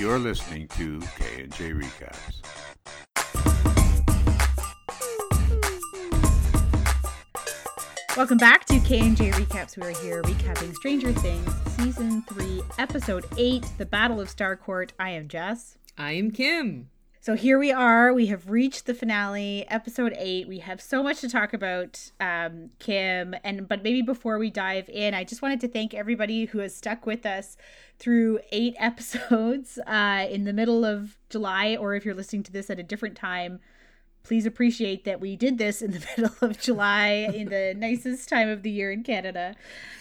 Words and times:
You're 0.00 0.18
listening 0.18 0.66
to 0.68 0.98
K&J 1.18 1.72
Recaps. 1.72 2.40
Welcome 8.16 8.38
back 8.38 8.64
to 8.64 8.80
K&J 8.80 9.30
Recaps. 9.32 9.76
We 9.76 9.88
are 9.88 10.02
here 10.02 10.22
recapping 10.22 10.74
Stranger 10.74 11.12
Things 11.12 11.52
Season 11.76 12.22
3, 12.22 12.62
Episode 12.78 13.26
8, 13.36 13.66
The 13.76 13.84
Battle 13.84 14.22
of 14.22 14.34
Starcourt. 14.34 14.92
I 14.98 15.10
am 15.10 15.28
Jess. 15.28 15.76
I 15.98 16.12
am 16.12 16.30
Kim. 16.30 16.88
So 17.22 17.34
here 17.34 17.58
we 17.58 17.70
are. 17.70 18.14
We 18.14 18.28
have 18.28 18.48
reached 18.48 18.86
the 18.86 18.94
finale, 18.94 19.66
episode 19.68 20.14
eight. 20.16 20.48
We 20.48 20.60
have 20.60 20.80
so 20.80 21.02
much 21.02 21.20
to 21.20 21.28
talk 21.28 21.52
about, 21.52 22.12
um, 22.18 22.70
Kim. 22.78 23.34
And 23.44 23.68
but 23.68 23.82
maybe 23.82 24.00
before 24.00 24.38
we 24.38 24.48
dive 24.48 24.88
in, 24.88 25.12
I 25.12 25.24
just 25.24 25.42
wanted 25.42 25.60
to 25.60 25.68
thank 25.68 25.92
everybody 25.92 26.46
who 26.46 26.60
has 26.60 26.74
stuck 26.74 27.04
with 27.04 27.26
us 27.26 27.58
through 27.98 28.40
eight 28.52 28.74
episodes 28.78 29.78
uh, 29.86 30.28
in 30.30 30.44
the 30.44 30.54
middle 30.54 30.86
of 30.86 31.18
July, 31.28 31.76
or 31.76 31.94
if 31.94 32.06
you're 32.06 32.14
listening 32.14 32.42
to 32.44 32.52
this 32.52 32.70
at 32.70 32.78
a 32.78 32.82
different 32.82 33.16
time. 33.16 33.60
Please 34.22 34.46
appreciate 34.46 35.04
that 35.04 35.20
we 35.20 35.36
did 35.36 35.58
this 35.58 35.82
in 35.82 35.90
the 35.90 36.06
middle 36.16 36.34
of 36.40 36.58
July 36.58 37.30
in 37.34 37.50
the 37.50 37.74
nicest 37.76 38.30
time 38.30 38.48
of 38.48 38.62
the 38.62 38.70
year 38.70 38.90
in 38.90 39.02
Canada. 39.02 39.56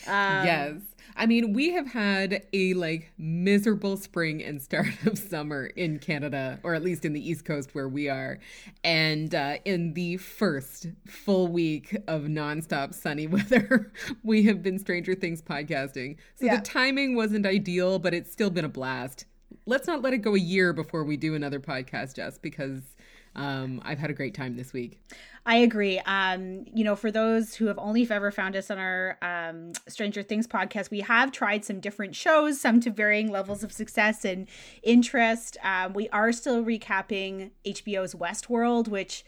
Um, 0.07 0.45
yes. 0.45 0.75
I 1.19 1.25
mean, 1.25 1.51
we 1.51 1.71
have 1.73 1.85
had 1.85 2.45
a 2.53 2.73
like 2.75 3.11
miserable 3.17 3.97
spring 3.97 4.41
and 4.41 4.61
start 4.61 4.87
of 5.05 5.17
summer 5.17 5.65
in 5.65 5.99
Canada, 5.99 6.61
or 6.63 6.73
at 6.73 6.81
least 6.81 7.03
in 7.03 7.11
the 7.11 7.29
East 7.29 7.43
Coast 7.43 7.75
where 7.75 7.89
we 7.89 8.07
are. 8.07 8.39
And 8.85 9.35
uh, 9.35 9.57
in 9.65 9.93
the 9.95 10.15
first 10.15 10.87
full 11.05 11.49
week 11.49 11.93
of 12.07 12.23
nonstop 12.23 12.93
sunny 12.93 13.27
weather, 13.35 13.91
we 14.23 14.43
have 14.43 14.63
been 14.63 14.79
Stranger 14.79 15.13
Things 15.13 15.41
podcasting. 15.41 16.15
So 16.35 16.45
yeah. 16.45 16.55
the 16.55 16.61
timing 16.61 17.15
wasn't 17.15 17.45
ideal, 17.45 17.99
but 17.99 18.13
it's 18.13 18.31
still 18.31 18.49
been 18.49 18.65
a 18.65 18.69
blast. 18.69 19.25
Let's 19.65 19.87
not 19.87 20.01
let 20.01 20.13
it 20.13 20.19
go 20.19 20.35
a 20.35 20.39
year 20.39 20.71
before 20.71 21.03
we 21.03 21.17
do 21.17 21.35
another 21.35 21.59
podcast, 21.59 22.15
Jess, 22.15 22.37
because 22.37 22.95
um, 23.35 23.81
I've 23.85 23.99
had 23.99 24.09
a 24.09 24.13
great 24.13 24.33
time 24.33 24.55
this 24.55 24.73
week. 24.73 24.99
I 25.45 25.57
agree. 25.57 25.99
Um, 25.99 26.65
you 26.73 26.83
know, 26.83 26.95
for 26.95 27.11
those 27.11 27.55
who 27.55 27.67
have 27.67 27.79
only 27.79 28.09
ever 28.09 28.31
found 28.31 28.55
us 28.55 28.69
on 28.69 28.77
our 28.77 29.17
um, 29.21 29.71
Stranger 29.87 30.21
Things 30.21 30.47
podcast, 30.47 30.91
we 30.91 30.99
have 31.01 31.31
tried 31.31 31.65
some 31.65 31.79
different 31.79 32.15
shows, 32.15 32.59
some 32.59 32.79
to 32.81 32.91
varying 32.91 33.31
levels 33.31 33.63
of 33.63 33.71
success 33.71 34.25
and 34.25 34.47
interest. 34.83 35.57
Um, 35.63 35.93
we 35.93 36.09
are 36.09 36.31
still 36.31 36.63
recapping 36.63 37.51
HBO's 37.65 38.13
Westworld, 38.13 38.87
which 38.89 39.23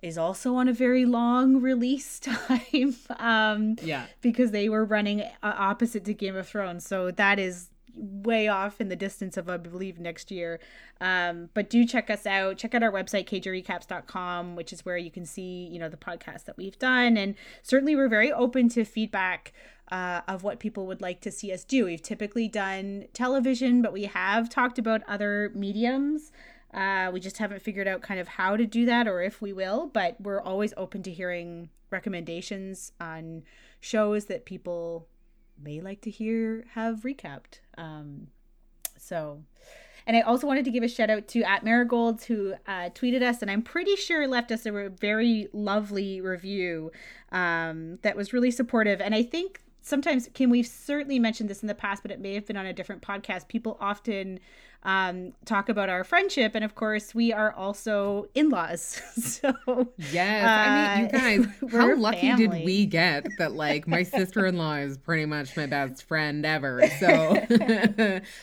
is 0.00 0.16
also 0.16 0.54
on 0.54 0.68
a 0.68 0.72
very 0.72 1.04
long 1.04 1.60
release 1.60 2.18
time. 2.20 2.94
um, 3.18 3.76
yeah, 3.82 4.06
because 4.20 4.52
they 4.52 4.68
were 4.68 4.84
running 4.84 5.22
uh, 5.22 5.26
opposite 5.42 6.04
to 6.04 6.14
Game 6.14 6.36
of 6.36 6.48
Thrones, 6.48 6.86
so 6.86 7.10
that 7.10 7.38
is 7.38 7.70
way 7.98 8.48
off 8.48 8.80
in 8.80 8.88
the 8.88 8.96
distance 8.96 9.36
of 9.36 9.48
I 9.48 9.56
believe 9.56 9.98
next 9.98 10.30
year. 10.30 10.60
Um, 11.00 11.50
but 11.54 11.70
do 11.70 11.84
check 11.84 12.10
us 12.10 12.26
out. 12.26 12.58
Check 12.58 12.74
out 12.74 12.82
our 12.82 12.92
website 12.92 13.26
kjrecaps.com, 13.28 14.56
which 14.56 14.72
is 14.72 14.84
where 14.84 14.96
you 14.96 15.10
can 15.10 15.26
see 15.26 15.68
you 15.70 15.78
know 15.78 15.88
the 15.88 15.96
podcast 15.96 16.44
that 16.44 16.56
we've 16.56 16.78
done, 16.78 17.16
and 17.16 17.34
certainly 17.62 17.94
we're 17.96 18.08
very 18.08 18.32
open 18.32 18.68
to 18.70 18.84
feedback. 18.84 19.52
Uh, 19.90 20.20
of 20.28 20.42
what 20.42 20.58
people 20.58 20.86
would 20.86 21.00
like 21.00 21.22
to 21.22 21.30
see 21.30 21.50
us 21.50 21.64
do. 21.64 21.86
We've 21.86 22.02
typically 22.02 22.46
done 22.46 23.06
television, 23.14 23.80
but 23.80 23.90
we 23.90 24.04
have 24.04 24.50
talked 24.50 24.78
about 24.78 25.00
other 25.08 25.50
mediums. 25.54 26.30
Uh, 26.74 27.10
we 27.10 27.20
just 27.20 27.38
haven't 27.38 27.62
figured 27.62 27.88
out 27.88 28.02
kind 28.02 28.20
of 28.20 28.28
how 28.28 28.56
to 28.56 28.66
do 28.66 28.84
that 28.84 29.08
or 29.08 29.22
if 29.22 29.40
we 29.40 29.52
will, 29.52 29.86
but 29.86 30.20
we're 30.20 30.42
always 30.42 30.74
open 30.76 31.02
to 31.04 31.10
hearing 31.10 31.70
recommendations 31.90 32.92
on 33.00 33.44
shows 33.80 34.26
that 34.26 34.44
people 34.44 35.08
may 35.60 35.80
like 35.80 36.00
to 36.02 36.10
hear 36.10 36.66
have 36.74 37.00
recapped. 37.00 37.60
Um, 37.78 38.26
so, 38.98 39.42
and 40.06 40.16
I 40.16 40.20
also 40.20 40.46
wanted 40.46 40.64
to 40.66 40.70
give 40.70 40.82
a 40.82 40.88
shout 40.88 41.08
out 41.08 41.28
to 41.28 41.42
at 41.42 41.64
Marigolds 41.64 42.24
who 42.24 42.54
uh, 42.66 42.90
tweeted 42.90 43.22
us, 43.22 43.40
and 43.40 43.50
I'm 43.50 43.62
pretty 43.62 43.96
sure 43.96 44.26
left 44.26 44.52
us 44.52 44.66
a 44.66 44.90
very 44.90 45.48
lovely 45.52 46.20
review 46.20 46.90
um, 47.32 47.98
that 48.02 48.16
was 48.16 48.32
really 48.32 48.50
supportive. 48.50 49.00
And 49.00 49.14
I 49.14 49.22
think 49.22 49.62
sometimes, 49.80 50.28
Kim, 50.34 50.50
we've 50.50 50.66
certainly 50.66 51.18
mentioned 51.18 51.48
this 51.48 51.62
in 51.62 51.68
the 51.68 51.74
past, 51.74 52.02
but 52.02 52.10
it 52.10 52.20
may 52.20 52.34
have 52.34 52.46
been 52.46 52.56
on 52.56 52.66
a 52.66 52.72
different 52.72 53.02
podcast. 53.02 53.48
People 53.48 53.76
often 53.80 54.40
um, 54.84 55.32
talk 55.44 55.68
about 55.68 55.88
our 55.88 56.04
friendship, 56.04 56.52
and 56.54 56.64
of 56.64 56.74
course, 56.74 57.14
we 57.14 57.32
are 57.32 57.52
also 57.52 58.28
in-laws. 58.34 59.02
so 59.18 59.52
yes, 60.12 60.44
uh, 60.44 60.70
I 60.70 61.00
mean, 61.00 61.00
you 61.00 61.06
uh, 61.06 61.46
guys, 61.46 61.46
how 61.72 61.96
lucky 61.96 62.20
family. 62.20 62.46
did 62.46 62.64
we 62.64 62.86
get 62.86 63.26
that? 63.38 63.52
Like, 63.52 63.88
my 63.88 64.02
sister-in-law 64.04 64.76
is 64.76 64.96
pretty 64.96 65.26
much 65.26 65.56
my 65.56 65.66
best 65.66 66.04
friend 66.04 66.46
ever. 66.46 66.88
So, 67.00 67.46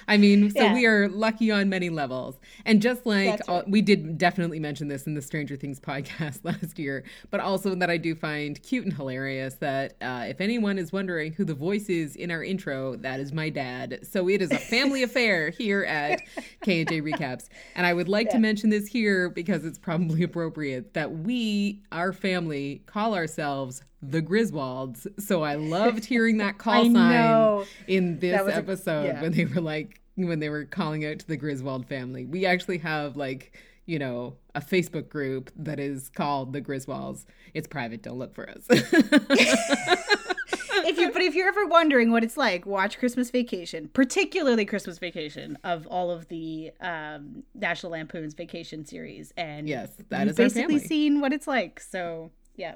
I 0.08 0.18
mean, 0.18 0.52
so 0.52 0.62
yeah. 0.62 0.74
we 0.74 0.86
are 0.86 1.08
lucky 1.08 1.52
on 1.52 1.70
many 1.70 1.90
levels. 1.90 2.38
And 2.66 2.82
just 2.82 3.06
like 3.06 3.40
right. 3.48 3.68
we 3.70 3.82
did 3.82 4.18
definitely 4.18 4.60
mention 4.60 4.90
this 4.90 5.08
in 5.08 5.14
the 5.14 5.22
Stranger 5.22 5.56
Things 5.56 5.80
podcast 5.80 6.42
last 6.44 6.78
year, 6.78 7.06
but 7.32 7.40
also 7.40 7.76
that 7.76 7.90
I 7.90 7.98
do 7.98 8.14
find 8.14 8.62
cute 8.62 8.84
and 8.84 8.94
hilarious 8.94 9.56
that 9.56 9.96
uh, 10.02 10.26
if 10.28 10.42
anyone 10.42 10.78
is 10.78 10.92
wondering 10.92 11.32
who 11.32 11.46
the 11.46 11.54
voice 11.54 11.88
is 11.88 12.16
in 12.18 12.30
our 12.30 12.44
intro, 12.44 12.98
that 12.98 13.22
is 13.22 13.32
my 13.32 13.50
dad. 13.50 14.00
So 14.04 14.28
it 14.30 14.42
is 14.42 14.52
a 14.52 14.58
family 14.58 15.04
affair 15.04 15.50
here 15.50 15.84
at 15.86 16.22
K&J 16.64 17.02
Recaps. 17.02 17.50
And 17.76 17.86
I 17.86 17.94
would 17.94 18.08
like 18.08 18.28
yeah. 18.28 18.34
to 18.34 18.40
mention 18.40 18.70
this 18.70 18.88
here 18.88 19.30
because 19.30 19.66
it's 19.66 19.78
probably 19.80 20.24
appropriate 20.24 20.94
that 20.94 21.12
we, 21.12 21.82
our 21.92 22.14
family, 22.14 22.82
call 22.86 23.16
ourselves 23.16 23.84
the 24.02 24.22
Griswolds. 24.22 25.08
So 25.20 25.44
I 25.44 25.56
loved 25.56 26.06
hearing 26.06 26.38
that 26.38 26.58
call 26.60 26.84
sign 26.84 26.94
know. 26.94 27.66
in 27.88 28.20
this 28.20 28.48
episode 28.48 29.06
a, 29.06 29.08
yeah. 29.08 29.22
when 29.22 29.32
they 29.32 29.46
were 29.46 29.62
like, 29.62 30.02
when 30.16 30.40
they 30.40 30.50
were 30.50 30.66
calling 30.66 31.06
out 31.06 31.20
to 31.20 31.28
the 31.28 31.38
Griswold 31.38 31.88
family. 31.88 32.26
We 32.26 32.46
actually 32.46 32.78
have 32.80 33.18
like, 33.18 33.58
you 33.86 34.00
know, 34.00 34.36
a 34.54 34.62
Facebook 34.62 35.10
group 35.10 35.52
that 35.58 35.80
is 35.80 36.10
called 36.10 36.54
the 36.54 36.62
Griswolds. 36.62 37.26
It's 37.54 37.68
private. 37.68 38.02
Don't 38.02 38.18
look 38.18 38.34
for 38.34 38.50
us. 38.50 38.68
if 40.84 40.98
you 40.98 41.12
but 41.12 41.22
if 41.22 41.36
you're 41.36 41.48
ever 41.48 41.66
wondering 41.66 42.12
what 42.12 42.24
it's 42.24 42.38
like, 42.38 42.66
watch 42.66 43.00
Christmas 43.00 43.30
Vacation, 43.30 43.90
particularly 43.94 44.66
Christmas 44.66 44.98
Vacation 44.98 45.58
of 45.64 45.88
all 45.88 46.12
of 46.12 46.28
the 46.28 46.72
um, 46.82 47.44
National 47.54 47.94
Lampoon's 47.94 48.34
Vacation 48.34 48.86
series, 48.86 49.34
and 49.38 49.68
yes, 49.68 49.92
that 50.10 50.28
is 50.28 50.36
basically 50.36 50.80
seen 50.80 51.22
what 51.22 51.34
it's 51.34 51.48
like. 51.48 51.80
So 51.80 52.32
yeah. 52.56 52.76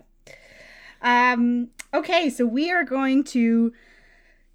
Um. 1.01 1.69
Okay, 1.93 2.29
so 2.29 2.45
we 2.45 2.71
are 2.71 2.83
going 2.83 3.23
to 3.25 3.73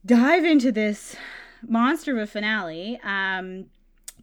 dive 0.04 0.44
into 0.44 0.70
this 0.70 1.16
monster 1.66 2.12
of 2.12 2.18
a 2.18 2.26
finale. 2.26 3.00
Um. 3.02 3.66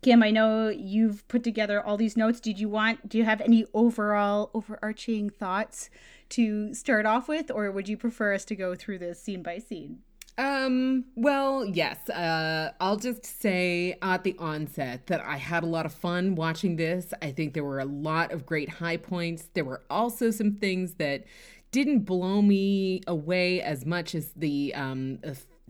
Kim, 0.02 0.24
I 0.24 0.32
know 0.32 0.70
you've 0.70 1.28
put 1.28 1.44
together 1.44 1.80
all 1.80 1.96
these 1.96 2.18
notes. 2.18 2.40
Did 2.40 2.60
you 2.60 2.68
want, 2.68 3.08
do 3.08 3.20
you 3.20 3.24
have 3.24 3.40
any 3.40 3.68
overall 3.72 4.50
overarching 4.56 5.30
thoughts 5.30 5.92
to 6.32 6.74
start 6.74 7.06
off 7.06 7.28
with, 7.28 7.52
or 7.52 7.72
would 7.72 7.88
you 7.88 7.98
prefer 7.98 8.34
us 8.34 8.46
to 8.46 8.56
go 8.56 8.76
through 8.76 9.00
this 9.00 9.22
scene 9.22 9.44
by 9.44 9.60
scene? 9.60 10.00
Um, 10.38 11.06
well, 11.16 11.66
yes. 11.66 12.10
Uh, 12.10 12.72
I'll 12.80 12.98
just 12.98 13.26
say 13.26 13.98
at 14.02 14.24
the 14.24 14.36
onset 14.40 15.08
that 15.08 15.22
I 15.22 15.38
had 15.38 15.64
a 15.64 15.68
lot 15.68 15.86
of 15.86 15.94
fun 15.94 16.36
watching 16.36 16.78
this. 16.78 17.14
I 17.22 17.32
think 17.32 17.54
there 17.54 17.64
were 17.64 17.80
a 17.80 17.86
lot 17.86 18.32
of 18.32 18.46
great 18.46 18.70
high 18.70 18.98
points. 18.98 19.50
There 19.54 19.66
were 19.66 19.84
also 19.90 20.32
some 20.32 20.54
things 20.54 20.96
that 20.96 21.26
didn't 21.72 22.00
blow 22.00 22.42
me 22.42 23.02
away 23.08 23.62
as 23.62 23.86
much 23.86 24.16
as 24.16 24.32
the 24.36 24.74
um, 24.76 25.20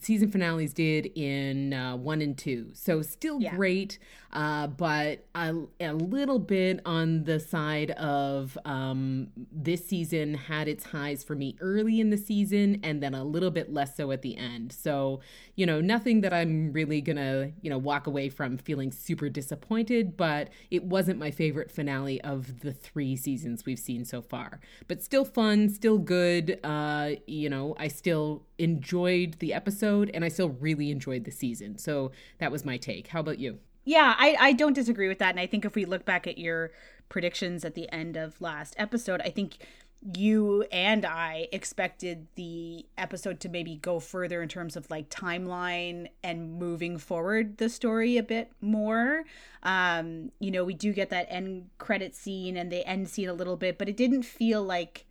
season 0.01 0.29
finales 0.31 0.73
did 0.73 1.11
in 1.15 1.73
uh, 1.73 1.95
one 1.95 2.21
and 2.21 2.37
two. 2.37 2.69
So 2.73 3.01
still 3.01 3.39
yeah. 3.39 3.55
great 3.55 3.99
uh, 4.33 4.67
but 4.67 5.25
a, 5.35 5.53
a, 5.81 5.93
little 5.93 6.39
bit 6.39 6.79
on 6.85 7.25
the 7.25 7.39
side 7.39 7.91
of 7.91 8.57
um, 8.63 9.27
this 9.51 9.85
season 9.85 10.33
had 10.33 10.69
its 10.69 10.85
highs 10.85 11.21
for 11.23 11.35
me 11.35 11.57
early 11.59 11.99
in 11.99 12.11
the 12.11 12.17
season 12.17 12.79
and 12.81 13.03
then 13.03 13.13
a 13.13 13.23
little 13.25 13.51
bit 13.51 13.73
less 13.73 13.97
so 13.97 14.11
at 14.11 14.21
the 14.21 14.37
end. 14.37 14.71
So, 14.71 15.19
you 15.61 15.67
know, 15.67 15.79
nothing 15.79 16.21
that 16.21 16.33
I'm 16.33 16.73
really 16.73 17.01
gonna, 17.01 17.51
you 17.61 17.69
know, 17.69 17.77
walk 17.77 18.07
away 18.07 18.29
from 18.29 18.57
feeling 18.57 18.91
super 18.91 19.29
disappointed, 19.29 20.17
but 20.17 20.49
it 20.71 20.83
wasn't 20.83 21.19
my 21.19 21.29
favorite 21.29 21.69
finale 21.69 22.19
of 22.21 22.61
the 22.61 22.71
three 22.73 23.15
seasons 23.15 23.63
we've 23.63 23.77
seen 23.77 24.03
so 24.03 24.23
far. 24.23 24.59
But 24.87 25.03
still 25.03 25.23
fun, 25.23 25.69
still 25.69 25.99
good. 25.99 26.59
Uh, 26.63 27.11
you 27.27 27.47
know, 27.47 27.75
I 27.77 27.89
still 27.89 28.41
enjoyed 28.57 29.35
the 29.37 29.53
episode 29.53 30.09
and 30.15 30.25
I 30.25 30.29
still 30.29 30.49
really 30.49 30.89
enjoyed 30.89 31.25
the 31.25 31.31
season. 31.31 31.77
So 31.77 32.11
that 32.39 32.51
was 32.51 32.65
my 32.65 32.77
take. 32.77 33.09
How 33.09 33.19
about 33.19 33.37
you? 33.37 33.59
Yeah, 33.85 34.15
I, 34.17 34.35
I 34.39 34.53
don't 34.53 34.73
disagree 34.73 35.09
with 35.09 35.19
that. 35.19 35.29
And 35.29 35.39
I 35.39 35.45
think 35.45 35.63
if 35.63 35.75
we 35.75 35.85
look 35.85 36.05
back 36.05 36.25
at 36.25 36.39
your 36.39 36.71
predictions 37.07 37.63
at 37.63 37.75
the 37.75 37.87
end 37.93 38.17
of 38.17 38.41
last 38.41 38.73
episode, 38.79 39.21
I 39.21 39.29
think 39.29 39.59
you 40.01 40.63
and 40.71 41.05
I 41.05 41.47
expected 41.51 42.27
the 42.35 42.85
episode 42.97 43.39
to 43.41 43.49
maybe 43.49 43.75
go 43.75 43.99
further 43.99 44.41
in 44.41 44.49
terms 44.49 44.75
of 44.75 44.89
like 44.89 45.09
timeline 45.09 46.07
and 46.23 46.57
moving 46.57 46.97
forward 46.97 47.57
the 47.57 47.69
story 47.69 48.17
a 48.17 48.23
bit 48.23 48.51
more. 48.61 49.23
Um, 49.61 50.31
you 50.39 50.49
know, 50.49 50.63
we 50.63 50.73
do 50.73 50.91
get 50.91 51.11
that 51.11 51.27
end 51.29 51.69
credit 51.77 52.15
scene 52.15 52.57
and 52.57 52.71
the 52.71 52.85
end 52.87 53.09
scene 53.09 53.29
a 53.29 53.33
little 53.33 53.57
bit, 53.57 53.77
but 53.77 53.87
it 53.87 53.95
didn't 53.95 54.23
feel 54.23 54.63
like 54.63 55.05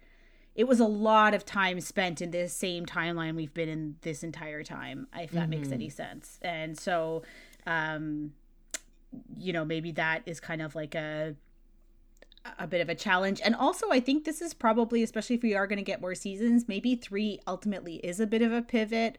it 0.57 0.65
was 0.65 0.81
a 0.81 0.87
lot 0.87 1.35
of 1.35 1.47
time 1.47 1.81
spent 1.81 2.21
in 2.21 2.33
this 2.33 2.53
same 2.53 2.85
timeline 2.85 3.37
we've 3.37 3.55
been 3.55 3.69
in 3.69 3.97
this 4.03 4.25
entire 4.25 4.65
time, 4.65 5.07
if 5.17 5.31
that 5.31 5.43
mm-hmm. 5.43 5.51
makes 5.51 5.71
any 5.71 5.89
sense. 5.89 6.41
And 6.43 6.77
so 6.77 7.23
um 7.65 8.33
you 9.37 9.53
know, 9.53 9.65
maybe 9.65 9.93
that 9.93 10.23
is 10.27 10.41
kind 10.41 10.63
of 10.63 10.75
like 10.75 10.95
a 10.95 11.35
a 12.59 12.67
bit 12.67 12.81
of 12.81 12.89
a 12.89 12.95
challenge. 12.95 13.41
And 13.45 13.55
also, 13.55 13.91
I 13.91 14.01
think 14.01 14.25
this 14.25 14.41
is 14.41 14.55
probably, 14.55 15.03
especially 15.03 15.37
if 15.37 15.43
we 15.43 15.55
are 15.55 15.67
going 15.67 15.79
to 15.79 15.85
get 15.85 16.01
more 16.01 16.15
seasons, 16.15 16.69
maybe 16.69 16.95
three 16.95 17.41
ultimately 17.47 17.97
is 17.97 18.21
a 18.21 18.27
bit 18.27 18.43
of 18.43 18.53
a 18.53 18.63
pivot. 18.63 19.19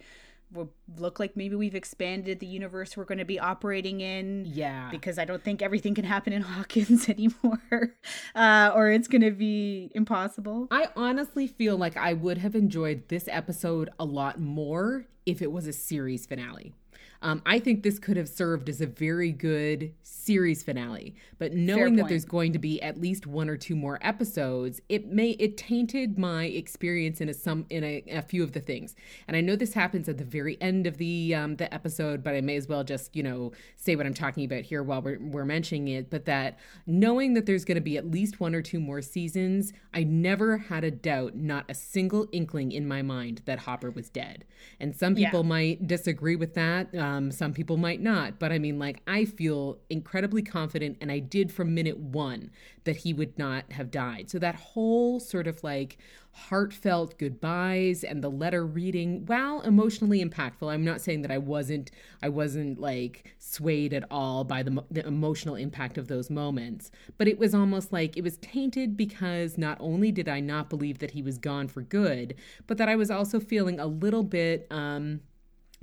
Will 0.54 0.74
look 0.98 1.18
like 1.18 1.38
maybe 1.38 1.56
we've 1.56 1.76
expanded 1.76 2.42
the 2.42 2.46
universe 2.46 2.98
we're 2.98 3.06
going 3.06 3.20
to 3.20 3.26
be 3.26 3.40
operating 3.40 4.02
in. 4.02 4.46
Yeah. 4.46 4.90
Because 4.92 5.18
I 5.18 5.24
don't 5.24 5.42
think 5.42 5.62
everything 5.62 5.96
can 5.96 6.04
happen 6.04 6.34
in 6.34 6.42
Hawkins 6.42 7.08
anymore, 7.08 7.96
uh, 8.36 8.72
or 8.76 8.92
it's 8.92 9.08
going 9.08 9.22
to 9.22 9.32
be 9.32 9.92
impossible. 9.96 10.68
I 10.70 10.90
honestly 10.96 11.48
feel 11.48 11.78
like 11.78 11.96
I 11.96 12.14
would 12.14 12.40
have 12.40 12.56
enjoyed 12.56 13.08
this 13.08 13.30
episode 13.30 13.92
a 13.98 14.04
lot 14.04 14.42
more 14.42 15.06
if 15.26 15.42
it 15.42 15.52
was 15.52 15.68
a 15.68 15.74
series 15.74 16.26
finale. 16.26 16.74
Um, 17.22 17.42
I 17.46 17.60
think 17.60 17.84
this 17.84 18.00
could 18.00 18.18
have 18.18 18.30
served 18.30 18.68
as 18.70 18.82
a 18.82 18.88
very 18.88 19.32
good 19.32 19.94
series 20.04 20.64
finale. 20.64 21.16
But 21.40 21.54
knowing 21.54 21.96
that 21.96 22.08
there's 22.08 22.26
going 22.26 22.54
to 22.54 22.60
be 22.60 22.82
at 22.82 23.00
least 23.00 23.28
one 23.28 23.50
or 23.50 23.58
two 23.58 23.76
more 23.76 24.00
episodes, 24.02 24.82
it 24.90 25.08
may 25.08 25.32
it 25.32 25.58
tainted 25.58 26.18
my 26.18 26.46
experience 26.46 27.22
in 27.22 27.30
a 27.30 27.34
some 27.34 27.66
in 27.70 27.84
a, 27.84 28.04
a 28.12 28.22
few 28.22 28.44
of 28.44 28.54
the 28.54 28.60
things. 28.60 28.96
And 29.28 29.36
I 29.36 29.42
know 29.42 29.56
this 29.56 29.74
happens 29.74 30.08
at 30.08 30.18
the 30.18 30.24
very 30.24 30.58
end 30.62 30.88
of 30.88 30.98
the 30.98 31.36
um, 31.36 31.56
the 31.58 31.72
episode, 31.74 32.24
but 32.24 32.34
I 32.34 32.42
may 32.42 32.56
as 32.56 32.68
well 32.68 32.84
just 32.84 33.16
you 33.16 33.24
know 33.24 33.52
say 33.76 33.96
what 33.96 34.06
I'm 34.06 34.14
talking 34.14 34.46
about 34.46 34.62
here 34.62 34.84
while 34.84 35.02
we're 35.02 35.20
we're 35.20 35.46
mentioning 35.46 35.88
it. 35.90 36.10
But 36.10 36.26
that 36.26 36.60
knowing 36.86 37.34
that 37.34 37.46
there's 37.46 37.66
going 37.66 37.76
to 37.76 37.82
be 37.82 37.98
at 37.98 38.10
least 38.10 38.40
one 38.40 38.56
or 38.56 38.62
two 38.62 38.80
more 38.80 39.02
seasons, 39.02 39.74
I 39.94 40.04
never 40.04 40.58
had 40.58 40.84
a 40.84 40.92
doubt, 40.92 41.36
not 41.36 41.66
a 41.70 41.74
single 41.74 42.28
inkling 42.32 42.72
in 42.72 42.88
my 42.88 43.02
mind 43.02 43.42
that 43.46 43.60
Hopper 43.60 43.92
was 43.92 44.10
dead. 44.10 44.46
And 44.80 44.96
some 44.96 45.16
people 45.16 45.42
yeah. 45.42 45.50
might 45.50 45.88
disagree 45.88 46.36
with 46.36 46.54
that. 46.54 46.94
Um, 46.96 47.11
um, 47.12 47.30
some 47.30 47.54
people 47.54 47.75
might 47.75 48.00
not, 48.00 48.40
but 48.40 48.54
I 48.54 48.60
mean, 48.60 48.80
like, 48.80 49.02
I 49.06 49.25
feel 49.25 49.80
incredibly 49.90 50.42
confident, 50.42 50.98
and 51.02 51.12
I 51.12 51.19
did 51.19 51.52
from 51.52 51.75
minute 51.75 51.98
one 51.98 52.52
that 52.86 52.98
he 52.98 53.13
would 53.13 53.38
not 53.38 53.69
have 53.74 53.92
died. 53.92 54.30
So 54.30 54.40
that 54.40 54.56
whole 54.56 55.19
sort 55.19 55.46
of 55.46 55.62
like 55.63 55.98
heartfelt 56.31 57.19
goodbyes 57.19 58.06
and 58.06 58.24
the 58.24 58.30
letter 58.30 58.66
reading, 58.66 59.25
while 59.25 59.60
emotionally 59.62 60.24
impactful, 60.24 60.72
I'm 60.72 60.86
not 60.86 61.02
saying 61.02 61.22
that 61.24 61.31
I 61.31 61.38
wasn't, 61.38 61.92
I 62.24 62.30
wasn't 62.30 62.80
like 62.80 63.36
swayed 63.40 63.94
at 63.94 64.06
all 64.10 64.46
by 64.46 64.63
the, 64.63 64.81
the 64.90 65.06
emotional 65.06 65.56
impact 65.56 65.98
of 65.98 66.08
those 66.08 66.30
moments, 66.30 66.92
but 67.18 67.28
it 67.28 67.38
was 67.38 67.54
almost 67.54 67.92
like 67.92 68.16
it 68.16 68.24
was 68.24 68.38
tainted 68.38 68.96
because 68.96 69.58
not 69.58 69.78
only 69.81 70.12
did 70.12 70.30
I 70.30 70.40
not 70.40 70.69
believe 70.69 71.00
that 71.00 71.12
he 71.12 71.22
was 71.22 71.38
gone 71.38 71.68
for 71.68 71.81
good, 71.81 72.36
but 72.68 72.78
that 72.78 72.88
I 72.88 72.96
was 72.96 73.12
also 73.12 73.42
feeling 73.42 73.80
a 73.80 73.88
little 73.88 74.24
bit, 74.24 74.66
um, 74.72 75.19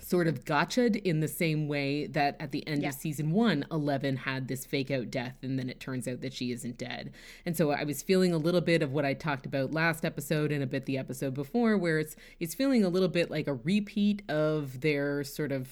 sort 0.00 0.28
of 0.28 0.44
gotcha'd 0.44 0.96
in 0.96 1.20
the 1.20 1.28
same 1.28 1.66
way 1.68 2.06
that 2.06 2.36
at 2.40 2.52
the 2.52 2.66
end 2.66 2.82
yeah. 2.82 2.88
of 2.88 2.94
season 2.94 3.32
one, 3.32 3.64
Eleven 3.70 4.16
had 4.16 4.48
this 4.48 4.64
fake 4.64 4.90
out 4.90 5.10
death, 5.10 5.36
and 5.42 5.58
then 5.58 5.68
it 5.68 5.80
turns 5.80 6.06
out 6.06 6.20
that 6.20 6.32
she 6.32 6.52
isn't 6.52 6.78
dead. 6.78 7.12
And 7.44 7.56
so 7.56 7.70
I 7.70 7.84
was 7.84 8.02
feeling 8.02 8.32
a 8.32 8.38
little 8.38 8.60
bit 8.60 8.82
of 8.82 8.92
what 8.92 9.04
I 9.04 9.14
talked 9.14 9.46
about 9.46 9.72
last 9.72 10.04
episode 10.04 10.52
and 10.52 10.62
a 10.62 10.66
bit 10.66 10.86
the 10.86 10.98
episode 10.98 11.34
before, 11.34 11.76
where 11.76 11.98
it's 11.98 12.16
it's 12.38 12.54
feeling 12.54 12.84
a 12.84 12.88
little 12.88 13.08
bit 13.08 13.30
like 13.30 13.48
a 13.48 13.54
repeat 13.54 14.22
of 14.28 14.80
their 14.80 15.24
sort 15.24 15.52
of 15.52 15.68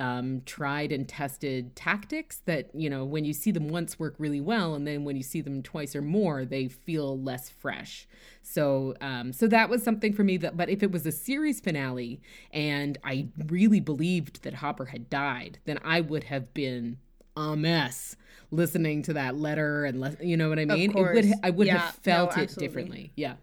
um, 0.00 0.42
tried 0.46 0.90
and 0.90 1.06
tested 1.06 1.76
tactics 1.76 2.42
that 2.46 2.70
you 2.74 2.90
know 2.90 3.04
when 3.04 3.24
you 3.24 3.32
see 3.32 3.50
them 3.50 3.68
once 3.68 3.98
work 3.98 4.14
really 4.18 4.40
well 4.40 4.74
and 4.74 4.86
then 4.86 5.04
when 5.04 5.16
you 5.16 5.22
see 5.22 5.40
them 5.40 5.62
twice 5.62 5.94
or 5.94 6.02
more 6.02 6.44
they 6.44 6.68
feel 6.68 7.20
less 7.20 7.50
fresh. 7.50 8.08
So 8.42 8.94
um, 9.00 9.32
so 9.32 9.46
that 9.48 9.68
was 9.68 9.82
something 9.82 10.12
for 10.12 10.24
me 10.24 10.36
that 10.38 10.56
but 10.56 10.68
if 10.68 10.82
it 10.82 10.90
was 10.90 11.06
a 11.06 11.12
series 11.12 11.60
finale 11.60 12.20
and 12.52 12.98
i 13.04 13.28
really 13.46 13.80
believed 13.80 14.42
that 14.42 14.54
hopper 14.54 14.86
had 14.86 15.08
died 15.10 15.58
then 15.64 15.78
i 15.84 16.00
would 16.00 16.24
have 16.24 16.52
been 16.54 16.98
a 17.36 17.56
mess 17.56 18.16
listening 18.50 19.02
to 19.02 19.12
that 19.12 19.36
letter 19.36 19.84
and 19.84 20.00
le- 20.00 20.16
you 20.20 20.36
know 20.36 20.48
what 20.48 20.58
i 20.58 20.64
mean? 20.64 20.90
It 20.90 21.14
would 21.14 21.32
i 21.42 21.50
would 21.50 21.66
yeah, 21.66 21.78
have 21.78 21.94
felt 21.96 22.36
no, 22.36 22.42
it 22.42 22.54
differently. 22.56 23.12
Yeah. 23.16 23.34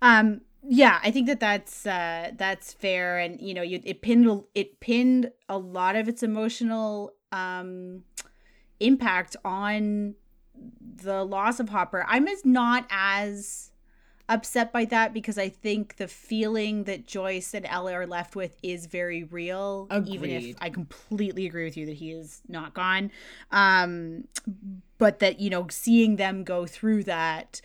Um 0.00 0.42
yeah 0.62 0.98
i 1.02 1.10
think 1.10 1.26
that 1.26 1.40
that's 1.40 1.86
uh 1.86 2.30
that's 2.36 2.72
fair 2.72 3.18
and 3.18 3.40
you 3.40 3.54
know 3.54 3.62
you, 3.62 3.80
it 3.84 4.02
pinned 4.02 4.42
it 4.54 4.80
pinned 4.80 5.30
a 5.48 5.58
lot 5.58 5.96
of 5.96 6.08
its 6.08 6.22
emotional 6.22 7.12
um 7.32 8.02
impact 8.80 9.36
on 9.44 10.14
the 10.96 11.24
loss 11.24 11.60
of 11.60 11.68
hopper 11.68 12.04
i'm 12.08 12.26
as 12.26 12.44
not 12.44 12.86
as 12.90 13.70
upset 14.28 14.72
by 14.72 14.84
that 14.84 15.14
because 15.14 15.38
i 15.38 15.48
think 15.48 15.96
the 15.96 16.08
feeling 16.08 16.84
that 16.84 17.06
joyce 17.06 17.54
and 17.54 17.64
ella 17.66 17.92
are 17.92 18.06
left 18.06 18.36
with 18.36 18.56
is 18.62 18.86
very 18.86 19.24
real 19.24 19.86
Agreed. 19.90 20.14
even 20.14 20.30
if 20.30 20.56
i 20.60 20.68
completely 20.68 21.46
agree 21.46 21.64
with 21.64 21.76
you 21.76 21.86
that 21.86 21.94
he 21.94 22.10
is 22.12 22.42
not 22.48 22.74
gone 22.74 23.10
um 23.52 24.24
but 24.98 25.20
that 25.20 25.40
you 25.40 25.48
know 25.48 25.66
seeing 25.70 26.16
them 26.16 26.44
go 26.44 26.66
through 26.66 27.04
that 27.04 27.60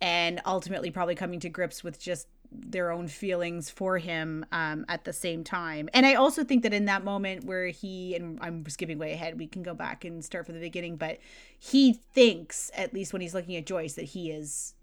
and 0.00 0.40
ultimately 0.44 0.90
probably 0.90 1.14
coming 1.14 1.40
to 1.40 1.48
grips 1.48 1.82
with 1.82 1.98
just 1.98 2.28
their 2.54 2.90
own 2.90 3.08
feelings 3.08 3.70
for 3.70 3.98
him 3.98 4.46
um, 4.52 4.84
at 4.88 5.04
the 5.04 5.12
same 5.12 5.44
time. 5.44 5.88
And 5.92 6.06
I 6.06 6.14
also 6.14 6.44
think 6.44 6.62
that 6.62 6.72
in 6.72 6.84
that 6.86 7.04
moment 7.04 7.44
where 7.44 7.66
he, 7.66 8.14
and 8.14 8.38
I'm 8.40 8.64
skipping 8.68 8.98
way 8.98 9.12
ahead, 9.12 9.38
we 9.38 9.46
can 9.46 9.62
go 9.62 9.74
back 9.74 10.04
and 10.04 10.24
start 10.24 10.46
from 10.46 10.54
the 10.54 10.60
beginning, 10.60 10.96
but 10.96 11.18
he 11.58 11.92
thinks, 11.92 12.70
at 12.74 12.94
least 12.94 13.12
when 13.12 13.22
he's 13.22 13.34
looking 13.34 13.56
at 13.56 13.66
Joyce, 13.66 13.94
that 13.94 14.04
he 14.04 14.30
is 14.30 14.74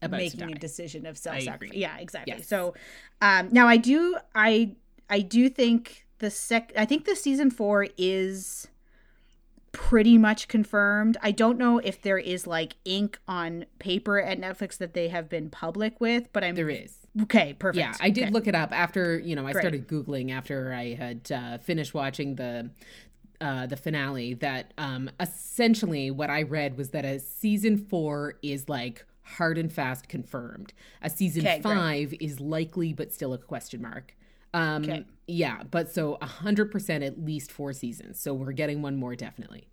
About 0.00 0.18
making 0.18 0.52
a 0.52 0.54
decision 0.54 1.06
of 1.06 1.18
self 1.18 1.40
sacrifice. 1.42 1.76
Yeah, 1.76 1.96
exactly. 1.98 2.34
Yes. 2.36 2.48
So 2.48 2.74
um, 3.20 3.48
now 3.50 3.66
I 3.66 3.76
do, 3.76 4.16
I, 4.34 4.76
I 5.10 5.20
do 5.20 5.48
think 5.48 6.06
the 6.18 6.30
sec, 6.30 6.72
I 6.76 6.84
think 6.84 7.04
the 7.04 7.16
season 7.16 7.50
four 7.50 7.88
is 7.98 8.68
pretty 9.72 10.16
much 10.16 10.48
confirmed. 10.48 11.18
I 11.22 11.32
don't 11.32 11.58
know 11.58 11.78
if 11.80 12.00
there 12.00 12.16
is 12.16 12.46
like 12.46 12.76
ink 12.86 13.18
on 13.28 13.66
paper 13.78 14.18
at 14.18 14.40
Netflix 14.40 14.78
that 14.78 14.94
they 14.94 15.08
have 15.08 15.28
been 15.28 15.50
public 15.50 16.00
with, 16.00 16.32
but 16.32 16.42
I'm 16.42 16.54
there 16.54 16.70
is. 16.70 17.05
Okay, 17.22 17.54
perfect. 17.54 17.78
Yeah, 17.78 17.94
I 18.00 18.10
did 18.10 18.24
okay. 18.24 18.32
look 18.32 18.46
it 18.46 18.54
up 18.54 18.72
after 18.72 19.18
you 19.18 19.36
know 19.36 19.46
I 19.46 19.52
Great. 19.52 19.62
started 19.62 19.88
googling 19.88 20.30
after 20.32 20.72
I 20.72 20.94
had 20.94 21.32
uh, 21.32 21.58
finished 21.58 21.94
watching 21.94 22.36
the 22.36 22.70
uh, 23.40 23.66
the 23.66 23.76
finale. 23.76 24.34
That 24.34 24.74
um, 24.78 25.10
essentially 25.18 26.10
what 26.10 26.30
I 26.30 26.42
read 26.42 26.76
was 26.76 26.90
that 26.90 27.04
a 27.04 27.18
season 27.18 27.78
four 27.78 28.34
is 28.42 28.68
like 28.68 29.04
hard 29.22 29.58
and 29.58 29.72
fast 29.72 30.08
confirmed. 30.08 30.72
A 31.02 31.10
season 31.10 31.46
okay, 31.46 31.60
five 31.60 32.10
great. 32.10 32.22
is 32.22 32.40
likely 32.40 32.92
but 32.92 33.12
still 33.12 33.32
a 33.32 33.38
question 33.38 33.82
mark. 33.82 34.14
Um, 34.54 34.84
okay. 34.84 35.04
Yeah, 35.26 35.62
but 35.70 35.90
so 35.90 36.18
a 36.20 36.26
hundred 36.26 36.70
percent 36.70 37.02
at 37.02 37.18
least 37.18 37.50
four 37.50 37.72
seasons. 37.72 38.20
So 38.20 38.34
we're 38.34 38.52
getting 38.52 38.82
one 38.82 38.96
more 38.96 39.16
definitely. 39.16 39.68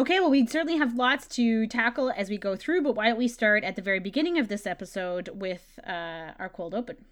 Okay, 0.00 0.18
well, 0.18 0.30
we 0.30 0.46
certainly 0.46 0.78
have 0.78 0.94
lots 0.94 1.26
to 1.26 1.66
tackle 1.66 2.10
as 2.16 2.30
we 2.30 2.38
go 2.38 2.56
through, 2.56 2.80
but 2.80 2.94
why 2.94 3.08
don't 3.08 3.18
we 3.18 3.28
start 3.28 3.64
at 3.64 3.76
the 3.76 3.82
very 3.82 4.00
beginning 4.00 4.38
of 4.38 4.48
this 4.48 4.66
episode 4.66 5.28
with 5.34 5.78
uh, 5.86 6.32
our 6.38 6.48
cold 6.48 6.74
open? 6.74 7.04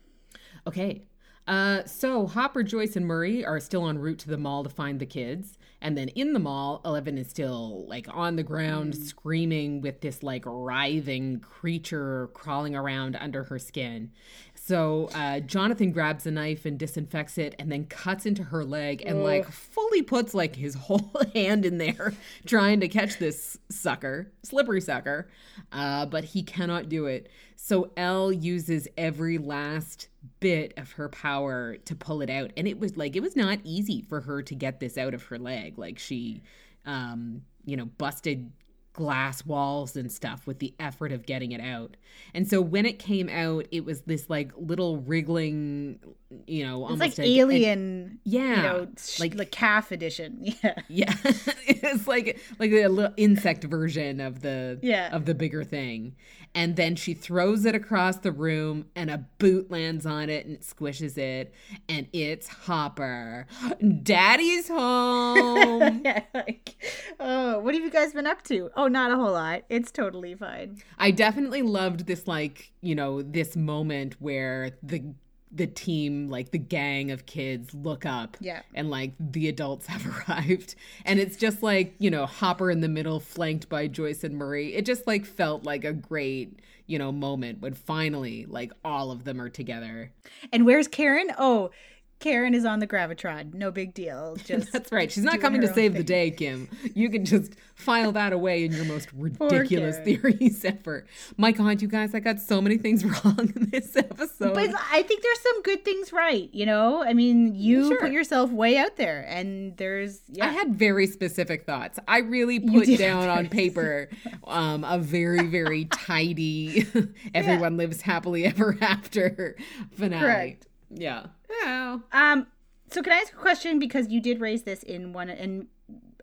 Okay. 0.67 1.03
Uh, 1.47 1.85
so 1.85 2.27
Hopper, 2.27 2.63
Joyce, 2.63 2.97
and 2.97 3.05
Murray 3.05 3.45
are 3.45 3.61
still 3.61 3.87
en 3.87 3.99
route 3.99 4.19
to 4.21 4.31
the 4.31 4.39
mall 4.39 4.65
to 4.65 4.71
find 4.71 5.01
the 5.01 5.05
kids. 5.05 5.58
And 5.81 5.97
then 5.97 6.09
in 6.09 6.33
the 6.33 6.41
mall, 6.41 6.81
Eleven 6.85 7.17
is 7.19 7.29
still 7.29 7.87
like 7.87 8.07
on 8.13 8.37
the 8.37 8.43
ground 8.43 8.95
mm. 8.95 8.97
screaming 8.97 9.81
with 9.81 10.01
this 10.01 10.23
like 10.23 10.43
writhing 10.45 11.41
creature 11.41 12.31
crawling 12.35 12.75
around 12.75 13.17
under 13.17 13.45
her 13.45 13.59
skin. 13.59 14.11
So 14.55 15.09
uh, 15.15 15.41
Jonathan 15.41 15.93
grabs 15.93 16.27
a 16.27 16.31
knife 16.31 16.67
and 16.67 16.79
disinfects 16.79 17.39
it, 17.39 17.55
and 17.59 17.71
then 17.73 17.87
cuts 17.87 18.27
into 18.27 18.43
her 18.43 18.65
leg 18.65 19.03
and 19.07 19.23
like 19.23 19.51
fully 19.51 20.03
puts 20.03 20.35
like 20.35 20.57
his 20.57 20.75
whole 20.89 21.13
hand 21.35 21.65
in 21.65 21.79
there, 21.79 22.13
trying 22.45 22.81
to 22.81 22.89
catch 22.89 23.19
this 23.19 23.57
sucker, 23.71 24.31
slippery 24.43 24.81
sucker. 24.81 25.29
Uh, 25.73 26.07
but 26.07 26.25
he 26.25 26.43
cannot 26.43 26.89
do 26.89 27.07
it. 27.07 27.29
So 27.69 27.91
El 27.99 28.33
uses 28.33 28.89
every 28.97 29.37
last 29.37 30.09
bit 30.41 30.73
of 30.79 30.93
her 30.93 31.11
power 31.11 31.77
to 31.77 31.95
pull 31.95 32.23
it 32.23 32.31
out, 32.31 32.51
and 32.57 32.67
it 32.67 32.81
was 32.81 32.97
like 32.97 33.15
it 33.15 33.21
was 33.21 33.37
not 33.37 33.59
easy 33.63 34.01
for 34.01 34.23
her 34.23 34.41
to 34.41 34.55
get 34.55 34.81
this 34.81 34.97
out 34.97 35.13
of 35.13 35.25
her 35.25 35.39
leg. 35.39 35.77
Like 35.77 35.99
she, 35.99 36.41
um, 36.87 37.43
you 37.67 37.77
know, 37.77 37.85
busted 37.85 38.51
glass 38.95 39.45
walls 39.45 39.97
and 39.97 40.11
stuff 40.11 40.47
with 40.47 40.61
the 40.61 40.73
effort 40.81 41.13
of 41.13 41.27
getting 41.27 41.53
it 41.53 41.61
out. 41.61 41.99
And 42.33 42.49
so 42.49 42.63
when 42.63 42.87
it 42.87 42.99
came 42.99 43.29
out, 43.29 43.67
it 43.71 43.85
was 43.85 44.01
this 44.01 44.31
like 44.31 44.51
little 44.57 44.97
wriggling, 44.97 46.01
you 46.47 46.67
know, 46.67 46.83
it's 46.83 46.91
almost 46.91 47.19
like 47.19 47.27
alien, 47.27 48.19
yeah, 48.25 48.57
you 48.57 48.63
know, 48.63 48.89
like 49.19 49.37
the 49.37 49.47
calf 49.47 49.91
edition. 49.93 50.37
Yeah, 50.63 50.75
yeah, 50.89 51.15
it's 51.67 52.07
like 52.07 52.41
like 52.59 52.73
a 52.73 52.89
little 52.89 53.13
insect 53.17 53.65
version 53.65 54.21
of 54.21 54.43
the 54.43 54.79
yeah. 54.83 55.15
of 55.15 55.25
the 55.25 55.35
bigger 55.35 55.63
thing. 55.63 56.17
And 56.55 56.77
then 56.77 56.97
she 56.97 57.15
throws 57.15 57.65
it 57.65 57.75
across 57.75 58.17
the 58.19 58.33
room 58.33 58.87
and 58.97 59.11
a 59.11 59.19
boot 59.39 59.71
lands 59.71 60.07
on 60.07 60.31
it 60.31 60.47
and 60.47 60.57
it 60.57 60.63
squishes 60.63 61.17
it 61.19 61.53
and 61.89 62.09
it's 62.13 62.49
hopper. 62.49 63.47
Daddy's 64.03 64.69
home. 64.69 66.03
Yeah, 66.05 66.23
like, 66.35 66.77
oh 67.21 67.61
what 67.61 67.75
have 67.75 67.83
you 67.83 67.91
guys 67.91 68.13
been 68.13 68.27
up 68.27 68.43
to? 68.45 68.71
Oh 68.77 68.89
not 68.89 69.11
a 69.11 69.17
whole 69.17 69.33
lot. 69.33 69.63
It's 69.69 69.91
totally 69.91 70.35
fine. 70.35 70.83
I 70.99 71.11
definitely 71.11 71.63
loved 71.63 72.07
this 72.07 72.27
like 72.27 72.73
you 72.81 72.95
know 72.95 73.23
this 73.23 73.57
moment 73.57 74.17
where 74.21 74.73
the 74.83 75.15
the 75.51 75.67
team, 75.67 76.29
like 76.29 76.51
the 76.51 76.59
gang 76.59 77.11
of 77.11 77.27
kids, 77.27 77.75
look 77.75 78.05
up. 78.05 78.37
Yeah. 78.41 78.63
And 78.75 78.91
like 78.91 79.13
the 79.19 79.49
adults 79.49 79.87
have 79.89 80.07
arrived. 80.07 80.75
And 81.05 81.19
it's 81.19 81.37
just 81.37 81.63
like, 81.63 81.95
you 81.99 82.11
know, 82.11 82.27
Hopper 82.27 82.71
in 82.71 82.81
the 82.81 82.89
middle, 82.89 83.21
flanked 83.21 83.69
by 83.69 83.87
Joyce 83.87 84.25
and 84.25 84.37
Murray. 84.37 84.75
It 84.75 84.85
just 84.85 85.07
like 85.07 85.25
felt 85.25 85.65
like 85.65 85.85
a 85.85 85.93
great, 85.93 86.61
you 86.87 86.99
know, 86.99 87.13
moment 87.13 87.61
when 87.61 87.75
finally 87.75 88.47
like 88.47 88.73
all 88.85 89.11
of 89.11 89.25
them 89.25 89.41
are 89.41 89.49
together. 89.49 90.13
And 90.53 90.67
where's 90.67 90.89
Karen? 90.89 91.29
Oh, 91.39 91.71
Karen 92.21 92.53
is 92.53 92.65
on 92.65 92.81
the 92.81 92.87
gravitron. 92.87 93.55
No 93.55 93.71
big 93.71 93.95
deal. 93.95 94.37
Just 94.45 94.73
That's 94.73 94.91
right. 94.91 95.11
She's 95.11 95.25
not 95.25 95.41
coming 95.41 95.61
to 95.61 95.73
save 95.73 95.95
the 95.95 96.03
day, 96.03 96.31
Kim. 96.31 96.69
You 96.95 97.11
can 97.11 97.25
just 97.25 97.55
file 97.75 98.11
that 98.13 98.33
away 98.33 98.65
in 98.65 98.73
your 98.73 98.85
most 98.87 99.09
ridiculous 99.15 99.99
theories 99.99 100.65
ever. 100.65 101.07
My 101.37 101.53
God, 101.53 101.81
you 101.81 101.87
guys, 101.87 102.15
I 102.15 102.21
got 102.21 102.41
so 102.41 102.61
many 102.61 102.77
things 102.77 103.05
wrong 103.25 103.53
in 103.55 103.71
this 103.71 103.97
episode. 103.97 104.55
But 104.55 104.71
I 104.91 105.03
think 105.03 105.23
there's 105.23 105.41
some 105.41 105.63
good 105.63 105.85
things 105.85 106.13
right, 106.13 106.49
you 106.53 106.67
know? 106.67 107.05
I 107.05 107.15
mean, 107.15 107.55
you 107.55 107.89
Sure. 107.89 108.01
put 108.01 108.11
yourself 108.11 108.51
way 108.51 108.77
out 108.77 108.97
there 108.97 109.25
and 109.29 109.77
there's 109.77 110.21
yeah. 110.29 110.47
I 110.47 110.49
had 110.49 110.75
very 110.75 111.07
specific 111.07 111.67
thoughts. 111.67 111.99
I 112.09 112.19
really 112.19 112.59
put 112.59 112.87
down 112.99 113.29
on 113.29 113.49
paper 113.49 114.09
um, 114.45 114.83
a 114.83 114.99
very, 114.99 115.47
very 115.47 115.85
tidy, 115.85 116.87
everyone 117.35 117.77
lives 117.77 118.01
happily 118.01 118.45
ever 118.45 118.77
after 118.81 119.57
finale. 119.93 120.21
Correct. 120.21 120.67
Yeah. 120.91 121.27
Yeah. 121.63 121.99
Um 122.13 122.47
so 122.91 123.03
can 123.03 123.13
I 123.13 123.17
ask 123.17 123.33
a 123.33 123.37
question 123.37 123.79
because 123.79 124.09
you 124.09 124.21
did 124.21 124.41
raise 124.41 124.63
this 124.63 124.83
in 124.83 125.13
one 125.13 125.29
in 125.29 125.69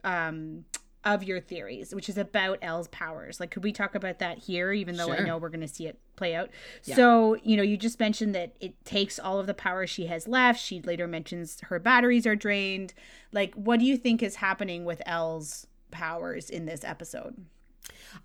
um 0.03 0.65
of 1.03 1.23
your 1.23 1.39
theories, 1.39 1.93
which 1.93 2.09
is 2.09 2.17
about 2.17 2.57
Elle's 2.63 2.87
powers. 2.87 3.39
Like 3.39 3.51
could 3.51 3.63
we 3.63 3.71
talk 3.71 3.93
about 3.93 4.17
that 4.19 4.39
here 4.39 4.73
even 4.73 4.95
though 4.97 5.11
I 5.11 5.17
know 5.19 5.37
we're 5.37 5.49
going 5.49 5.61
to 5.61 5.67
see 5.67 5.85
it 5.85 5.99
play 6.15 6.33
out. 6.33 6.49
So, 6.95 7.35
you 7.43 7.55
know, 7.57 7.61
you 7.61 7.77
just 7.77 7.99
mentioned 7.99 8.33
that 8.33 8.55
it 8.59 8.83
takes 8.85 9.19
all 9.19 9.37
of 9.39 9.45
the 9.45 9.53
power 9.53 9.85
she 9.85 10.07
has 10.07 10.27
left. 10.27 10.59
She 10.59 10.81
later 10.81 11.05
mentions 11.07 11.59
her 11.65 11.77
batteries 11.77 12.25
are 12.25 12.35
drained. 12.35 12.95
Like 13.31 13.53
what 13.53 13.79
do 13.79 13.85
you 13.85 13.97
think 13.97 14.23
is 14.23 14.37
happening 14.37 14.83
with 14.83 15.01
Elle's 15.05 15.67
powers 15.91 16.49
in 16.49 16.65
this 16.65 16.83
episode? 16.83 17.45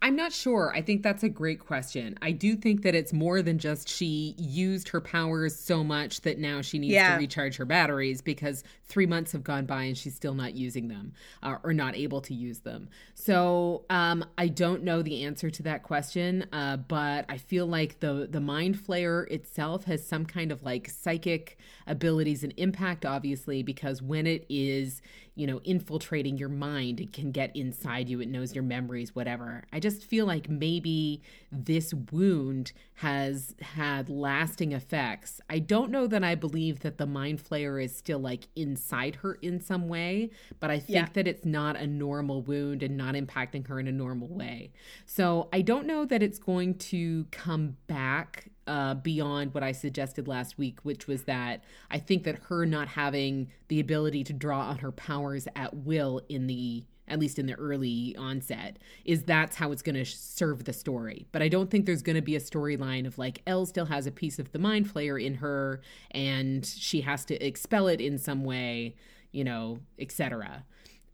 I'm 0.02 0.16
not 0.16 0.32
sure. 0.32 0.72
I 0.74 0.82
think 0.82 1.02
that's 1.02 1.22
a 1.22 1.28
great 1.28 1.60
question. 1.60 2.18
I 2.22 2.32
do 2.32 2.56
think 2.56 2.82
that 2.82 2.94
it's 2.94 3.12
more 3.12 3.42
than 3.42 3.58
just 3.58 3.88
she 3.88 4.34
used 4.38 4.88
her 4.88 5.00
powers 5.00 5.54
so 5.56 5.84
much 5.84 6.22
that 6.22 6.38
now 6.38 6.62
she 6.62 6.78
needs 6.78 6.94
Yeah. 6.94 7.12
to 7.14 7.18
recharge 7.18 7.56
her 7.56 7.64
batteries 7.64 8.20
because 8.22 8.64
three 8.84 9.06
months 9.06 9.32
have 9.32 9.44
gone 9.44 9.66
by 9.66 9.84
and 9.84 9.96
she's 9.96 10.14
still 10.14 10.34
not 10.34 10.54
using 10.54 10.88
them 10.88 11.12
uh, 11.42 11.56
or 11.62 11.72
not 11.72 11.94
able 11.96 12.20
to 12.22 12.34
use 12.34 12.60
them. 12.60 12.88
So 13.14 13.84
um, 13.90 14.24
I 14.38 14.48
don't 14.48 14.82
know 14.82 15.02
the 15.02 15.24
answer 15.24 15.50
to 15.50 15.62
that 15.64 15.82
question, 15.82 16.46
uh, 16.52 16.78
but 16.78 17.24
I 17.28 17.36
feel 17.38 17.66
like 17.66 18.00
the 18.00 18.28
the 18.30 18.40
mind 18.40 18.76
flayer 18.76 19.30
itself 19.30 19.84
has 19.84 20.06
some 20.06 20.24
kind 20.26 20.50
of 20.52 20.62
like 20.62 20.88
psychic 20.88 21.58
abilities 21.86 22.42
and 22.42 22.52
impact, 22.56 23.04
obviously, 23.06 23.62
because 23.62 24.02
when 24.02 24.26
it 24.26 24.46
is 24.48 25.02
you 25.36 25.46
know, 25.46 25.60
infiltrating 25.64 26.36
your 26.36 26.50
mind. 26.50 27.00
It 27.00 27.14
can 27.14 27.30
get 27.30 27.54
inside 27.56 28.10
you. 28.10 28.20
It 28.20 28.28
knows 28.28 28.54
your 28.54 28.64
memories, 28.64 29.14
whatever. 29.14 29.64
I 29.72 29.78
just 29.80 30.04
feel 30.04 30.26
like 30.26 30.48
maybe 30.48 31.22
this 31.50 31.92
wound 32.12 32.72
has 32.94 33.54
had 33.60 34.08
lasting 34.08 34.72
effects. 34.72 35.40
I 35.50 35.58
don't 35.58 35.90
know 35.90 36.06
that 36.06 36.22
I 36.22 36.34
believe 36.34 36.80
that 36.80 36.98
the 36.98 37.06
mind 37.06 37.42
flayer 37.42 37.82
is 37.82 37.96
still 37.96 38.18
like 38.18 38.48
inside 38.54 39.16
her 39.16 39.34
in 39.34 39.60
some 39.60 39.88
way, 39.88 40.30
but 40.60 40.70
I 40.70 40.78
think 40.78 40.90
Yeah. 40.90 41.08
that 41.14 41.26
it's 41.26 41.44
not 41.44 41.76
a 41.76 41.86
normal 41.86 42.42
wound 42.42 42.82
and 42.82 42.96
not 42.96 43.14
impacting 43.14 43.66
her 43.68 43.80
in 43.80 43.88
a 43.88 43.92
normal 43.92 44.28
way. 44.28 44.72
So 45.06 45.48
I 45.52 45.62
don't 45.62 45.86
know 45.86 46.04
that 46.04 46.22
it's 46.22 46.38
going 46.38 46.74
to 46.74 47.26
come 47.30 47.76
back 47.86 48.50
uh, 48.66 48.94
beyond 48.94 49.52
what 49.52 49.64
I 49.64 49.72
suggested 49.72 50.28
last 50.28 50.56
week, 50.56 50.78
which 50.84 51.08
was 51.08 51.24
that 51.24 51.64
I 51.90 51.98
think 51.98 52.22
that 52.22 52.36
her 52.48 52.64
not 52.66 52.86
having 52.88 53.50
the 53.66 53.80
ability 53.80 54.22
to 54.24 54.32
draw 54.32 54.60
on 54.60 54.78
her 54.78 54.92
powers 54.92 55.48
at 55.56 55.74
will 55.74 56.20
in 56.28 56.46
the 56.46 56.84
at 57.10 57.18
least 57.18 57.38
in 57.38 57.46
the 57.46 57.54
early 57.54 58.14
onset 58.16 58.78
is 59.04 59.24
that's 59.24 59.56
how 59.56 59.72
it's 59.72 59.82
going 59.82 59.94
to 59.96 60.04
serve 60.04 60.64
the 60.64 60.72
story 60.72 61.26
but 61.32 61.42
i 61.42 61.48
don't 61.48 61.70
think 61.70 61.84
there's 61.86 62.02
going 62.02 62.16
to 62.16 62.22
be 62.22 62.36
a 62.36 62.40
storyline 62.40 63.06
of 63.06 63.18
like 63.18 63.42
elle 63.46 63.66
still 63.66 63.86
has 63.86 64.06
a 64.06 64.10
piece 64.12 64.38
of 64.38 64.52
the 64.52 64.58
mind 64.58 64.86
flayer 64.92 65.22
in 65.22 65.34
her 65.34 65.80
and 66.12 66.64
she 66.64 67.02
has 67.02 67.24
to 67.24 67.34
expel 67.46 67.88
it 67.88 68.00
in 68.00 68.16
some 68.16 68.44
way 68.44 68.94
you 69.32 69.44
know 69.44 69.78
etc 69.98 70.64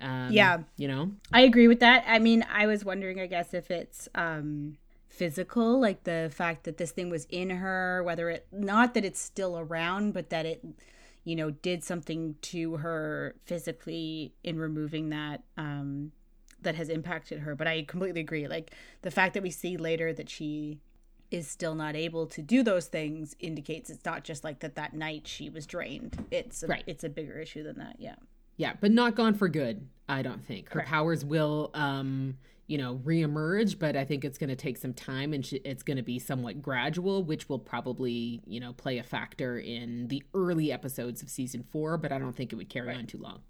um, 0.01 0.31
Yeah. 0.31 0.59
you 0.77 0.89
know 0.89 1.13
I 1.33 1.41
agree 1.41 1.69
with 1.69 1.81
that. 1.81 2.05
I 2.07 2.19
mean, 2.19 2.45
I 2.53 2.67
was 2.67 2.85
wondering, 2.85 3.19
I 3.19 3.27
guess, 3.27 3.55
if 3.55 3.71
it's 3.71 4.09
um 4.15 4.77
physical, 5.09 5.81
like 5.81 6.05
the 6.05 6.31
fact 6.35 6.65
that 6.65 6.77
this 6.77 6.91
thing 6.91 7.09
was 7.09 7.27
in 7.31 7.49
her, 7.49 8.03
whether 8.03 8.29
it 8.29 8.47
not 8.53 8.93
that 8.93 9.07
it's 9.07 9.19
still 9.21 9.59
around, 9.59 10.13
but 10.13 10.29
that 10.29 10.45
it, 10.45 10.63
you 11.27 11.35
know, 11.37 11.51
did 11.51 11.83
something 11.85 12.37
to 12.41 12.77
her 12.77 13.35
physically 13.45 14.33
in 14.45 14.59
removing 14.59 15.11
that 15.11 15.43
um 15.59 16.13
that 16.63 16.75
has 16.77 16.89
impacted 16.89 17.41
her. 17.41 17.55
But 17.55 17.67
I 17.67 17.83
completely 17.83 18.21
agree. 18.23 18.47
Like 18.49 18.71
the 19.03 19.11
fact 19.11 19.35
that 19.35 19.43
we 19.43 19.51
see 19.51 19.77
later 19.77 20.13
that 20.15 20.31
she 20.31 20.79
is 21.31 21.49
still 21.49 21.75
not 21.75 21.97
able 21.97 22.27
to 22.29 22.41
do 22.41 22.63
those 22.63 22.87
things 22.87 23.35
indicates 23.41 23.91
it's 23.91 24.05
not 24.05 24.23
just 24.23 24.45
like 24.45 24.61
that 24.61 24.77
that 24.77 24.95
night 24.95 25.27
she 25.27 25.51
was 25.51 25.67
drained. 25.67 26.25
It's 26.31 26.63
a, 26.63 26.69
Right. 26.69 26.85
it's 26.87 27.03
a 27.05 27.09
bigger 27.09 27.39
issue 27.39 27.65
than 27.65 27.77
that. 27.79 27.97
Yeah. 27.99 28.15
Yeah, 28.57 28.75
but 28.81 28.91
not 28.93 29.17
gone 29.17 29.35
for 29.35 29.49
good, 29.49 29.87
I 30.09 30.23
don't 30.23 30.43
think. 30.47 30.69
Her 30.69 30.75
Correct. 30.75 30.89
powers 30.89 31.25
will 31.25 31.71
um, 31.75 32.39
you 32.67 32.79
know, 32.79 33.01
reemerge, 33.05 33.79
but 33.79 33.97
I 33.97 34.05
think 34.05 34.25
it's 34.25 34.39
going 34.39 34.51
to 34.51 34.57
take 34.57 34.77
some 34.77 34.93
time 34.93 35.33
and 35.33 35.47
sh- 35.47 35.55
it's 35.65 35.83
going 35.83 35.97
to 35.97 36.03
be 36.03 36.19
somewhat 36.19 36.61
gradual, 36.61 37.23
which 37.23 37.49
will 37.49 37.59
probably, 37.59 38.41
you 38.47 38.59
know, 38.59 38.73
play 38.73 38.99
a 38.99 39.03
factor 39.03 39.59
in 39.59 40.09
the 40.09 40.23
early 40.35 40.73
episodes 40.73 41.23
of 41.23 41.31
season 41.31 41.65
4, 41.71 41.97
but 41.99 42.13
I 42.13 42.19
don't 42.19 42.35
think 42.35 42.53
it 42.53 42.57
would 42.57 42.69
carry 42.69 42.95
on 42.95 43.07
too 43.07 43.19
long. 43.19 43.41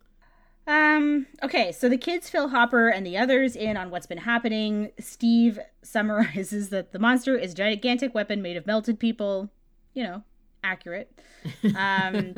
Um, 0.67 1.27
okay, 1.43 1.71
so 1.73 1.89
the 1.89 1.97
kids 1.97 2.29
fill 2.29 2.49
Hopper 2.49 2.89
and 2.89 3.07
the 3.07 3.17
others 3.17 3.55
in 3.55 3.77
on 3.77 3.91
what's 3.91 4.07
been 4.07 4.19
happening. 4.19 4.91
Steve 4.99 5.59
summarizes 5.83 6.69
that 6.71 6.93
the 6.93 6.99
monster 6.99 7.37
is 7.37 7.53
a 7.53 7.57
gigantic 7.57 8.15
weapon 8.15 8.43
made 8.43 8.57
of 8.57 8.67
melted 8.67 8.99
people. 8.99 9.51
You 9.95 10.05
know, 10.05 10.23
accurate. 10.63 11.19
Um, 11.77 12.35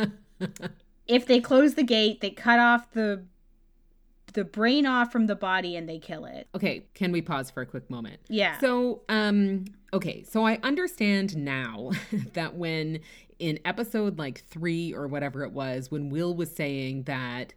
if 1.08 1.26
they 1.26 1.40
close 1.40 1.74
the 1.74 1.82
gate, 1.82 2.20
they 2.20 2.30
cut 2.30 2.60
off 2.60 2.92
the 2.92 3.24
the 4.32 4.44
brain 4.44 4.86
off 4.86 5.12
from 5.12 5.26
the 5.26 5.36
body 5.36 5.76
and 5.76 5.88
they 5.88 5.98
kill 5.98 6.24
it. 6.24 6.48
Okay, 6.54 6.84
can 6.94 7.12
we 7.12 7.22
pause 7.22 7.50
for 7.50 7.60
a 7.60 7.66
quick 7.66 7.88
moment? 7.90 8.20
Yeah. 8.28 8.58
So, 8.58 9.02
um, 9.08 9.66
okay, 9.92 10.22
so 10.22 10.46
I 10.46 10.58
understand 10.62 11.36
now 11.36 11.92
that 12.34 12.54
when 12.54 13.00
in 13.38 13.58
episode 13.64 14.18
like 14.18 14.44
three 14.46 14.92
or 14.92 15.06
whatever 15.06 15.44
it 15.44 15.52
was, 15.52 15.90
when 15.90 16.10
Will 16.10 16.34
was 16.34 16.50
saying 16.50 17.04
that 17.04 17.54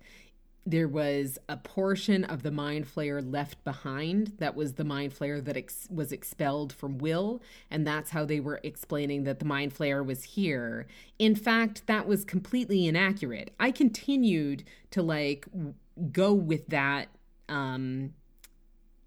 there 0.66 0.88
was 0.88 1.40
a 1.50 1.58
portion 1.58 2.24
of 2.26 2.44
the 2.44 2.52
mind 2.52 2.86
flayer 2.86 3.22
left 3.22 3.64
behind 3.64 4.34
that 4.38 4.56
was 4.56 4.74
the 4.74 4.84
mind 4.84 5.12
flayer 5.12 5.44
that 5.44 5.58
ex- 5.58 5.88
was 5.90 6.12
expelled 6.12 6.72
from 6.72 7.00
Will, 7.00 7.42
and 7.72 7.86
that's 7.86 8.12
how 8.12 8.26
they 8.26 8.40
were 8.40 8.60
explaining 8.64 9.24
that 9.24 9.40
the 9.40 9.46
mind 9.46 9.76
flayer 9.76 10.06
was 10.06 10.24
here. 10.24 10.86
In 11.18 11.36
fact, 11.36 11.88
that 11.88 12.08
was 12.08 12.24
completely 12.24 12.86
inaccurate. 12.86 13.54
I 13.60 13.72
continued 13.72 14.64
to 14.92 15.02
like 15.02 15.46
w- 15.52 15.74
go 16.12 16.34
with 16.34 16.68
that 16.68 17.10
um 17.50 18.14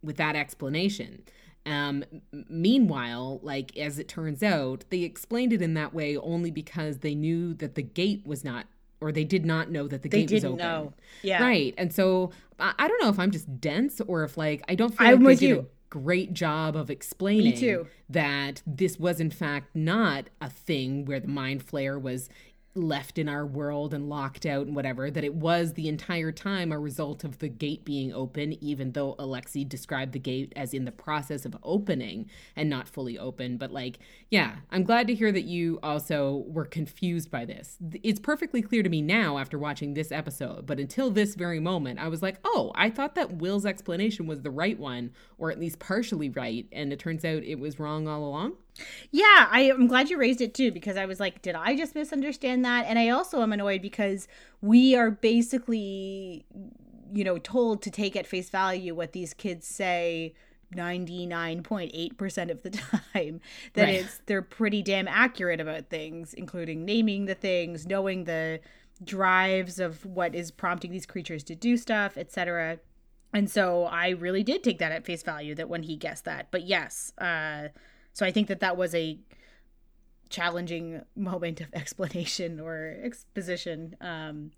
with 0.02 0.16
that 0.18 0.36
explanation. 0.36 1.22
Um, 1.66 2.04
meanwhile, 2.50 3.40
like 3.42 3.74
as 3.78 3.98
it 3.98 4.06
turns 4.06 4.42
out, 4.42 4.84
they 4.90 5.00
explained 5.02 5.52
it 5.54 5.62
in 5.62 5.72
that 5.74 5.94
way 5.94 6.16
only 6.16 6.50
because 6.50 6.98
they 6.98 7.14
knew 7.14 7.54
that 7.54 7.74
the 7.74 7.82
gate 7.82 8.26
was 8.26 8.44
not, 8.44 8.66
or 9.00 9.10
they 9.12 9.24
did 9.24 9.46
not 9.46 9.70
know 9.70 9.88
that 9.88 10.02
the 10.02 10.10
they 10.10 10.24
gate 10.24 10.30
was 10.30 10.42
didn't 10.42 10.60
open. 10.60 10.66
know. 10.66 10.92
Yeah. 11.22 11.42
Right. 11.42 11.74
And 11.78 11.90
so 11.92 12.32
I, 12.60 12.74
I 12.78 12.86
don't 12.88 13.02
know 13.02 13.08
if 13.08 13.18
I'm 13.18 13.30
just 13.30 13.60
dense 13.60 14.00
or 14.06 14.24
if 14.24 14.36
like 14.36 14.62
I 14.68 14.74
don't 14.74 14.96
feel 14.96 15.06
I'm 15.06 15.12
like 15.14 15.20
they 15.20 15.24
with 15.24 15.40
did 15.40 15.48
you. 15.48 15.58
a 15.60 15.64
great 15.88 16.34
job 16.34 16.76
of 16.76 16.90
explaining 16.90 17.86
that 18.10 18.60
this 18.66 18.98
was 18.98 19.18
in 19.20 19.30
fact 19.30 19.74
not 19.74 20.28
a 20.42 20.50
thing 20.50 21.06
where 21.06 21.20
the 21.20 21.28
mind 21.28 21.66
flayer 21.66 21.98
was 22.00 22.28
left 22.74 23.18
in 23.18 23.28
our 23.28 23.46
world 23.46 23.94
and 23.94 24.08
locked 24.08 24.44
out 24.44 24.66
and 24.66 24.74
whatever 24.74 25.10
that 25.10 25.22
it 25.22 25.34
was 25.34 25.74
the 25.74 25.88
entire 25.88 26.32
time 26.32 26.72
a 26.72 26.78
result 26.78 27.22
of 27.22 27.38
the 27.38 27.48
gate 27.48 27.84
being 27.84 28.12
open 28.12 28.52
even 28.64 28.92
though 28.92 29.14
alexi 29.16 29.68
described 29.68 30.12
the 30.12 30.18
gate 30.18 30.52
as 30.56 30.74
in 30.74 30.84
the 30.84 30.92
process 30.92 31.44
of 31.44 31.56
opening 31.62 32.28
and 32.56 32.68
not 32.68 32.88
fully 32.88 33.18
open. 33.18 33.56
But 33.56 33.70
like 33.70 33.98
yeah 34.30 34.56
i'm 34.70 34.82
glad 34.82 35.06
to 35.06 35.14
hear 35.14 35.30
that 35.30 35.44
you 35.44 35.78
also 35.82 36.44
were 36.48 36.64
confused 36.64 37.30
by 37.30 37.44
this. 37.44 37.78
It's 38.02 38.20
perfectly 38.20 38.62
clear 38.62 38.82
to 38.82 38.88
me 38.88 39.02
now 39.02 39.38
after 39.38 39.58
watching 39.58 39.94
this 39.94 40.10
episode 40.10 40.66
but 40.66 40.80
until 40.80 41.10
this 41.10 41.34
very 41.34 41.60
moment 41.60 41.98
i 42.00 42.08
was 42.08 42.22
like 42.22 42.38
oh 42.44 42.72
i 42.74 42.90
thought 42.90 43.14
that 43.14 43.36
will's 43.36 43.66
explanation 43.66 44.26
was 44.26 44.42
the 44.42 44.50
right 44.50 44.78
one 44.78 45.10
or 45.38 45.50
at 45.50 45.60
least 45.60 45.78
partially 45.78 46.30
right 46.30 46.66
and 46.72 46.92
it 46.92 46.98
turns 46.98 47.24
out 47.24 47.42
it 47.42 47.58
was 47.58 47.78
wrong 47.78 48.08
all 48.08 48.24
along 48.24 48.54
Yeah, 49.10 49.48
I, 49.50 49.70
I'm 49.72 49.86
glad 49.86 50.10
you 50.10 50.18
raised 50.18 50.40
it 50.40 50.54
too 50.54 50.72
because 50.72 50.96
I 50.96 51.06
was 51.06 51.20
like, 51.20 51.42
did 51.42 51.54
I 51.54 51.76
just 51.76 51.94
misunderstand 51.94 52.64
that? 52.64 52.86
And 52.86 52.98
I 52.98 53.08
also 53.10 53.42
am 53.42 53.52
annoyed 53.52 53.82
because 53.82 54.26
we 54.60 54.96
are 54.96 55.10
basically, 55.10 56.44
you 57.12 57.24
know, 57.24 57.38
told 57.38 57.82
to 57.82 57.90
take 57.90 58.16
at 58.16 58.26
face 58.26 58.50
value 58.50 58.94
what 58.94 59.12
these 59.12 59.32
kids 59.34 59.66
say 59.66 60.34
99.8% 60.74 62.50
of 62.50 62.62
the 62.62 62.70
time 63.14 63.40
that 63.74 63.88
Right. 63.88 63.94
it's 64.00 64.20
they're 64.26 64.42
pretty 64.42 64.82
damn 64.82 65.06
accurate 65.06 65.60
about 65.60 65.88
things 65.88 66.34
including 66.34 66.84
naming 66.84 67.26
the 67.26 67.34
things 67.34 67.86
knowing 67.86 68.24
the 68.24 68.60
drives 69.02 69.78
of 69.78 70.04
what 70.04 70.34
is 70.34 70.50
prompting 70.50 70.90
these 70.90 71.06
creatures 71.06 71.44
to 71.44 71.54
do 71.54 71.76
stuff 71.76 72.16
etc 72.16 72.78
and 73.32 73.50
so 73.50 73.84
i 73.84 74.08
really 74.08 74.42
did 74.42 74.62
take 74.64 74.78
that 74.78 74.92
at 74.92 75.04
face 75.04 75.22
value 75.22 75.54
that 75.54 75.68
when 75.68 75.82
he 75.82 75.96
guessed 75.96 76.24
that 76.24 76.48
but 76.50 76.62
yes 76.62 77.12
uh 77.18 77.68
so 78.14 78.24
i 78.24 78.32
think 78.32 78.48
that 78.48 78.60
that 78.60 78.76
was 78.78 78.94
a 78.94 79.18
challenging 80.30 81.02
moment 81.14 81.60
of 81.60 81.68
explanation 81.74 82.58
or 82.58 82.96
exposition 83.02 83.94
um 84.00 84.50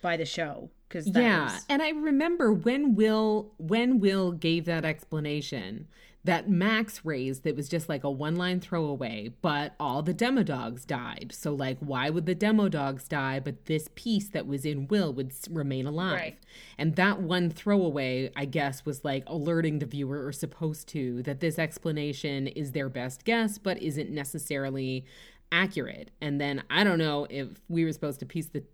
by 0.00 0.16
the 0.16 0.24
show 0.24 0.70
because 0.88 1.06
yeah 1.08 1.58
and 1.68 1.82
i 1.82 1.90
remember 1.90 2.52
when 2.52 2.94
will 2.94 3.52
when 3.58 4.00
will 4.00 4.32
gave 4.32 4.64
that 4.64 4.84
explanation 4.84 5.86
that 6.28 6.46
max 6.46 7.06
raised 7.06 7.42
that 7.44 7.56
was 7.56 7.70
just 7.70 7.88
like 7.88 8.04
a 8.04 8.10
one 8.10 8.36
line 8.36 8.60
throwaway 8.60 9.30
but 9.40 9.74
all 9.80 10.02
the 10.02 10.12
demo 10.12 10.42
dogs 10.42 10.84
died. 10.84 11.32
So 11.34 11.54
like 11.54 11.78
why 11.80 12.10
would 12.10 12.26
the 12.26 12.34
demo 12.34 12.68
dogs 12.68 13.08
die 13.08 13.40
but 13.40 13.64
this 13.64 13.88
piece 13.94 14.28
that 14.28 14.46
was 14.46 14.66
in 14.66 14.88
will 14.88 15.10
would 15.14 15.32
remain 15.50 15.86
alive? 15.86 16.18
Right. 16.18 16.38
and 16.76 16.96
that 16.96 17.22
one 17.22 17.48
throwaway 17.48 18.30
i 18.36 18.44
guess 18.44 18.84
was 18.84 19.06
like 19.06 19.24
alerting 19.26 19.78
the 19.78 19.86
viewer 19.86 20.26
or 20.26 20.32
supposed 20.32 20.86
to 20.88 21.22
that 21.22 21.40
this 21.40 21.58
explanation 21.58 22.46
is 22.46 22.72
their 22.72 22.90
best 22.90 23.24
guess 23.24 23.56
but 23.56 23.80
isn't 23.82 24.10
necessarily 24.10 25.06
accurate. 25.50 26.10
And 26.20 26.38
then 26.38 26.62
i 26.68 26.84
don't 26.84 26.98
know 26.98 27.26
if 27.30 27.48
we 27.70 27.86
were 27.86 27.92
supposed 27.92 28.20
to 28.20 28.26
piece 28.26 28.48
the 28.48 28.64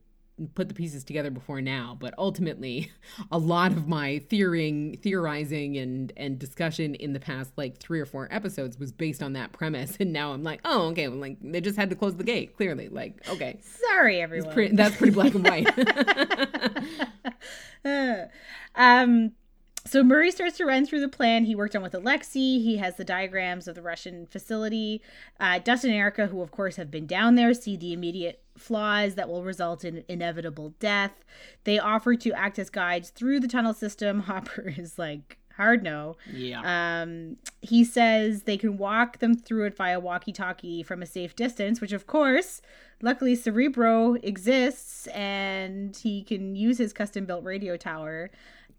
put 0.55 0.69
the 0.69 0.75
pieces 0.75 1.05
together 1.05 1.31
before 1.31 1.61
now 1.61 1.97
but 2.01 2.13
ultimately 2.19 2.91
a 3.31 3.39
lot 3.39 3.71
of 3.73 3.87
my 3.87 4.19
theorying 4.31 4.99
theorizing 5.03 5.77
and 5.77 6.13
and 6.17 6.39
discussion 6.39 6.95
in 6.97 7.13
the 7.13 7.21
past 7.21 7.53
like 7.57 7.79
three 7.79 8.01
or 8.01 8.07
four 8.07 8.29
episodes 8.31 8.79
was 8.79 8.91
based 8.93 9.23
on 9.23 9.33
that 9.35 9.53
premise. 9.53 9.97
And 10.05 10.13
now 10.13 10.33
i'm 10.33 10.43
like 10.43 10.61
oh 10.65 10.89
okay 10.89 11.09
like 11.09 11.39
they 11.41 11.61
just 11.61 11.77
had 11.79 11.89
to 11.91 11.97
close 11.97 12.17
the 12.17 12.25
gate 12.25 12.57
clearly 12.57 12.89
like 12.89 13.27
okay. 13.29 13.59
Sorry 13.63 14.21
everyone. 14.21 14.53
Pre- 14.53 14.73
that's 14.73 14.97
pretty 14.97 15.13
black 15.13 15.35
and 15.35 15.45
white. 15.45 15.69
Um 18.77 19.33
so 19.87 20.03
Murray 20.03 20.31
starts 20.31 20.57
to 20.57 20.65
run 20.65 20.87
through 20.87 21.01
the 21.01 21.09
plan 21.09 21.45
he 21.45 21.55
worked 21.55 21.77
on 21.77 21.83
with 21.83 21.93
Alexi. 21.93 22.63
He 22.63 22.79
has 22.79 22.97
the 22.97 23.05
diagrams 23.05 23.69
of 23.69 23.75
the 23.75 23.83
Russian 23.83 24.27
facility. 24.27 25.03
Uh, 25.39 25.59
Dustin 25.59 25.91
and 25.91 25.99
Erica, 25.99 26.27
who 26.27 26.41
of 26.41 26.51
course 26.51 26.77
have 26.77 26.91
been 26.91 27.07
down 27.07 27.35
there, 27.35 27.53
see 27.53 27.77
the 27.77 27.93
immediate 27.93 28.43
flaws 28.57 29.15
that 29.17 29.29
will 29.29 29.45
result 29.45 29.85
in 29.85 30.05
inevitable 30.09 30.75
death. 30.81 31.13
They 31.65 31.79
offer 31.79 32.15
to 32.17 32.33
act 32.33 32.59
as 32.59 32.71
guides 32.71 33.11
through 33.11 33.41
the 33.41 33.49
tunnel 33.49 33.75
system. 33.75 34.21
Hopper 34.25 34.73
is 34.77 34.99
like, 34.99 35.39
hard 35.57 35.83
no. 35.83 36.17
yeah 36.33 37.03
Um, 37.03 37.37
he 37.61 37.85
says 37.85 38.43
they 38.43 38.57
can 38.57 38.77
walk 38.77 39.19
them 39.19 39.35
through 39.35 39.67
it 39.67 39.77
via 39.77 40.01
walkie 40.01 40.33
talkie 40.33 40.83
from 40.83 41.03
a 41.03 41.07
safe 41.07 41.37
distance, 41.37 41.81
which, 41.81 41.93
of 41.93 42.07
course, 42.07 42.61
luckily 43.03 43.35
Cerebro 43.35 44.15
exists 44.15 45.07
and 45.09 45.97
he 45.97 46.23
can 46.23 46.57
use 46.57 46.79
his 46.79 46.93
custom 46.93 47.27
built 47.27 47.45
radio 47.45 47.77
tower. 47.77 48.31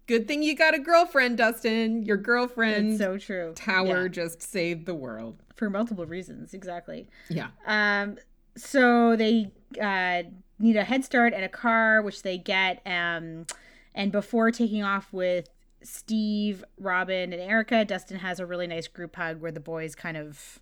Good 0.06 0.26
thing 0.28 0.42
you 0.42 0.54
got 0.54 0.74
a 0.74 0.78
girlfriend 0.78 1.36
dustin 1.38 2.02
your 2.04 2.16
girlfriend 2.16 2.90
It's 2.92 2.98
so 2.98 3.18
true. 3.18 3.52
tower 3.54 4.02
Yeah, 4.04 4.08
just 4.08 4.42
saved 4.42 4.86
the 4.86 4.94
world 4.94 5.42
for 5.56 5.70
multiple 5.70 6.06
reasons, 6.06 6.52
exactly. 6.54 7.08
yeah 7.28 7.48
Um, 7.66 8.18
so 8.56 9.16
they 9.16 9.50
uh, 9.80 10.22
need 10.58 10.76
a 10.76 10.84
head 10.84 11.04
start 11.04 11.34
and 11.34 11.44
a 11.44 11.48
car, 11.48 12.00
which 12.02 12.22
they 12.22 12.38
get. 12.38 12.80
Um, 12.86 13.46
and 13.94 14.10
before 14.12 14.50
taking 14.50 14.82
off 14.82 15.12
with 15.12 15.48
Steve, 15.82 16.64
Robin, 16.78 17.32
and 17.32 17.42
Erica, 17.42 17.84
Dustin 17.84 18.18
has 18.18 18.40
a 18.40 18.46
really 18.46 18.66
nice 18.66 18.88
group 18.88 19.16
hug 19.16 19.40
where 19.40 19.52
the 19.52 19.60
boys 19.60 19.94
kind 19.94 20.16
of 20.16 20.58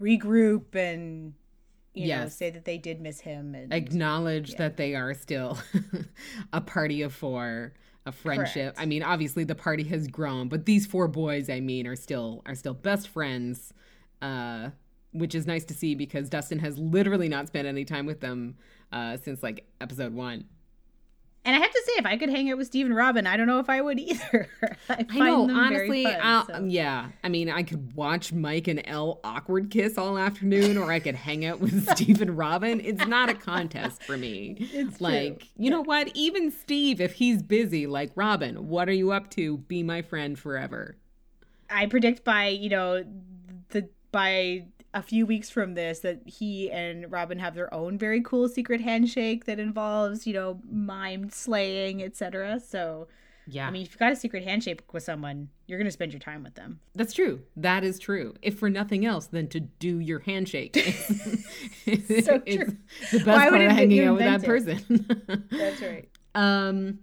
regroup 0.00 0.74
and 0.74 1.34
you 1.94 2.08
know 2.08 2.28
say 2.28 2.50
that 2.50 2.64
they 2.64 2.78
did 2.78 3.00
miss 3.00 3.20
him. 3.20 3.54
And 3.54 3.72
acknowledge 3.72 4.54
that 4.56 4.76
they 4.76 4.94
are 4.94 5.14
still 5.14 5.58
a 6.52 6.60
party 6.60 7.02
of 7.02 7.12
four 7.12 7.74
a 8.06 8.12
friendship 8.12 8.74
Correct. 8.74 8.80
i 8.80 8.86
mean 8.86 9.02
obviously 9.02 9.44
the 9.44 9.54
party 9.54 9.84
has 9.84 10.06
grown 10.08 10.48
but 10.48 10.66
these 10.66 10.86
four 10.86 11.08
boys 11.08 11.50
i 11.50 11.60
mean 11.60 11.86
are 11.86 11.96
still 11.96 12.42
are 12.46 12.54
still 12.54 12.74
best 12.74 13.08
friends 13.08 13.72
uh 14.22 14.70
which 15.12 15.34
is 15.34 15.46
nice 15.46 15.64
to 15.64 15.74
see 15.74 15.94
because 15.94 16.28
dustin 16.28 16.58
has 16.58 16.78
literally 16.78 17.28
not 17.28 17.46
spent 17.46 17.66
any 17.66 17.84
time 17.84 18.06
with 18.06 18.20
them 18.20 18.56
uh 18.92 19.16
since 19.16 19.42
like 19.42 19.66
episode 19.80 20.14
one 20.14 20.44
and 21.42 21.56
I 21.56 21.58
have 21.58 21.70
to 21.70 21.82
say, 21.86 21.92
if 21.96 22.06
I 22.06 22.18
could 22.18 22.28
hang 22.28 22.50
out 22.50 22.58
with 22.58 22.66
Steve 22.66 22.84
and 22.84 22.94
Robin, 22.94 23.26
I 23.26 23.38
don't 23.38 23.46
know 23.46 23.60
if 23.60 23.70
I 23.70 23.80
would 23.80 23.98
either. 23.98 24.48
I, 24.90 25.06
I 25.08 25.18
know, 25.18 25.50
honestly. 25.50 26.04
fun, 26.04 26.46
so. 26.46 26.64
Yeah, 26.64 27.08
I 27.24 27.28
mean, 27.30 27.48
I 27.48 27.62
could 27.62 27.94
watch 27.94 28.30
Mike 28.32 28.68
and 28.68 28.82
Elle 28.84 29.20
awkward 29.24 29.70
kiss 29.70 29.96
all 29.96 30.18
afternoon, 30.18 30.76
or 30.76 30.92
I 30.92 31.00
could 31.00 31.14
hang 31.14 31.46
out 31.46 31.58
with 31.58 31.88
Steve 31.96 32.20
and 32.20 32.36
Robin. 32.36 32.80
It's 32.80 33.06
not 33.06 33.30
a 33.30 33.34
contest 33.34 34.02
for 34.02 34.16
me. 34.16 34.56
It's 34.80 35.00
like, 35.00 35.40
true. 35.40 35.48
you 35.56 35.70
know 35.70 35.82
what? 35.82 36.10
Even 36.14 36.50
Steve, 36.50 37.00
if 37.00 37.14
he's 37.14 37.42
busy, 37.42 37.86
like 37.86 38.12
Robin, 38.14 38.68
what 38.68 38.88
are 38.88 38.94
you 38.94 39.10
up 39.12 39.30
to? 39.30 39.58
Be 39.58 39.82
my 39.82 40.00
friend 40.00 40.38
forever. 40.38 40.96
I 41.68 41.86
predict 41.86 42.24
by 42.24 42.48
you 42.48 42.68
know 42.68 43.04
the 43.70 43.88
by 44.12 44.66
a 44.92 45.02
few 45.02 45.24
weeks 45.24 45.48
from 45.50 45.74
this 45.74 46.00
that 46.00 46.20
he 46.26 46.70
and 46.70 47.10
Robin 47.12 47.38
have 47.38 47.54
their 47.54 47.72
own 47.72 47.96
very 47.98 48.20
cool 48.20 48.48
secret 48.48 48.80
handshake 48.80 49.44
that 49.44 49.58
involves 49.60 50.26
you 50.26 50.32
know 50.32 50.60
mimed 50.72 51.32
slaying 51.32 52.02
etc. 52.02 52.58
So 52.60 53.06
Yeah, 53.46 53.68
I 53.68 53.70
mean, 53.70 53.82
if 53.82 53.90
you've 53.92 53.98
got 53.98 54.12
a 54.12 54.16
secret 54.16 54.42
handshake 54.44 54.92
with 54.92 55.02
someone, 55.04 55.48
you're 55.66 55.78
gonna 55.78 55.90
spend 55.92 56.12
your 56.12 56.20
time 56.20 56.42
with 56.42 56.54
them. 56.54 56.80
that's 56.94 57.12
true. 57.12 57.42
That 57.56 57.84
is 57.84 57.98
true. 58.00 58.34
If 58.42 58.58
for 58.58 58.68
nothing 58.68 59.06
else 59.06 59.26
than 59.26 59.46
to 59.48 59.60
do 59.60 59.98
your 60.00 60.20
handshake. 60.20 60.76
So 61.86 62.40
it's 62.46 62.56
true. 62.56 62.76
the 63.10 63.18
best 63.18 63.26
Why 63.26 63.48
part 63.48 63.52
would 63.52 63.62
of 63.62 63.72
hanging 63.72 64.04
out 64.04 64.16
with 64.16 64.24
that 64.24 64.44
person. 64.44 65.46
That's 65.50 65.80
right. 65.82 66.08
Um, 66.34 67.00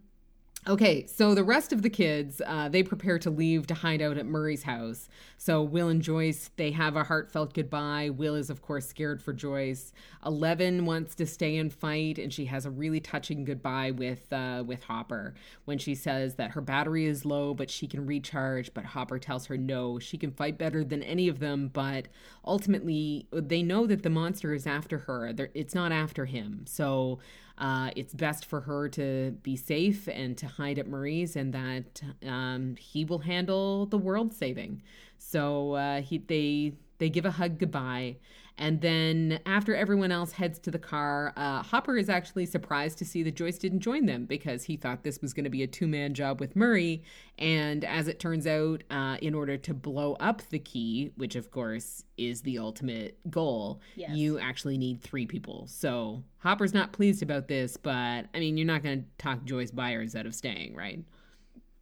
okay, 0.67 1.05
so 1.05 1.33
the 1.33 1.43
rest 1.43 1.71
of 1.71 1.81
the 1.81 1.89
kids, 1.89 2.41
uh, 2.45 2.67
they 2.69 2.83
prepare 2.83 3.17
to 3.19 3.29
leave 3.29 3.67
to 3.67 3.73
hide 3.73 4.01
out 4.01 4.17
at 4.17 4.25
Murray's 4.25 4.63
house. 4.63 5.07
So 5.37 5.61
Will 5.61 5.87
and 5.87 6.01
Joyce, 6.01 6.49
they 6.57 6.71
have 6.71 6.95
a 6.95 7.03
heartfelt 7.05 7.53
goodbye. 7.53 8.09
Will 8.09 8.35
is, 8.35 8.49
of 8.49 8.61
course, 8.61 8.87
scared 8.87 9.21
for 9.21 9.33
Joyce. 9.33 9.93
Eleven 10.25 10.85
wants 10.85 11.15
to 11.15 11.25
stay 11.25 11.57
and 11.57 11.71
fight, 11.71 12.17
and 12.17 12.33
she 12.33 12.45
has 12.45 12.65
a 12.65 12.69
really 12.69 12.99
touching 12.99 13.45
goodbye 13.45 13.91
with 13.91 14.31
uh, 14.33 14.63
with 14.65 14.83
Hopper 14.83 15.33
when 15.65 15.77
she 15.77 15.95
says 15.95 16.35
that 16.35 16.51
her 16.51 16.61
battery 16.61 17.05
is 17.05 17.25
low, 17.25 17.53
but 17.53 17.69
she 17.69 17.87
can 17.87 18.05
recharge. 18.05 18.73
But 18.73 18.85
Hopper 18.85 19.19
tells 19.19 19.45
her 19.45 19.57
no, 19.57 19.99
she 19.99 20.17
can 20.17 20.31
fight 20.31 20.57
better 20.57 20.83
than 20.83 21.03
any 21.03 21.27
of 21.27 21.39
them. 21.39 21.69
But 21.71 22.07
ultimately, 22.45 23.27
they 23.31 23.63
know 23.63 23.87
that 23.87 24.03
the 24.03 24.09
monster 24.09 24.53
is 24.53 24.67
after 24.67 24.99
her. 24.99 25.31
They're, 25.33 25.49
it's 25.53 25.75
not 25.75 25.91
after 25.91 26.25
him. 26.25 26.65
So 26.67 27.19
uh, 27.57 27.91
it's 27.95 28.13
best 28.13 28.45
for 28.45 28.61
her 28.61 28.89
to 28.89 29.31
be 29.41 29.55
safe 29.55 30.07
and 30.07 30.37
to 30.37 30.47
hide 30.47 30.77
at 30.79 30.87
Murray's, 30.87 31.35
and 31.35 31.53
that 31.53 32.01
um, 32.27 32.75
he 32.77 33.03
will 33.05 33.19
handle 33.19 33.85
the 33.85 33.97
world 33.97 34.33
saving. 34.33 34.81
So 35.17 35.73
uh, 35.73 36.01
he 36.01 36.19
they 36.19 36.73
they 36.99 37.09
give 37.09 37.25
a 37.25 37.31
hug 37.31 37.59
goodbye, 37.59 38.17
and 38.57 38.81
then 38.81 39.39
after 39.45 39.75
everyone 39.75 40.11
else 40.11 40.31
heads 40.31 40.57
to 40.59 40.71
the 40.71 40.79
car, 40.79 41.33
uh, 41.37 41.61
Hopper 41.61 41.97
is 41.97 42.09
actually 42.09 42.45
surprised 42.45 42.97
to 42.97 43.05
see 43.05 43.21
that 43.23 43.35
Joyce 43.35 43.57
didn't 43.57 43.81
join 43.81 44.05
them 44.05 44.25
because 44.25 44.63
he 44.63 44.77
thought 44.77 45.03
this 45.03 45.21
was 45.21 45.33
going 45.33 45.43
to 45.43 45.49
be 45.49 45.63
a 45.63 45.67
two 45.67 45.87
man 45.87 46.13
job 46.13 46.39
with 46.39 46.55
Murray. 46.55 47.03
And 47.37 47.85
as 47.85 48.07
it 48.07 48.19
turns 48.19 48.47
out, 48.47 48.83
uh, 48.89 49.17
in 49.21 49.35
order 49.35 49.57
to 49.57 49.73
blow 49.73 50.13
up 50.19 50.41
the 50.49 50.59
key, 50.59 51.11
which 51.17 51.35
of 51.35 51.51
course 51.51 52.03
is 52.17 52.41
the 52.41 52.57
ultimate 52.57 53.17
goal, 53.29 53.79
Yes. 53.95 54.11
you 54.15 54.39
actually 54.39 54.77
need 54.77 55.01
three 55.01 55.25
people. 55.27 55.67
So 55.67 56.23
Hopper's 56.39 56.73
not 56.73 56.93
pleased 56.93 57.21
about 57.21 57.47
this, 57.47 57.77
but 57.77 58.25
I 58.33 58.39
mean, 58.39 58.57
you're 58.57 58.65
not 58.65 58.81
going 58.83 59.01
to 59.03 59.07
talk 59.17 59.43
Joyce 59.45 59.71
Byers 59.71 60.15
out 60.15 60.25
of 60.25 60.33
staying, 60.33 60.75
right? 60.75 61.03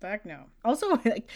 Fuck 0.02 0.26
no. 0.26 0.42
Also, 0.66 0.90
like, 1.06 1.30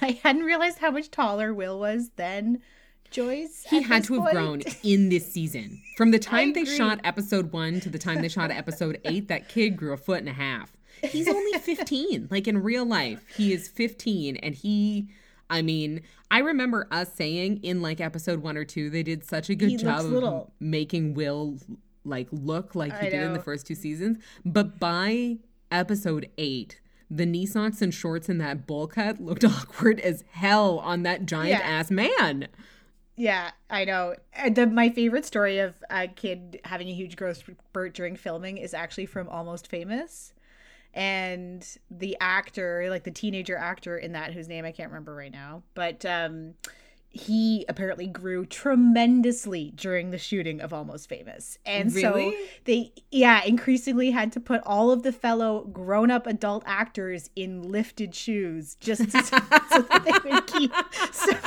I 0.00 0.20
hadn't 0.22 0.44
realized 0.44 0.78
how 0.78 0.92
much 0.92 1.10
taller 1.10 1.52
Will 1.52 1.78
was 1.80 2.10
than 2.16 2.60
Joyce. 3.10 3.64
He 3.68 3.82
had 3.82 4.04
to 4.04 4.14
have 4.14 4.22
point. 4.22 4.32
grown 4.34 4.62
in 4.82 5.08
this 5.08 5.30
season. 5.32 5.80
From 5.96 6.10
the 6.10 6.18
time 6.18 6.52
they 6.52 6.64
shot 6.64 7.00
episode 7.04 7.52
one 7.52 7.80
to 7.80 7.88
the 7.88 7.98
time 7.98 8.22
they 8.22 8.28
shot 8.28 8.50
episode 8.50 9.00
eight, 9.04 9.28
that 9.28 9.48
kid 9.48 9.76
grew 9.76 9.92
a 9.92 9.96
foot 9.96 10.18
and 10.20 10.28
a 10.28 10.32
half. 10.32 10.72
He's 11.02 11.28
only 11.28 11.52
15. 11.58 12.28
like 12.30 12.48
in 12.48 12.62
real 12.62 12.84
life, 12.84 13.24
he 13.36 13.52
is 13.52 13.68
15. 13.68 14.36
And 14.38 14.54
he, 14.54 15.08
I 15.48 15.62
mean, 15.62 16.00
I 16.30 16.38
remember 16.40 16.88
us 16.90 17.12
saying 17.14 17.58
in 17.62 17.82
like 17.82 18.00
episode 18.00 18.42
one 18.42 18.56
or 18.56 18.64
two, 18.64 18.90
they 18.90 19.02
did 19.04 19.24
such 19.24 19.48
a 19.48 19.54
good 19.54 19.70
He 19.70 19.76
job 19.76 20.00
of 20.00 20.06
little. 20.06 20.52
making 20.58 21.14
Will 21.14 21.58
like 22.04 22.28
look 22.32 22.74
like 22.74 22.92
he 22.98 23.06
I 23.06 23.10
did 23.10 23.22
in 23.22 23.32
the 23.32 23.40
first 23.40 23.66
two 23.66 23.74
seasons. 23.76 24.18
But 24.44 24.78
by 24.80 25.38
episode 25.70 26.28
eight, 26.36 26.80
the 27.10 27.26
knee 27.26 27.46
socks 27.46 27.80
and 27.80 27.94
shorts 27.94 28.28
and 28.28 28.40
that 28.40 28.66
bowl 28.66 28.86
cut 28.88 29.20
looked 29.20 29.44
awkward 29.44 30.00
as 30.00 30.24
hell 30.32 30.78
on 30.80 31.02
that 31.04 31.26
giant 31.26 31.60
Yeah. 31.60 31.66
ass 31.68 31.90
man. 31.90 32.48
Yeah, 33.16 33.52
I 33.70 33.84
know. 33.84 34.14
And 34.32 34.56
The, 34.56 34.66
my 34.66 34.90
favorite 34.90 35.24
story 35.24 35.58
of 35.58 35.74
a 35.90 36.08
kid 36.08 36.60
having 36.64 36.88
a 36.88 36.92
huge 36.94 37.16
growth 37.16 37.38
spurt 37.38 37.94
during 37.94 38.16
filming 38.16 38.58
is 38.58 38.74
actually 38.74 39.06
from 39.06 39.28
Almost 39.28 39.68
Famous. 39.68 40.32
and 40.92 41.66
the 41.90 42.16
actor, 42.20 42.86
like 42.90 43.04
the 43.04 43.10
teenager 43.10 43.56
actor 43.56 43.96
in 43.98 44.12
that, 44.12 44.32
whose 44.32 44.48
name 44.48 44.64
I 44.64 44.72
can't 44.72 44.90
remember 44.90 45.14
right 45.14 45.32
now, 45.32 45.62
but 45.74 46.04
um, 46.04 46.54
he 47.08 47.64
apparently 47.68 48.06
grew 48.08 48.44
tremendously 48.46 49.72
during 49.74 50.10
the 50.10 50.18
shooting 50.18 50.60
of 50.60 50.72
Almost 50.72 51.08
Famous. 51.08 51.58
And 51.66 51.92
Really? 51.94 52.30
so 52.32 52.36
they, 52.64 52.92
yeah, 53.10 53.42
increasingly 53.44 54.10
had 54.12 54.32
to 54.32 54.40
put 54.40 54.60
all 54.64 54.90
of 54.90 55.02
the 55.04 55.12
fellow 55.12 55.64
grown 55.72 56.10
up 56.12 56.26
adult 56.26 56.62
actors 56.66 57.30
in 57.36 57.62
lifted 57.62 58.14
shoes 58.14 58.76
just 58.80 59.02
to, 59.10 59.22
so 59.24 59.82
that 59.82 60.02
they 60.24 60.30
would 60.30 60.46
keep 60.48 60.72
of 60.72 61.43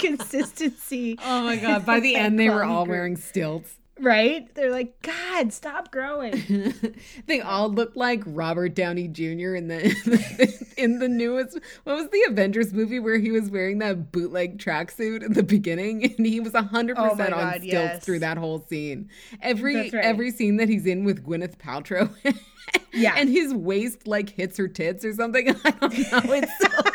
consistency. 0.00 1.18
Oh 1.24 1.42
my 1.42 1.56
god! 1.56 1.84
By 1.86 2.00
the 2.00 2.16
end, 2.16 2.38
they 2.38 2.48
were 2.48 2.64
all 2.64 2.86
wearing 2.86 3.16
stilts. 3.16 3.76
Right? 4.00 4.52
They're 4.54 4.70
like, 4.70 5.02
God, 5.02 5.52
stop 5.52 5.90
growing. 5.90 6.72
they 7.26 7.42
all 7.42 7.68
look 7.68 7.94
like 7.94 8.22
Robert 8.24 8.74
Downey 8.74 9.08
Jr. 9.08 9.54
in 9.54 9.68
the 9.68 10.72
in 10.78 10.98
the 11.00 11.08
newest. 11.08 11.58
What 11.84 11.96
was 11.96 12.08
the 12.08 12.24
Avengers 12.28 12.72
movie 12.72 12.98
where 12.98 13.18
he 13.18 13.30
was 13.30 13.50
wearing 13.50 13.78
that 13.80 14.10
bootleg 14.10 14.58
tracksuit 14.58 15.22
in 15.22 15.34
the 15.34 15.42
beginning, 15.42 16.14
and 16.16 16.26
he 16.26 16.40
was 16.40 16.54
hundred 16.54 16.96
Oh 16.98 17.10
percent 17.10 17.34
on 17.34 17.52
stilts 17.58 17.64
yes. 17.64 18.04
through 18.04 18.20
that 18.20 18.38
whole 18.38 18.64
scene. 18.68 19.10
Every 19.42 19.76
right. 19.76 19.94
every 19.94 20.30
scene 20.30 20.56
that 20.56 20.68
he's 20.68 20.86
in 20.86 21.04
with 21.04 21.24
Gwyneth 21.24 21.58
Paltrow. 21.58 22.10
Yeah. 22.92 23.14
and 23.16 23.28
his 23.28 23.54
waist 23.54 24.06
like 24.06 24.30
hits 24.30 24.56
her 24.56 24.68
tits 24.68 25.04
or 25.04 25.12
something. 25.12 25.54
I 25.64 25.70
don't 25.70 25.92
know. 25.92 26.32
It's 26.32 26.58
so 26.58 26.89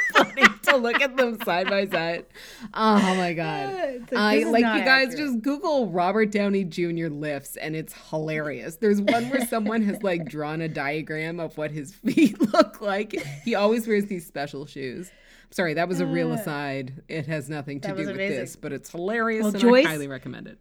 to 0.67 0.77
look 0.77 1.01
at 1.01 1.15
them 1.17 1.37
side 1.43 1.67
by 1.69 1.87
side. 1.87 2.25
Oh 2.73 3.15
my 3.15 3.33
god! 3.33 3.73
Like, 4.11 4.13
I 4.13 4.39
like 4.43 4.59
you 4.59 4.83
guys 4.85 5.09
accurate. 5.09 5.17
just 5.17 5.41
Google 5.41 5.89
Robert 5.89 6.31
Downey 6.31 6.63
Jr. 6.63 7.07
lifts 7.07 7.55
and 7.57 7.75
it's 7.75 7.93
hilarious. 8.09 8.77
There's 8.77 9.01
one 9.01 9.29
where 9.29 9.45
someone 9.47 9.81
has 9.83 10.01
like 10.03 10.25
drawn 10.29 10.61
a 10.61 10.67
diagram 10.67 11.39
of 11.39 11.57
what 11.57 11.71
his 11.71 11.93
feet 12.05 12.39
look 12.53 12.81
like. 12.81 13.13
He 13.43 13.55
always 13.55 13.87
wears 13.87 14.05
these 14.05 14.25
special 14.25 14.65
shoes. 14.65 15.11
Sorry, 15.51 15.73
that 15.75 15.87
was 15.87 15.99
a 16.01 16.05
real 16.05 16.31
Uh, 16.31 16.35
aside. 16.35 17.03
It 17.07 17.27
has 17.27 17.49
nothing 17.49 17.79
to 17.81 17.89
do 17.89 17.93
with 17.95 18.09
amazing. 18.09 18.37
this, 18.39 18.55
but 18.55 18.73
it's 18.73 18.89
hilarious 18.91 19.43
Well, 19.43 19.53
and 19.53 19.59
Joyce- 19.59 19.85
I 19.85 19.89
highly 19.89 20.07
recommend 20.07 20.47
it. 20.47 20.57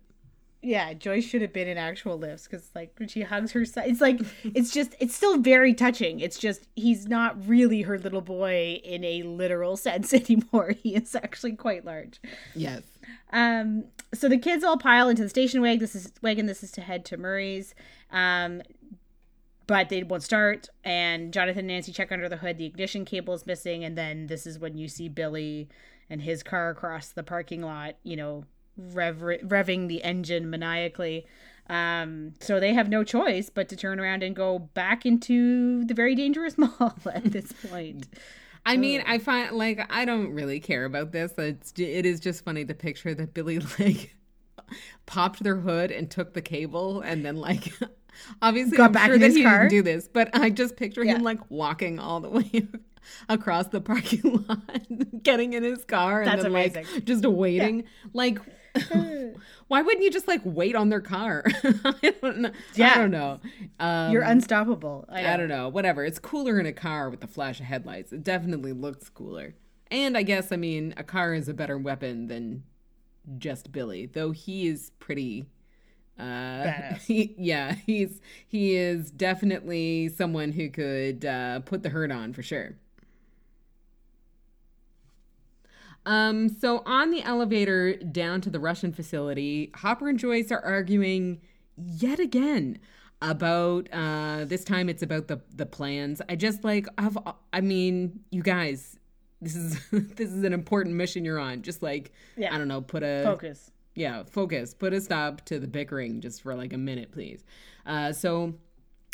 Yeah, 0.64 0.94
Joyce 0.94 1.24
should 1.24 1.42
have 1.42 1.52
been 1.52 1.68
in 1.68 1.76
actual 1.76 2.18
lifts 2.18 2.48
because, 2.48 2.70
like, 2.74 2.94
when 2.96 3.08
she 3.08 3.20
hugs 3.20 3.52
her 3.52 3.66
son, 3.66 3.84
it's 3.86 4.00
like, 4.00 4.18
it's 4.42 4.70
just, 4.70 4.94
it's 4.98 5.14
still 5.14 5.36
very 5.36 5.74
touching. 5.74 6.20
It's 6.20 6.38
just, 6.38 6.66
he's 6.74 7.06
not 7.06 7.46
really 7.46 7.82
her 7.82 7.98
little 7.98 8.22
boy 8.22 8.80
in 8.82 9.04
a 9.04 9.22
literal 9.24 9.76
sense 9.76 10.14
anymore. 10.14 10.70
He 10.70 10.94
is 10.94 11.14
actually 11.14 11.52
quite 11.56 11.84
large. 11.84 12.18
Yes. 12.54 12.82
Um, 13.30 13.84
so 14.14 14.28
the 14.28 14.38
kids 14.38 14.64
all 14.64 14.78
pile 14.78 15.08
into 15.10 15.22
the 15.22 15.28
station 15.28 15.60
wagon. 15.60 15.80
This 15.80 15.94
is 15.94 16.12
wagon. 16.22 16.46
This 16.46 16.62
is 16.62 16.70
to 16.72 16.80
head 16.80 17.04
to 17.06 17.18
Murray's. 17.18 17.74
Um, 18.10 18.62
but 19.66 19.88
they 19.90 20.02
won't 20.02 20.22
start. 20.22 20.68
And 20.82 21.32
Jonathan 21.32 21.60
and 21.60 21.68
Nancy 21.68 21.92
check 21.92 22.10
under 22.10 22.28
the 22.28 22.38
hood. 22.38 22.56
The 22.56 22.66
ignition 22.66 23.04
cable 23.04 23.34
is 23.34 23.46
missing. 23.46 23.84
And 23.84 23.98
then 23.98 24.28
this 24.28 24.46
is 24.46 24.58
when 24.58 24.78
you 24.78 24.88
see 24.88 25.08
Billy 25.08 25.68
and 26.08 26.22
his 26.22 26.42
car 26.42 26.70
across 26.70 27.08
the 27.08 27.22
parking 27.22 27.60
lot. 27.60 27.96
You 28.02 28.16
know, 28.16 28.44
rev- 28.76 29.16
revving 29.44 29.88
the 29.88 30.02
engine 30.02 30.48
maniacally. 30.50 31.26
Um, 31.68 32.34
so 32.40 32.60
they 32.60 32.74
have 32.74 32.88
no 32.90 33.04
choice 33.04 33.48
but 33.48 33.68
to 33.70 33.76
turn 33.76 33.98
around 33.98 34.22
and 34.22 34.36
go 34.36 34.58
back 34.58 35.06
into 35.06 35.84
the 35.84 35.94
very 35.94 36.14
dangerous 36.14 36.58
mall 36.58 36.94
at 37.12 37.24
this 37.32 37.52
point. 37.52 38.06
I 38.66 38.76
mean, 38.76 39.02
I 39.06 39.18
find 39.18 39.52
like 39.56 39.80
I 39.92 40.04
don't 40.04 40.30
really 40.32 40.58
care 40.60 40.84
about 40.84 41.12
this. 41.12 41.32
It's 41.38 41.72
it 41.78 42.06
is 42.06 42.18
just 42.20 42.44
funny 42.44 42.64
the 42.64 42.74
picture 42.74 43.14
that 43.14 43.34
Billy 43.34 43.58
like 43.78 44.14
popped 45.06 45.42
their 45.42 45.56
hood 45.56 45.90
and 45.90 46.10
took 46.10 46.32
the 46.34 46.42
cable 46.42 47.00
and 47.00 47.24
then 47.24 47.36
like 47.36 47.72
obviously 48.42 48.76
Got 48.76 48.86
I'm 48.86 48.92
back 48.92 49.06
sure 49.06 49.14
in 49.14 49.20
that 49.20 49.26
his 49.26 49.36
he 49.36 49.42
car. 49.42 49.58
didn't 49.60 49.70
do 49.70 49.82
this, 49.82 50.08
but 50.08 50.30
I 50.34 50.50
just 50.50 50.76
picture 50.76 51.04
Yeah. 51.04 51.16
him 51.16 51.22
like 51.22 51.40
walking 51.50 51.98
all 51.98 52.20
the 52.20 52.30
way 52.30 52.68
across 53.28 53.66
the 53.68 53.80
parking 53.82 54.44
lot, 54.48 55.22
getting 55.22 55.52
in 55.52 55.62
his 55.62 55.84
car 55.84 56.22
and 56.22 56.30
That's 56.30 56.42
then 56.42 56.52
amazing. 56.52 56.86
like 56.94 57.04
just 57.04 57.24
waiting. 57.26 57.84
Like 58.14 58.38
why 59.68 59.82
wouldn't 59.82 60.02
you 60.02 60.10
just 60.10 60.28
like 60.28 60.40
wait 60.44 60.74
on 60.74 60.88
their 60.88 61.00
car? 61.00 61.44
I 61.64 62.14
don't 62.22 62.38
know. 62.38 62.50
I 62.78 62.94
don't 62.94 63.10
know. 63.10 63.40
Um, 63.78 64.12
You're 64.12 64.22
unstoppable. 64.22 65.04
I. 65.08 65.32
I 65.32 65.36
don't 65.36 65.48
know. 65.48 65.68
Whatever. 65.68 66.04
It's 66.04 66.18
cooler 66.18 66.58
in 66.58 66.66
a 66.66 66.72
car 66.72 67.10
with 67.10 67.20
the 67.20 67.26
flash 67.26 67.60
of 67.60 67.66
headlights. 67.66 68.12
It 68.12 68.22
definitely 68.22 68.72
looks 68.72 69.08
cooler. 69.08 69.54
And 69.90 70.16
I 70.16 70.22
guess 70.22 70.50
I 70.50 70.56
mean 70.56 70.94
a 70.96 71.04
car 71.04 71.34
is 71.34 71.48
a 71.48 71.54
better 71.54 71.78
weapon 71.78 72.26
than 72.26 72.64
just 73.38 73.72
Billy, 73.72 74.06
though 74.06 74.32
he 74.32 74.66
is 74.66 74.90
pretty. 74.98 75.46
Uh, 76.18 76.94
he, 77.06 77.34
yeah, 77.38 77.74
he's 77.74 78.20
he 78.46 78.76
is 78.76 79.10
definitely 79.10 80.08
someone 80.08 80.52
who 80.52 80.68
could 80.68 81.24
uh, 81.24 81.60
put 81.60 81.82
the 81.82 81.88
hurt 81.90 82.10
on 82.10 82.32
for 82.32 82.42
sure. 82.42 82.76
Um, 86.06 86.48
so 86.48 86.82
on 86.84 87.10
the 87.10 87.22
elevator 87.22 87.96
down 87.96 88.40
to 88.42 88.50
the 88.50 88.60
Russian 88.60 88.92
facility, 88.92 89.70
Hopper 89.74 90.08
and 90.08 90.18
Joyce 90.18 90.50
are 90.52 90.60
arguing 90.60 91.40
yet 91.76 92.18
again 92.20 92.78
about 93.22 93.88
uh 93.92 94.44
this 94.44 94.64
time 94.64 94.88
it's 94.88 95.02
about 95.02 95.28
the 95.28 95.40
the 95.54 95.64
plans. 95.66 96.20
I 96.28 96.36
just 96.36 96.62
like 96.62 96.86
have 96.98 97.16
I 97.52 97.60
mean, 97.62 98.20
you 98.30 98.42
guys, 98.42 98.98
this 99.40 99.56
is 99.56 99.78
this 99.92 100.30
is 100.30 100.44
an 100.44 100.52
important 100.52 100.96
mission 100.96 101.24
you're 101.24 101.38
on. 101.38 101.62
Just 101.62 101.82
like 101.82 102.12
Yeah. 102.36 102.54
I 102.54 102.58
don't 102.58 102.68
know, 102.68 102.82
put 102.82 103.02
a 103.02 103.22
Focus. 103.24 103.70
yeah, 103.94 104.24
focus. 104.24 104.74
Put 104.74 104.92
a 104.92 105.00
stop 105.00 105.44
to 105.46 105.58
the 105.58 105.68
bickering 105.68 106.20
just 106.20 106.42
for 106.42 106.54
like 106.54 106.72
a 106.74 106.78
minute, 106.78 107.12
please. 107.12 107.44
Uh, 107.86 108.12
so 108.12 108.54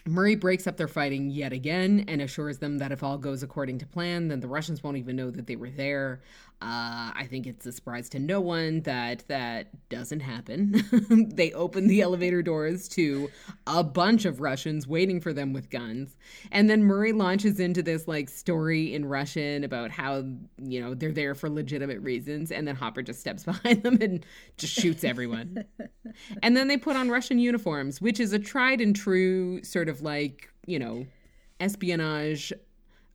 Murray 0.06 0.34
breaks 0.34 0.66
up 0.66 0.76
their 0.78 0.88
fighting 0.88 1.30
yet 1.30 1.52
again 1.52 2.06
and 2.08 2.22
assures 2.22 2.58
them 2.58 2.78
that 2.78 2.90
if 2.90 3.02
all 3.02 3.18
goes 3.18 3.42
according 3.42 3.78
to 3.78 3.86
plan, 3.86 4.28
then 4.28 4.40
the 4.40 4.48
Russians 4.48 4.82
won't 4.82 4.96
even 4.96 5.14
know 5.14 5.30
that 5.30 5.46
they 5.46 5.56
were 5.56 5.68
there. 5.70 6.22
Uh, 6.62 7.10
I 7.14 7.26
think 7.30 7.46
it's 7.46 7.64
a 7.64 7.72
surprise 7.72 8.10
to 8.10 8.18
no 8.18 8.38
one 8.38 8.82
that 8.82 9.26
that 9.28 9.88
doesn't 9.88 10.20
happen. 10.20 10.82
they 11.34 11.52
open 11.52 11.86
the 11.86 12.02
elevator 12.02 12.42
doors 12.42 12.86
to 12.90 13.30
a 13.66 13.82
bunch 13.82 14.26
of 14.26 14.42
Russians 14.42 14.86
waiting 14.86 15.22
for 15.22 15.32
them 15.32 15.54
with 15.54 15.70
guns. 15.70 16.18
And 16.52 16.68
then 16.68 16.84
Murray 16.84 17.12
launches 17.12 17.60
into 17.60 17.82
this 17.82 18.06
like 18.06 18.28
story 18.28 18.92
in 18.92 19.06
Russian 19.06 19.64
about 19.64 19.90
how, 19.90 20.24
you 20.58 20.82
know, 20.82 20.92
they're 20.92 21.12
there 21.12 21.34
for 21.34 21.48
legitimate 21.48 22.00
reasons. 22.00 22.52
And 22.52 22.68
then 22.68 22.76
Hopper 22.76 23.00
just 23.00 23.20
steps 23.20 23.44
behind 23.50 23.82
them 23.82 23.96
and 24.02 24.26
just 24.58 24.74
shoots 24.74 25.02
everyone. 25.02 25.64
and 26.42 26.54
then 26.54 26.68
they 26.68 26.76
put 26.76 26.94
on 26.94 27.08
Russian 27.08 27.38
uniforms, 27.38 28.02
which 28.02 28.20
is 28.20 28.34
a 28.34 28.38
tried 28.38 28.82
and 28.82 28.94
true 28.94 29.64
sort 29.64 29.88
of 29.88 30.02
like, 30.02 30.52
you 30.66 30.78
know, 30.78 31.06
espionage 31.58 32.52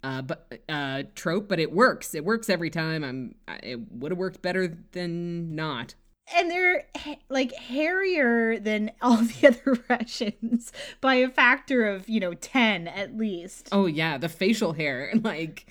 uh, 0.06 0.22
but 0.22 0.62
uh, 0.70 1.04
trope, 1.16 1.48
but 1.50 1.60
it 1.60 1.72
works. 1.72 2.14
It 2.14 2.24
works 2.24 2.50
every 2.50 2.70
time. 2.70 3.04
I'm. 3.04 3.36
It 3.64 3.80
would 3.92 4.12
have 4.12 4.20
worked 4.20 4.42
better 4.42 4.78
than 4.92 5.56
not. 5.56 5.96
and 6.36 6.50
they're 6.50 6.86
ha- 6.98 7.20
like 7.30 7.54
hairier 7.54 8.60
than 8.60 8.92
all 9.02 9.18
the 9.32 9.48
other 9.48 9.80
Russians 9.90 10.72
by 11.02 11.16
a 11.16 11.30
factor 11.30 11.86
of 11.88 12.08
you 12.08 12.20
know 12.20 12.34
ten 12.36 12.88
at 12.88 13.18
least. 13.18 13.70
Oh 13.72 13.86
yeah, 13.88 14.18
the 14.18 14.30
facial 14.30 14.74
hair. 14.74 15.12
Like, 15.24 15.66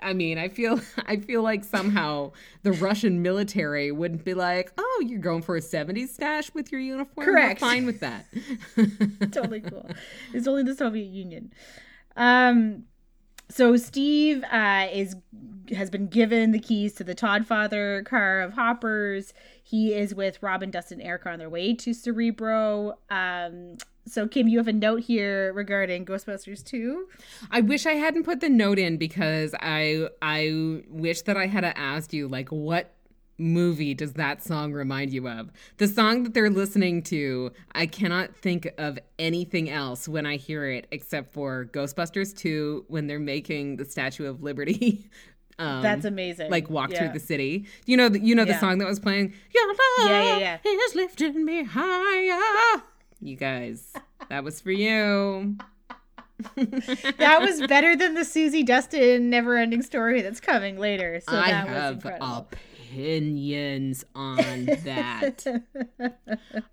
I 0.00 0.12
mean, 0.12 0.38
I 0.38 0.48
feel, 0.48 0.80
I 1.06 1.16
feel 1.16 1.42
like 1.42 1.64
somehow 1.64 2.32
the 2.62 2.72
Russian 2.72 3.20
military 3.22 3.90
wouldn't 3.90 4.24
be 4.24 4.34
like, 4.34 4.70
"Oh, 4.78 5.04
you're 5.06 5.18
going 5.18 5.42
for 5.42 5.56
a 5.56 5.60
'70s 5.60 6.08
stash 6.10 6.52
with 6.54 6.70
your 6.70 6.80
uniform." 6.80 7.26
We're 7.26 7.32
Correct. 7.32 7.60
fine 7.60 7.86
with 7.86 8.00
that. 8.00 8.26
totally 9.32 9.60
cool. 9.60 9.88
It's 10.34 10.46
only 10.46 10.62
the 10.62 10.74
Soviet 10.76 11.08
Union. 11.08 11.52
Um, 12.16 12.84
so 13.52 13.76
Steve 13.76 14.44
uh, 14.50 14.88
is 14.92 15.16
has 15.74 15.90
been 15.90 16.06
given 16.06 16.52
the 16.52 16.58
keys 16.58 16.94
to 16.94 17.04
the 17.04 17.14
Todd 17.14 17.46
Father 17.46 18.02
car 18.02 18.40
of 18.40 18.54
Hoppers. 18.54 19.32
He 19.62 19.94
is 19.94 20.14
with 20.14 20.42
Robin, 20.42 20.70
Dustin, 20.70 21.00
Erica 21.00 21.30
on 21.30 21.38
their 21.38 21.50
way 21.50 21.74
to 21.74 21.94
Cerebro. 21.94 22.98
Um, 23.10 23.76
so 24.06 24.26
Kim, 24.26 24.48
you 24.48 24.58
have 24.58 24.68
a 24.68 24.72
note 24.72 25.02
here 25.02 25.52
regarding 25.52 26.04
Ghostbusters 26.04 26.64
2. 26.64 27.06
I 27.50 27.60
wish 27.60 27.86
I 27.86 27.92
hadn't 27.92 28.24
put 28.24 28.40
the 28.40 28.48
note 28.48 28.78
in 28.78 28.96
because 28.96 29.54
I, 29.60 30.08
I 30.20 30.82
wish 30.88 31.22
that 31.22 31.36
I 31.36 31.46
had 31.46 31.64
asked 31.64 32.12
you 32.12 32.28
like 32.28 32.48
what 32.48 32.92
movie 33.42 33.92
does 33.94 34.14
that 34.14 34.42
song 34.42 34.72
remind 34.72 35.12
you 35.12 35.28
of? 35.28 35.50
The 35.78 35.88
song 35.88 36.22
that 36.22 36.34
they're 36.34 36.50
listening 36.50 37.02
to, 37.04 37.50
I 37.74 37.86
cannot 37.86 38.34
think 38.36 38.68
of 38.78 38.98
anything 39.18 39.68
else 39.68 40.08
when 40.08 40.24
I 40.26 40.36
hear 40.36 40.66
it 40.70 40.86
except 40.90 41.32
for 41.32 41.66
Ghostbusters 41.72 42.36
2 42.36 42.86
when 42.88 43.06
they're 43.06 43.18
making 43.18 43.76
the 43.76 43.84
Statue 43.84 44.26
of 44.26 44.42
Liberty. 44.42 45.10
Um, 45.58 45.82
That's 45.82 46.06
amazing. 46.06 46.50
like 46.50 46.70
walk 46.70 46.90
Yeah. 46.90 46.98
through 46.98 47.08
the 47.10 47.20
city. 47.24 47.66
You 47.84 47.96
know, 47.98 48.08
the, 48.08 48.18
you 48.18 48.34
know 48.34 48.46
the 48.46 48.58
song 48.58 48.78
that 48.78 48.88
was 48.88 48.98
playing. 48.98 49.34
Your 49.54 49.68
love 49.68 50.08
Yeah, 50.08 50.38
yeah, 50.64 50.70
is 50.70 50.94
lifting 50.94 51.44
me 51.44 51.62
higher. 51.62 52.82
You 53.20 53.36
guys, 53.36 53.92
that 54.30 54.42
was 54.44 54.60
for 54.62 54.72
you. 54.72 55.56
that 56.56 57.38
was 57.40 57.64
better 57.66 57.94
than 57.94 58.14
the 58.14 58.24
Susie 58.24 58.62
Dustin 58.62 59.30
never 59.30 59.56
ending 59.56 59.82
story 59.82 60.22
that's 60.22 60.40
coming 60.40 60.78
later. 60.78 61.20
So 61.28 61.36
I 61.36 61.50
that 61.50 61.68
was 61.68 61.92
incredible. 61.96 62.26
a 62.26 62.46
opinions 62.96 64.04
on 64.14 64.66
that. 64.84 65.44
okay, 66.00 66.12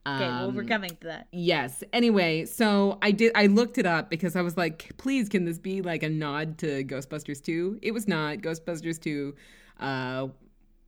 well, 0.05 0.51
we're 0.51 0.61
Um, 0.61 0.67
coming 0.67 0.89
to 1.01 1.07
that. 1.07 1.27
Yes. 1.31 1.83
Anyway, 1.93 2.45
so 2.45 2.97
I 3.01 3.11
did 3.11 3.31
I 3.35 3.47
looked 3.47 3.77
it 3.77 3.85
up 3.85 4.09
because 4.09 4.35
I 4.35 4.41
was 4.41 4.57
like, 4.57 4.91
please 4.97 5.29
can 5.29 5.45
this 5.45 5.57
be 5.57 5.81
like 5.81 6.03
a 6.03 6.09
nod 6.09 6.57
to 6.59 6.83
Ghostbusters 6.83 7.41
2? 7.43 7.79
It 7.81 7.91
was 7.91 8.07
not. 8.07 8.37
Ghostbusters 8.39 8.99
2 9.01 9.35
uh 9.79 10.27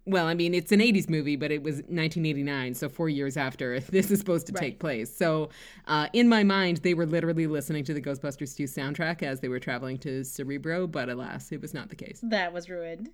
well, 0.07 0.25
I 0.25 0.33
mean, 0.33 0.55
it's 0.55 0.71
an 0.71 0.79
80s 0.79 1.11
movie, 1.11 1.35
but 1.35 1.51
it 1.51 1.61
was 1.61 1.75
1989, 1.75 2.73
so 2.73 2.89
4 2.89 3.07
years 3.07 3.37
after 3.37 3.79
this 3.91 4.09
is 4.09 4.17
supposed 4.19 4.47
to 4.47 4.53
Right. 4.53 4.59
take 4.61 4.79
place. 4.79 5.15
So, 5.15 5.49
uh 5.87 6.07
in 6.13 6.27
my 6.27 6.43
mind, 6.43 6.77
they 6.77 6.93
were 6.93 7.05
literally 7.05 7.47
listening 7.47 7.83
to 7.85 7.93
the 7.93 8.01
Ghostbusters 8.01 8.55
2 8.55 8.63
soundtrack 8.63 9.21
as 9.23 9.39
they 9.39 9.47
were 9.47 9.59
traveling 9.59 9.97
to 9.99 10.23
Cerebro, 10.23 10.87
but 10.87 11.09
alas, 11.09 11.51
it 11.51 11.61
was 11.61 11.73
not 11.73 11.89
the 11.89 11.95
case. 11.95 12.19
That 12.23 12.51
was 12.53 12.69
ruined. 12.69 13.09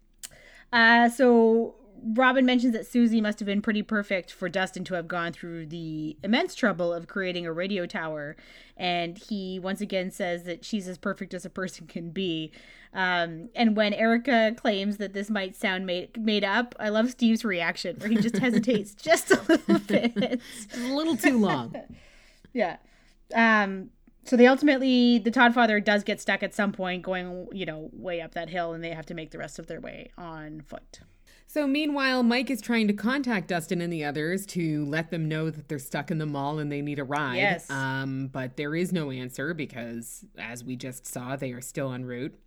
Uh, 0.74 1.08
so 1.10 1.76
Robin 2.04 2.46
mentions 2.46 2.74
that 2.74 2.86
Susie 2.88 3.22
must 3.22 3.40
have 3.40 3.46
been 3.46 3.62
pretty 3.62 3.82
perfect 3.82 4.32
for 4.32 4.50
Dustin 4.50 4.84
to 4.86 4.94
have 4.96 5.08
gone 5.08 5.34
through 5.34 5.66
the 5.68 6.18
immense 6.24 6.56
trouble 6.56 6.94
of 6.94 7.08
creating 7.08 7.46
a 7.46 7.52
radio 7.52 7.86
tower. 7.86 8.36
And 8.76 9.18
he 9.18 9.60
once 9.60 9.82
again 9.82 10.12
says 10.12 10.44
that 10.44 10.64
she's 10.64 10.88
as 10.88 10.98
perfect 10.98 11.34
as 11.34 11.46
a 11.46 11.50
person 11.50 11.88
can 11.88 12.12
be. 12.12 12.52
Um, 12.94 13.50
and 13.56 13.76
when 13.76 13.94
Erica 13.94 14.54
claims 14.56 14.98
that 14.98 15.14
this 15.14 15.30
might 15.30 15.56
sound 15.56 15.86
made, 15.86 16.22
made 16.24 16.44
up, 16.44 16.76
I 16.80 16.90
love 16.90 17.10
Steve's 17.12 17.44
reaction 17.44 17.96
where 17.98 18.10
he 18.10 18.18
just 18.18 18.38
hesitates 18.40 18.94
just 18.94 19.32
a 19.32 19.42
little 19.48 19.80
bit. 19.80 20.42
A 20.76 20.80
little 20.94 21.18
too 21.18 21.40
long. 21.40 21.76
Yeah. 22.54 22.78
Um 23.36 23.92
so 24.24 24.36
they 24.36 24.48
ultimately 24.48 25.20
the 25.20 25.30
Todd 25.30 25.54
father 25.54 25.80
does 25.80 26.04
get 26.04 26.20
stuck 26.20 26.42
at 26.42 26.56
some 26.56 26.72
point 26.72 27.04
going, 27.04 27.48
you 27.52 27.66
know, 27.66 27.90
way 27.94 28.20
up 28.20 28.34
that 28.34 28.50
hill 28.50 28.74
and 28.74 28.84
they 28.84 28.90
have 28.90 29.06
to 29.08 29.14
make 29.14 29.30
the 29.30 29.38
rest 29.38 29.60
of 29.60 29.68
their 29.68 29.80
way 29.80 30.10
on 30.18 30.62
foot. 30.62 31.02
So 31.58 31.66
meanwhile, 31.66 32.22
Mike 32.22 32.52
is 32.52 32.62
trying 32.62 32.88
to 32.88 32.94
contact 32.94 33.48
Dustin 33.48 33.82
and 33.82 33.92
the 33.92 34.06
others 34.06 34.46
to 34.46 34.86
let 34.86 35.10
them 35.10 35.28
know 35.28 35.50
that 35.50 35.68
they're 35.68 35.80
stuck 35.80 36.12
in 36.12 36.20
the 36.20 36.26
mall 36.28 36.60
and 36.60 36.72
they 36.72 36.84
need 36.84 37.00
a 37.00 37.04
ride. 37.04 37.38
Yes. 37.38 37.68
Um, 37.72 38.28
but 38.28 38.58
there 38.58 38.76
is 38.76 38.94
no 38.94 39.10
answer 39.10 39.56
because, 39.56 40.24
as 40.38 40.64
we 40.64 40.76
just 40.76 41.08
saw, 41.08 41.36
they 41.36 41.54
are 41.54 41.62
still 41.62 41.92
en 41.94 42.06
route. 42.06 42.38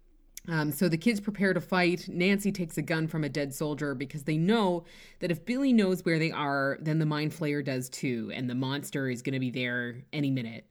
Um, 0.46 0.70
so 0.70 0.88
the 0.88 0.96
kids 0.96 1.18
prepare 1.18 1.52
to 1.52 1.60
fight. 1.60 2.06
Nancy 2.06 2.52
takes 2.52 2.78
a 2.78 2.82
gun 2.82 3.08
from 3.08 3.24
a 3.24 3.28
dead 3.28 3.52
soldier 3.52 3.96
because 3.96 4.22
they 4.22 4.38
know 4.38 4.84
that 5.18 5.32
if 5.32 5.44
Billy 5.44 5.72
knows 5.72 6.04
where 6.04 6.20
they 6.20 6.30
are, 6.30 6.78
then 6.80 7.00
the 7.00 7.04
mind 7.04 7.32
flayer 7.32 7.64
does 7.64 7.88
too, 7.88 8.30
and 8.32 8.48
the 8.48 8.54
monster 8.54 9.10
is 9.10 9.22
going 9.22 9.34
to 9.34 9.40
be 9.40 9.50
there 9.50 10.04
any 10.12 10.30
minute. 10.30 10.66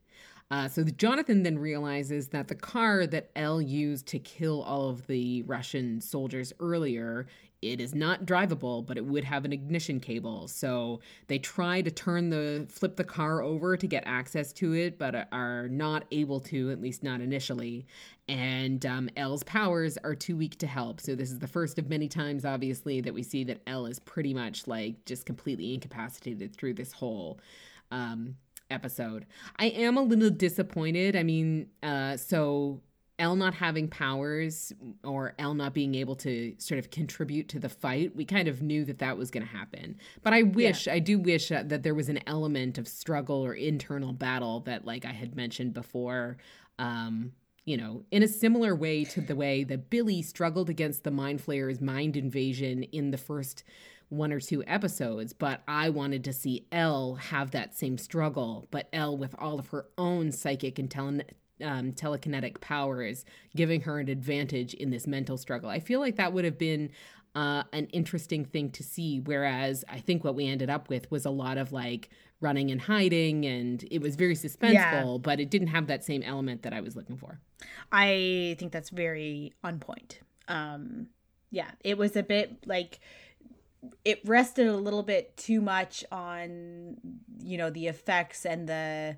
Uh, 0.50 0.66
so 0.66 0.82
the, 0.82 0.90
Jonathan 0.90 1.44
then 1.44 1.58
realizes 1.58 2.28
that 2.28 2.48
the 2.48 2.54
car 2.56 3.06
that 3.06 3.30
Elle 3.36 3.60
used 3.60 4.06
to 4.08 4.18
kill 4.18 4.62
all 4.62 4.88
of 4.88 5.06
the 5.06 5.42
Russian 5.42 6.00
soldiers 6.00 6.52
earlier, 6.58 7.26
it 7.62 7.80
is 7.80 7.94
not 7.94 8.24
drivable, 8.24 8.84
but 8.84 8.96
it 8.96 9.04
would 9.04 9.24
have 9.24 9.44
an 9.44 9.52
ignition 9.52 10.00
cable. 10.00 10.48
So 10.48 11.00
they 11.26 11.38
try 11.38 11.82
to 11.82 11.90
turn 11.90 12.30
the 12.30 12.66
flip 12.70 12.96
the 12.96 13.04
car 13.04 13.42
over 13.42 13.76
to 13.76 13.86
get 13.86 14.02
access 14.06 14.52
to 14.54 14.74
it, 14.74 14.98
but 14.98 15.28
are 15.30 15.68
not 15.68 16.04
able 16.10 16.40
to, 16.40 16.70
at 16.70 16.80
least 16.80 17.02
not 17.02 17.20
initially. 17.20 17.86
And 18.28 18.86
um, 18.86 19.10
powers 19.44 19.98
are 19.98 20.14
too 20.14 20.36
weak 20.36 20.56
to 20.58 20.66
help. 20.66 21.00
So 21.00 21.14
this 21.14 21.30
is 21.30 21.38
the 21.38 21.48
first 21.48 21.78
of 21.78 21.90
many 21.90 22.08
times, 22.08 22.44
obviously, 22.44 23.00
that 23.02 23.12
we 23.12 23.22
see 23.22 23.44
that 23.44 23.60
Elle 23.66 23.86
is 23.86 23.98
pretty 23.98 24.32
much 24.32 24.66
like 24.66 25.04
just 25.04 25.26
completely 25.26 25.74
incapacitated 25.74 26.56
through 26.56 26.74
this 26.74 26.92
whole. 26.92 27.40
Um, 27.90 28.36
episode. 28.70 29.26
I 29.58 29.66
am 29.66 29.96
a 29.96 30.02
little 30.02 30.30
disappointed. 30.30 31.16
I 31.16 31.24
mean, 31.24 31.66
uh, 31.82 32.16
so 32.16 32.80
Elle 33.20 33.36
not 33.36 33.54
having 33.54 33.86
powers 33.86 34.72
or 35.04 35.34
Elle 35.38 35.54
not 35.54 35.74
being 35.74 35.94
able 35.94 36.16
to 36.16 36.54
sort 36.58 36.78
of 36.78 36.90
contribute 36.90 37.48
to 37.50 37.60
the 37.60 37.68
fight, 37.68 38.16
we 38.16 38.24
kind 38.24 38.48
of 38.48 38.62
knew 38.62 38.84
that 38.86 38.98
that 38.98 39.18
was 39.18 39.30
going 39.30 39.46
to 39.46 39.52
happen. 39.52 39.96
But 40.22 40.32
I 40.32 40.42
wish, 40.42 40.88
I 40.88 40.98
do 40.98 41.18
wish 41.18 41.52
uh, 41.52 41.62
that 41.66 41.82
there 41.82 41.94
was 41.94 42.08
an 42.08 42.20
element 42.26 42.78
of 42.78 42.88
struggle 42.88 43.44
or 43.44 43.52
internal 43.52 44.14
battle 44.14 44.60
that, 44.60 44.86
like 44.86 45.04
I 45.04 45.12
had 45.12 45.36
mentioned 45.36 45.74
before, 45.74 46.38
um, 46.78 47.32
you 47.66 47.76
know, 47.76 48.04
in 48.10 48.22
a 48.22 48.28
similar 48.28 48.74
way 48.74 49.04
to 49.04 49.20
the 49.20 49.36
way 49.36 49.64
that 49.64 49.90
Billy 49.90 50.22
struggled 50.22 50.70
against 50.70 51.04
the 51.04 51.10
Mind 51.10 51.42
Flayer's 51.42 51.80
mind 51.80 52.16
invasion 52.16 52.84
in 52.84 53.10
the 53.10 53.18
first 53.18 53.64
one 54.08 54.32
or 54.32 54.40
two 54.40 54.64
episodes, 54.66 55.32
but 55.32 55.62
I 55.68 55.88
wanted 55.90 56.24
to 56.24 56.32
see 56.32 56.66
Elle 56.72 57.14
have 57.14 57.52
that 57.52 57.76
same 57.76 57.96
struggle, 57.96 58.66
but 58.70 58.88
Elle 58.92 59.16
with 59.16 59.34
all 59.38 59.58
of 59.58 59.68
her 59.68 59.86
own 59.96 60.32
psychic 60.32 60.78
and 60.80 60.90
tele- 60.90 61.22
um, 61.62 61.92
telekinetic 61.92 62.60
powers, 62.60 63.24
giving 63.54 63.82
her 63.82 63.98
an 63.98 64.08
advantage 64.08 64.74
in 64.74 64.90
this 64.90 65.06
mental 65.06 65.36
struggle. 65.36 65.68
I 65.70 65.80
feel 65.80 66.00
like 66.00 66.16
that 66.16 66.32
would 66.32 66.44
have 66.44 66.58
been 66.58 66.90
uh, 67.34 67.62
an 67.72 67.86
interesting 67.86 68.44
thing 68.44 68.70
to 68.70 68.82
see, 68.82 69.20
whereas 69.20 69.84
I 69.88 70.00
think 70.00 70.24
what 70.24 70.34
we 70.34 70.46
ended 70.46 70.68
up 70.70 70.88
with 70.88 71.10
was 71.10 71.24
a 71.24 71.30
lot 71.30 71.58
of 71.58 71.72
like 71.72 72.10
running 72.40 72.70
and 72.70 72.80
hiding, 72.80 73.44
and 73.46 73.84
it 73.90 74.00
was 74.00 74.16
very 74.16 74.34
suspenseful, 74.34 74.72
Yeah. 74.72 75.18
but 75.20 75.40
it 75.40 75.50
didn't 75.50 75.68
have 75.68 75.86
that 75.88 76.02
same 76.04 76.22
element 76.22 76.62
that 76.62 76.72
I 76.72 76.80
was 76.80 76.96
looking 76.96 77.16
for. 77.16 77.38
I 77.92 78.56
think 78.58 78.72
that's 78.72 78.90
very 78.90 79.52
on 79.62 79.78
point. 79.78 80.20
Um, 80.48 81.08
yeah, 81.50 81.70
it 81.84 81.98
was 81.98 82.16
a 82.16 82.22
bit 82.22 82.66
like 82.66 83.00
it 84.04 84.20
rested 84.24 84.66
a 84.66 84.76
little 84.76 85.02
bit 85.02 85.36
too 85.36 85.60
much 85.60 86.04
on 86.12 86.96
you 87.42 87.56
know 87.56 87.70
the 87.70 87.86
effects 87.86 88.44
and 88.44 88.68
the 88.68 89.16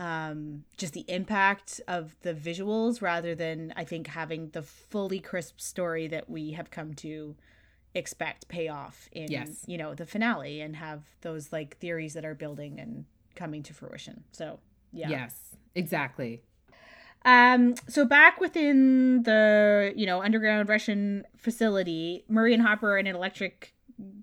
um 0.00 0.64
just 0.76 0.92
the 0.94 1.04
impact 1.08 1.80
of 1.86 2.16
the 2.22 2.32
visuals 2.34 3.02
rather 3.02 3.34
than 3.34 3.72
I 3.76 3.84
think 3.84 4.06
having 4.06 4.48
the 4.50 4.62
fully 4.62 5.20
crisp 5.20 5.60
story 5.60 6.08
that 6.08 6.28
we 6.28 6.52
have 6.52 6.70
come 6.70 6.94
to 6.94 7.36
expect 7.94 8.48
pay 8.48 8.68
off 8.68 9.08
in 9.12 9.30
Yes. 9.30 9.64
you 9.66 9.76
know 9.76 9.94
the 9.94 10.06
finale 10.06 10.60
and 10.60 10.76
have 10.76 11.02
those 11.20 11.52
like 11.52 11.76
theories 11.78 12.14
that 12.14 12.24
are 12.24 12.34
building 12.34 12.80
and 12.80 13.04
coming 13.36 13.62
to 13.64 13.74
fruition. 13.74 14.24
So 14.32 14.58
yeah. 14.92 15.08
Yes, 15.08 15.34
exactly. 15.74 16.42
Um, 17.24 17.74
so 17.86 18.04
back 18.06 18.40
within 18.40 19.22
the, 19.24 19.92
you 19.94 20.06
know, 20.06 20.22
underground 20.22 20.68
Russian 20.68 21.26
facility, 21.36 22.24
Murray 22.28 22.54
and 22.54 22.62
Hopper 22.62 22.92
are 22.92 22.98
in 22.98 23.06
an 23.06 23.14
electric 23.14 23.74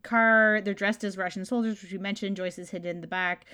car. 0.03 0.61
They're 0.63 0.73
dressed 0.73 1.03
as 1.03 1.15
Russian 1.15 1.45
soldiers, 1.45 1.81
which 1.81 1.91
we 1.91 1.99
mentioned. 1.99 2.37
Joyce 2.37 2.57
is 2.57 2.71
hidden 2.71 2.89
in 2.89 3.01
the 3.01 3.07
back. 3.07 3.45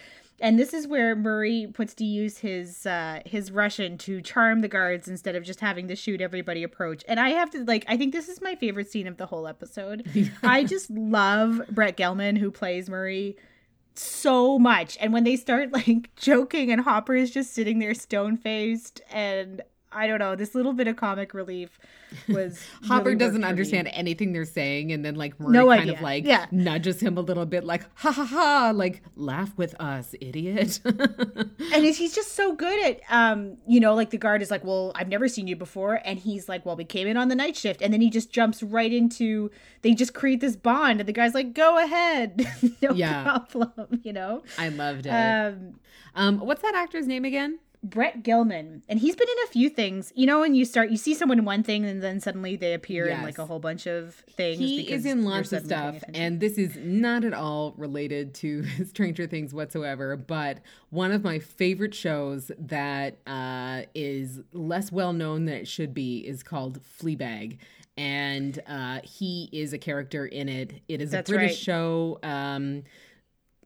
And 0.44 0.60
this 0.60 0.74
is 0.74 0.86
where 0.88 1.16
Murray 1.16 1.68
puts 1.74 1.94
to 1.96 2.04
use 2.04 2.38
his 2.38 2.86
uh 2.86 3.22
his 3.26 3.50
Russian 3.50 3.98
to 4.00 4.22
charm 4.22 4.60
the 4.60 4.68
guards 4.68 5.08
instead 5.08 5.36
of 5.36 5.44
just 5.44 5.62
having 5.62 5.88
to 5.88 5.96
shoot 5.96 6.20
everybody 6.20 6.64
approach. 6.64 7.02
And 7.08 7.18
I 7.18 7.30
have 7.30 7.50
to 7.52 7.64
like 7.64 7.86
I 7.88 7.96
think 7.96 8.12
this 8.12 8.28
is 8.28 8.42
my 8.42 8.56
favorite 8.56 8.92
scene 8.92 9.08
of 9.08 9.16
the 9.16 9.26
whole 9.26 9.48
episode. 9.48 10.06
I 10.44 10.66
just 10.66 10.90
love 10.92 11.62
Brett 11.70 11.96
Gelman 11.96 12.38
who 12.38 12.52
plays 12.52 12.90
Murray 12.90 13.38
so 13.96 14.60
much. 14.60 14.98
And 15.00 15.14
when 15.14 15.24
they 15.24 15.38
start 15.38 15.72
like 15.88 16.14
joking 16.18 16.72
and 16.72 16.82
Hopper 16.82 17.16
is 17.16 17.32
just 17.32 17.54
sitting 17.54 17.80
there 17.80 17.94
stone 17.94 18.36
faced 18.36 19.00
and 19.10 19.62
I 19.96 20.08
don't 20.08 20.20
know, 20.20 20.36
this 20.36 20.56
little 20.56 20.74
bit 20.74 20.88
of 20.88 20.96
comic 20.96 21.34
relief 21.34 21.80
was 22.28 22.60
Hopper 22.88 23.06
really 23.06 23.16
doesn't 23.18 23.36
for 23.42 23.46
me. 23.46 23.50
understand 23.50 23.90
anything 23.92 24.34
they're 24.34 24.46
saying, 24.46 24.92
and 24.92 25.04
then 25.04 25.16
like 25.16 25.40
Murray 25.40 25.54
No 25.54 25.68
kind 25.68 25.82
idea. 25.82 25.94
of 25.96 26.02
like 26.02 26.26
Yeah. 26.26 26.46
nudges 26.52 27.00
him 27.00 27.18
a 27.18 27.22
little 27.22 27.46
bit, 27.46 27.64
like 27.64 27.84
ha 27.96 28.12
ha 28.12 28.24
ha, 28.26 28.72
like 28.74 29.02
laugh 29.16 29.58
with 29.58 29.76
us, 29.80 30.14
idiot. 30.22 30.80
And 31.74 31.84
he's 31.86 31.98
he's 31.98 32.14
just 32.14 32.34
so 32.36 32.54
good 32.56 32.84
at 32.86 33.02
um, 33.10 33.58
you 33.68 33.80
know, 33.80 33.96
like 33.96 34.12
the 34.12 34.18
guard 34.18 34.42
is 34.42 34.52
like, 34.52 34.64
Well, 34.64 34.92
I've 34.96 35.08
never 35.08 35.28
seen 35.28 35.48
you 35.48 35.56
before 35.56 36.00
and 36.06 36.20
he's 36.20 36.48
like, 36.48 36.66
Well, 36.66 36.76
we 36.76 36.84
came 36.86 37.08
in 37.08 37.18
on 37.18 37.30
the 37.30 37.36
night 37.36 37.56
shift 37.56 37.82
and 37.82 37.92
then 37.92 38.02
he 38.02 38.10
just 38.10 38.32
jumps 38.32 38.62
right 38.62 38.92
into 38.94 39.50
they 39.82 39.94
just 39.94 40.14
create 40.14 40.40
this 40.40 40.56
bond 40.56 41.00
and 41.00 41.10
the 41.10 41.14
guy's 41.14 41.34
like, 41.34 41.54
Go 41.54 41.78
ahead. 41.84 42.46
no 42.82 42.92
Yeah. 42.94 43.24
problem, 43.24 44.02
you 44.04 44.14
know? 44.14 44.44
I 44.58 44.70
loved 44.70 45.06
it. 45.08 45.10
Um 45.10 45.80
um, 46.16 46.40
what's 46.40 46.62
that 46.62 46.76
actor's 46.76 47.08
name 47.08 47.26
again? 47.26 47.58
Brett 47.84 48.24
Gelman, 48.24 48.82
and 48.88 48.98
he's 48.98 49.16
been 49.16 49.28
in 49.28 49.44
a 49.44 49.48
few 49.48 49.70
things. 49.70 50.14
You 50.16 50.26
know, 50.26 50.40
when 50.40 50.56
you 50.56 50.64
start, 50.64 50.90
you 50.90 50.96
see 50.96 51.14
someone 51.14 51.38
in 51.38 51.44
one 51.44 51.64
thing, 51.64 51.84
and 51.86 52.02
then 52.02 52.22
suddenly 52.22 52.56
they 52.56 52.74
appear 52.74 53.08
in 53.08 53.22
like 53.24 53.38
a 53.38 53.46
whole 53.46 53.60
bunch 53.60 53.88
of 53.88 54.16
things. 54.16 54.58
He 54.58 54.90
is 54.90 55.06
in 55.06 55.24
lots 55.24 55.52
of 55.52 55.66
stuff, 55.66 56.02
and 56.14 56.40
this 56.40 56.58
is 56.58 56.78
not 56.78 57.26
at 57.26 57.34
all 57.34 57.74
related 57.78 58.34
to 58.36 58.64
Stranger 58.86 59.28
Things 59.28 59.54
whatsoever. 59.54 60.16
But 60.16 60.60
one 60.92 61.12
of 61.12 61.24
my 61.24 61.40
favorite 61.40 61.94
shows 61.94 62.52
that 62.58 63.18
uh, 63.28 63.82
is 63.94 64.40
less 64.54 64.90
well 64.90 65.12
known 65.12 65.46
than 65.46 65.56
it 65.56 65.68
should 65.68 65.94
be 65.94 66.20
is 66.20 66.42
called 66.42 66.80
Fleabag. 66.82 67.58
And 67.98 68.60
uh, 68.66 69.02
he 69.04 69.50
is 69.52 69.74
a 69.74 69.78
character 69.78 70.26
in 70.26 70.50
it. 70.50 70.82
It 70.88 71.02
is 71.02 71.12
That's 71.12 71.30
a 71.30 71.34
British 71.34 71.52
right. 71.52 71.58
show. 71.58 72.20
Um, 72.24 72.84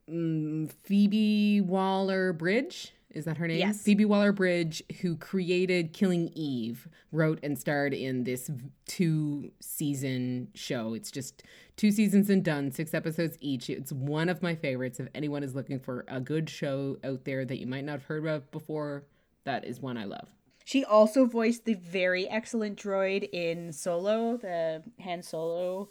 mm, 0.10 0.72
Phoebe 0.84 1.62
Waller 1.62 2.34
Bridge. 2.34 2.94
Is 3.18 3.26
that 3.26 3.38
her 3.38 3.48
name? 3.48 3.58
Yes. 3.58 3.82
Phoebe 3.82 4.06
Waller 4.06 4.32
Bridge, 4.32 4.84
who 5.02 5.16
created 5.16 5.92
Killing 5.92 6.30
Eve, 6.36 6.88
wrote 7.12 7.40
and 7.42 7.58
starred 7.58 7.94
in 7.94 8.24
this 8.24 8.50
two 8.86 9.52
season 9.60 10.50
show. 10.54 10.94
It's 10.94 11.10
just 11.12 11.44
two 11.76 11.92
seasons 11.92 12.30
and 12.30 12.44
done, 12.44 12.72
six 12.72 12.94
episodes 12.94 13.38
each. 13.42 13.70
It's 13.70 13.92
one 13.92 14.30
of 14.30 14.42
my 14.44 14.56
favorites. 14.56 15.00
If 15.00 15.08
anyone 15.16 15.44
is 15.44 15.56
looking 15.56 15.80
for 15.80 16.06
a 16.08 16.22
good 16.22 16.50
show 16.50 16.98
out 17.04 17.26
there 17.26 17.44
that 17.44 17.58
you 17.58 17.66
might 17.68 17.84
not 17.86 17.94
have 17.94 18.04
heard 18.04 18.26
of 18.28 18.50
before, 18.52 19.04
that 19.46 19.66
is 19.66 19.82
one 19.82 19.98
I 19.98 20.06
love. 20.06 20.30
She 20.64 20.84
also 20.86 21.26
voiced 21.26 21.66
the 21.66 21.76
very 21.76 22.28
excellent 22.30 22.78
droid 22.78 23.28
in 23.32 23.72
Solo, 23.72 24.38
the 24.38 24.84
Han 25.02 25.24
Solo 25.24 25.90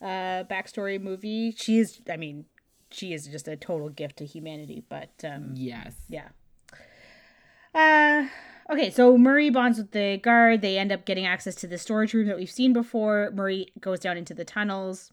uh, 0.00 0.44
backstory 0.50 1.00
movie. 1.00 1.52
She 1.56 1.78
is, 1.78 2.00
I 2.10 2.16
mean, 2.16 2.46
she 2.90 3.12
is 3.12 3.26
just 3.26 3.48
a 3.48 3.56
total 3.56 3.90
gift 3.90 4.16
to 4.18 4.24
humanity. 4.26 4.82
But 4.88 5.10
um, 5.24 5.52
Yes. 5.54 5.94
yeah. 6.08 6.28
Uh, 7.74 8.26
okay, 8.70 8.90
so 8.90 9.18
Murray 9.18 9.50
bonds 9.50 9.78
with 9.78 9.90
the 9.90 10.18
guard. 10.18 10.62
They 10.62 10.78
end 10.78 10.92
up 10.92 11.04
getting 11.04 11.26
access 11.26 11.54
to 11.56 11.66
the 11.66 11.78
storage 11.78 12.14
room 12.14 12.28
that 12.28 12.36
we've 12.36 12.50
seen 12.50 12.72
before. 12.72 13.30
Murray 13.34 13.68
goes 13.80 14.00
down 14.00 14.16
into 14.16 14.34
the 14.34 14.44
tunnels. 14.44 15.12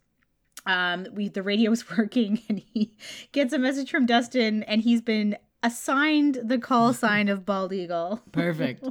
Um, 0.65 1.07
we 1.13 1.27
the 1.27 1.43
radio 1.43 1.71
is 1.71 1.89
working, 1.97 2.41
and 2.47 2.59
he 2.59 2.93
gets 3.31 3.53
a 3.53 3.59
message 3.59 3.89
from 3.89 4.05
Dustin, 4.05 4.63
and 4.63 4.81
he's 4.81 5.01
been 5.01 5.37
assigned 5.63 6.39
the 6.43 6.57
call 6.57 6.93
sign 6.93 7.29
of 7.29 7.45
bald 7.45 7.73
eagle. 7.73 8.21
Perfect. 8.31 8.85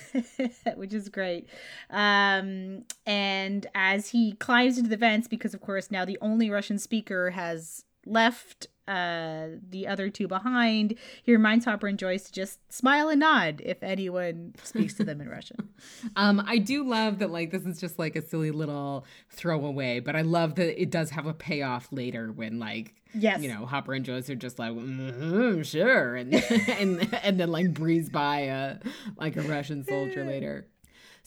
which 0.76 0.92
is 0.92 1.08
great. 1.08 1.48
Um, 1.90 2.84
and 3.06 3.66
as 3.74 4.10
he 4.10 4.32
climbs 4.32 4.78
into 4.78 4.90
the 4.90 4.96
vents, 4.96 5.28
because 5.28 5.54
of 5.54 5.60
course 5.60 5.90
now 5.90 6.04
the 6.04 6.18
only 6.20 6.50
Russian 6.50 6.78
speaker 6.78 7.30
has 7.30 7.84
left 8.08 8.66
uh, 8.88 9.48
the 9.68 9.86
other 9.86 10.08
two 10.08 10.26
behind, 10.26 10.94
he 11.22 11.32
reminds 11.32 11.66
Hopper 11.66 11.86
and 11.88 11.98
Joyce 11.98 12.24
to 12.24 12.32
just 12.32 12.72
smile 12.72 13.10
and 13.10 13.20
nod 13.20 13.60
if 13.64 13.82
anyone 13.82 14.54
speaks 14.62 14.94
to 14.94 15.04
them 15.04 15.20
in 15.20 15.28
Russian. 15.28 15.68
Um, 16.16 16.42
I 16.46 16.58
do 16.58 16.84
love 16.84 17.18
that 17.20 17.30
like 17.30 17.50
this 17.50 17.64
is 17.64 17.80
just 17.80 17.98
like 17.98 18.16
a 18.16 18.22
silly 18.22 18.50
little 18.50 19.04
throwaway, 19.30 20.00
but 20.00 20.16
I 20.16 20.22
love 20.22 20.54
that 20.56 20.80
it 20.80 20.90
does 20.90 21.10
have 21.10 21.26
a 21.26 21.34
payoff 21.34 21.88
later 21.92 22.32
when 22.32 22.58
like 22.58 22.94
Yes. 23.14 23.40
you 23.40 23.48
know 23.48 23.64
Hopper 23.66 23.94
and 23.94 24.04
Joyce 24.04 24.28
are 24.28 24.34
just 24.34 24.58
like 24.58 24.72
mm-hmm, 24.72 25.62
sure 25.62 26.16
and 26.16 26.34
and 26.78 27.14
and 27.22 27.38
then 27.38 27.50
like 27.50 27.72
breeze 27.74 28.08
by 28.10 28.40
a 28.40 28.76
like 29.16 29.36
a 29.36 29.42
Russian 29.42 29.84
soldier 29.84 30.24
later. 30.26 30.66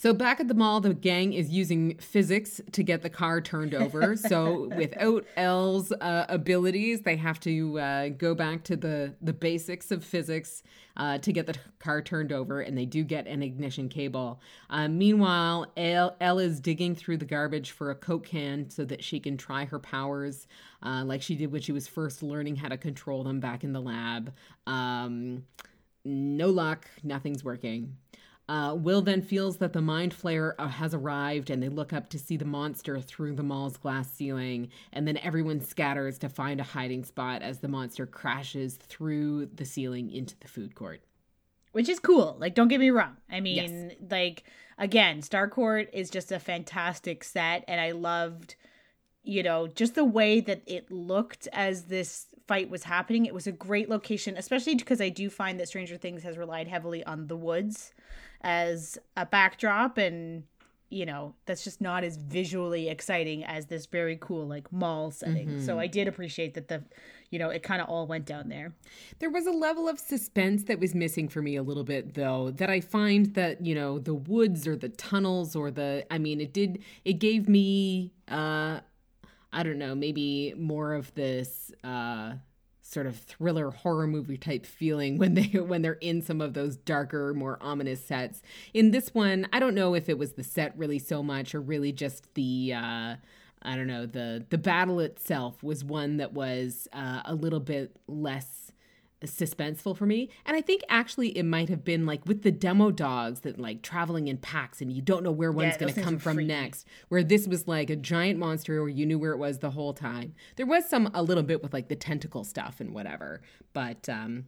So 0.02 0.16
back 0.16 0.40
at 0.40 0.48
the 0.48 0.56
mall, 0.56 0.82
the 0.82 0.96
gang 0.96 1.34
is 1.34 1.52
using 1.52 1.96
physics 2.00 2.60
to 2.72 2.82
get 2.82 3.04
the 3.04 3.10
car 3.10 3.40
turned 3.40 3.76
over. 3.76 4.16
So 4.16 4.68
without 4.76 5.28
El's 5.38 5.92
uh, 5.92 6.26
abilities, 6.28 7.02
they 7.02 7.18
have 7.18 7.40
to 7.42 7.80
uh, 7.80 8.10
go 8.10 8.34
back 8.34 8.64
to 8.64 8.76
the 8.76 9.14
the 9.22 9.32
basics 9.32 9.92
of 9.92 10.04
physics 10.04 10.64
uh, 10.98 11.20
to 11.20 11.32
get 11.32 11.46
the 11.46 11.56
car 11.78 12.02
turned 12.02 12.32
over, 12.32 12.62
and 12.62 12.76
they 12.76 12.88
do 12.88 13.04
get 13.04 13.28
an 13.28 13.44
ignition 13.44 13.90
cable. 13.90 14.42
Uh, 14.72 14.88
meanwhile, 14.88 15.72
El, 15.78 16.16
El 16.20 16.40
is 16.40 16.60
digging 16.60 16.96
through 16.96 17.18
the 17.18 17.26
garbage 17.26 17.70
for 17.70 17.92
a 17.92 17.96
Coke 17.96 18.26
can 18.26 18.72
so 18.72 18.84
that 18.86 19.04
she 19.04 19.20
can 19.20 19.38
try 19.38 19.66
her 19.66 19.78
powers, 19.78 20.48
uh, 20.82 21.04
like 21.06 21.22
she 21.22 21.36
did 21.36 21.52
when 21.52 21.62
she 21.62 21.74
was 21.74 21.88
first 21.88 22.24
learning 22.24 22.56
how 22.56 22.70
to 22.70 22.78
control 22.78 23.24
them 23.24 23.40
back 23.40 23.64
in 23.64 23.72
the 23.72 23.82
lab. 23.82 24.34
Um, 24.66 25.44
no 26.04 26.50
luck, 26.50 26.88
nothing's 27.04 27.44
working. 27.44 27.98
Uh, 28.50 28.76
Will 28.76 29.02
then 29.02 29.22
feels 29.22 29.58
that 29.58 29.72
the 29.72 29.82
mind 29.82 30.14
flayer 30.14 30.54
uh, 30.60 30.68
has 30.68 30.94
arrived, 30.94 31.50
and 31.50 31.64
they 31.64 31.70
look 31.70 31.94
up 31.94 32.10
to 32.10 32.20
see 32.20 32.36
the 32.36 32.44
monster 32.44 33.00
through 33.00 33.34
the 33.36 33.44
mall's 33.44 33.78
glass 33.78 34.12
ceiling. 34.12 34.70
And 34.92 35.08
then 35.08 35.18
everyone 35.18 35.62
scatters 35.62 36.18
to 36.20 36.28
find 36.28 36.60
a 36.60 36.64
hiding 36.64 37.06
spot 37.06 37.42
as 37.44 37.60
the 37.60 37.70
monster 37.70 38.06
crashes 38.06 38.76
through 38.76 39.46
the 39.48 39.64
ceiling 39.66 40.12
into 40.12 40.36
the 40.40 40.48
food 40.50 40.76
court. 40.76 41.02
which 41.72 41.88
is 41.88 42.00
cool. 42.00 42.36
Like, 42.40 42.54
don't 42.54 42.68
get 42.68 42.80
me 42.82 42.90
wrong. 42.90 43.16
I 43.30 43.40
mean, 43.40 43.94
like 44.10 44.44
again, 44.78 45.22
Starcourt 45.22 45.88
is 45.94 46.10
just 46.10 46.32
a 46.32 46.40
fantastic 46.40 47.24
set, 47.24 47.64
and 47.68 47.80
I 47.80 47.92
loved, 47.92 48.56
you 49.24 49.44
know, 49.44 49.68
just 49.68 49.96
the 49.96 50.04
way 50.04 50.42
that 50.42 50.62
it 50.66 50.92
looked 50.92 51.48
as 51.54 51.86
this 51.86 52.28
fight 52.48 52.70
was 52.70 52.84
happening. 52.84 53.26
It 53.26 53.34
was 53.34 53.48
a 53.48 53.52
great 53.54 53.88
location, 53.88 54.36
especially 54.36 54.76
because 54.76 55.00
I 55.00 55.08
do 55.10 55.30
find 55.30 55.60
that 55.60 55.70
Stranger 55.70 55.96
Things 55.96 56.24
has 56.24 56.38
relied 56.38 56.68
heavily 56.68 57.04
on 57.06 57.28
the 57.28 57.38
woods 57.38 57.94
as 58.42 58.98
a 59.16 59.26
backdrop, 59.26 59.98
and 59.98 60.44
you 60.94 61.06
know, 61.06 61.34
that's 61.46 61.64
just 61.64 61.80
not 61.80 62.04
as 62.04 62.18
visually 62.18 62.90
exciting 62.90 63.46
as 63.46 63.68
this 63.68 63.86
very 63.86 64.18
cool 64.20 64.46
like 64.46 64.70
mall 64.74 65.10
setting. 65.10 65.48
So 65.62 65.80
I 65.80 65.88
did 65.88 66.10
appreciate 66.10 66.54
that 66.56 66.68
the, 66.68 66.84
you 67.30 67.40
know, 67.40 67.50
it 67.50 67.64
kind 67.64 67.82
of 67.82 67.88
all 67.88 68.08
went 68.08 68.26
down 68.26 68.50
there. 68.50 68.74
There 69.20 69.30
was 69.30 69.48
a 69.48 69.52
level 69.52 69.88
of 69.88 70.02
suspense 70.02 70.66
that 70.66 70.82
was 70.82 70.94
missing 70.94 71.30
for 71.30 71.42
me 71.42 71.56
a 71.56 71.64
little 71.64 71.86
bit, 71.86 72.16
though, 72.16 72.52
that 72.52 72.70
I 72.70 72.82
find 72.82 73.34
that, 73.36 73.66
you 73.66 73.74
know, 73.74 74.00
the 74.00 74.14
woods 74.14 74.68
or 74.68 74.76
the 74.76 74.90
tunnels 74.90 75.56
or 75.56 75.72
the, 75.72 76.06
I 76.12 76.18
mean, 76.18 76.42
it 76.42 76.52
did, 76.52 76.84
it 77.06 77.20
gave 77.20 77.48
me, 77.48 78.12
uh, 78.30 78.82
I 79.54 79.64
don't 79.64 79.80
know, 79.80 79.96
maybe 79.96 80.54
more 80.58 80.94
of 80.94 81.14
this, 81.14 81.72
uh, 81.86 82.34
sort 82.92 83.08
of 83.08 83.16
thriller 83.16 83.72
horror 83.72 84.08
movie 84.08 84.38
type 84.38 84.66
feeling 84.66 85.18
when 85.18 85.34
they 85.34 85.44
when 85.60 85.82
they're 85.82 85.94
in 85.94 86.22
some 86.22 86.42
of 86.42 86.54
those 86.54 86.76
darker 86.76 87.34
more 87.34 87.58
ominous 87.62 88.04
sets. 88.04 88.42
In 88.74 88.92
this 88.92 89.14
one 89.14 89.48
i 89.54 89.60
don't 89.60 89.76
know 89.76 89.94
if 89.94 90.10
it 90.10 90.18
was 90.18 90.34
the 90.34 90.44
set 90.44 90.78
really 90.78 91.00
so 91.00 91.24
much 91.24 91.56
or 91.56 91.62
really 91.62 91.92
just 91.92 92.34
the 92.34 92.74
uh 92.74 93.16
i 93.62 93.76
don't 93.76 93.88
know 93.88 94.06
the 94.06 94.46
the 94.50 94.58
battle 94.58 95.00
itself 95.00 95.62
was 95.64 95.84
one 95.84 96.18
that 96.18 96.34
was 96.34 96.88
uh, 96.94 97.22
a 97.26 97.36
little 97.36 97.60
bit 97.60 97.96
less 98.08 98.71
suspenseful 99.26 99.96
for 99.96 100.06
me 100.06 100.30
and 100.46 100.58
i 100.58 100.62
think 100.62 100.82
actually 100.90 101.30
it 101.38 101.44
might 101.44 101.70
have 101.70 101.84
been 101.84 102.06
like 102.06 102.26
with 102.26 102.42
the 102.42 102.52
demo 102.52 102.90
dogs 102.90 103.42
that 103.42 103.60
like 103.60 103.82
traveling 103.84 104.28
in 104.28 104.38
packs 104.38 104.82
and 104.82 104.92
you 104.92 105.02
don't 105.02 105.24
know 105.24 105.32
where 105.32 105.52
one's 105.52 105.78
those 105.78 105.92
going 105.92 105.94
to 105.94 106.02
come 106.02 106.18
from 106.18 106.36
freaky. 106.36 106.48
next 106.48 106.88
where 107.10 107.24
this 107.24 107.48
was 107.48 107.68
like 107.68 107.90
a 107.92 107.96
giant 107.96 108.40
monster 108.40 108.80
where 108.82 108.90
you 108.90 109.06
knew 109.06 109.20
where 109.20 109.32
it 109.32 109.38
was 109.38 109.60
the 109.60 109.70
whole 109.72 109.94
time 109.94 110.34
there 110.56 110.66
was 110.66 110.88
some 110.90 111.10
a 111.14 111.22
little 111.22 111.44
bit 111.44 111.62
with 111.62 111.72
like 111.72 111.88
the 111.88 111.96
tentacle 111.96 112.44
stuff 112.44 112.80
and 112.80 112.94
whatever 112.96 113.42
but 113.74 114.10
um 114.10 114.46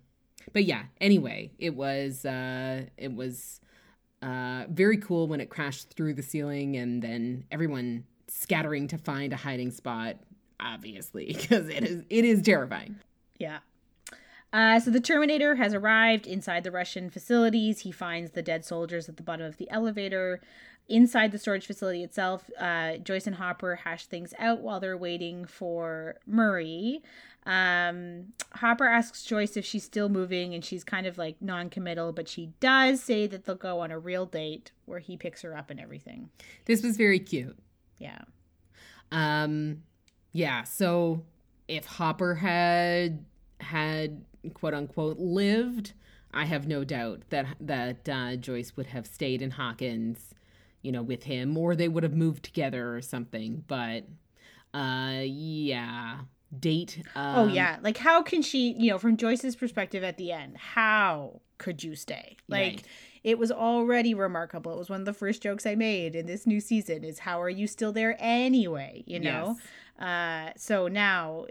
but 0.54 0.64
yeah 0.64 0.84
anyway 1.00 1.52
it 1.60 1.76
was 1.76 2.26
uh 2.26 2.82
it 2.98 3.14
was 3.14 3.62
uh 4.24 4.64
very 4.70 4.98
cool 4.98 5.28
when 5.28 5.40
it 5.40 5.50
crashed 5.50 5.92
through 5.94 6.14
the 6.16 6.24
ceiling 6.24 6.76
and 6.78 7.02
then 7.04 7.44
everyone 7.52 8.04
scattering 8.28 8.88
to 8.88 8.98
find 8.98 9.34
a 9.34 9.38
hiding 9.38 9.70
spot 9.70 10.16
obviously 10.60 11.28
because 11.38 11.68
it 11.68 11.84
is 11.84 12.04
it 12.10 12.26
is 12.26 12.42
terrifying 12.42 12.96
Yeah. 13.38 13.60
Uh, 14.54 14.80
so 14.80 14.92
the 14.92 15.02
Terminator 15.02 15.56
has 15.56 15.74
arrived 15.74 16.28
inside 16.28 16.64
the 16.64 16.72
Russian 16.72 17.10
facilities. 17.10 17.80
He 17.80 17.92
finds 17.92 18.32
the 18.32 18.44
dead 18.44 18.64
soldiers 18.64 19.10
at 19.10 19.18
the 19.18 19.24
bottom 19.24 19.48
of 19.48 19.58
the 19.58 19.70
elevator. 19.72 20.42
Inside 20.88 21.32
the 21.32 21.40
storage 21.40 21.66
facility 21.66 22.04
itself, 22.04 22.50
uh, 22.60 22.98
Joyce 22.98 23.26
and 23.26 23.38
Hopper 23.38 23.76
hash 23.78 24.06
things 24.06 24.34
out 24.38 24.60
while 24.60 24.80
they're 24.80 24.98
waiting 24.98 25.46
for 25.46 26.18
Murray. 26.28 27.02
Um, 27.46 28.34
Hopper 28.54 28.86
asks 28.86 29.24
Joyce 29.24 29.58
if 29.58 29.66
she's 29.66 29.84
still 29.84 30.08
moving, 30.10 30.54
and 30.54 30.64
she's 30.64 30.84
kind 30.84 31.08
of 31.08 31.18
like 31.18 31.42
non 31.42 31.70
committal, 31.70 32.12
but 32.12 32.28
she 32.28 32.52
does 32.60 33.02
say 33.02 33.26
that 33.28 33.46
they'll 33.46 33.56
go 33.56 33.80
on 33.80 33.92
a 33.92 33.98
real 33.98 34.26
date 34.26 34.72
where 34.86 35.00
he 35.00 35.18
picks 35.18 35.42
her 35.42 35.58
up 35.58 35.70
and 35.70 35.80
everything. 35.80 36.30
this 36.66 36.84
was 36.84 36.96
very 36.96 37.20
cute 37.20 37.58
Yeah. 37.98 38.20
Um, 39.12 39.84
yeah. 40.32 40.64
So 40.64 41.24
if 41.68 41.86
Hopper 41.86 42.36
had 42.36 43.26
had 43.60 44.26
quote 44.54 44.74
unquote 44.74 45.20
lived, 45.20 45.94
I 46.34 46.46
have 46.46 46.68
no 46.68 46.84
doubt 46.84 47.22
that 47.30 47.48
that 47.60 48.10
uh, 48.10 48.36
Joyce 48.36 48.76
would 48.76 48.88
have 48.88 49.06
stayed 49.08 49.42
in 49.42 49.52
Hawkins, 49.52 50.34
you 50.82 50.92
know, 50.92 51.02
with 51.04 51.24
him, 51.24 51.58
or 51.58 51.76
they 51.76 51.88
would 51.88 52.04
have 52.04 52.16
moved 52.16 52.44
together 52.44 52.96
or 52.96 53.02
something. 53.02 53.64
But 53.68 54.06
uh, 54.74 55.22
yeah, 55.24 56.20
date. 56.58 57.04
Um, 57.16 57.36
Oh 57.36 57.48
yeah, 57.48 57.78
like 57.82 57.98
how 57.98 58.22
can 58.24 58.42
she, 58.42 58.74
you 58.74 58.90
know, 58.92 58.98
from 58.98 59.18
Joyce's 59.18 59.56
perspective 59.56 60.04
at 60.04 60.18
the 60.18 60.32
end, 60.32 60.58
how 60.58 61.42
could 61.58 61.84
you 61.84 61.96
stay? 61.96 62.38
Like 62.50 62.62
Right. 62.62 62.84
it 63.24 63.38
was 63.38 63.52
already 63.52 64.14
remarkable. 64.14 64.74
It 64.74 64.80
was 64.80 64.90
one 64.90 65.00
of 65.00 65.06
the 65.06 65.14
first 65.14 65.42
jokes 65.42 65.66
I 65.66 65.76
made 65.76 66.16
in 66.16 66.26
this 66.26 66.46
new 66.46 66.60
season 66.60 67.04
is 67.04 67.20
how 67.20 67.42
are 67.42 67.50
you 67.50 67.68
still 67.68 67.94
there 67.94 68.18
anyway, 68.20 69.04
you 69.06 69.20
know? 69.20 69.58
Uh 70.00 70.50
so 70.58 70.88
now 70.88 71.46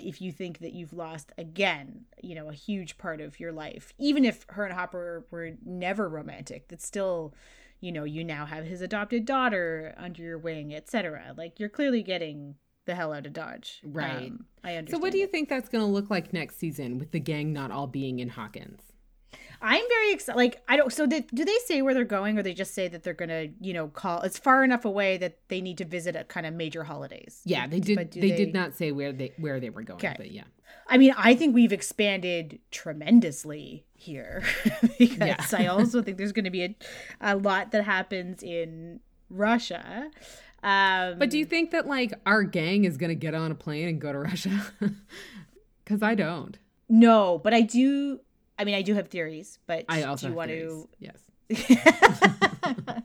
if 0.00 0.20
you 0.20 0.32
think 0.32 0.58
that 0.58 0.72
you've 0.72 0.92
lost 0.92 1.32
again, 1.38 2.04
you 2.22 2.34
know, 2.34 2.48
a 2.48 2.54
huge 2.54 2.98
part 2.98 3.20
of 3.20 3.38
your 3.40 3.52
life, 3.52 3.92
even 3.98 4.24
if 4.24 4.44
her 4.50 4.64
and 4.64 4.74
Hopper 4.74 5.26
were 5.30 5.52
never 5.64 6.08
romantic, 6.08 6.68
that's 6.68 6.86
still 6.86 7.34
you 7.80 7.92
know, 7.92 8.04
you 8.04 8.24
now 8.24 8.44
have 8.44 8.64
his 8.64 8.80
adopted 8.80 9.24
daughter 9.24 9.94
under 9.96 10.22
your 10.22 10.38
wing, 10.38 10.74
etc. 10.74 11.32
Like 11.36 11.60
you're 11.60 11.68
clearly 11.68 12.02
getting 12.02 12.56
the 12.86 12.94
hell 12.94 13.12
out 13.12 13.26
of 13.26 13.32
Dodge. 13.32 13.80
Right. 13.84 14.28
Um, 14.28 14.46
I 14.64 14.74
understand. 14.74 14.90
So 14.90 14.98
what 14.98 15.12
do 15.12 15.18
you 15.18 15.26
think 15.26 15.48
that's 15.48 15.68
going 15.68 15.84
to 15.84 15.90
look 15.90 16.10
like 16.10 16.32
next 16.32 16.58
season 16.58 16.98
with 16.98 17.12
the 17.12 17.20
gang 17.20 17.52
not 17.52 17.70
all 17.70 17.86
being 17.86 18.18
in 18.18 18.30
Hawkins? 18.30 18.87
I'm 19.60 19.82
very 19.88 20.12
excited. 20.12 20.36
Like 20.36 20.62
I 20.68 20.76
don't. 20.76 20.92
So 20.92 21.06
they, 21.06 21.20
do 21.20 21.44
they 21.44 21.56
say 21.66 21.82
where 21.82 21.94
they're 21.94 22.04
going, 22.04 22.38
or 22.38 22.42
they 22.42 22.54
just 22.54 22.74
say 22.74 22.88
that 22.88 23.02
they're 23.02 23.14
gonna, 23.14 23.48
you 23.60 23.72
know, 23.72 23.88
call? 23.88 24.22
It's 24.22 24.38
far 24.38 24.62
enough 24.64 24.84
away 24.84 25.16
that 25.18 25.38
they 25.48 25.60
need 25.60 25.78
to 25.78 25.84
visit 25.84 26.14
at 26.16 26.28
kind 26.28 26.46
of 26.46 26.54
major 26.54 26.84
holidays. 26.84 27.40
Yeah, 27.44 27.66
they 27.66 27.80
did. 27.80 28.10
Do 28.10 28.20
They, 28.20 28.36
did 28.36 28.54
not 28.54 28.74
say 28.74 28.92
where 28.92 29.12
they 29.12 29.32
where 29.38 29.58
they 29.60 29.70
were 29.70 29.82
going, 29.82 29.98
Okay. 29.98 30.14
but 30.16 30.30
yeah. 30.30 30.44
I 30.90 30.96
mean, 30.96 31.12
I 31.18 31.34
think 31.34 31.54
we've 31.54 31.72
expanded 31.72 32.60
tremendously 32.70 33.84
here 33.94 34.42
because 34.98 35.18
Yeah. 35.52 35.58
I 35.58 35.66
also 35.74 36.02
think 36.02 36.16
there's 36.18 36.32
going 36.32 36.44
to 36.46 36.50
be 36.50 36.62
a, 36.64 36.74
a 37.20 37.36
lot 37.36 37.72
that 37.72 37.84
happens 37.84 38.42
in 38.42 39.00
Russia. 39.28 40.10
Um, 40.62 41.18
But 41.18 41.30
do 41.30 41.38
you 41.38 41.44
think 41.44 41.72
that 41.72 41.86
like 41.86 42.12
our 42.26 42.42
gang 42.42 42.84
is 42.84 42.96
going 42.96 43.10
to 43.10 43.14
get 43.14 43.34
on 43.34 43.50
a 43.50 43.54
plane 43.54 43.88
and 43.88 44.00
go 44.00 44.12
to 44.12 44.18
Russia? 44.18 44.62
Because 45.84 46.02
I 46.02 46.14
don't. 46.14 46.58
no, 46.88 47.38
but 47.42 47.54
I 47.54 47.62
do. 47.62 48.20
I 48.58 48.64
mean, 48.64 48.74
I 48.74 48.82
do 48.82 48.94
have 48.94 49.08
theories, 49.08 49.58
but 49.66 49.84
I 49.88 50.02
also 50.02 50.26
do 50.26 50.32
you 50.32 50.36
want 50.36 50.50
theories. 50.50 50.72
to 50.72 50.88
Yes. 50.98 51.18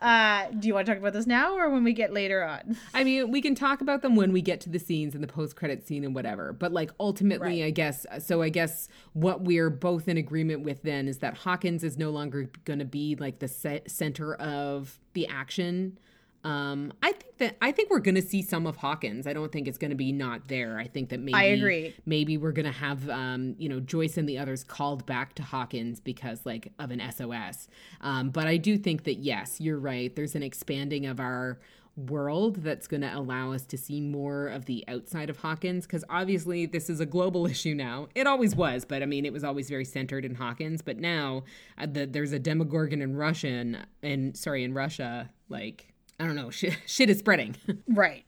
Uh, 0.00 0.46
do 0.60 0.68
you 0.68 0.74
want 0.74 0.86
to 0.86 0.92
talk 0.92 1.00
about 1.00 1.12
this 1.12 1.26
now 1.26 1.56
or 1.56 1.68
when 1.70 1.82
we 1.82 1.92
get 1.92 2.12
later 2.12 2.44
on? 2.44 2.76
I 2.94 3.02
mean, 3.02 3.32
we 3.32 3.42
can 3.42 3.56
talk 3.56 3.80
about 3.80 4.00
them 4.00 4.14
when 4.14 4.30
we 4.32 4.40
get 4.40 4.60
to 4.60 4.70
the 4.70 4.78
scenes 4.78 5.12
and 5.12 5.24
the 5.24 5.26
post-credit 5.26 5.88
scene 5.88 6.04
and 6.04 6.14
whatever. 6.14 6.52
But 6.52 6.72
like 6.72 6.92
ultimately, 7.00 7.62
Right. 7.62 7.66
I 7.66 7.70
guess 7.70 8.06
so. 8.20 8.40
I 8.40 8.48
guess 8.48 8.88
what 9.14 9.40
we're 9.40 9.70
both 9.70 10.06
in 10.06 10.16
agreement 10.16 10.62
with 10.62 10.82
then 10.82 11.08
is 11.08 11.18
that 11.18 11.38
Hawkins 11.38 11.82
is 11.82 11.98
no 11.98 12.10
longer 12.10 12.48
going 12.64 12.78
to 12.78 12.84
be 12.84 13.16
like 13.16 13.40
the 13.40 13.48
ce- 13.48 13.90
center 13.92 14.34
of 14.36 15.00
the 15.14 15.26
action. 15.26 15.98
Um, 16.44 16.92
I 17.02 17.12
think 17.12 17.38
that 17.38 17.56
I 17.60 17.72
think 17.72 17.90
we're 17.90 17.98
going 17.98 18.14
to 18.14 18.22
see 18.22 18.42
some 18.42 18.66
of 18.66 18.76
Hawkins. 18.76 19.26
I 19.26 19.32
don't 19.32 19.50
think 19.50 19.66
it's 19.66 19.78
going 19.78 19.90
to 19.90 19.96
be 19.96 20.12
not 20.12 20.48
there. 20.48 20.78
I 20.78 20.86
think 20.86 21.08
that 21.10 21.20
maybe 21.20 21.34
I 21.34 21.44
agree. 21.44 21.94
maybe 22.06 22.36
we're 22.36 22.52
gonna 22.52 22.72
have 22.72 23.08
um, 23.10 23.54
you 23.58 23.68
know 23.68 23.80
Joyce 23.80 24.16
and 24.16 24.28
the 24.28 24.38
others 24.38 24.62
called 24.64 25.04
back 25.06 25.34
to 25.34 25.42
Hawkins 25.42 26.00
because 26.00 26.46
like 26.46 26.72
of 26.78 26.90
an 26.90 27.02
SOS. 27.12 27.68
Um, 28.00 28.30
but 28.30 28.46
I 28.46 28.56
do 28.56 28.78
think 28.78 29.04
that 29.04 29.16
yes, 29.16 29.60
you're 29.60 29.78
right. 29.78 30.14
There's 30.14 30.34
an 30.34 30.42
expanding 30.42 31.06
of 31.06 31.18
our 31.20 31.58
world 31.98 32.56
that's 32.62 32.86
going 32.86 33.00
to 33.00 33.12
allow 33.12 33.52
us 33.52 33.66
to 33.66 33.76
see 33.76 34.00
more 34.00 34.46
of 34.46 34.66
the 34.66 34.84
outside 34.86 35.28
of 35.28 35.38
Hawkins 35.38 35.84
because 35.84 36.04
obviously 36.08 36.64
this 36.66 36.88
is 36.88 37.00
a 37.00 37.06
global 37.06 37.46
issue 37.50 37.74
now. 37.74 38.08
It 38.14 38.26
always 38.26 38.54
was, 38.54 38.84
but 38.84 39.02
I 39.02 39.06
mean 39.06 39.26
it 39.26 39.32
was 39.32 39.44
always 39.44 39.68
very 39.68 39.84
centered 39.84 40.24
in 40.24 40.34
Hawkins. 40.36 40.82
But 40.82 40.98
now 40.98 41.44
uh, 41.76 41.86
the, 41.86 42.06
there's 42.06 42.32
a 42.32 42.38
Demogorgon 42.38 43.02
in 43.02 43.16
Russian 43.16 43.84
and 44.02 44.36
sorry 44.36 44.64
in 44.64 44.74
Russia 44.74 45.30
like. 45.48 45.87
I 46.18 46.26
don't 46.26 46.36
know. 46.36 46.50
Shit, 46.58 46.76
shit 46.86 47.10
is 47.10 47.18
spreading. 47.18 47.56
Right. 47.88 48.24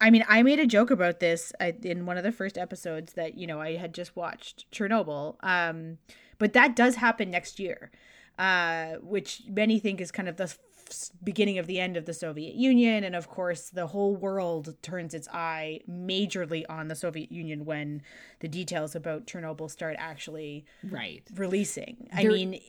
I 0.00 0.10
mean, 0.10 0.24
I 0.28 0.42
made 0.42 0.58
a 0.58 0.66
joke 0.66 0.90
about 0.90 1.20
this 1.20 1.52
uh, 1.60 1.72
in 1.82 2.04
one 2.04 2.18
of 2.18 2.24
the 2.24 2.32
first 2.32 2.58
episodes 2.58 3.12
that, 3.12 3.38
you 3.38 3.46
know, 3.46 3.60
I 3.60 3.76
had 3.76 3.94
just 3.94 4.16
watched 4.16 4.70
Chernobyl. 4.72 5.36
Um, 5.42 5.98
but 6.38 6.52
that 6.52 6.74
does 6.74 6.96
happen 6.96 7.30
next 7.30 7.60
year, 7.60 7.90
uh, 8.38 8.94
which 9.00 9.42
many 9.48 9.78
think 9.78 10.00
is 10.00 10.10
kind 10.10 10.28
of 10.28 10.36
the 10.36 10.54
beginning 11.22 11.58
of 11.58 11.66
the 11.66 11.80
end 11.80 11.96
of 11.96 12.06
the 12.06 12.12
Soviet 12.12 12.54
Union. 12.54 13.04
And 13.04 13.14
of 13.14 13.28
course, 13.28 13.70
the 13.70 13.86
whole 13.86 14.16
world 14.16 14.76
turns 14.82 15.14
its 15.14 15.28
eye 15.28 15.80
majorly 15.88 16.64
on 16.68 16.88
the 16.88 16.94
Soviet 16.94 17.30
Union 17.32 17.64
when 17.64 18.02
the 18.40 18.48
details 18.48 18.94
about 18.94 19.26
Chernobyl 19.26 19.70
start 19.70 19.96
actually 19.98 20.64
right. 20.82 21.22
releasing. 21.36 22.08
I 22.12 22.24
mean, 22.24 22.60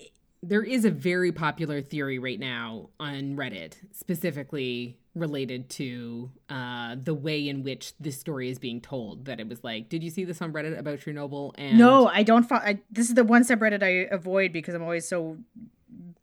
There 0.47 0.63
is 0.63 0.85
a 0.85 0.91
very 0.91 1.31
popular 1.31 1.81
theory 1.81 2.19
right 2.19 2.39
now 2.39 2.89
on 2.99 3.35
Reddit, 3.35 3.73
specifically 3.91 4.97
related 5.15 5.69
to 5.69 6.29
uh, 6.49 6.95
the 7.01 7.13
way 7.13 7.47
in 7.47 7.63
which 7.63 7.93
this 7.99 8.19
story 8.19 8.49
is 8.49 8.59
being 8.59 8.81
told. 8.81 9.25
That 9.25 9.39
it 9.39 9.47
was 9.47 9.63
like, 9.63 9.89
did 9.89 10.03
you 10.03 10.09
see 10.09 10.23
this 10.23 10.41
on 10.41 10.53
Reddit 10.53 10.77
about 10.77 10.99
Chernobyl? 10.99 11.53
And 11.57 11.77
No, 11.77 12.07
I 12.07 12.23
don't. 12.23 12.43
Fo- 12.43 12.55
I, 12.55 12.79
this 12.91 13.09
is 13.09 13.15
the 13.15 13.23
one 13.23 13.43
subreddit 13.43 13.81
I 13.81 14.13
avoid 14.13 14.53
because 14.53 14.75
I'm 14.75 14.83
always 14.83 15.07
so 15.07 15.37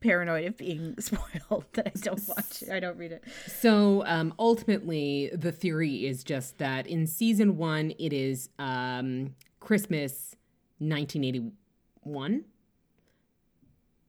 paranoid 0.01 0.47
of 0.47 0.57
being 0.57 0.95
spoiled 1.01 1.65
that 1.73 1.87
I 1.89 1.99
don't 2.01 2.29
watch 2.29 2.63
it. 2.63 2.71
I 2.71 2.81
don't 2.81 2.99
read 2.99 3.13
it. 3.13 3.25
So 3.47 4.05
um, 4.07 4.35
ultimately, 4.39 5.31
the 5.33 5.53
theory 5.53 6.07
is 6.07 6.23
just 6.23 6.59
that 6.59 6.87
in 6.87 7.07
season 7.07 7.57
one, 7.57 7.93
it 7.99 8.13
is 8.13 8.51
um, 8.59 9.35
Christmas 9.61 10.37
1981. 10.79 12.45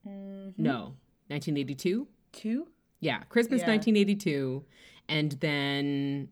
No, 0.06 0.96
1982. 1.28 2.08
Two? 2.32 2.68
Yeah, 3.00 3.20
Christmas 3.30 3.62
Yeah. 3.62 3.68
1982, 3.70 4.64
and 5.10 5.32
then 5.34 6.30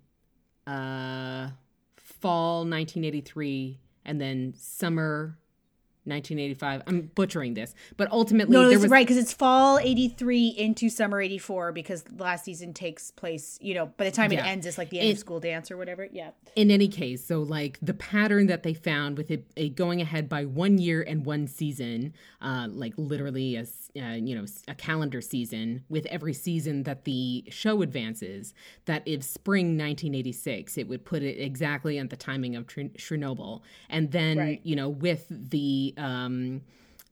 uh, 0.68 1.50
fall 1.98 2.60
1983, 2.60 3.80
and 4.06 4.20
then 4.22 4.54
summer 4.56 5.38
1985. 6.06 6.84
I'm 6.88 7.12
butchering 7.16 7.54
this, 7.54 7.74
but 7.98 8.12
ultimately 8.12 8.54
No, 8.54 8.68
there 8.70 8.80
was 8.80 8.90
right 8.90 9.06
because 9.06 9.18
it's 9.22 9.34
fall 9.34 9.80
'83 9.80 10.48
into 10.50 10.90
summer 10.90 11.22
'84 11.22 11.72
because 11.72 12.04
last 12.18 12.46
season 12.46 12.74
takes 12.74 13.12
place. 13.12 13.58
You 13.62 13.74
know, 13.76 13.86
by 13.98 14.06
the 14.06 14.12
time 14.12 14.32
Yeah. 14.32 14.46
it 14.46 14.50
ends, 14.50 14.66
it's 14.66 14.78
like 14.78 14.90
the 14.90 15.00
end 15.00 15.10
It- 15.10 15.14
of 15.14 15.20
school 15.20 15.40
dance 15.40 15.70
or 15.72 15.78
whatever. 15.78 16.08
Yeah. 16.12 16.32
in 16.56 16.70
any 16.70 16.88
case, 16.90 17.24
so 17.24 17.42
like 17.42 17.78
the 17.82 17.94
pattern 17.94 18.48
that 18.48 18.64
they 18.64 18.74
found 18.74 19.18
with 19.18 19.32
it, 19.32 19.46
it 19.56 19.76
going 19.76 20.02
ahead 20.02 20.28
by 20.28 20.44
one 20.46 20.78
year 20.78 21.02
and 21.02 21.26
one 21.26 21.48
season, 21.48 22.14
uh, 22.42 22.68
like 22.70 22.94
literally 22.98 23.56
a 23.56 23.62
s- 23.62 23.91
uh, 23.98 24.14
you 24.14 24.36
know 24.36 24.46
a 24.68 24.76
calendar 24.76 25.22
season 25.22 25.84
with 25.90 26.06
every 26.08 26.34
season 26.34 26.84
that 26.84 27.06
the 27.06 27.46
show 27.50 27.82
advances. 27.82 28.54
That 28.86 29.04
if 29.06 29.24
spring 29.24 29.78
1986, 29.78 30.78
it 30.78 30.88
would 30.88 31.06
put 31.06 31.24
it 31.24 31.40
exactly 31.40 31.98
at 31.98 32.10
the 32.10 32.16
timing 32.16 32.56
of 32.56 32.68
Tr- 32.68 32.82
Chernobyl, 32.98 33.62
and 33.90 34.12
then 34.12 34.38
Right. 34.38 34.62
you 34.64 34.76
know 34.76 34.90
with 34.90 35.26
the 35.30 35.94
um, 35.98 36.62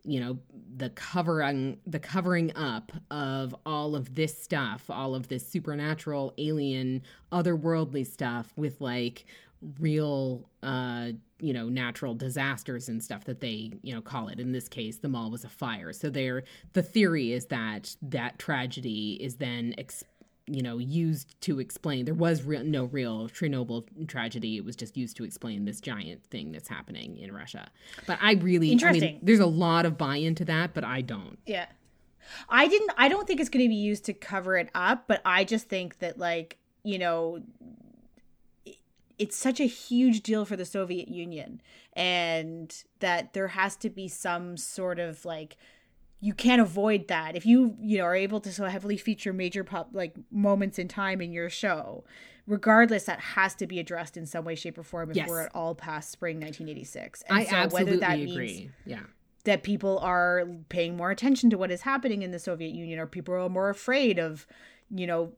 you 0.06 0.20
know 0.20 0.40
the 0.78 0.90
covering 0.92 1.78
the 1.86 2.00
covering 2.00 2.56
up 2.56 2.92
of 3.12 3.54
all 3.66 3.96
of 3.96 4.16
this 4.16 4.42
stuff 4.42 4.86
all 4.90 5.14
of 5.14 5.28
this 5.28 5.46
supernatural 5.46 6.34
alien 6.38 7.02
otherworldly 7.34 8.08
stuff 8.08 8.54
with 8.56 8.80
like 8.80 9.26
real 9.78 10.50
uh 10.64 11.10
you 11.40 11.54
know 11.54 11.70
natural 11.70 12.14
disasters 12.14 12.90
and 12.90 13.04
stuff 13.04 13.26
that 13.26 13.42
they 13.42 13.72
you 13.82 13.94
know 13.94 14.02
call 14.02 14.28
it. 14.28 14.40
In 14.40 14.52
this 14.52 14.68
case 14.68 14.98
the 14.98 15.10
mall 15.10 15.32
was 15.32 15.44
a 15.44 15.50
fire. 15.50 15.94
So 15.94 16.10
there 16.10 16.44
the 16.74 16.84
theory 16.84 17.32
is 17.34 17.48
that 17.48 17.96
that 18.02 18.40
tragedy 18.40 19.14
is 19.22 19.38
then 19.38 19.74
ex- 19.78 20.04
you 20.48 20.62
know 20.62 20.78
used 20.80 21.40
to 21.42 21.60
explain 21.60 22.06
there 22.06 22.14
was 22.14 22.44
real 22.44 22.64
no 22.64 22.86
real 22.86 23.30
chernobyl 23.30 23.86
tragedy. 24.08 24.58
It 24.58 24.66
was 24.66 24.76
just 24.76 24.98
used 24.98 25.16
to 25.18 25.24
explain 25.24 25.66
this 25.66 25.80
giant 25.80 26.26
thing 26.26 26.52
that's 26.52 26.68
happening 26.68 27.18
in 27.18 27.32
russia. 27.34 27.70
But 28.08 28.18
i 28.22 28.34
really 28.34 28.70
I 28.70 28.72
Interesting. 28.74 29.14
mean, 29.14 29.20
there's 29.24 29.40
a 29.40 29.46
lot 29.46 29.86
of 29.86 29.98
buy-in 29.98 30.36
to 30.36 30.46
that 30.46 30.74
but 30.74 30.84
i 30.84 31.02
don't. 31.02 31.38
Yeah. 31.46 31.68
I 32.48 32.68
didn't 32.68 32.92
I 32.98 33.08
don't 33.10 33.26
think 33.28 33.40
it's 33.40 33.50
going 33.50 33.66
to 33.66 33.70
be 33.70 33.76
used 33.76 34.06
to 34.06 34.14
cover 34.14 34.58
it 34.58 34.70
up, 34.76 35.06
but 35.08 35.22
I 35.26 35.44
just 35.44 35.68
think 35.68 36.00
that 36.00 36.18
like, 36.18 36.58
you 36.84 37.00
know, 37.00 37.42
it's 39.20 39.36
such 39.36 39.60
a 39.60 39.66
huge 39.66 40.22
deal 40.22 40.46
for 40.46 40.56
the 40.56 40.66
Soviet 40.66 41.10
Union 41.10 41.62
and 41.94 42.84
that 43.00 43.34
there 43.34 43.50
has 43.50 43.76
to 43.76 43.90
be 43.90 44.08
some 44.08 44.58
sort 44.58 44.98
of 44.98 45.26
like 45.26 45.58
you 46.22 46.34
can't 46.34 46.62
avoid 46.62 47.08
that. 47.08 47.36
If 47.36 47.46
you, 47.46 47.76
you 47.80 47.98
know, 47.98 48.04
are 48.06 48.16
able 48.16 48.42
to 48.42 48.52
so 48.52 48.66
heavily 48.66 48.98
feature 48.98 49.32
major 49.32 49.64
pop 49.64 49.90
like 49.94 50.16
moments 50.32 50.78
in 50.80 50.88
time 50.88 51.22
in 51.22 51.32
your 51.32 51.50
show, 51.50 52.04
regardless 52.46 53.04
that 53.06 53.20
has 53.20 53.56
to 53.56 53.68
be 53.68 53.80
addressed 53.80 54.18
in 54.18 54.26
some 54.26 54.44
way 54.44 54.56
shape 54.56 54.78
or 54.78 54.84
form 54.84 55.12
if 55.12 55.16
Yes. 55.18 55.30
we're 55.30 55.44
at 55.44 55.52
all 55.56 55.76
past 55.76 56.12
spring 56.12 56.38
1986. 56.38 57.22
And 57.30 57.38
i 57.38 57.44
so 57.46 57.56
absolutely 57.56 57.92
whether 57.92 58.00
that 58.02 58.14
agree 58.16 58.26
means 58.38 58.72
yeah 58.86 59.00
that 59.46 59.64
people 59.64 60.00
are 60.00 60.46
paying 60.70 60.98
more 60.98 61.12
attention 61.12 61.50
to 61.50 61.58
what 61.58 61.72
is 61.72 61.82
happening 61.82 62.22
in 62.22 62.32
the 62.32 62.40
Soviet 62.40 62.74
Union 62.74 63.00
or 63.00 63.06
people 63.06 63.34
are 63.34 63.50
more 63.50 63.70
afraid 63.70 64.20
of 64.20 64.46
you 64.92 65.06
know 65.06 65.32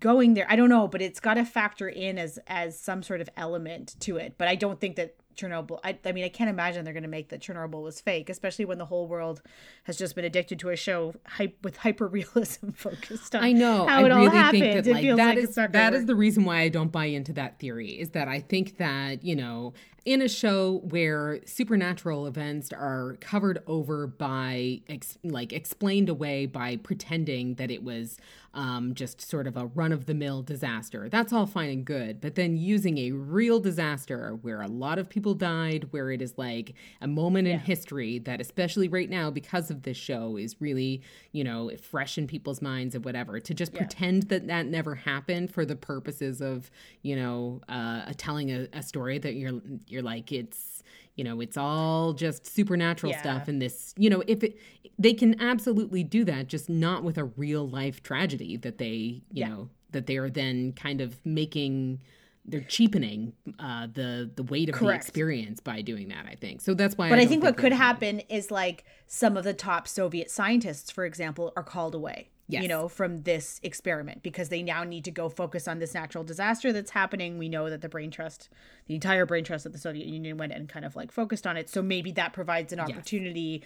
going 0.00 0.34
there 0.34 0.46
I 0.48 0.56
don't 0.56 0.70
know 0.70 0.88
but 0.88 1.02
it's 1.02 1.20
got 1.20 1.34
to 1.34 1.44
factor 1.44 1.88
in 1.88 2.18
as 2.18 2.38
as 2.46 2.78
some 2.78 3.02
sort 3.02 3.20
of 3.20 3.28
element 3.36 3.96
to 4.00 4.16
it 4.16 4.34
but 4.38 4.48
I 4.48 4.54
don't 4.54 4.80
think 4.80 4.96
that 4.96 5.16
Chernobyl 5.36 5.78
I, 5.84 5.98
I 6.04 6.12
mean 6.12 6.24
I 6.24 6.28
can't 6.28 6.48
imagine 6.48 6.84
they're 6.84 6.94
going 6.94 7.02
to 7.02 7.08
make 7.08 7.28
that 7.28 7.42
Chernobyl 7.42 7.82
was 7.82 8.00
fake 8.00 8.30
especially 8.30 8.64
when 8.64 8.78
the 8.78 8.86
whole 8.86 9.06
world 9.06 9.42
has 9.84 9.98
just 9.98 10.14
been 10.14 10.24
addicted 10.24 10.58
to 10.60 10.70
a 10.70 10.76
show 10.76 11.14
hype 11.26 11.58
with 11.62 11.78
hyper 11.78 12.06
realism 12.08 12.70
focused 12.74 13.34
on 13.34 13.44
I 13.44 13.52
know. 13.52 13.86
how 13.86 14.00
I 14.00 14.04
it 14.04 14.12
all 14.12 14.30
happened 14.30 14.62
think 14.62 14.74
that 14.74 14.86
it 14.88 14.92
like 14.92 15.02
feels 15.02 15.16
that 15.18 15.36
like 15.36 15.38
is 15.38 15.54
that 15.54 16.06
the 16.06 16.14
reason 16.14 16.44
why 16.44 16.60
I 16.60 16.68
don't 16.68 16.92
buy 16.92 17.06
into 17.06 17.32
that 17.34 17.58
theory. 17.58 17.90
Is 17.90 18.10
that 18.10 18.28
I 18.28 18.40
think 18.40 18.78
that 18.78 19.24
you 19.24 19.36
know 19.36 19.74
in 20.04 20.20
a 20.20 20.28
show 20.28 20.80
where 20.90 21.40
supernatural 21.46 22.26
events 22.26 22.72
are 22.72 23.16
covered 23.20 23.62
over 23.66 24.06
by 24.06 24.80
ex- 24.88 25.18
like 25.24 25.52
explained 25.52 26.08
away 26.08 26.44
by 26.44 26.76
pretending 26.76 27.54
that 27.54 27.70
it 27.70 27.82
was 27.82 28.18
um, 28.54 28.94
just 28.94 29.20
sort 29.20 29.46
of 29.46 29.56
a 29.56 29.66
run 29.66 29.92
of 29.92 30.06
the 30.06 30.14
mill 30.14 30.42
disaster. 30.42 31.08
That's 31.08 31.32
all 31.32 31.46
fine 31.46 31.70
and 31.70 31.84
good, 31.84 32.20
but 32.20 32.34
then 32.36 32.56
using 32.56 32.98
a 32.98 33.12
real 33.12 33.58
disaster 33.58 34.38
where 34.42 34.62
a 34.62 34.68
lot 34.68 34.98
of 34.98 35.08
people 35.08 35.34
died, 35.34 35.88
where 35.90 36.10
it 36.12 36.22
is 36.22 36.34
like 36.36 36.74
a 37.00 37.08
moment 37.08 37.48
in 37.48 37.58
history 37.58 38.18
that, 38.20 38.40
especially 38.40 38.88
right 38.88 39.10
now 39.10 39.30
because 39.30 39.70
of 39.70 39.82
this 39.82 39.96
show, 39.96 40.36
is 40.36 40.60
really 40.60 41.02
you 41.32 41.42
know 41.42 41.70
fresh 41.80 42.16
in 42.16 42.26
people's 42.26 42.62
minds 42.62 42.94
and 42.94 43.04
whatever. 43.04 43.40
To 43.40 43.54
just 43.54 43.74
pretend 43.74 44.24
that 44.24 44.46
that 44.46 44.66
never 44.66 44.94
happened 44.94 45.50
for 45.50 45.64
the 45.64 45.76
purposes 45.76 46.40
of 46.40 46.70
you 47.02 47.16
know 47.16 47.60
uh, 47.68 48.12
telling 48.16 48.50
a, 48.50 48.68
a 48.72 48.82
story 48.82 49.18
that 49.18 49.34
you're 49.34 49.60
you're 49.88 49.93
like 50.02 50.32
it's 50.32 50.82
you 51.16 51.24
know 51.24 51.40
it's 51.40 51.56
all 51.56 52.12
just 52.12 52.46
supernatural 52.46 53.12
Yeah. 53.12 53.20
stuff 53.20 53.48
and 53.48 53.60
this 53.62 53.94
you 53.96 54.10
know 54.10 54.22
if 54.26 54.42
it 54.42 54.58
they 54.98 55.12
can 55.14 55.40
absolutely 55.40 56.04
do 56.04 56.24
that 56.24 56.48
just 56.48 56.68
not 56.68 57.02
with 57.02 57.18
a 57.18 57.24
real 57.24 57.68
life 57.68 58.02
tragedy 58.02 58.56
that 58.58 58.78
they 58.78 58.86
you 58.86 59.22
Yeah. 59.32 59.48
know 59.48 59.70
that 59.92 60.06
they 60.06 60.16
are 60.16 60.30
then 60.30 60.72
kind 60.72 61.00
of 61.00 61.24
making 61.24 62.00
they're 62.46 62.60
cheapening 62.60 63.32
uh, 63.58 63.86
the 63.92 64.30
the 64.34 64.42
weight 64.42 64.68
of 64.68 64.74
Correct. 64.74 65.04
the 65.04 65.08
experience 65.08 65.60
by 65.60 65.80
doing 65.80 66.08
that. 66.08 66.26
I 66.28 66.34
think 66.34 66.60
so. 66.60 66.74
That's 66.74 66.94
why. 66.98 67.08
But 67.08 67.18
I, 67.18 67.22
don't 67.22 67.28
think 67.28 67.42
what 67.42 67.56
could 67.56 67.72
happen 67.72 68.20
is 68.28 68.50
like 68.50 68.84
some 69.06 69.38
of 69.38 69.44
the 69.44 69.54
top 69.54 69.88
Soviet 69.88 70.30
scientists, 70.30 70.90
for 70.90 71.06
example, 71.06 71.54
are 71.56 71.62
called 71.62 71.94
away. 71.94 72.28
Yes. 72.46 72.62
you 72.62 72.68
know, 72.68 72.88
from 72.88 73.22
this 73.22 73.58
experiment 73.62 74.22
because 74.22 74.50
they 74.50 74.62
now 74.62 74.84
need 74.84 75.04
to 75.04 75.10
go 75.10 75.30
focus 75.30 75.66
on 75.66 75.78
this 75.78 75.94
natural 75.94 76.22
disaster 76.22 76.74
that's 76.74 76.90
happening. 76.90 77.38
We 77.38 77.48
know 77.48 77.70
that 77.70 77.80
the 77.80 77.88
brain 77.88 78.10
trust, 78.10 78.50
the 78.86 78.94
entire 78.94 79.24
brain 79.24 79.44
trust 79.44 79.64
of 79.64 79.72
the 79.72 79.78
Soviet 79.78 80.06
Union 80.06 80.36
went 80.36 80.52
and 80.52 80.68
kind 80.68 80.84
of 80.84 80.94
like 80.94 81.10
focused 81.10 81.46
on 81.46 81.56
it. 81.56 81.70
So 81.70 81.80
maybe 81.82 82.12
that 82.12 82.34
provides 82.34 82.70
an 82.74 82.80
opportunity 82.80 83.62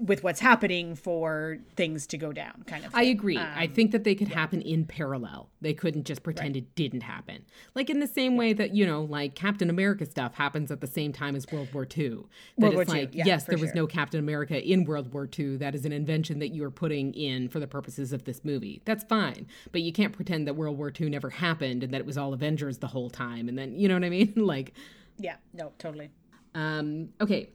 with 0.00 0.24
what's 0.24 0.40
happening 0.40 0.96
for 0.96 1.58
things 1.76 2.04
to 2.08 2.18
go 2.18 2.32
down, 2.32 2.64
kind 2.66 2.84
of. 2.84 2.92
I 2.96 3.02
thing. 3.04 3.10
agree. 3.12 3.38
I 3.38 3.66
um, 3.66 3.70
think 3.70 3.92
that 3.92 4.02
they 4.02 4.16
could 4.16 4.28
happen 4.28 4.60
in 4.60 4.86
parallel. 4.86 5.48
They 5.60 5.72
couldn't 5.72 6.04
just 6.04 6.24
pretend 6.24 6.56
it 6.56 6.74
didn't 6.74 7.02
happen. 7.02 7.44
Like 7.76 7.90
in 7.90 8.00
the 8.00 8.08
same 8.08 8.36
way 8.36 8.52
that, 8.54 8.74
you 8.74 8.84
know, 8.84 9.02
like 9.02 9.36
Captain 9.36 9.70
America 9.70 10.04
stuff 10.04 10.34
happens 10.34 10.72
at 10.72 10.80
the 10.80 10.88
same 10.88 11.12
time 11.12 11.36
as 11.36 11.46
World 11.52 11.72
War 11.72 11.84
II. 11.84 12.24
That 12.58 12.72
World 12.72 12.74
it's 12.80 12.88
War 12.88 12.96
II, 12.96 13.02
like, 13.02 13.14
yeah, 13.14 13.24
yes, 13.24 13.44
there 13.44 13.58
was 13.58 13.72
no 13.72 13.86
Captain 13.86 14.18
America 14.18 14.60
in 14.60 14.84
World 14.84 15.12
War 15.12 15.28
II. 15.38 15.58
That 15.58 15.76
is 15.76 15.84
an 15.84 15.92
invention 15.92 16.40
that 16.40 16.48
you 16.48 16.64
are 16.64 16.72
putting 16.72 17.14
in 17.14 17.48
for 17.48 17.60
the 17.60 17.68
purposes 17.68 18.12
of 18.12 18.15
this 18.24 18.44
movie. 18.44 18.82
That's 18.84 19.04
fine. 19.04 19.46
But 19.72 19.82
you 19.82 19.92
can't 19.92 20.12
pretend 20.12 20.46
that 20.46 20.54
World 20.54 20.78
War 20.78 20.92
II 20.98 21.10
never 21.10 21.30
happened 21.30 21.82
and 21.84 21.92
that 21.92 22.00
it 22.00 22.06
was 22.06 22.16
all 22.18 22.32
Avengers 22.32 22.78
the 22.78 22.86
whole 22.88 23.10
time. 23.10 23.48
And 23.48 23.58
then, 23.58 23.76
you 23.76 23.88
know 23.88 23.94
what 23.94 24.04
I 24.04 24.08
mean? 24.10 24.32
like, 24.36 24.72
Yeah, 25.18 25.36
no, 25.52 25.72
totally. 25.78 26.10
um, 26.54 27.08
okay. 27.20 27.50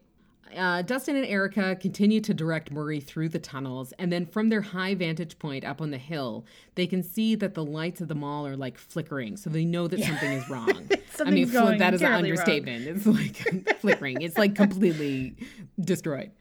Uh, 0.57 0.81
Dustin 0.81 1.15
and 1.15 1.25
Erica 1.25 1.77
continue 1.77 2.19
to 2.19 2.33
direct 2.33 2.71
Murray 2.71 2.99
through 2.99 3.29
the 3.29 3.39
tunnels, 3.39 3.93
and 3.97 4.11
then 4.11 4.25
from 4.25 4.49
their 4.49 4.59
high 4.59 4.93
vantage 4.95 5.39
point 5.39 5.63
up 5.63 5.79
on 5.79 5.91
the 5.91 5.97
hill, 5.97 6.45
they 6.75 6.85
can 6.85 7.03
see 7.03 7.35
that 7.35 7.53
the 7.53 7.63
lights 7.63 8.01
of 8.01 8.09
the 8.09 8.15
mall 8.15 8.45
are 8.45 8.57
like 8.57 8.77
flickering, 8.77 9.37
so 9.37 9.49
they 9.49 9.63
know 9.63 9.87
that 9.87 10.01
something 10.03 10.29
is 10.33 10.49
wrong. 10.49 10.89
I 11.25 11.29
mean, 11.31 11.47
fl- 11.47 11.77
that 11.77 11.93
is 11.93 12.01
an 12.01 12.07
terribly 12.09 12.31
wrong. 12.31 12.39
understatement. 12.39 12.85
It's 12.85 13.05
like 13.05 13.77
flickering. 13.79 14.21
It's 14.23 14.37
like 14.37 14.53
completely 14.55 15.37
destroyed. 15.79 16.31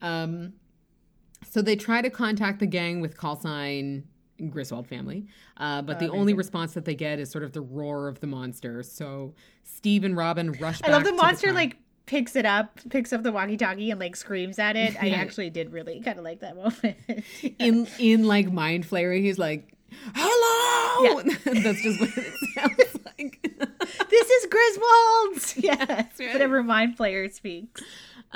Um, 0.00 0.52
so 1.56 1.62
they 1.62 1.74
try 1.74 2.02
to 2.02 2.10
contact 2.10 2.58
the 2.60 2.66
gang 2.66 3.00
with 3.00 3.16
call 3.16 3.40
sign 3.40 4.04
Griswold 4.50 4.86
family, 4.86 5.26
uh, 5.56 5.80
but 5.80 5.98
the 5.98 6.10
only 6.10 6.34
response 6.34 6.74
that 6.74 6.84
they 6.84 6.94
get 6.94 7.18
is 7.18 7.30
sort 7.30 7.44
of 7.44 7.52
the 7.52 7.62
roar 7.62 8.08
of 8.08 8.20
the 8.20 8.26
monster. 8.26 8.82
So 8.82 9.32
Steve 9.64 10.04
and 10.04 10.14
Robin 10.14 10.52
rush. 10.52 10.82
I 10.84 10.90
love 10.90 11.04
the 11.04 11.14
monster 11.14 11.46
car. 11.46 11.54
like 11.54 11.78
picks 12.04 12.36
it 12.36 12.44
up, 12.44 12.78
picks 12.90 13.10
up 13.14 13.22
the 13.22 13.32
walkie-talkie, 13.32 13.90
and 13.90 13.98
like 13.98 14.16
screams 14.16 14.58
at 14.58 14.76
it. 14.76 15.02
I 15.02 15.08
actually 15.12 15.48
did 15.48 15.72
really 15.72 16.02
kind 16.02 16.18
of 16.18 16.24
like 16.24 16.40
that 16.40 16.56
moment. 16.56 17.24
in 17.58 17.88
in 17.98 18.26
like 18.26 18.52
mind 18.52 18.86
flayer 18.86 19.18
he's 19.18 19.38
like 19.38 19.72
hello 20.14 21.22
that's 21.44 21.82
just 21.82 22.00
what 22.00 22.10
it 22.18 22.34
sounds 22.54 22.98
like 23.16 23.46
this 24.10 24.30
is 24.30 24.46
Griswold's. 24.46 25.56
Yes, 25.56 26.08
right. 26.18 26.32
whatever 26.32 26.62
mind 26.62 26.96
flayer 26.96 27.32
speaks. 27.32 27.82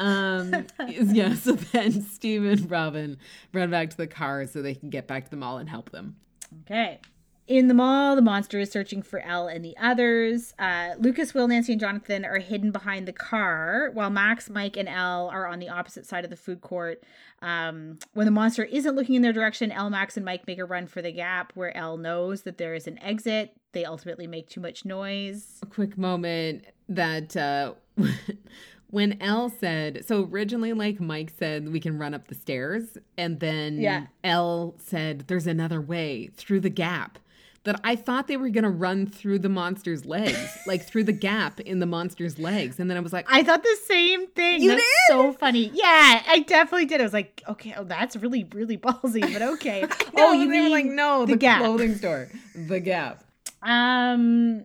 Um 0.01 0.67
yeah 0.89 1.35
so 1.35 1.53
then 1.53 2.03
steve 2.03 2.45
and 2.45 2.71
robin 2.71 3.19
run 3.53 3.71
back 3.71 3.91
to 3.91 3.97
the 3.97 4.07
car 4.07 4.47
so 4.47 4.63
they 4.63 4.75
can 4.75 4.91
get 4.91 5.07
back 5.07 5.25
to 5.25 5.31
the 5.31 5.37
mall 5.37 5.59
and 5.59 5.69
help 5.69 5.91
them 5.91 6.17
Okay. 6.63 6.99
In 7.47 7.67
the 7.67 7.75
mall, 7.75 8.15
the 8.15 8.23
monster 8.23 8.61
is 8.61 8.71
searching 8.71 9.03
for 9.03 9.19
El 9.21 9.49
and 9.49 9.65
the 9.65 9.77
others. 9.77 10.55
Uh, 10.57 10.91
Lucas, 11.01 11.35
Will, 11.35 11.49
Nancy, 11.49 11.73
and 11.73 11.81
Jonathan 11.81 12.25
are 12.25 12.39
hidden 12.39 12.71
behind 12.71 13.09
the 13.09 13.13
car, 13.13 13.91
while 13.93 14.09
Max, 14.09 14.49
Mike, 14.49 14.77
and 14.77 14.89
El 14.89 15.29
are 15.29 15.49
on 15.49 15.59
the 15.59 15.69
opposite 15.69 16.07
side 16.07 16.23
of 16.23 16.31
the 16.31 16.37
food 16.37 16.61
court. 16.61 17.03
Um, 17.43 17.99
when 18.13 18.25
the 18.27 18.31
monster 18.31 18.63
isn't 18.65 18.95
looking 18.95 19.17
in 19.17 19.23
their 19.23 19.33
direction, 19.33 19.73
El, 19.73 19.91
Max, 19.91 20.17
and 20.17 20.25
Mike 20.25 20.47
make 20.47 20.59
a 20.61 20.65
run 20.65 20.87
for 20.87 21.03
the 21.03 21.11
gap 21.11 21.51
where 21.57 21.77
El 21.77 21.97
knows 21.97 22.43
that 22.43 22.57
there 22.57 22.75
is 22.75 22.87
an 22.87 23.01
exit. 23.03 23.53
They 23.73 23.85
ultimately 23.85 24.29
make 24.29 24.49
too 24.49 24.61
much 24.61 24.85
noise. 24.85 25.59
a 25.63 25.67
quick 25.67 25.99
moment 25.99 26.67
that 26.89 27.37
uh 27.37 27.75
when 28.91 29.17
El 29.21 29.49
said 29.49 30.05
so 30.07 30.29
originally 30.31 30.73
like 30.73 31.01
Mike 31.01 31.33
said 31.39 31.73
we 31.73 31.81
can 31.81 31.99
run 31.99 32.13
up 32.15 32.29
the 32.29 32.35
stairs 32.35 32.99
and 33.17 33.41
then 33.41 33.81
Yeah. 33.81 34.07
El 34.25 34.75
said 34.79 35.25
there's 35.29 35.47
another 35.47 35.81
way 35.81 36.29
through 36.35 36.61
the 36.61 36.71
gap 36.71 37.19
that 37.65 37.79
I 37.85 37.95
thought 37.95 38.27
they 38.27 38.39
were 38.39 38.49
going 38.49 38.65
to 38.65 38.71
run 38.71 39.05
through 39.07 39.41
the 39.41 39.51
monster's 39.51 40.07
legs 40.07 40.57
like 40.67 40.83
through 40.83 41.05
the 41.05 41.13
gap 41.13 41.61
in 41.61 41.79
the 41.79 41.85
monster's 41.87 42.39
legs 42.39 42.81
and 42.81 42.89
then 42.91 42.97
I 42.97 43.01
was 43.01 43.13
like 43.13 43.27
I 43.31 43.43
thought 43.43 43.63
the 43.63 43.77
same 43.85 44.27
thing. 44.29 44.63
You 44.63 44.71
that's 44.71 44.83
did? 44.83 44.89
so 45.09 45.33
funny. 45.35 45.71
Yeah, 45.75 46.23
I 46.27 46.41
definitely 46.47 46.87
did. 46.87 47.01
I 47.01 47.05
was 47.05 47.13
like, 47.13 47.43
okay, 47.49 47.75
oh, 47.77 47.85
that's 47.85 48.17
really, 48.17 48.45
really 48.55 48.79
ballsy, 48.79 49.21
but 49.33 49.43
okay. 49.43 49.85
oh, 50.17 50.33
you 50.33 50.49
they 50.51 50.59
were 50.59 50.63
mean 50.65 50.71
like 50.71 50.87
no 50.87 51.27
the 51.27 51.33
the, 51.33 51.39
Gap. 51.39 51.61
clothing 51.61 51.95
store 51.97 52.29
the 52.55 52.81
gap 52.81 53.25
Um, 53.63 54.65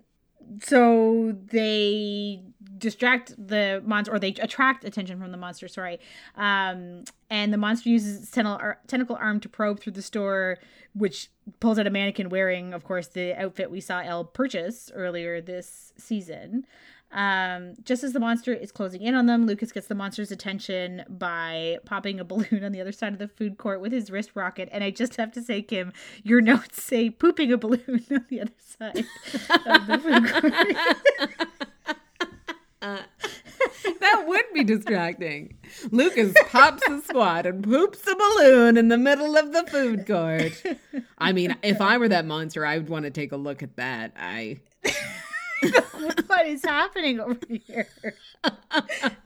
so 0.64 1.36
they 1.52 2.44
distract 2.78 3.34
the 3.38 3.82
monster, 3.86 4.14
or 4.14 4.20
they 4.20 4.30
attract 4.30 4.84
attention 4.84 5.20
from 5.20 5.32
the 5.32 5.38
monster. 5.38 5.68
Sorry. 5.68 6.00
Um, 6.36 7.04
and 7.30 7.52
the 7.54 7.58
monster 7.58 7.90
uses 7.90 8.22
its 8.22 8.32
tentacle, 8.32 8.60
ar- 8.62 8.80
tentacle 8.88 9.16
arm 9.16 9.40
to 9.42 9.50
probe 9.50 9.80
through 9.80 9.94
the 9.94 10.02
store, 10.02 10.60
which 10.94 11.30
pulls 11.60 11.80
out 11.80 11.88
a 11.88 11.90
mannequin 11.90 12.30
wearing, 12.30 12.74
of 12.74 12.84
course, 12.84 13.08
the 13.08 13.34
outfit 13.40 13.72
we 13.72 13.82
saw 13.82 14.00
El 14.00 14.26
purchase 14.26 14.92
earlier 14.94 15.42
this 15.42 15.94
season. 15.98 16.66
Um, 17.12 17.76
just 17.84 18.04
as 18.04 18.12
the 18.12 18.20
monster 18.20 18.54
is 18.54 18.72
closing 18.72 19.02
in 19.02 19.16
on 19.16 19.26
them, 19.26 19.46
Lucas 19.46 19.72
gets 19.72 19.88
the 19.88 19.96
monster's 19.96 20.32
attention 20.32 21.06
by 21.08 21.78
popping 21.86 22.20
a 22.20 22.26
balloon 22.26 22.64
on 22.64 22.74
the 22.74 22.82
other 22.82 22.92
side 22.92 23.14
of 23.14 23.20
the 23.20 23.28
food 23.28 23.58
court 23.58 23.80
with 23.80 23.92
his 23.92 24.12
wrist 24.12 24.32
rocket. 24.36 24.68
And 24.72 24.84
I 24.84 24.92
just 24.92 25.16
have 25.16 25.32
to 25.34 25.42
say, 25.42 25.62
Kim, 25.62 25.94
your 26.24 26.42
notes 26.42 26.84
say 26.84 27.10
pooping 27.10 27.54
a 27.54 27.58
balloon 27.58 28.06
on 28.12 28.26
the 28.30 28.42
other 28.42 28.52
side 28.60 29.06
of 29.66 29.88
the 29.88 29.98
food 29.98 30.32
court. 31.88 31.98
that 32.82 34.24
would 34.28 34.46
be 34.54 34.64
distracting. 34.64 35.58
Lucas 35.92 36.34
pops 36.50 36.88
a 36.88 37.02
squat 37.02 37.46
and 37.46 37.64
poops 37.64 38.06
a 38.08 38.16
balloon 38.16 38.78
in 38.78 38.90
the 38.90 38.98
middle 38.98 39.36
of 39.36 39.52
the 39.54 39.64
food 39.64 40.06
court. 40.06 40.62
I 41.18 41.32
mean, 41.34 41.56
if 41.64 41.82
I 41.82 41.98
were 41.98 42.10
that 42.10 42.26
monster, 42.26 42.66
I 42.66 42.78
would 42.78 42.90
want 42.90 43.06
to 43.06 43.12
take 43.12 43.32
a 43.32 43.38
look 43.38 43.64
at 43.64 43.76
that. 43.78 44.14
I 44.18 44.60
what 46.28 46.46
is 46.46 46.64
happening 46.64 47.20
over 47.20 47.40
here? 47.50 47.88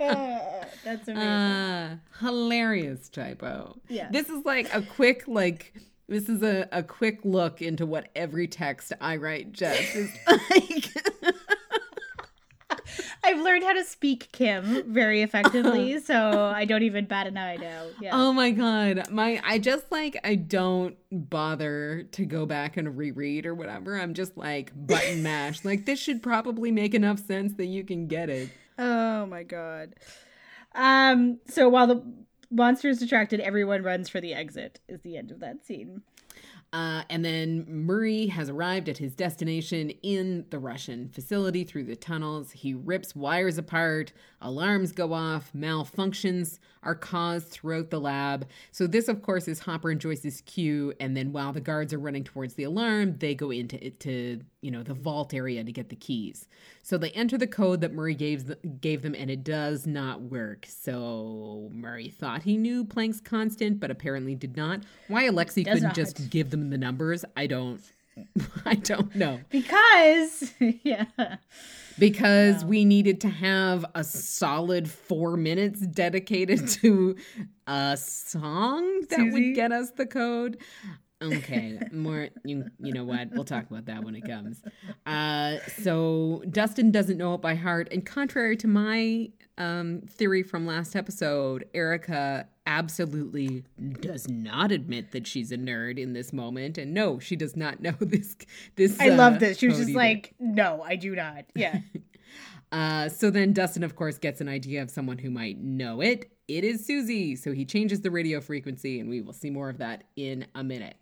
Ah, 0.02 0.64
that's 0.86 1.10
amazing. 1.10 1.28
uh, 1.28 1.98
hilarious 2.22 3.10
typo. 3.10 3.76
Yeah. 3.90 4.08
This 4.10 4.30
is 4.30 4.46
like 4.46 4.74
a 4.74 4.82
quick 4.82 5.26
like 5.28 5.74
this 6.08 6.30
is 6.30 6.42
a, 6.42 6.70
a 6.72 6.84
quick 6.84 7.20
look 7.26 7.62
into 7.62 7.86
what 7.86 8.08
every 8.16 8.48
text 8.48 8.94
I 9.02 9.18
write 9.18 9.52
just 9.52 9.94
is 9.96 10.10
like. 10.28 10.89
I've 13.24 13.42
learned 13.42 13.64
how 13.64 13.74
to 13.74 13.84
speak 13.84 14.30
Kim 14.32 14.92
very 14.92 15.22
effectively, 15.24 16.00
so 16.00 16.52
I 16.56 16.66
don't 16.66 16.84
even 16.84 17.06
bat 17.06 17.28
an 17.28 17.38
eye 17.38 17.58
now. 17.58 17.86
Yeah. 18.02 18.12
Oh 18.14 18.32
my 18.32 18.52
god. 18.52 19.10
My 19.12 19.42
I 19.44 19.60
just 19.60 19.92
like 19.92 20.20
I 20.24 20.36
don't 20.36 20.96
bother 21.12 22.04
to 22.12 22.26
go 22.26 22.46
back 22.46 22.78
and 22.78 22.98
reread 22.98 23.46
or 23.46 23.54
whatever. 23.54 24.00
I'm 24.00 24.14
just 24.14 24.38
like 24.38 24.72
button 24.76 25.24
mash. 25.24 25.66
like 25.66 25.86
this 25.86 26.00
should 26.00 26.24
probably 26.24 26.72
make 26.72 26.94
enough 26.94 27.20
sense 27.20 27.54
that 27.56 27.66
you 27.66 27.84
can 27.84 28.08
get 28.08 28.30
it. 28.30 28.50
Oh 28.78 29.26
my 29.26 29.44
god. 29.44 29.96
Um 30.74 31.40
so 31.48 31.68
while 31.68 31.88
the 31.88 32.04
monster 32.52 32.90
is 32.90 33.00
distracted, 33.00 33.40
everyone 33.40 33.84
runs 33.84 34.10
for 34.10 34.22
the 34.22 34.34
exit 34.34 34.80
is 34.88 35.02
the 35.02 35.18
end 35.18 35.32
of 35.32 35.40
that 35.42 35.66
scene. 35.66 36.02
Uh, 36.72 37.02
and 37.10 37.26
then 37.26 37.66
Murray 37.68 38.28
has 38.28 38.50
arrived 38.50 38.90
at 38.90 39.00
his 39.00 39.16
destination 39.16 39.90
in 40.04 40.46
the 40.52 40.60
Russian 40.60 41.10
facility 41.10 41.64
through 41.64 41.86
the 41.86 41.96
tunnels. 41.96 42.52
He 42.52 42.76
rips 42.76 43.16
wires 43.16 43.58
apart, 43.58 44.14
alarms 44.40 44.92
go 44.92 45.14
off, 45.14 45.52
malfunctions 45.56 46.60
are 46.84 46.96
caused 46.96 47.48
throughout 47.48 47.90
the 47.90 48.00
lab. 48.00 48.48
So, 48.72 48.88
this, 48.88 49.08
of 49.08 49.22
course, 49.22 49.48
is 49.48 49.60
Hopper 49.60 49.92
and 49.92 50.00
Joyce's 50.00 50.42
cue. 50.42 50.94
And 51.00 51.16
then 51.16 51.32
while 51.32 51.54
the 51.54 51.62
guards 51.62 51.94
are 51.94 52.00
running 52.00 52.24
towards 52.24 52.54
the 52.54 52.64
alarm, 52.64 53.18
they 53.20 53.36
go 53.36 53.52
into 53.52 53.84
it 53.86 54.00
to 54.02 54.42
you 54.62 54.72
know 54.72 54.84
the 54.84 54.94
vault 54.94 55.34
area 55.34 55.64
to 55.64 55.72
get 55.72 55.90
the 55.90 55.96
keys. 55.96 56.48
So 56.84 56.98
they 56.98 57.12
enter 57.12 57.38
the 57.38 57.48
code 57.48 57.82
that 57.82 57.94
Murray 57.94 58.16
gave 58.16 58.54
gave 58.82 59.02
them, 59.02 59.16
and 59.16 59.30
it 59.30 59.44
does 59.44 59.86
not 59.86 60.22
work. 60.22 60.66
So 60.68 61.70
Murray 61.72 62.10
thought 62.10 62.44
he 62.44 62.58
knew 62.58 62.86
Planck's 62.86 63.22
constant, 63.22 63.80
but 63.80 63.92
apparently 63.92 64.36
did 64.36 64.58
not. 64.58 64.82
Why 65.08 65.26
Alexei 65.26 65.64
couldn't 65.64 65.84
not. 65.84 65.96
just 65.96 66.30
give 66.30 66.50
them 66.50 66.70
the 66.70 66.78
numbers, 66.78 67.26
I 67.36 67.48
don't. 67.48 67.82
I 68.66 68.76
don't 68.76 69.16
know 69.16 69.40
Because 69.50 70.52
yeah. 70.60 71.06
Because 72.00 72.66
we 72.66 72.86
needed 72.86 73.22
to 73.22 73.30
have 73.30 73.86
a 73.96 74.04
solid 74.04 74.90
four 74.90 75.38
minutes 75.38 75.82
dedicated 75.82 76.68
to 76.68 77.16
a 77.68 77.98
song 77.98 79.02
that 79.10 79.20
Susie? 79.20 79.32
would 79.32 79.56
get 79.56 79.72
us 79.72 79.92
the 79.92 80.06
code. 80.06 80.58
Okay, 81.22 81.78
more 81.92 82.30
you 82.46 82.66
you 82.80 82.94
know 82.94 83.04
what? 83.04 83.30
We'll 83.32 83.44
talk 83.44 83.70
about 83.70 83.86
that 83.86 84.04
when 84.06 84.16
it 84.16 84.22
comes. 84.22 84.62
Uh, 85.06 85.58
so 85.82 86.42
Dustin 86.50 86.92
doesn't 86.92 87.18
know 87.18 87.34
it 87.34 87.42
by 87.42 87.56
heart, 87.56 87.90
and 87.92 88.06
contrary 88.06 88.56
to 88.58 88.68
my 88.68 89.30
um, 89.58 90.02
theory 90.08 90.44
from 90.44 90.66
last 90.66 90.96
episode, 90.96 91.66
Erica 91.74 92.48
absolutely 92.70 93.64
does 94.00 94.30
not 94.30 94.72
admit 94.72 95.12
that 95.12 95.26
she's 95.26 95.52
a 95.52 95.58
nerd 95.58 95.98
in 95.98 96.14
this 96.14 96.32
moment, 96.32 96.78
and 96.78 96.94
no, 96.94 97.18
she 97.18 97.36
does 97.36 97.58
not 97.58 97.82
know 97.82 97.96
this. 98.00 98.38
This 98.76 99.00
I 99.00 99.10
uh, 99.10 99.16
love 99.16 99.40
this. 99.40 99.58
She 99.58 99.68
was 99.68 99.78
just 99.78 99.90
either. 99.90 99.98
like, 99.98 100.36
no, 100.40 100.84
I 100.84 100.96
do 100.96 101.16
not. 101.16 101.46
Yeah. 101.56 101.80
Uh, 102.72 103.10
so 103.10 103.32
then 103.32 103.52
Dustin, 103.52 103.84
of 103.84 103.96
course, 103.96 104.20
gets 104.20 104.42
an 104.42 104.48
idea 104.48 104.84
of 104.84 104.92
someone 104.92 105.18
who 105.18 105.32
might 105.32 105.58
know 105.58 106.02
it. 106.02 106.32
It 106.48 106.64
is 106.64 106.86
Susie. 106.86 107.36
So 107.36 107.52
he 107.52 107.66
changes 107.66 108.02
the 108.02 108.12
radio 108.12 108.40
frequency, 108.42 109.00
and 109.00 109.10
we 109.10 109.22
will 109.22 109.34
see 109.34 109.50
more 109.50 109.70
of 109.70 109.80
that 109.80 110.04
in 110.16 110.46
a 110.54 110.64
minute. 110.64 110.96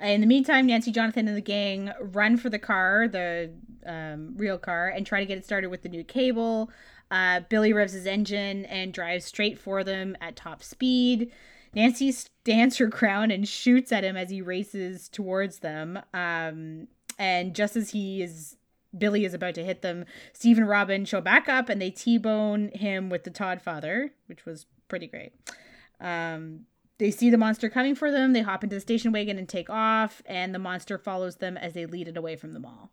In 0.00 0.20
the 0.20 0.26
meantime, 0.26 0.66
Nancy, 0.66 0.92
Jonathan, 0.92 1.28
and 1.28 1.36
the 1.36 1.40
gang 1.40 1.90
run 1.98 2.36
for 2.36 2.50
the 2.50 2.58
car, 2.58 3.08
the 3.08 3.50
um, 3.86 4.34
real 4.36 4.58
car, 4.58 4.88
and 4.88 5.06
try 5.06 5.20
to 5.20 5.24
get 5.24 5.38
it 5.38 5.46
started 5.46 5.68
with 5.68 5.80
the 5.80 5.88
new 5.88 6.04
cable. 6.04 6.70
Uh, 7.10 7.40
Billy 7.48 7.72
revs 7.72 7.92
his 7.92 8.06
engine 8.06 8.64
and 8.66 8.92
drives 8.92 9.24
straight 9.24 9.58
for 9.58 9.82
them 9.82 10.16
at 10.20 10.36
top 10.36 10.62
speed. 10.62 11.32
Nancy 11.74 12.12
stands 12.12 12.78
her 12.78 12.86
ground 12.86 13.32
and 13.32 13.48
shoots 13.48 13.92
at 13.92 14.04
him 14.04 14.16
as 14.16 14.30
he 14.30 14.42
races 14.42 15.08
towards 15.08 15.60
them. 15.60 15.98
Um, 16.12 16.88
and 17.18 17.54
just 17.54 17.76
as 17.76 17.90
he 17.90 18.22
is, 18.22 18.56
Billy 18.96 19.24
is 19.24 19.34
about 19.34 19.54
to 19.54 19.64
hit 19.64 19.82
them, 19.82 20.04
Steve 20.32 20.58
and 20.58 20.68
Robin 20.68 21.04
show 21.04 21.20
back 21.20 21.48
up 21.48 21.68
and 21.68 21.80
they 21.80 21.90
T-bone 21.90 22.70
him 22.74 23.08
with 23.08 23.24
the 23.24 23.30
Todd 23.30 23.62
father, 23.62 24.12
which 24.26 24.44
was 24.44 24.66
pretty 24.88 25.06
great. 25.06 25.32
Um, 26.00 26.66
they 26.98 27.10
see 27.10 27.30
the 27.30 27.38
monster 27.38 27.70
coming 27.70 27.94
for 27.94 28.10
them. 28.10 28.32
They 28.32 28.42
hop 28.42 28.62
into 28.62 28.76
the 28.76 28.80
station 28.80 29.10
wagon 29.10 29.38
and 29.38 29.48
take 29.48 29.70
off, 29.70 30.22
and 30.26 30.54
the 30.54 30.58
monster 30.58 30.98
follows 30.98 31.36
them 31.36 31.56
as 31.56 31.72
they 31.72 31.86
lead 31.86 32.08
it 32.08 32.16
away 32.16 32.36
from 32.36 32.52
the 32.52 32.60
mall. 32.60 32.90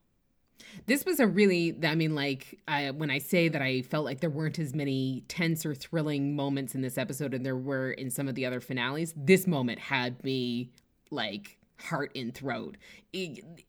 This 0.86 1.06
was 1.06 1.20
a 1.20 1.28
really, 1.28 1.76
I 1.84 1.96
mean, 1.96 2.16
like, 2.16 2.60
I, 2.68 2.92
when 2.92 3.10
I 3.10 3.18
say 3.20 3.50
that 3.50 3.62
I 3.62 3.82
felt 3.82 4.06
like 4.06 4.22
there 4.22 4.30
weren't 4.30 4.60
as 4.60 4.74
many 4.74 5.24
tense 5.28 5.66
or 5.66 5.74
thrilling 5.74 6.36
moments 6.36 6.76
in 6.76 6.82
this 6.82 6.98
episode 6.98 7.34
and 7.34 7.46
there 7.46 7.58
were 7.58 7.92
in 7.92 8.10
some 8.10 8.28
of 8.28 8.36
the 8.36 8.46
other 8.46 8.62
finales, 8.62 9.14
this 9.18 9.48
moment 9.48 9.80
had 9.80 10.24
me 10.24 10.72
like 11.12 11.58
heart 11.80 12.12
in 12.14 12.32
throat. 12.32 12.78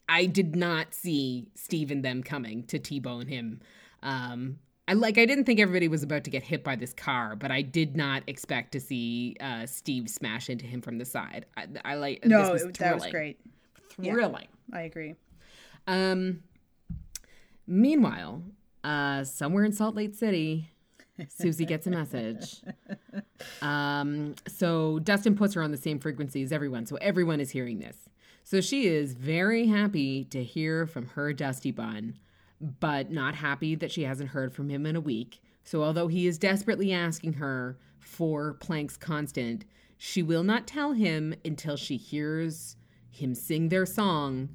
I 0.09 0.27
did 0.27 0.57
not 0.57 0.95
see 0.95 1.49
Steve 1.55 1.91
and 1.91 2.05
them 2.05 2.23
coming 2.23 2.65
to 2.65 2.79
T 2.79 3.01
bone 3.01 3.27
him. 3.27 3.61
Um, 4.03 4.59
I 4.87 4.95
like 4.95 5.19
I 5.19 5.27
didn't 5.27 5.45
think 5.45 5.61
everybody 5.61 5.87
was 5.87 6.03
about 6.03 6.25
to 6.25 6.31
get 6.31 6.43
hit 6.43 6.65
by 6.65 6.75
this 6.75 6.95
car, 6.95 7.37
but 7.37 7.51
I 7.51 7.61
did 7.61 7.95
not 7.95 8.23
expect 8.27 8.73
to 8.73 8.81
see 8.81 9.37
uh, 9.39 9.67
Steve 9.67 10.09
smash 10.09 10.49
into 10.49 10.65
him 10.65 10.81
from 10.81 10.97
the 10.97 11.05
side. 11.05 11.45
I, 11.57 11.67
I 11.85 11.95
like 11.97 12.25
no, 12.25 12.53
was 12.53 12.67
that 12.79 12.95
was 12.95 13.07
great, 13.07 13.39
thrilling. 13.91 14.49
Yeah, 14.73 14.79
I 14.79 14.83
agree. 14.83 15.15
Um, 15.87 16.43
Meanwhile, 17.71 18.43
uh, 18.83 19.25
somewhere 19.25 19.65
in 19.65 19.73
Salt 19.73 19.95
Lake 19.95 20.15
City, 20.15 20.71
Susie 21.29 21.67
gets 21.67 21.87
a 21.87 21.91
message. 21.91 22.63
Um, 23.61 24.35
so 24.47 24.99
Dustin 25.01 25.37
puts 25.37 25.55
her 25.55 25.63
on 25.63 25.71
the 25.71 25.77
same 25.77 25.99
frequency 25.99 26.43
as 26.43 26.51
everyone. 26.51 26.87
So 26.87 26.97
everyone 26.97 27.41
is 27.41 27.51
hearing 27.51 27.79
this. 27.79 28.09
So 28.43 28.61
she 28.61 28.87
is 28.87 29.13
very 29.13 29.67
happy 29.67 30.25
to 30.25 30.43
hear 30.43 30.87
from 30.87 31.09
her 31.09 31.33
Dusty 31.33 31.71
Bun, 31.71 32.15
but 32.81 33.11
not 33.11 33.35
happy 33.35 33.75
that 33.75 33.93
she 33.93 34.05
hasn't 34.05 34.31
heard 34.31 34.55
from 34.55 34.71
him 34.71 34.87
in 34.87 34.97
a 34.97 35.01
week. 35.01 35.43
So 35.63 35.83
although 35.83 36.09
he 36.09 36.27
is 36.27 36.39
desperately 36.39 36.93
asking 36.93 37.35
her 37.35 37.79
for 37.99 38.55
Planck's 38.55 38.97
constant, 38.97 39.65
she 39.99 40.23
will 40.23 40.45
not 40.45 40.67
tell 40.67 40.93
him 40.93 41.35
until 41.45 41.77
she 41.77 41.97
hears 41.97 42.77
him 43.11 43.35
sing 43.35 43.69
their 43.69 43.85
song 43.85 44.49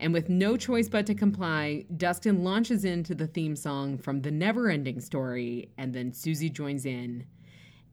and 0.00 0.12
with 0.12 0.28
no 0.28 0.56
choice 0.56 0.88
but 0.88 1.06
to 1.06 1.14
comply, 1.14 1.84
Dustin 1.96 2.42
launches 2.42 2.84
into 2.84 3.14
the 3.14 3.26
theme 3.26 3.54
song 3.54 3.98
from 3.98 4.22
The 4.22 4.30
Never 4.30 4.70
Ending 4.70 5.00
Story, 5.00 5.70
and 5.76 5.94
then 5.94 6.12
Susie 6.12 6.50
joins 6.50 6.86
in. 6.86 7.26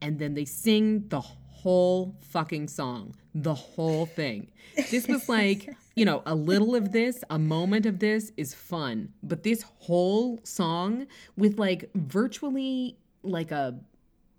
And 0.02 0.18
then 0.18 0.34
they 0.34 0.46
sing 0.46 1.08
the 1.10 1.20
whole 1.20 2.16
fucking 2.22 2.70
song, 2.70 3.16
the 3.36 3.54
whole 3.54 4.06
thing. 4.06 4.52
This 4.90 5.08
was 5.08 5.28
like, 5.38 5.76
you 5.96 6.06
know, 6.06 6.24
a 6.26 6.34
little 6.34 6.76
of 6.76 6.92
this, 6.92 7.24
a 7.30 7.38
moment 7.38 7.86
of 7.86 8.00
this 8.00 8.32
is 8.38 8.54
fun, 8.54 9.14
but 9.22 9.44
this 9.44 9.64
whole 9.80 10.40
song 10.44 11.08
with 11.36 11.60
like 11.60 11.90
virtually 11.96 12.98
like 13.24 13.52
a 13.52 13.78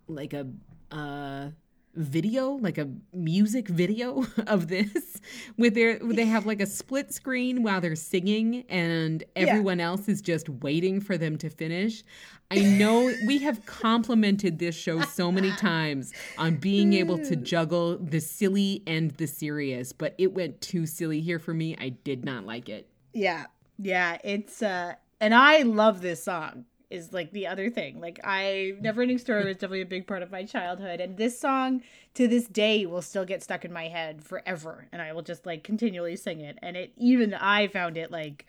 like 0.07 0.33
a 0.33 0.47
uh 0.91 1.49
video 1.99 2.51
like 2.51 2.77
a 2.77 2.89
music 3.13 3.67
video 3.67 4.25
of 4.47 4.69
this 4.69 5.19
with 5.57 5.75
their 5.75 5.99
they 5.99 6.25
have 6.25 6.45
like 6.45 6.61
a 6.61 6.65
split 6.65 7.13
screen 7.13 7.61
while 7.61 7.81
they're 7.81 7.95
singing 7.95 8.63
and 8.69 9.23
everyone 9.35 9.79
yeah. 9.79 9.85
else 9.85 10.07
is 10.07 10.21
just 10.21 10.49
waiting 10.49 11.01
for 11.01 11.17
them 11.17 11.37
to 11.37 11.49
finish. 11.49 12.03
I 12.51 12.61
know 12.61 13.13
we 13.27 13.39
have 13.39 13.65
complimented 13.65 14.59
this 14.59 14.75
show 14.75 15.01
so 15.01 15.31
many 15.31 15.51
times 15.51 16.13
on 16.37 16.55
being 16.55 16.93
able 16.93 17.17
to 17.19 17.35
juggle 17.35 17.97
the 17.97 18.21
silly 18.21 18.81
and 18.87 19.11
the 19.11 19.27
serious 19.27 19.91
but 19.91 20.15
it 20.17 20.33
went 20.33 20.61
too 20.61 20.85
silly 20.85 21.19
here 21.19 21.39
for 21.39 21.53
me. 21.53 21.75
I 21.79 21.89
did 21.89 22.23
not 22.23 22.45
like 22.45 22.69
it. 22.69 22.89
Yeah. 23.13 23.45
Yeah 23.77 24.17
it's 24.23 24.61
uh 24.61 24.93
and 25.21 25.33
i 25.33 25.61
love 25.61 26.01
this 26.01 26.23
song 26.23 26.65
is 26.89 27.13
like 27.13 27.31
the 27.31 27.47
other 27.47 27.69
thing. 27.69 27.99
Like 27.99 28.19
I 28.23 28.73
Never 28.79 29.01
Ending 29.01 29.17
Story 29.17 29.45
was 29.45 29.55
definitely 29.55 29.81
a 29.81 29.85
big 29.85 30.07
part 30.07 30.23
of 30.23 30.31
my 30.31 30.43
childhood 30.43 30.99
and 30.99 31.17
this 31.17 31.39
song 31.39 31.81
to 32.15 32.27
this 32.27 32.47
day 32.47 32.85
will 32.85 33.01
still 33.01 33.25
get 33.25 33.43
stuck 33.43 33.63
in 33.63 33.71
my 33.71 33.87
head 33.87 34.23
forever 34.23 34.87
and 34.91 35.01
I 35.01 35.13
will 35.13 35.21
just 35.21 35.45
like 35.45 35.63
continually 35.63 36.15
sing 36.15 36.41
it. 36.41 36.57
And 36.61 36.75
it 36.75 36.93
even 36.97 37.33
I 37.33 37.67
found 37.67 37.97
it 37.97 38.11
like 38.11 38.47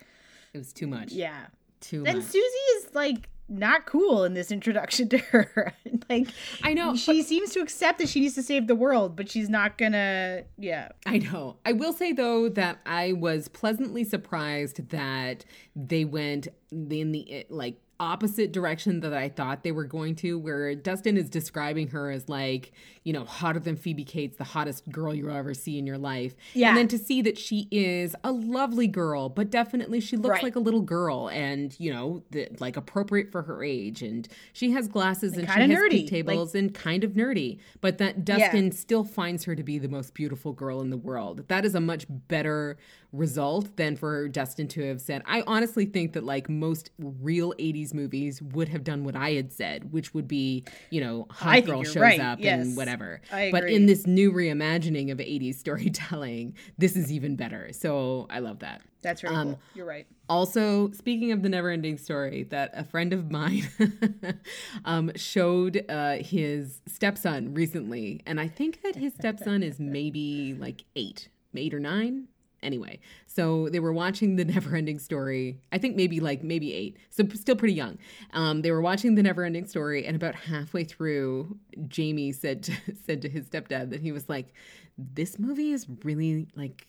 it 0.53 0.59
was 0.59 0.73
too 0.73 0.87
much. 0.87 1.13
Yeah. 1.13 1.47
Too 1.81 2.05
and 2.07 2.19
much. 2.19 2.27
Susie 2.27 2.45
is 2.77 2.95
like 2.95 3.29
not 3.51 3.85
cool 3.85 4.25
in 4.25 4.33
this 4.35 4.53
introduction 4.53 5.09
to 5.09 5.19
her. 5.19 5.75
like 6.09 6.29
I 6.63 6.73
know 6.73 6.97
she 6.97 7.19
but, 7.19 7.27
seems 7.27 7.51
to 7.51 7.61
accept 7.61 7.99
that 7.99 8.09
she 8.09 8.21
needs 8.21 8.35
to 8.37 8.43
save 8.43 8.69
the 8.69 8.75
world, 8.75 9.17
but 9.17 9.29
she's 9.29 9.51
not 9.51 9.77
gonna 9.77 10.45
yeah. 10.57 10.89
I 11.05 11.19
know. 11.19 11.57
I 11.67 11.73
will 11.73 11.93
say 11.93 12.13
though 12.13 12.49
that 12.51 12.79
I 12.87 13.13
was 13.13 13.49
pleasantly 13.49 14.05
surprised 14.05 14.89
that 14.91 15.45
they 15.77 16.05
went 16.05 16.49
in 16.71 17.13
the 17.13 17.47
like 17.51 17.77
opposite 18.01 18.51
direction 18.51 19.01
that 19.01 19.13
I 19.13 19.29
thought 19.29 19.63
they 19.63 19.73
were 19.73 19.85
going 19.85 20.17
to, 20.17 20.39
where 20.39 20.75
Dustin 20.75 21.17
is 21.17 21.29
describing 21.31 21.89
her 21.89 22.11
as 22.11 22.29
like, 22.29 22.73
you 23.05 23.13
know, 23.13 23.25
hotter 23.25 23.61
than 23.61 23.77
Phoebe 23.77 24.05
Cates, 24.05 24.37
the 24.37 24.45
hottest 24.45 24.91
girl 24.91 25.15
you'll 25.15 25.31
ever 25.31 25.55
see 25.55 25.79
in 25.79 25.87
your 25.87 25.99
life. 25.99 26.35
Yeah. 26.55 26.71
And 26.71 26.79
then 26.79 26.89
to 26.89 26.99
see 26.99 27.23
that 27.23 27.39
she 27.39 27.69
is 27.71 28.17
a 28.25 28.33
lovely 28.33 28.87
girl, 28.87 29.29
but 29.29 29.51
definitely 29.51 30.01
she 30.01 30.17
looks 30.17 30.31
right. 30.31 30.43
like 30.43 30.57
a 30.57 30.61
little 30.61 30.81
girl 30.81 31.29
and, 31.29 31.79
you 31.79 31.93
know, 31.93 32.23
the, 32.31 32.49
like 32.59 32.77
appropriate 32.77 33.31
for 33.31 33.43
her 33.43 33.63
age. 33.63 34.03
And 34.03 34.27
she 34.53 34.73
has 34.73 34.89
glasses 34.89 35.35
and, 35.35 35.49
and 35.49 35.53
she 35.53 35.61
has 35.61 35.71
nerdy. 35.71 36.09
tables 36.09 36.55
like, 36.55 36.61
and 36.61 36.75
kind 36.75 37.05
of 37.05 37.13
nerdy. 37.13 37.59
But 37.81 37.99
that 37.99 38.25
Dustin 38.25 38.67
yeah. 38.67 38.73
still 38.73 39.05
finds 39.05 39.45
her 39.45 39.55
to 39.55 39.63
be 39.63 39.79
the 39.79 39.89
most 39.89 40.15
beautiful 40.15 40.53
girl 40.53 40.81
in 40.81 40.91
the 40.91 40.97
world. 40.97 41.47
That 41.49 41.65
is 41.65 41.75
a 41.75 41.81
much 41.81 42.07
better 42.09 42.79
result 43.13 43.77
than 43.77 43.97
for 43.97 44.29
Dustin 44.29 44.69
to 44.69 44.83
have 44.89 45.01
said. 45.01 45.23
I 45.27 45.43
honestly 45.47 45.85
think 45.85 46.13
that 46.13 46.25
like 46.25 46.49
most 46.49 46.91
real 46.99 47.53
80s 47.59 47.93
movies 47.93 48.41
would 48.41 48.69
have 48.69 48.85
done 48.85 49.05
what 49.05 49.17
I 49.17 49.33
had 49.33 49.53
said, 49.53 49.93
which 49.93 50.15
would 50.15 50.29
be, 50.29 50.65
you 50.91 51.01
know, 51.01 51.27
hot 51.31 51.65
girl 51.65 51.83
shows 51.83 51.97
right. 51.97 52.21
up 52.21 52.39
yes. 52.41 52.61
and 52.61 52.77
whatever. 52.77 53.21
But 53.31 53.65
in 53.65 53.87
this 53.87 54.07
new 54.07 54.33
reimagining 54.33 55.11
of 55.11 55.19
80s 55.19 55.57
storytelling, 55.57 56.55
this 56.79 56.97
is 56.97 57.11
even 57.13 57.37
better. 57.37 57.73
So 57.73 58.27
I 58.31 58.39
love 58.39 58.61
that. 58.61 58.83
That's 59.03 59.23
really 59.23 59.37
um, 59.37 59.49
cool. 59.49 59.61
You're 59.75 59.87
right. 59.87 60.07
Also, 60.29 60.91
speaking 60.93 61.33
of 61.33 61.43
the 61.43 61.49
never 61.49 61.71
ending 61.71 61.97
story, 61.97 62.45
that 62.51 62.71
a 62.75 62.85
friend 62.85 63.13
of 63.13 63.31
mine 63.31 63.69
um, 64.85 65.11
showed 65.17 65.85
uh, 65.89 66.17
his 66.17 66.81
stepson 66.87 67.55
recently. 67.55 68.21
And 68.27 68.39
I 68.39 68.49
think 68.49 68.83
that 68.83 68.97
his 68.97 69.15
stepson 69.15 69.63
is 69.63 69.81
maybe 69.81 70.55
like 70.55 70.85
eight, 70.97 71.29
eight 71.55 71.73
or 71.73 71.81
nine, 71.81 72.29
Anyway, 72.63 73.01
so 73.27 73.69
they 73.71 73.81
were 73.81 73.93
watching 73.93 74.37
the 74.37 74.45
Never 74.61 74.77
Ending 74.77 74.99
Story. 74.99 75.61
I 75.73 75.79
think 75.79 75.97
maybe 75.97 76.21
like 76.21 76.43
maybe 76.43 76.75
eight, 76.75 76.99
so 77.11 77.27
still 77.35 77.57
pretty 77.57 77.75
young. 77.75 77.99
Um, 78.33 78.63
they 78.63 78.71
were 78.71 78.83
watching 78.83 79.15
the 79.15 79.23
Never 79.23 79.45
Ending 79.45 79.67
Story, 79.67 80.05
and 80.07 80.17
about 80.17 80.35
halfway 80.35 80.85
through, 80.85 81.57
Jamie 81.89 82.33
said 82.33 82.65
to, 82.65 82.73
said 83.07 83.23
to 83.23 83.29
his 83.29 83.47
stepdad 83.47 83.91
that 83.91 84.01
he 84.01 84.13
was 84.13 84.29
like, 84.29 84.53
"This 84.99 85.39
movie 85.39 85.73
is 85.73 85.87
really 86.05 86.49
like." 86.55 86.87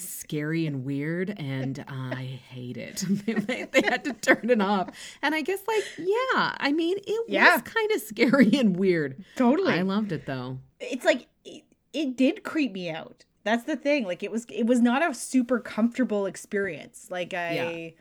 scary 0.00 0.64
and 0.64 0.84
weird 0.84 1.34
and 1.40 1.84
I 1.88 2.22
hate 2.22 2.76
it. 2.76 3.04
they, 3.08 3.64
they, 3.64 3.82
had 3.82 4.04
to 4.04 4.12
turn 4.12 4.48
it 4.48 4.62
off. 4.62 4.90
And 5.22 5.34
I 5.34 5.40
guess 5.40 5.58
like, 5.66 5.82
yeah, 5.98 6.54
I 6.56 6.70
mean, 6.72 6.98
it 7.04 7.24
yeah. 7.26 7.54
was 7.54 7.62
kind 7.62 7.90
of 7.90 8.00
scary 8.02 8.56
and 8.56 8.76
weird. 8.76 9.24
Totally. 9.34 9.72
I 9.72 9.82
loved 9.82 10.12
it 10.12 10.24
though. 10.24 10.60
It's 10.78 11.04
like 11.04 11.26
it, 11.44 11.64
it 11.92 12.16
did 12.16 12.44
creep 12.44 12.72
me 12.72 12.90
out. 12.90 13.24
That's 13.48 13.64
the 13.64 13.76
thing. 13.76 14.04
Like 14.04 14.22
it 14.22 14.30
was 14.30 14.44
it 14.50 14.66
was 14.66 14.82
not 14.82 15.08
a 15.08 15.14
super 15.14 15.58
comfortable 15.58 16.26
experience. 16.26 17.06
Like 17.10 17.32
I 17.32 17.94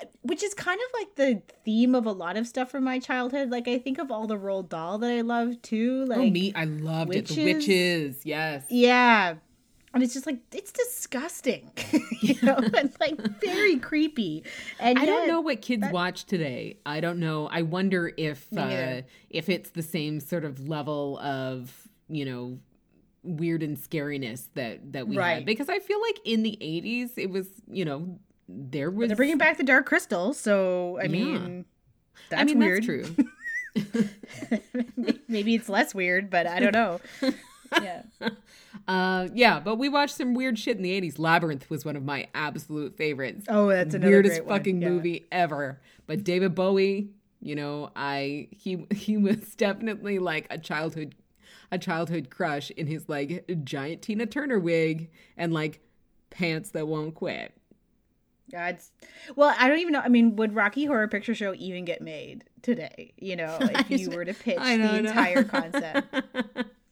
yeah. 0.00 0.06
which 0.22 0.42
is 0.42 0.54
kind 0.54 0.80
of 0.80 1.00
like 1.00 1.14
the 1.16 1.42
theme 1.66 1.94
of 1.94 2.06
a 2.06 2.12
lot 2.12 2.38
of 2.38 2.46
stuff 2.46 2.70
from 2.70 2.82
my 2.84 2.98
childhood. 2.98 3.50
Like 3.50 3.68
I 3.68 3.78
think 3.78 3.98
of 3.98 4.10
all 4.10 4.26
the 4.26 4.38
Roald 4.38 4.70
Dahl 4.70 4.96
that 4.98 5.10
I 5.10 5.20
love 5.20 5.60
too. 5.60 6.06
Oh, 6.06 6.08
like 6.08 6.18
Oh 6.18 6.30
me, 6.30 6.54
I 6.54 6.64
loved 6.64 7.10
witches. 7.10 7.36
it. 7.36 7.44
The 7.44 7.52
witches, 7.52 8.20
yes. 8.24 8.64
Yeah. 8.70 9.34
And 9.92 10.02
it's 10.02 10.14
just 10.14 10.24
like 10.24 10.38
it's 10.50 10.72
disgusting, 10.72 11.70
you 12.20 12.36
know, 12.42 12.56
it's 12.58 12.98
like 12.98 13.20
very 13.42 13.76
creepy. 13.76 14.44
And 14.80 14.98
I 14.98 15.04
don't 15.04 15.28
know 15.28 15.42
what 15.42 15.60
kids 15.60 15.82
that, 15.82 15.92
watch 15.92 16.24
today. 16.24 16.78
I 16.86 17.00
don't 17.00 17.20
know. 17.20 17.48
I 17.52 17.60
wonder 17.60 18.12
if 18.16 18.46
uh, 18.56 19.02
if 19.28 19.50
it's 19.50 19.70
the 19.70 19.82
same 19.82 20.20
sort 20.20 20.46
of 20.46 20.66
level 20.66 21.18
of 21.18 21.86
you 22.08 22.24
know 22.24 22.58
weird 23.24 23.62
and 23.62 23.76
scariness 23.76 24.48
that 24.54 24.92
that 24.92 25.08
we 25.08 25.16
right. 25.16 25.34
had 25.34 25.46
because 25.46 25.68
I 25.68 25.80
feel 25.80 26.00
like 26.00 26.20
in 26.24 26.42
the 26.42 26.56
80s 26.60 27.12
it 27.16 27.30
was 27.30 27.48
you 27.66 27.84
know 27.84 28.18
there 28.48 28.90
was 28.90 29.08
they're 29.08 29.16
bringing 29.16 29.38
back 29.38 29.56
the 29.56 29.64
Dark 29.64 29.86
Crystal 29.86 30.34
so 30.34 30.98
I 31.00 31.04
yeah. 31.04 31.08
mean 31.08 31.64
that's 32.28 32.42
I 32.42 32.44
mean, 32.44 32.58
weird. 32.58 32.84
That's 32.84 32.86
true. 32.86 33.28
Maybe 35.28 35.54
it's 35.54 35.68
less 35.68 35.94
weird, 35.94 36.30
but 36.30 36.46
I 36.46 36.60
don't 36.60 36.72
know. 36.72 37.00
Yeah. 37.82 38.02
uh, 38.88 39.28
yeah, 39.34 39.60
but 39.60 39.76
we 39.76 39.88
watched 39.88 40.14
some 40.14 40.34
weird 40.34 40.58
shit 40.58 40.76
in 40.76 40.82
the 40.82 41.00
80s. 41.00 41.18
Labyrinth 41.18 41.68
was 41.70 41.84
one 41.84 41.96
of 41.96 42.04
my 42.04 42.28
absolute 42.34 42.96
favorites. 42.96 43.46
Oh, 43.48 43.68
that's 43.68 43.94
another 43.94 44.12
weirdest 44.12 44.44
fucking 44.44 44.80
Yeah. 44.80 44.88
movie 44.88 45.26
ever. 45.32 45.80
But 46.06 46.22
David 46.24 46.54
Bowie, 46.54 47.10
you 47.40 47.54
know, 47.56 47.90
I 47.96 48.48
he 48.52 48.86
he 48.94 49.16
was 49.16 49.54
definitely 49.56 50.18
like 50.18 50.46
a 50.50 50.58
childhood 50.58 51.14
a 51.74 51.78
childhood 51.78 52.30
crush 52.30 52.70
in 52.70 52.86
his 52.86 53.08
like 53.08 53.50
giant 53.64 54.02
Tina 54.02 54.26
Turner 54.26 54.58
wig 54.58 55.10
and 55.36 55.52
like 55.52 55.80
pants 56.30 56.70
that 56.70 56.86
won't 56.88 57.14
quit. 57.14 57.52
Yeah, 58.48 58.68
it's 58.68 58.92
well, 59.36 59.54
I 59.58 59.68
don't 59.68 59.78
even 59.78 59.92
know. 59.92 60.00
I 60.00 60.08
mean, 60.08 60.36
would 60.36 60.54
Rocky 60.54 60.84
Horror 60.84 61.08
Picture 61.08 61.34
Show 61.34 61.54
even 61.54 61.84
get 61.84 62.00
made 62.02 62.44
today? 62.62 63.12
You 63.18 63.36
know, 63.36 63.58
if 63.88 64.00
you 64.00 64.10
were 64.10 64.24
to 64.24 64.34
pitch 64.34 64.58
the 64.58 64.76
know. 64.76 64.94
entire 64.94 65.44
concept. 65.44 66.14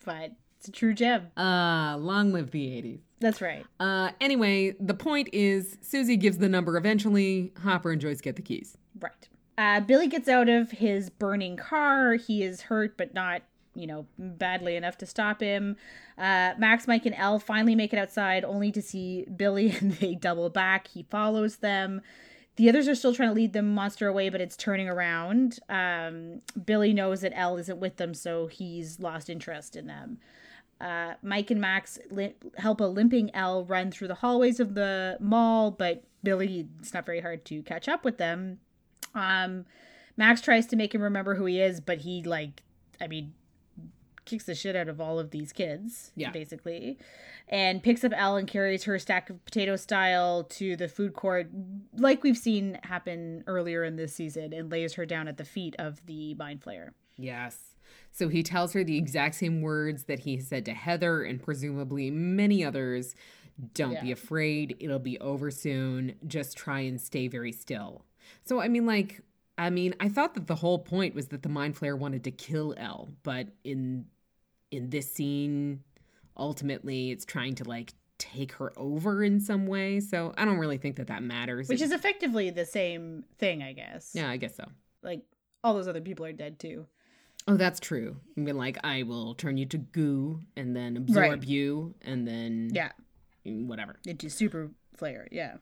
But 0.04 0.32
it's 0.58 0.66
a 0.66 0.72
true 0.72 0.94
gem. 0.94 1.28
uh, 1.36 1.96
long 1.96 2.32
live 2.32 2.50
the 2.50 2.66
80s. 2.66 2.98
That's 3.20 3.40
right. 3.40 3.64
Uh, 3.78 4.10
anyway, 4.20 4.74
the 4.80 4.94
point 4.94 5.28
is 5.32 5.78
Susie 5.80 6.16
gives 6.16 6.38
the 6.38 6.48
number 6.48 6.76
eventually. 6.76 7.52
Hopper 7.62 7.92
and 7.92 8.00
Joyce 8.00 8.20
get 8.20 8.34
the 8.34 8.42
keys. 8.42 8.76
Right. 8.98 9.28
Uh, 9.56 9.78
Billy 9.78 10.08
gets 10.08 10.28
out 10.28 10.48
of 10.48 10.72
his 10.72 11.08
burning 11.08 11.56
car. 11.56 12.14
He 12.14 12.42
is 12.42 12.62
hurt, 12.62 12.96
but 12.96 13.14
not, 13.14 13.42
you 13.74 13.86
know, 13.86 14.06
badly 14.18 14.76
enough 14.76 14.98
to 14.98 15.06
stop 15.06 15.40
him. 15.40 15.76
Uh, 16.18 16.52
Max, 16.58 16.86
Mike, 16.86 17.06
and 17.06 17.14
El 17.16 17.38
finally 17.38 17.74
make 17.74 17.92
it 17.92 17.98
outside, 17.98 18.44
only 18.44 18.70
to 18.72 18.82
see 18.82 19.24
Billy, 19.36 19.70
and 19.80 19.92
they 19.92 20.14
double 20.14 20.50
back. 20.50 20.88
He 20.88 21.04
follows 21.04 21.56
them. 21.56 22.02
The 22.56 22.68
others 22.68 22.86
are 22.86 22.94
still 22.94 23.14
trying 23.14 23.30
to 23.30 23.34
lead 23.34 23.54
the 23.54 23.62
monster 23.62 24.08
away, 24.08 24.28
but 24.28 24.42
it's 24.42 24.56
turning 24.56 24.88
around. 24.88 25.58
Um, 25.70 26.42
Billy 26.66 26.92
knows 26.92 27.22
that 27.22 27.32
El 27.34 27.56
isn't 27.56 27.80
with 27.80 27.96
them, 27.96 28.12
so 28.12 28.46
he's 28.46 29.00
lost 29.00 29.30
interest 29.30 29.74
in 29.74 29.86
them. 29.86 30.18
Uh, 30.78 31.14
Mike 31.22 31.50
and 31.50 31.60
Max 31.60 31.98
li- 32.10 32.34
help 32.58 32.80
a 32.80 32.84
limping 32.84 33.34
El 33.34 33.64
run 33.64 33.90
through 33.90 34.08
the 34.08 34.16
hallways 34.16 34.60
of 34.60 34.74
the 34.74 35.16
mall, 35.20 35.70
but 35.70 36.02
Billy, 36.22 36.68
it's 36.80 36.92
not 36.92 37.06
very 37.06 37.20
hard 37.20 37.44
to 37.46 37.62
catch 37.62 37.88
up 37.88 38.04
with 38.04 38.18
them. 38.18 38.58
Um, 39.14 39.64
Max 40.16 40.40
tries 40.40 40.66
to 40.66 40.76
make 40.76 40.94
him 40.94 41.00
remember 41.00 41.36
who 41.36 41.46
he 41.46 41.60
is, 41.60 41.80
but 41.80 41.98
he 41.98 42.22
like, 42.22 42.62
I 43.00 43.06
mean, 43.06 43.32
kicks 44.24 44.44
the 44.44 44.54
shit 44.54 44.76
out 44.76 44.88
of 44.88 45.00
all 45.00 45.18
of 45.18 45.30
these 45.30 45.52
kids, 45.52 46.12
Yeah. 46.16 46.30
basically, 46.30 46.98
and 47.48 47.82
picks 47.82 48.04
up 48.04 48.12
El 48.14 48.36
and 48.36 48.46
carries 48.48 48.84
her 48.84 48.98
stack 48.98 49.30
of 49.30 49.44
potato 49.44 49.76
style 49.76 50.44
to 50.44 50.76
the 50.76 50.88
food 50.88 51.12
court, 51.14 51.50
like 51.96 52.22
we've 52.22 52.38
seen 52.38 52.78
happen 52.84 53.44
earlier 53.46 53.84
in 53.84 53.96
this 53.96 54.14
season, 54.14 54.52
and 54.52 54.70
lays 54.70 54.94
her 54.94 55.04
down 55.06 55.28
at 55.28 55.36
the 55.36 55.44
feet 55.44 55.74
of 55.78 56.04
the 56.06 56.34
mind 56.34 56.60
flayer. 56.60 56.90
Yes. 57.16 57.76
So 58.10 58.28
he 58.28 58.42
tells 58.42 58.72
her 58.72 58.84
the 58.84 58.96
exact 58.96 59.34
same 59.34 59.60
words 59.60 60.04
that 60.04 60.20
he 60.20 60.38
said 60.38 60.64
to 60.66 60.72
Heather 60.72 61.22
and 61.22 61.42
presumably 61.42 62.10
many 62.10 62.64
others. 62.64 63.14
Don't 63.74 64.00
be 64.00 64.12
afraid. 64.12 64.76
It'll 64.80 64.98
be 64.98 65.18
over 65.20 65.50
soon. 65.50 66.14
Just 66.26 66.56
try 66.56 66.80
and 66.80 67.00
stay 67.00 67.28
very 67.28 67.52
still. 67.52 68.04
So, 68.44 68.60
I 68.60 68.68
mean, 68.68 68.86
like, 68.86 69.20
I 69.62 69.70
mean, 69.70 69.94
I 70.00 70.08
thought 70.08 70.34
that 70.34 70.46
the 70.46 70.54
whole 70.56 70.78
point 70.78 71.14
was 71.14 71.28
that 71.28 71.42
the 71.42 71.48
mind 71.48 71.76
flayer 71.76 71.96
wanted 71.98 72.24
to 72.24 72.30
kill 72.30 72.74
El, 72.76 73.08
but 73.22 73.48
in 73.64 74.06
in 74.70 74.90
this 74.90 75.12
scene, 75.12 75.82
ultimately, 76.36 77.10
it's 77.10 77.24
trying 77.24 77.54
to 77.56 77.64
like 77.64 77.92
take 78.18 78.52
her 78.52 78.72
over 78.76 79.22
in 79.22 79.40
some 79.40 79.66
way. 79.66 80.00
So 80.00 80.32
I 80.36 80.44
don't 80.44 80.58
really 80.58 80.78
think 80.78 80.96
that 80.96 81.08
that 81.08 81.22
matters. 81.22 81.68
Which 81.68 81.80
It- 81.80 81.84
is 81.84 81.92
effectively 81.92 82.50
the 82.50 82.64
same 82.64 83.24
thing, 83.38 83.62
I 83.62 83.72
guess. 83.72 84.12
yeah, 84.14 84.30
I 84.30 84.36
guess 84.36 84.54
so. 84.56 84.64
Like 85.02 85.22
all 85.62 85.74
those 85.74 85.88
other 85.88 86.00
people 86.00 86.24
are 86.26 86.32
dead 86.32 86.58
too. 86.58 86.86
Oh, 87.48 87.56
that's 87.56 87.80
true. 87.80 88.16
I 88.36 88.40
mean, 88.40 88.56
like, 88.56 88.78
I 88.84 89.02
will 89.02 89.34
turn 89.34 89.56
you 89.56 89.66
to 89.66 89.78
goo 89.78 90.40
and 90.56 90.76
then 90.76 90.96
absorb 90.96 91.16
Right. 91.40 91.42
you 91.44 91.94
and 92.02 92.26
then 92.26 92.70
Yeah, 92.72 92.92
whatever. 93.44 93.96
into 94.06 94.30
super 94.30 94.70
flayer. 94.96 95.26
Yeah. 95.32 95.56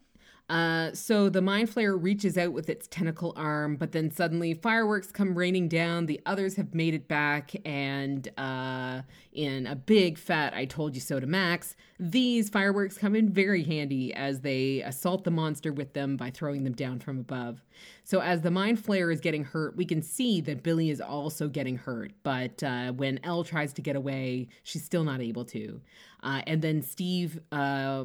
Uh, 0.51 0.93
so 0.93 1.29
the 1.29 1.41
mind 1.41 1.73
flayer 1.73 1.97
reaches 1.97 2.37
out 2.37 2.53
with 2.53 2.69
its 2.69 2.89
tentacle 2.89 3.33
arm, 3.37 3.77
but 3.77 3.93
then 3.93 4.11
suddenly 4.11 4.53
fireworks 4.53 5.13
come 5.13 5.39
raining 5.39 5.69
down. 5.69 6.07
The 6.07 6.21
others 6.27 6.57
have 6.57 6.75
made 6.75 6.93
it 6.93 7.07
back, 7.07 7.53
and 7.65 8.29
uh, 8.37 9.03
in 9.33 9.69
a 9.69 9.77
big 9.77 10.19
fat 10.19 10.53
"I 10.53 10.65
told 10.65 10.97
you 10.97 11.01
so" 11.01 11.21
to 11.21 11.27
Max, 11.27 11.77
these 12.01 12.49
fireworks 12.49 12.99
come 12.99 13.15
in 13.15 13.33
very 13.33 13.63
handy 13.63 14.13
as 14.13 14.41
they 14.41 14.83
assault 14.83 15.23
the 15.23 15.31
monster 15.31 15.73
with 15.73 15.93
them 15.93 16.17
by 16.17 16.31
throwing 16.31 16.65
them 16.65 16.75
down 16.75 16.99
from 16.99 17.21
above. 17.21 17.63
So 18.05 18.20
as 18.20 18.43
the 18.43 18.51
mind 18.51 18.78
flayer 18.78 19.12
is 19.12 19.20
getting 19.20 19.45
hurt, 19.45 19.76
we 19.76 19.85
can 19.85 20.03
see 20.03 20.41
that 20.43 20.62
Billy 20.62 20.91
is 20.91 21.01
also 21.01 21.49
getting 21.49 21.76
hurt. 21.76 22.12
But 22.22 22.62
uh, 22.62 22.93
when 22.93 23.20
El 23.24 23.45
tries 23.45 23.72
to 23.74 23.83
get 23.83 23.97
away, 23.97 24.49
she's 24.62 24.85
still 24.85 25.05
not 25.05 25.20
able 25.20 25.45
to. 25.47 25.81
Uh, 26.22 26.43
and 26.47 26.61
then 26.61 26.83
Steve, 26.83 27.41
uh, 27.53 28.05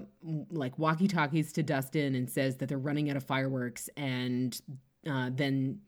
like 0.50 0.78
walkie 0.78 1.08
talkies 1.08 1.52
to 1.54 1.64
Dustin 1.64 2.16
and 2.16 2.30
says 2.30 2.58
that 2.58 2.70
they're 2.70 2.78
running 2.78 3.10
out 3.10 3.18
of 3.18 3.24
fireworks. 3.24 3.90
And 3.98 4.60
uh, 5.10 5.32
then 5.34 5.80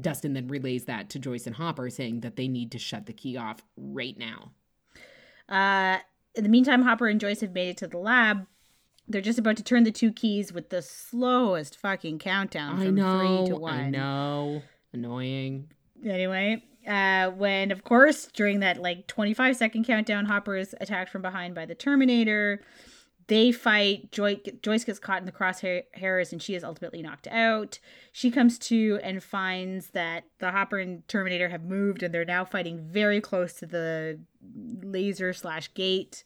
Dustin 0.00 0.32
then 0.32 0.48
relays 0.48 0.84
that 0.84 1.10
to 1.10 1.18
Joyce 1.18 1.46
and 1.46 1.56
Hopper, 1.56 1.90
saying 1.90 2.20
that 2.20 2.36
they 2.36 2.48
need 2.48 2.72
to 2.72 2.78
shut 2.78 3.06
the 3.06 3.12
key 3.12 3.36
off 3.36 3.62
right 3.76 4.16
now. 4.18 4.52
Uh, 5.48 5.98
in 6.34 6.44
the 6.44 6.48
meantime, 6.48 6.82
Hopper 6.82 7.08
and 7.08 7.20
Joyce 7.20 7.40
have 7.40 7.52
made 7.52 7.68
it 7.68 7.76
to 7.78 7.86
the 7.86 7.98
lab. 7.98 8.46
They're 9.12 9.20
just 9.20 9.38
about 9.38 9.56
to 9.58 9.62
turn 9.62 9.84
the 9.84 9.92
two 9.92 10.10
keys 10.12 10.52
with 10.52 10.70
the 10.70 10.82
slowest 10.82 11.76
fucking 11.78 12.18
countdown 12.18 12.78
from 12.78 12.86
I 12.86 12.90
know. 12.90 13.44
three 13.44 13.54
to 13.54 13.60
one. 13.60 13.74
I 13.74 13.90
know. 13.90 14.62
Annoying. 14.92 15.70
Anyway, 16.04 16.62
uh, 16.86 17.30
when 17.30 17.70
of 17.70 17.84
course 17.84 18.26
during 18.34 18.60
that 18.60 18.78
like 18.82 19.06
25 19.06 19.56
second 19.56 19.84
countdown, 19.84 20.26
Hopper 20.26 20.56
is 20.56 20.74
attacked 20.80 21.10
from 21.10 21.22
behind 21.22 21.54
by 21.54 21.64
the 21.66 21.74
Terminator. 21.74 22.60
They 23.28 23.52
fight. 23.52 24.10
Joy- 24.10 24.40
Joyce 24.62 24.84
gets 24.84 24.98
caught 24.98 25.20
in 25.20 25.26
the 25.26 25.32
crosshairs 25.32 26.32
and 26.32 26.42
she 26.42 26.54
is 26.54 26.64
ultimately 26.64 27.02
knocked 27.02 27.28
out. 27.28 27.78
She 28.10 28.30
comes 28.32 28.58
to 28.60 28.98
and 29.02 29.22
finds 29.22 29.88
that 29.90 30.24
the 30.40 30.50
Hopper 30.50 30.78
and 30.78 31.06
Terminator 31.06 31.48
have 31.48 31.62
moved 31.62 32.02
and 32.02 32.12
they're 32.12 32.24
now 32.24 32.44
fighting 32.44 32.80
very 32.80 33.20
close 33.20 33.52
to 33.54 33.66
the 33.66 34.18
laser 34.82 35.32
slash 35.32 35.72
gate. 35.74 36.24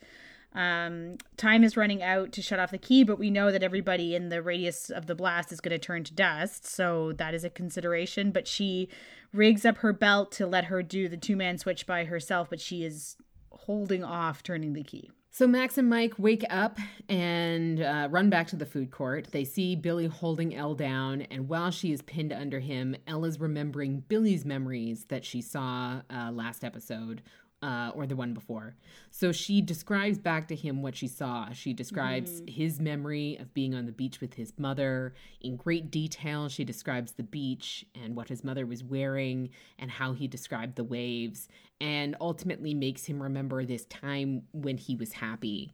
Um, 0.57 1.19
time 1.37 1.63
is 1.63 1.77
running 1.77 2.03
out 2.03 2.33
to 2.33 2.43
shut 2.43 2.59
off 2.59 2.71
the 2.71 2.79
key, 2.79 3.05
but 3.05 3.19
we 3.19 3.31
know 3.31 3.53
that 3.53 3.63
everybody 3.63 4.15
in 4.15 4.31
the 4.31 4.41
radius 4.41 4.89
of 4.89 5.07
the 5.07 5.15
blast 5.15 5.53
is 5.53 5.61
going 5.61 5.79
to 5.79 5.79
turn 5.79 6.03
to 6.05 6.15
dust, 6.15 6.67
so 6.67 7.13
that 7.13 7.35
is 7.35 7.45
a 7.45 7.51
consideration. 7.51 8.33
But 8.33 8.49
she 8.49 8.89
rigs 9.33 9.67
up 9.67 9.79
her 9.79 9.93
belt 9.93 10.33
to 10.33 10.47
let 10.47 10.65
her 10.65 10.83
do 10.83 11.09
the 11.09 11.19
two 11.19 11.37
man 11.37 11.59
switch 11.59 11.87
by 11.87 12.05
herself, 12.05 12.49
but 12.49 12.61
she 12.61 12.85
is 12.85 13.17
holding 13.51 14.03
off 14.03 14.43
turning 14.43 14.73
the 14.73 14.83
key. 14.83 15.11
So 15.31 15.47
Max 15.47 15.77
and 15.77 15.91
Mike 15.91 16.15
wake 16.17 16.45
up 16.49 16.79
and 17.11 17.83
uh, 17.83 18.09
run 18.11 18.31
back 18.31 18.47
to 18.47 18.57
the 18.57 18.65
food 18.65 18.91
court. 18.91 19.29
They 19.33 19.45
see 19.45 19.77
Billy 19.77 20.07
holding 20.07 20.55
El 20.55 20.75
down, 20.75 21.21
and 21.31 21.47
while 21.47 21.71
she 21.71 21.93
is 21.93 22.01
pinned 22.01 22.33
under 22.33 22.59
him, 22.59 22.97
El 23.07 23.27
is 23.27 23.39
remembering 23.39 24.05
Billy's 24.09 24.47
memories 24.47 25.05
that 25.09 25.27
she 25.27 25.43
saw 25.43 26.01
uh, 26.09 26.31
last 26.33 26.65
episode. 26.65 27.21
Uh, 27.63 27.91
or 27.95 28.07
the 28.07 28.15
one 28.15 28.35
before. 28.35 28.77
So 29.11 29.33
she 29.33 29.63
describes 29.63 30.19
back 30.19 30.47
to 30.49 30.55
him 30.55 30.83
what 30.83 30.95
she 30.95 31.09
saw. 31.09 31.51
She 31.53 31.73
describes 31.73 32.43
his 32.47 32.79
memory 32.79 33.39
of 33.41 33.55
being 33.55 33.75
on 33.75 33.87
the 33.87 33.93
beach 33.93 34.21
with 34.21 34.35
his 34.35 34.53
mother. 34.59 35.15
In 35.41 35.57
great 35.57 35.91
detail, 35.91 36.51
she 36.51 36.65
describes 36.65 37.13
the 37.13 37.23
beach 37.23 37.85
and 37.95 38.15
what 38.15 38.29
his 38.29 38.45
mother 38.45 38.67
was 38.67 38.85
wearing 38.85 39.49
and 39.79 39.91
how 39.91 40.13
he 40.13 40.29
described 40.29 40.77
the 40.77 40.85
waves, 40.85 41.49
and 41.81 42.15
ultimately 42.21 42.75
makes 42.75 43.07
him 43.07 43.23
remember 43.23 43.65
this 43.65 43.87
time 43.87 44.43
when 44.53 44.77
he 44.77 44.95
was 44.95 45.15
happy. 45.15 45.73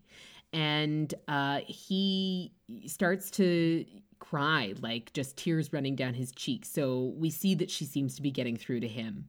And 0.53 1.13
uh, 1.27 1.61
he 1.67 2.53
starts 2.87 3.29
to 3.33 3.85
cry, 4.21 4.75
like 4.81 5.13
just 5.15 5.37
tears 5.37 5.73
running 5.73 5.97
down 5.97 6.15
his 6.15 6.31
cheeks. 6.31 6.71
So 6.71 7.13
we 7.17 7.29
see 7.29 7.57
that 7.57 7.71
she 7.71 7.85
seems 7.87 8.15
to 8.15 8.23
be 8.23 8.31
getting 8.31 8.57
through 8.57 8.81
to 8.81 8.89
him. 8.89 9.27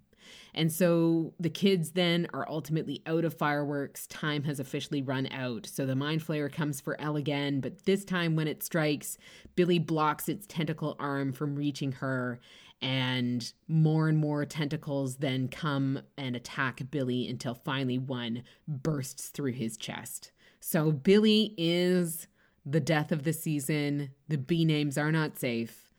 And 0.54 0.72
so 0.72 1.34
the 1.40 1.50
kids 1.50 1.92
then 1.92 2.28
are 2.34 2.48
ultimately 2.50 3.02
out 3.06 3.26
of 3.26 3.34
fireworks. 3.34 4.08
Time 4.08 4.44
has 4.44 4.60
officially 4.60 5.02
run 5.02 5.28
out. 5.32 5.66
So 5.66 5.86
the 5.86 5.96
mind 5.96 6.26
flayer 6.26 6.52
comes 6.52 6.80
for 6.80 7.00
El 7.00 7.16
again, 7.16 7.60
but 7.60 7.86
this 7.86 8.06
time 8.06 8.36
when 8.36 8.48
it 8.48 8.64
strikes, 8.64 9.18
Billy 9.56 9.80
blocks 9.80 10.30
its 10.30 10.46
tentacle 10.48 10.96
arm 11.00 11.32
from 11.34 11.56
reaching 11.56 11.94
her. 11.94 12.40
And 12.82 13.52
more 13.70 14.10
and 14.10 14.18
more 14.18 14.46
tentacles 14.46 15.18
then 15.18 15.48
come 15.48 16.02
and 16.18 16.36
attack 16.36 16.82
Billy 16.92 17.28
until 17.30 17.56
finally 17.56 17.98
one 17.98 18.44
bursts 18.68 19.30
through 19.30 19.54
his 19.54 19.78
chest. 19.78 20.32
So 20.60 20.92
Billy 20.92 21.54
is 21.58 22.28
the 22.66 22.80
death 22.80 23.12
of 23.12 23.24
the 23.24 23.34
season. 23.34 24.12
The 24.28 24.38
B 24.38 24.66
names 24.66 24.98
are 24.98 25.12
not 25.12 25.38
safe. 25.38 25.90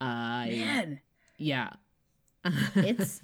Uh, 0.00 0.46
Man, 0.46 1.00
yeah. 1.38 1.70
it's. 2.76 3.22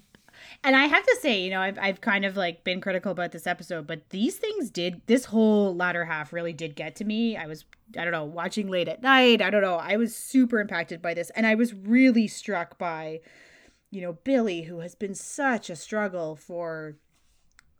And 0.62 0.74
I 0.76 0.86
have 0.86 1.04
to 1.04 1.16
say, 1.20 1.40
you 1.42 1.50
know, 1.50 1.60
I've, 1.60 1.78
I've 1.78 2.00
kind 2.00 2.24
of 2.24 2.36
like 2.36 2.64
been 2.64 2.80
critical 2.80 3.12
about 3.12 3.32
this 3.32 3.46
episode, 3.46 3.86
but 3.86 4.10
these 4.10 4.36
things 4.36 4.70
did, 4.70 5.02
this 5.06 5.26
whole 5.26 5.74
latter 5.74 6.04
half 6.04 6.32
really 6.32 6.52
did 6.52 6.74
get 6.76 6.96
to 6.96 7.04
me. 7.04 7.36
I 7.36 7.46
was, 7.46 7.64
I 7.98 8.04
don't 8.04 8.12
know, 8.12 8.24
watching 8.24 8.68
late 8.68 8.88
at 8.88 9.02
night. 9.02 9.42
I 9.42 9.50
don't 9.50 9.62
know. 9.62 9.76
I 9.76 9.96
was 9.96 10.14
super 10.16 10.60
impacted 10.60 11.02
by 11.02 11.14
this. 11.14 11.30
And 11.30 11.46
I 11.46 11.54
was 11.54 11.74
really 11.74 12.26
struck 12.28 12.78
by, 12.78 13.20
you 13.90 14.00
know, 14.00 14.14
Billy, 14.24 14.62
who 14.62 14.80
has 14.80 14.94
been 14.94 15.14
such 15.14 15.70
a 15.70 15.76
struggle 15.76 16.36
for 16.36 16.96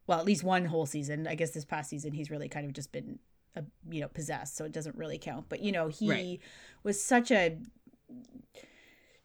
well, 0.07 0.19
at 0.19 0.27
least 0.27 0.45
one 0.45 0.67
whole 0.67 0.85
season. 0.87 1.27
I 1.27 1.35
guess 1.35 1.53
this 1.53 1.65
past 1.65 1.89
season 1.89 2.13
he's 2.13 2.31
really 2.31 2.49
kind 2.49 2.67
of 2.67 2.75
just 2.75 2.93
been, 2.93 3.19
uh, 3.57 3.63
you 3.91 4.03
know, 4.03 4.09
possessed, 4.09 4.55
so 4.55 4.65
it 4.67 4.73
doesn't 4.73 4.97
really 4.97 5.17
count. 5.19 5.47
But 5.49 5.61
you 5.61 5.73
know, 5.73 5.89
he 5.89 6.11
Right. 6.11 6.41
was 6.83 7.03
such 7.03 7.31
a 7.31 7.57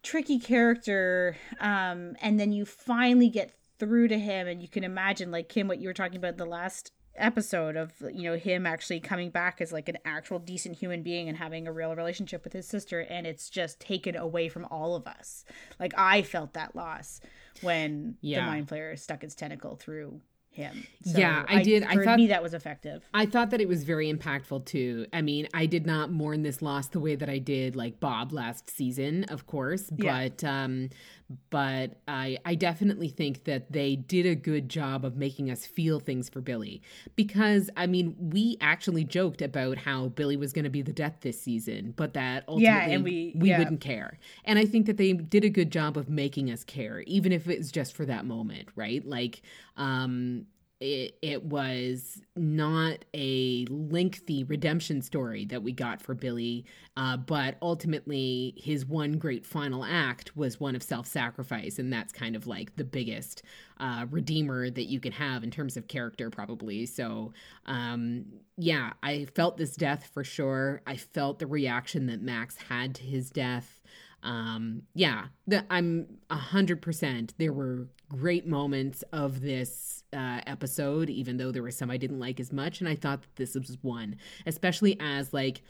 tricky 0.04 0.40
character, 0.40 1.36
um, 1.60 2.16
and 2.22 2.40
then 2.40 2.52
you 2.52 2.66
finally 2.66 3.30
get 3.30 3.54
through 3.80 4.08
to 4.10 4.20
him, 4.20 4.48
and 4.48 4.62
you 4.62 4.68
can 4.68 4.84
imagine, 4.84 5.32
like 5.32 5.50
Kim, 5.50 5.68
what 5.68 5.80
you 5.80 5.88
were 5.88 5.94
talking 5.94 6.18
about 6.18 6.32
in 6.34 6.38
the 6.38 6.46
last 6.46 6.92
episode 7.16 7.76
of 7.76 7.92
you 8.14 8.24
know 8.30 8.38
him 8.38 8.66
actually 8.66 9.00
coming 9.02 9.30
back 9.30 9.60
as 9.60 9.74
like 9.74 9.90
an 9.90 9.98
actual 10.06 10.40
decent 10.40 10.78
human 10.78 11.04
being 11.04 11.28
and 11.28 11.38
having 11.38 11.68
a 11.68 11.72
real 11.72 11.94
relationship 11.94 12.46
with 12.46 12.54
his 12.54 12.66
sister 12.66 13.02
and 13.02 13.28
it's 13.28 13.50
just 13.50 13.78
taken 13.82 14.16
away 14.16 14.48
from 14.48 14.64
all 14.72 14.96
of 14.96 15.06
us 15.06 15.44
like 15.82 15.92
i 15.98 16.22
felt 16.22 16.54
that 16.54 16.74
loss 16.78 17.20
when 17.62 18.16
Yeah. 18.22 18.40
the 18.40 18.46
mind 18.52 18.68
flayer 18.70 18.98
stuck 18.98 19.22
its 19.26 19.36
tentacle 19.36 19.76
through 19.76 20.22
him 20.52 20.86
Yeah, 21.04 21.46
I 21.48 21.62
did. 21.64 21.84
I 21.84 21.94
for 21.96 22.04
thought- 22.04 22.18
me 22.18 22.28
that 22.28 22.42
was 22.44 22.54
effective 22.54 23.04
I 23.14 23.26
thought 23.26 23.52
that 23.52 23.62
it 23.62 23.68
was 23.68 23.84
very 23.84 24.12
impactful 24.12 24.66
too. 24.66 25.06
I 25.14 25.22
mean, 25.22 25.48
I 25.54 25.66
did 25.68 25.86
not 25.86 26.12
mourn 26.12 26.42
this 26.44 26.62
loss 26.62 26.88
the 26.88 27.00
way 27.00 27.16
that 27.16 27.30
I 27.30 27.38
did 27.38 27.76
like 27.76 28.00
Bob 28.00 28.32
last 28.34 28.70
season, 28.70 29.24
of 29.26 29.46
course, 29.48 29.90
Yeah. 29.98 30.28
but 30.30 30.44
um 30.44 30.90
but 31.52 32.00
I 32.08 32.38
I 32.44 32.56
definitely 32.56 33.10
think 33.10 33.44
that 33.44 33.72
they 33.72 33.96
did 33.96 34.26
a 34.26 34.36
good 34.36 34.68
job 34.68 35.06
of 35.06 35.16
making 35.16 35.52
us 35.52 35.66
feel 35.66 36.00
things 36.00 36.28
for 36.30 36.42
Billy 36.42 36.82
because 37.16 37.70
I 37.78 37.86
mean, 37.88 38.16
we 38.20 38.58
actually 38.62 39.04
joked 39.04 39.42
about 39.42 39.78
how 39.78 40.08
Billy 40.08 40.38
was 40.38 40.54
going 40.54 40.64
to 40.64 40.70
be 40.72 40.82
the 40.82 40.94
death 40.94 41.18
this 41.22 41.40
season, 41.40 41.94
but 41.96 42.14
that 42.16 42.46
ultimately 42.48 42.64
Yeah, 42.64 42.96
and 42.96 43.04
we- 43.04 43.34
we 43.36 43.50
yeah. 43.50 43.60
wouldn't 43.60 43.82
care. 43.82 44.18
And 44.46 44.58
I 44.58 44.66
think 44.66 44.88
that 44.88 44.98
they 44.98 45.14
did 45.14 45.44
a 45.46 45.50
good 45.50 45.72
job 45.72 45.98
of 45.98 46.10
making 46.10 46.50
us 46.50 46.64
care 46.64 47.02
even 47.02 47.32
if 47.32 47.48
it's 47.48 47.72
just 47.72 47.94
for 47.96 48.06
that 48.06 48.26
moment, 48.26 48.70
right? 48.76 49.06
Like 49.06 49.42
um 49.78 50.46
it, 50.80 51.18
it 51.22 51.44
was 51.44 52.22
not 52.38 53.04
a 53.14 53.66
lengthy 53.70 54.46
redemption 54.46 55.02
story 55.02 55.46
that 55.46 55.62
we 55.62 55.74
got 55.74 56.02
for 56.02 56.14
Billy, 56.14 56.66
uh, 56.96 57.18
but 57.18 57.56
ultimately 57.62 58.54
his 58.56 58.86
one 58.86 59.18
great 59.18 59.46
final 59.46 59.84
act 59.84 60.38
was 60.38 60.60
one 60.60 60.76
of 60.76 60.84
self 60.84 61.06
sacrifice. 61.06 61.80
And 61.80 61.92
that's 61.92 62.14
kind 62.14 62.36
of 62.36 62.48
like 62.48 62.76
the 62.78 62.86
biggest 62.86 63.44
uh, 63.80 64.06
redeemer 64.10 64.70
that 64.70 64.86
you 64.86 65.02
can 65.02 65.12
have 65.12 65.44
in 65.44 65.52
terms 65.52 65.76
of 65.76 65.88
character, 65.90 66.30
probably. 66.30 66.86
So, 66.86 67.34
um, 67.66 68.26
yeah, 68.58 68.94
I 69.04 69.26
felt 69.36 69.58
this 69.58 69.76
death 69.76 70.10
for 70.14 70.24
sure. 70.24 70.82
I 70.88 70.96
felt 70.96 71.40
the 71.40 71.48
reaction 71.48 72.08
that 72.08 72.22
Max 72.22 72.56
had 72.70 72.96
to 72.96 73.04
his 73.04 73.30
death 73.30 73.79
um 74.24 74.82
yeah 74.94 75.26
the, 75.48 75.64
i'm 75.70 76.06
a 76.30 76.36
hundred 76.36 76.82
percent 76.82 77.34
there 77.38 77.54
were 77.54 77.88
great 78.10 78.46
moments 78.48 79.04
of 79.14 79.42
this 79.42 80.04
uh 80.14 80.42
episode 80.48 81.10
even 81.10 81.38
though 81.38 81.52
there 81.52 81.64
were 81.64 81.72
some 81.72 81.90
i 81.92 81.98
didn't 81.98 82.20
like 82.20 82.40
as 82.40 82.52
much 82.52 82.80
and 82.82 82.90
i 82.90 82.96
thought 82.96 83.22
that 83.22 83.36
this 83.36 83.56
was 83.56 83.78
one 83.82 84.16
especially 84.46 84.98
as 85.00 85.34
like 85.34 85.62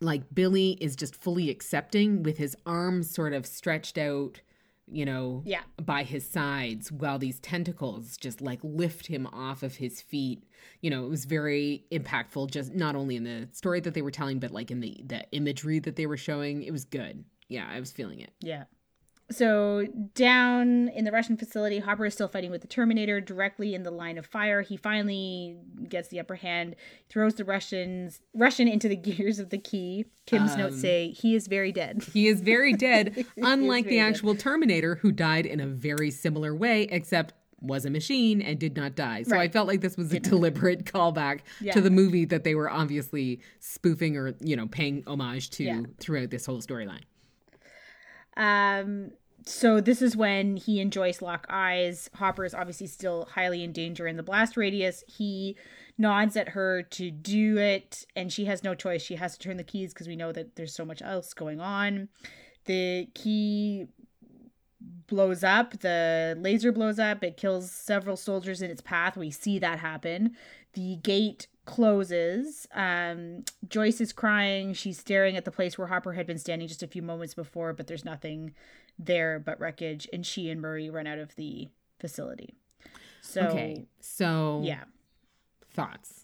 like 0.00 0.22
billy 0.34 0.76
is 0.80 0.96
just 0.96 1.14
fully 1.14 1.50
accepting 1.50 2.22
with 2.22 2.38
his 2.38 2.56
arms 2.66 3.10
sort 3.10 3.32
of 3.32 3.46
stretched 3.46 3.98
out 3.98 4.40
you 4.88 5.04
know 5.04 5.42
Yeah. 5.44 5.62
by 5.84 6.02
his 6.04 6.28
sides 6.28 6.90
while 6.92 7.18
these 7.18 7.40
tentacles 7.40 8.16
just 8.16 8.40
like 8.40 8.60
lift 8.62 9.06
him 9.08 9.26
off 9.26 9.64
of 9.64 9.74
his 9.76 10.00
feet. 10.00 10.44
You 10.80 10.90
know 10.90 11.04
it 11.04 11.08
was 11.08 11.24
very 11.24 11.84
impactful 11.90 12.52
just 12.52 12.72
not 12.72 12.94
only 12.94 13.16
in 13.16 13.24
the 13.24 13.48
story 13.50 13.80
that 13.80 13.94
they 13.94 14.02
were 14.02 14.12
telling 14.12 14.38
but 14.38 14.52
like 14.52 14.70
in 14.70 14.78
the 14.78 15.00
the 15.04 15.24
imagery 15.32 15.80
that 15.80 15.96
they 15.96 16.06
were 16.06 16.16
showing. 16.16 16.62
It 16.62 16.70
was 16.70 16.84
good 16.84 17.24
yeah 17.48 17.66
i 17.72 17.78
was 17.80 17.90
feeling 17.92 18.20
it 18.20 18.30
Yeah. 18.40 18.64
So 19.28 19.84
down 20.14 20.86
in 20.90 21.04
the 21.04 21.10
Russian 21.10 21.36
facility, 21.36 21.80
Hopper 21.80 22.06
is 22.06 22.14
still 22.14 22.28
fighting 22.28 22.52
with 22.52 22.60
the 22.60 22.68
Terminator 22.68 23.20
directly 23.20 23.74
in 23.74 23.82
the 23.82 23.90
line 23.90 24.18
of 24.18 24.24
fire. 24.26 24.62
He 24.62 24.76
finally 24.76 25.56
gets 25.88 26.10
the 26.10 26.20
upper 26.20 26.36
hand, 26.36 26.76
throws 27.08 27.34
the 27.34 27.44
Russians 27.44 28.20
Russian 28.34 28.68
into 28.68 28.88
the 28.88 28.94
gears 29.08 29.40
of 29.40 29.50
the 29.50 29.58
key. 29.58 30.04
Kim's 30.26 30.52
Um, 30.52 30.58
notes 30.60 30.80
say 30.80 31.10
he 31.10 31.34
is 31.34 31.48
very 31.48 31.72
dead. 31.72 32.04
he 32.12 32.28
is 32.28 32.40
very 32.40 32.72
dead 32.72 33.26
unlike 33.36 33.86
the 33.86 33.96
very 33.96 34.02
dead. 34.02 34.08
actual 34.14 34.36
terminator 34.36 34.94
who 34.94 35.10
died 35.10 35.44
in 35.44 35.58
a 35.58 35.66
very 35.66 36.12
similar 36.12 36.54
way 36.54 36.82
except 36.84 37.34
was 37.60 37.84
a 37.84 37.90
machine 37.90 38.40
and 38.40 38.60
did 38.60 38.76
not 38.76 38.94
die 38.94 39.22
so 39.24 39.36
i 39.36 39.48
felt 39.48 39.66
like 39.66 39.80
this 39.80 39.96
was 39.96 40.12
a 40.12 40.20
deliberate 40.20 40.84
callback 40.84 41.40
Yeah. 41.60 41.72
to 41.72 41.80
the 41.80 41.90
movie 41.90 42.26
that 42.26 42.44
they 42.44 42.54
were 42.54 42.70
obviously 42.70 43.40
spoofing 43.58 44.16
or 44.16 44.34
you 44.40 44.54
know 44.54 44.68
paying 44.68 45.02
homage 45.06 45.50
to 45.52 45.64
Yeah. 45.64 45.80
throughout 45.98 46.30
this 46.30 46.44
whole 46.46 46.60
storyline 46.60 47.00
Um, 48.36 49.12
so 49.44 49.80
this 49.80 50.02
is 50.02 50.16
when 50.16 50.56
he 50.56 50.80
and 50.80 50.92
Joyce 50.92 51.22
lock 51.22 51.46
eyes. 51.48 52.10
Hopper 52.14 52.44
is 52.44 52.54
obviously 52.54 52.88
still 52.88 53.28
highly 53.32 53.62
in 53.62 53.72
danger 53.72 54.06
in 54.06 54.16
the 54.16 54.22
blast 54.22 54.56
radius. 54.56 55.04
He 55.06 55.56
nods 55.96 56.36
at 56.36 56.50
her 56.50 56.82
to 56.82 57.10
do 57.10 57.56
it, 57.56 58.06
and 58.16 58.32
she 58.32 58.46
has 58.46 58.64
no 58.64 58.74
choice. 58.74 59.02
She 59.02 59.14
has 59.16 59.38
to 59.38 59.38
turn 59.38 59.56
the 59.56 59.64
keys 59.64 59.94
because 59.94 60.08
we 60.08 60.16
know 60.16 60.32
that 60.32 60.56
there's 60.56 60.74
so 60.74 60.84
much 60.84 61.00
else 61.00 61.32
going 61.32 61.60
on. 61.60 62.08
The 62.64 63.08
key 63.14 63.86
blows 65.06 65.44
up. 65.44 65.78
The 65.80 66.36
laser 66.38 66.72
blows 66.72 66.98
up. 66.98 67.22
It 67.22 67.36
kills 67.36 67.70
several 67.70 68.16
soldiers 68.16 68.62
in 68.62 68.70
its 68.70 68.80
path. 68.80 69.16
We 69.16 69.30
see 69.30 69.58
that 69.60 69.78
happen. 69.78 70.36
The 70.74 70.96
gate 70.96 71.46
closes. 71.66 72.66
Um, 72.74 73.44
Joyce 73.68 74.00
is 74.00 74.12
crying. 74.12 74.72
She's 74.72 74.98
staring 74.98 75.36
at 75.36 75.44
the 75.44 75.50
place 75.50 75.76
where 75.76 75.88
Hopper 75.88 76.14
had 76.14 76.26
been 76.26 76.38
standing 76.38 76.68
just 76.68 76.82
a 76.82 76.86
few 76.86 77.02
moments 77.02 77.34
before, 77.34 77.74
but 77.74 77.86
there's 77.86 78.04
nothing 78.04 78.54
there 78.98 79.38
but 79.38 79.60
wreckage. 79.60 80.08
And 80.12 80.24
she 80.24 80.48
and 80.48 80.62
Murray 80.62 80.88
run 80.88 81.06
out 81.06 81.18
of 81.18 81.36
the 81.36 81.68
facility. 81.98 82.54
So, 83.20 83.42
okay 83.42 83.86
so 84.06 84.60
yeah. 84.64 84.84
thoughts 85.70 86.22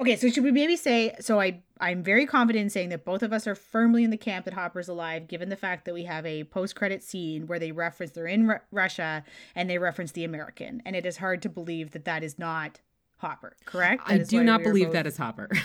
Okay, 0.00 0.16
so 0.16 0.28
should 0.28 0.44
we 0.44 0.52
maybe 0.52 0.76
say 0.76 1.14
so 1.20 1.40
I 1.40 1.60
I'm 1.80 2.02
very 2.02 2.26
confident 2.26 2.64
in 2.64 2.70
saying 2.70 2.90
that 2.90 3.04
both 3.04 3.22
of 3.22 3.32
us 3.32 3.46
are 3.46 3.54
firmly 3.54 4.04
in 4.04 4.10
the 4.10 4.16
camp 4.16 4.44
that 4.44 4.54
Hopper's 4.54 4.88
alive 4.88 5.26
given 5.26 5.48
the 5.48 5.56
fact 5.56 5.86
that 5.86 5.94
we 5.94 6.04
have 6.04 6.24
a 6.26 6.44
post-credit 6.44 7.02
scene 7.02 7.46
where 7.46 7.58
they 7.58 7.72
reference 7.72 8.12
they're 8.12 8.26
in 8.26 8.46
Ru- 8.46 8.60
Russia 8.70 9.24
and 9.54 9.68
they 9.68 9.78
reference 9.78 10.12
the 10.12 10.24
American 10.24 10.82
and 10.84 10.94
it 10.94 11.06
is 11.06 11.16
hard 11.16 11.42
to 11.42 11.48
believe 11.48 11.92
that 11.92 12.04
that 12.04 12.22
is 12.22 12.38
not 12.38 12.80
Hopper, 13.22 13.56
correct? 13.64 14.02
i 14.06 14.18
do 14.18 14.44
not 14.44 14.60
we 14.60 14.64
believe 14.64 14.86
both- 14.88 14.92
that 14.92 15.06
is 15.06 15.16
hopper 15.16 15.48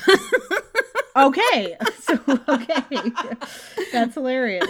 Okay. 1.18 1.76
So 2.08 2.18
okay. 2.48 3.12
That's 3.92 4.14
hilarious. 4.14 4.66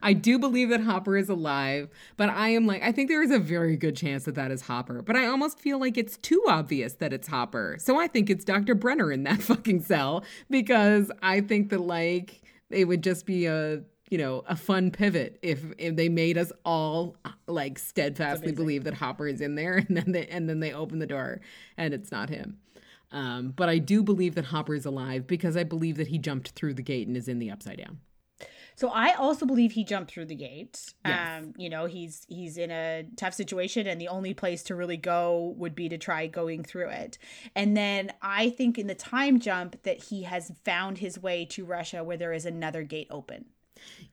I 0.00 0.14
do 0.14 0.38
believe 0.38 0.70
that 0.70 0.80
Hopper 0.80 1.18
is 1.18 1.28
alive, 1.28 1.90
but 2.16 2.30
I 2.30 2.48
am 2.48 2.66
like, 2.66 2.82
I 2.82 2.92
think 2.92 3.10
there 3.10 3.22
is 3.22 3.30
a 3.30 3.38
very 3.38 3.76
good 3.76 3.94
chance 3.94 4.24
that 4.24 4.36
that 4.36 4.50
is 4.50 4.62
Hopper. 4.62 5.02
But 5.02 5.16
I 5.16 5.26
almost 5.26 5.58
feel 5.58 5.78
like 5.78 5.98
it's 5.98 6.16
too 6.16 6.42
obvious 6.48 6.94
that 6.94 7.12
it's 7.12 7.28
Hopper. 7.28 7.76
So 7.78 8.00
I 8.00 8.06
think 8.06 8.30
it's 8.30 8.42
Dr. 8.42 8.74
Brenner 8.74 9.12
in 9.12 9.24
that 9.24 9.42
fucking 9.42 9.82
cell 9.82 10.24
because 10.48 11.12
I 11.22 11.42
think 11.42 11.68
that, 11.68 11.82
like, 11.82 12.40
it 12.70 12.86
would 12.86 13.02
just 13.02 13.26
be 13.26 13.44
a. 13.44 13.82
You 14.12 14.18
know, 14.18 14.44
a 14.46 14.56
fun 14.56 14.90
pivot 14.90 15.38
if 15.40 15.64
if 15.78 15.96
they 15.96 16.10
made 16.10 16.36
us 16.36 16.52
all 16.66 17.16
like 17.46 17.78
steadfastly 17.78 18.52
believe 18.52 18.84
that 18.84 18.92
Hopper 18.92 19.26
is 19.26 19.40
in 19.40 19.54
there, 19.54 19.76
and 19.88 19.96
then 19.96 20.12
they 20.12 20.26
and 20.26 20.50
then 20.50 20.60
they 20.60 20.70
open 20.70 20.98
the 20.98 21.06
door 21.06 21.40
and 21.78 21.94
it's 21.94 22.12
not 22.12 22.28
him. 22.28 22.58
Um, 23.10 23.54
but 23.56 23.70
I 23.70 23.78
do 23.78 24.02
believe 24.02 24.34
that 24.34 24.44
Hopper 24.44 24.74
is 24.74 24.84
alive 24.84 25.26
because 25.26 25.56
I 25.56 25.64
believe 25.64 25.96
that 25.96 26.08
he 26.08 26.18
jumped 26.18 26.50
through 26.50 26.74
the 26.74 26.82
gate 26.82 27.08
and 27.08 27.16
is 27.16 27.26
in 27.26 27.38
the 27.38 27.50
upside 27.50 27.78
down. 27.78 28.00
So 28.74 28.90
I 28.90 29.14
also 29.14 29.46
believe 29.46 29.72
he 29.72 29.82
jumped 29.82 30.10
through 30.10 30.26
the 30.26 30.34
gate. 30.34 30.92
Yes. 31.06 31.42
Um, 31.42 31.54
you 31.56 31.70
know, 31.70 31.86
he's 31.86 32.26
he's 32.28 32.58
in 32.58 32.70
a 32.70 33.04
tough 33.16 33.32
situation 33.32 33.86
and 33.86 33.98
the 33.98 34.08
only 34.08 34.34
place 34.34 34.62
to 34.64 34.74
really 34.74 34.98
go 34.98 35.54
would 35.56 35.74
be 35.74 35.88
to 35.88 35.96
try 35.96 36.26
going 36.26 36.64
through 36.64 36.88
it. 36.88 37.16
And 37.56 37.74
then 37.74 38.12
I 38.20 38.50
think 38.50 38.78
in 38.78 38.88
the 38.88 38.94
time 38.94 39.40
jump 39.40 39.82
that 39.84 40.04
he 40.04 40.24
has 40.24 40.52
found 40.66 40.98
his 40.98 41.18
way 41.18 41.46
to 41.46 41.64
Russia 41.64 42.04
where 42.04 42.18
there 42.18 42.34
is 42.34 42.44
another 42.44 42.82
gate 42.82 43.08
open. 43.10 43.46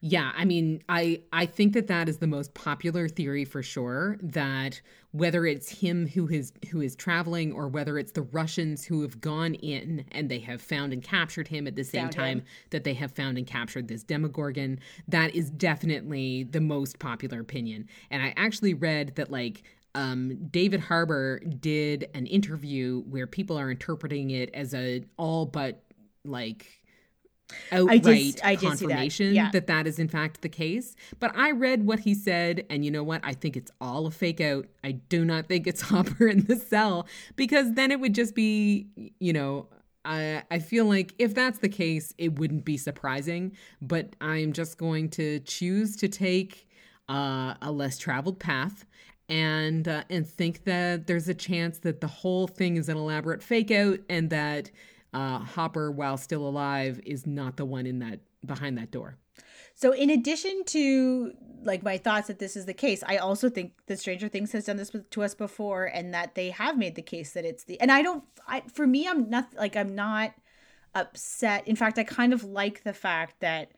Yeah, 0.02 0.32
I 0.36 0.46
mean, 0.46 0.82
I 0.88 1.22
I 1.34 1.46
think 1.46 1.74
that 1.74 1.88
that 1.88 2.08
is 2.08 2.18
the 2.18 2.28
most 2.28 2.54
popular 2.54 3.08
theory 3.08 3.46
for 3.46 3.62
sure. 3.62 4.18
That 4.22 4.82
whether 5.12 5.46
it's 5.46 5.70
him 5.70 6.08
who 6.08 6.30
is 6.30 6.54
who 6.70 6.82
is 6.82 6.96
traveling, 6.96 7.52
or 7.52 7.68
whether 7.68 7.98
it's 7.98 8.12
the 8.14 8.22
Russians 8.22 8.86
who 8.86 9.02
have 9.02 9.20
gone 9.20 9.56
in 9.56 10.06
and 10.12 10.30
they 10.30 10.40
have 10.40 10.62
found 10.62 10.94
and 10.94 11.04
captured 11.04 11.48
him 11.48 11.68
at 11.68 11.76
the 11.76 11.84
same 11.84 12.04
Found 12.04 12.14
time 12.14 12.38
him. 12.40 12.46
that 12.70 12.84
they 12.84 12.94
have 12.94 13.12
found 13.12 13.38
and 13.38 13.46
captured 13.46 13.88
this 13.88 14.04
Demogorgon, 14.04 14.80
that 15.08 15.36
is 15.36 15.50
definitely 15.50 16.44
the 16.44 16.62
most 16.62 17.00
popular 17.00 17.40
opinion. 17.42 17.88
And 18.10 18.24
I 18.24 18.34
actually 18.38 18.74
read 18.74 19.16
that 19.16 19.32
like 19.32 19.64
um, 19.96 20.48
David 20.50 20.80
Harbour 20.80 21.40
did 21.40 22.10
an 22.14 22.26
interview 22.28 23.02
where 23.02 23.28
people 23.28 23.58
are 23.58 23.72
interpreting 23.72 24.30
it 24.32 24.50
as 24.54 24.74
a 24.74 25.04
all 25.18 25.46
but 25.46 25.84
like 26.24 26.79
outright 27.72 28.42
I 28.44 28.56
did 28.56 28.60
see 28.60 28.66
that. 28.66 28.70
confirmation 28.80 29.34
Yeah. 29.34 29.50
that 29.52 29.68
that 29.68 29.88
is 29.88 30.00
in 30.00 30.08
fact 30.08 30.42
the 30.42 30.50
case. 30.50 30.96
But 31.20 31.36
I 31.36 31.52
read 31.52 31.86
what 31.86 32.00
he 32.00 32.14
said, 32.14 32.66
and 32.70 32.84
you 32.86 32.92
know 32.92 33.04
what? 33.04 33.22
I 33.24 33.34
think 33.34 33.58
it's 33.58 33.72
all 33.82 34.06
a 34.08 34.12
fake 34.12 34.42
out. 34.42 34.68
I 34.84 34.92
do 34.94 35.26
not 35.26 35.48
think 35.48 35.68
it's 35.68 35.82
Hopper 35.90 36.28
in 36.28 36.46
the 36.46 36.56
cell 36.56 37.08
because 37.36 37.74
then 37.74 37.92
it 37.92 38.00
would 38.00 38.16
just 38.16 38.36
be, 38.36 38.88
you 39.20 39.34
know. 39.34 39.68
I, 40.06 40.44
I 40.50 40.60
feel 40.60 40.86
like 40.86 41.14
if 41.20 41.36
that's 41.36 41.60
the 41.60 41.68
case, 41.68 42.14
it 42.18 42.40
wouldn't 42.40 42.64
be 42.64 42.78
surprising, 42.78 43.52
but 43.82 44.16
I'm 44.22 44.54
just 44.54 44.78
going 44.78 45.10
to 45.12 45.40
choose 45.42 45.98
to 45.98 46.08
take 46.08 46.68
uh, 47.10 47.56
a 47.62 47.70
less 47.72 47.98
traveled 47.98 48.40
path 48.40 48.86
and 49.28 49.88
uh, 49.90 50.04
and 50.10 50.26
think 50.26 50.64
that 50.64 51.06
there's 51.08 51.28
a 51.28 51.34
chance 51.34 51.80
that 51.80 52.00
the 52.00 52.08
whole 52.08 52.48
thing 52.48 52.78
is 52.78 52.88
an 52.88 52.96
elaborate 52.98 53.44
fake 53.44 53.72
out 53.72 54.00
and 54.10 54.30
that 54.30 54.72
uh, 55.14 55.40
Hopper, 55.40 55.92
while 55.92 56.18
still 56.18 56.48
alive, 56.48 57.00
is 57.06 57.26
not 57.26 57.58
the 57.58 57.66
one 57.66 57.86
in 57.86 58.00
that 58.00 58.20
behind 58.46 58.78
that 58.78 58.92
door. 58.92 59.18
So, 59.76 59.92
in 59.92 60.10
addition 60.10 60.64
to 60.68 61.34
like 61.64 61.84
my 61.84 61.98
thoughts 61.98 62.28
that 62.28 62.40
this 62.40 62.56
is 62.56 62.66
the 62.66 62.74
case, 62.74 63.04
I 63.06 63.18
also 63.18 63.50
think 63.50 63.74
that 63.88 64.00
Stranger 64.00 64.28
Things 64.28 64.52
has 64.52 64.66
done 64.66 64.78
this 64.78 64.92
to 65.10 65.24
us 65.24 65.34
before, 65.34 65.86
and 65.86 66.14
that 66.14 66.36
they 66.36 66.52
have 66.52 66.78
made 66.78 66.96
the 66.96 67.02
case 67.02 67.34
that 67.34 67.46
it's 67.46 67.64
the. 67.64 67.80
And 67.82 67.92
I 67.92 68.02
don't. 68.02 68.24
I 68.48 68.64
for 68.72 68.86
me, 68.86 69.08
I'm 69.08 69.30
not 69.30 69.54
like 69.58 69.76
I'm 69.76 69.96
not 69.96 70.34
upset. 70.94 71.68
In 71.68 71.76
fact, 71.76 71.98
I 71.98 72.04
kind 72.04 72.34
of 72.34 72.44
like 72.44 72.84
the 72.84 72.94
fact 72.94 73.40
that 73.40 73.72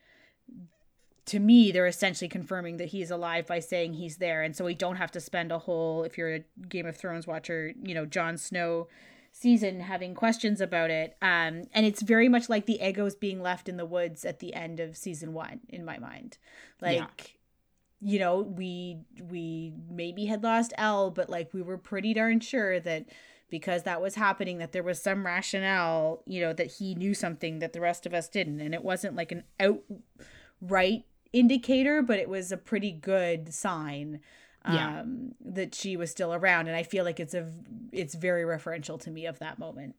to 1.26 1.40
me 1.40 1.72
they're 1.72 1.88
essentially 1.88 2.28
confirming 2.28 2.78
that 2.78 2.90
he's 2.90 3.12
alive 3.12 3.46
by 3.46 3.60
saying 3.60 3.94
he's 3.94 4.18
there 4.18 4.42
and 4.42 4.56
so 4.56 4.66
we 4.66 4.74
don't 4.74 4.96
have 4.96 5.12
to 5.12 5.20
spend 5.20 5.52
a 5.52 5.60
whole 5.60 6.04
if 6.04 6.18
you're 6.18 6.36
a 6.36 6.44
game 6.68 6.88
of 6.88 6.98
thrones 6.98 7.28
watcher 7.28 7.74
you 7.84 7.94
know 7.94 8.06
Jon 8.06 8.38
Snow 8.38 8.88
season 9.32 9.80
having 9.80 10.14
questions 10.14 10.62
about 10.62 10.90
it 10.90 11.16
um 11.22 11.64
and 11.74 11.86
it's 11.86 12.02
very 12.02 12.28
much 12.28 12.50
like 12.50 12.66
the 12.66 12.80
Eggos 12.82 13.20
being 13.20 13.42
left 13.42 13.70
in 13.70 13.78
the 13.78 13.86
woods 13.86 14.26
at 14.26 14.40
the 14.40 14.54
end 14.54 14.80
of 14.80 14.98
season 14.98 15.34
1 15.34 15.62
in 15.70 15.86
my 15.86 15.98
mind 15.98 16.38
like 16.82 16.98
yeah. 16.98 18.12
you 18.12 18.20
know 18.20 18.42
we 18.42 19.00
we 19.30 19.74
maybe 19.90 20.26
had 20.26 20.44
lost 20.44 20.74
El 20.78 21.12
but 21.12 21.30
like 21.30 21.54
we 21.54 21.62
were 21.62 21.78
pretty 21.78 22.14
darn 22.14 22.40
sure 22.40 22.80
that 22.80 23.06
because 23.50 23.84
that 23.84 24.02
was 24.02 24.16
happening 24.16 24.60
that 24.60 24.72
there 24.72 24.84
was 24.84 25.02
some 25.02 25.26
rationale 25.26 26.22
you 26.26 26.42
know 26.42 26.54
that 26.54 26.74
he 26.74 26.94
knew 26.96 27.14
something 27.14 27.60
that 27.60 27.74
the 27.74 27.82
rest 27.82 28.06
of 28.06 28.14
us 28.14 28.28
didn't 28.28 28.60
and 28.60 28.74
it 28.74 28.84
wasn't 28.84 29.16
like 29.16 29.32
an 29.32 29.44
outright 29.60 31.06
indicator, 31.34 32.02
but 32.02 32.20
it 32.20 32.30
was 32.30 32.52
a 32.52 32.58
pretty 32.58 32.92
good 32.92 33.54
sign 33.54 34.20
um, 34.66 35.34
that 35.44 35.74
she 35.76 35.98
was 35.98 36.12
still 36.12 36.34
around. 36.34 36.68
And 36.68 36.76
I 36.76 36.84
feel 36.84 37.04
like 37.04 37.20
it's 37.20 37.34
a 37.34 37.52
it's 37.92 38.16
very 38.16 38.44
referential 38.44 39.00
to 39.02 39.12
me 39.12 39.26
of 39.26 39.40
that 39.40 39.60
moment. 39.60 39.96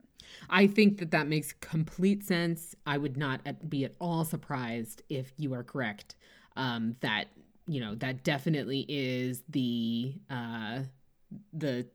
I 0.48 0.66
think 0.66 0.98
that 0.98 1.10
that 1.10 1.26
makes 1.26 1.52
complete 1.52 2.24
sense. 2.24 2.74
I 2.86 2.98
would 2.98 3.16
not 3.16 3.40
be 3.68 3.84
at 3.84 3.92
all 4.00 4.24
surprised 4.24 5.02
if 5.08 5.32
you 5.36 5.52
are 5.54 5.62
correct. 5.62 6.14
Um, 6.56 6.96
that 7.00 7.28
you 7.66 7.80
know 7.80 7.94
that 7.96 8.24
definitely 8.24 8.84
is 8.88 9.42
the 9.48 10.14
uh, 10.30 10.80
the 11.52 11.86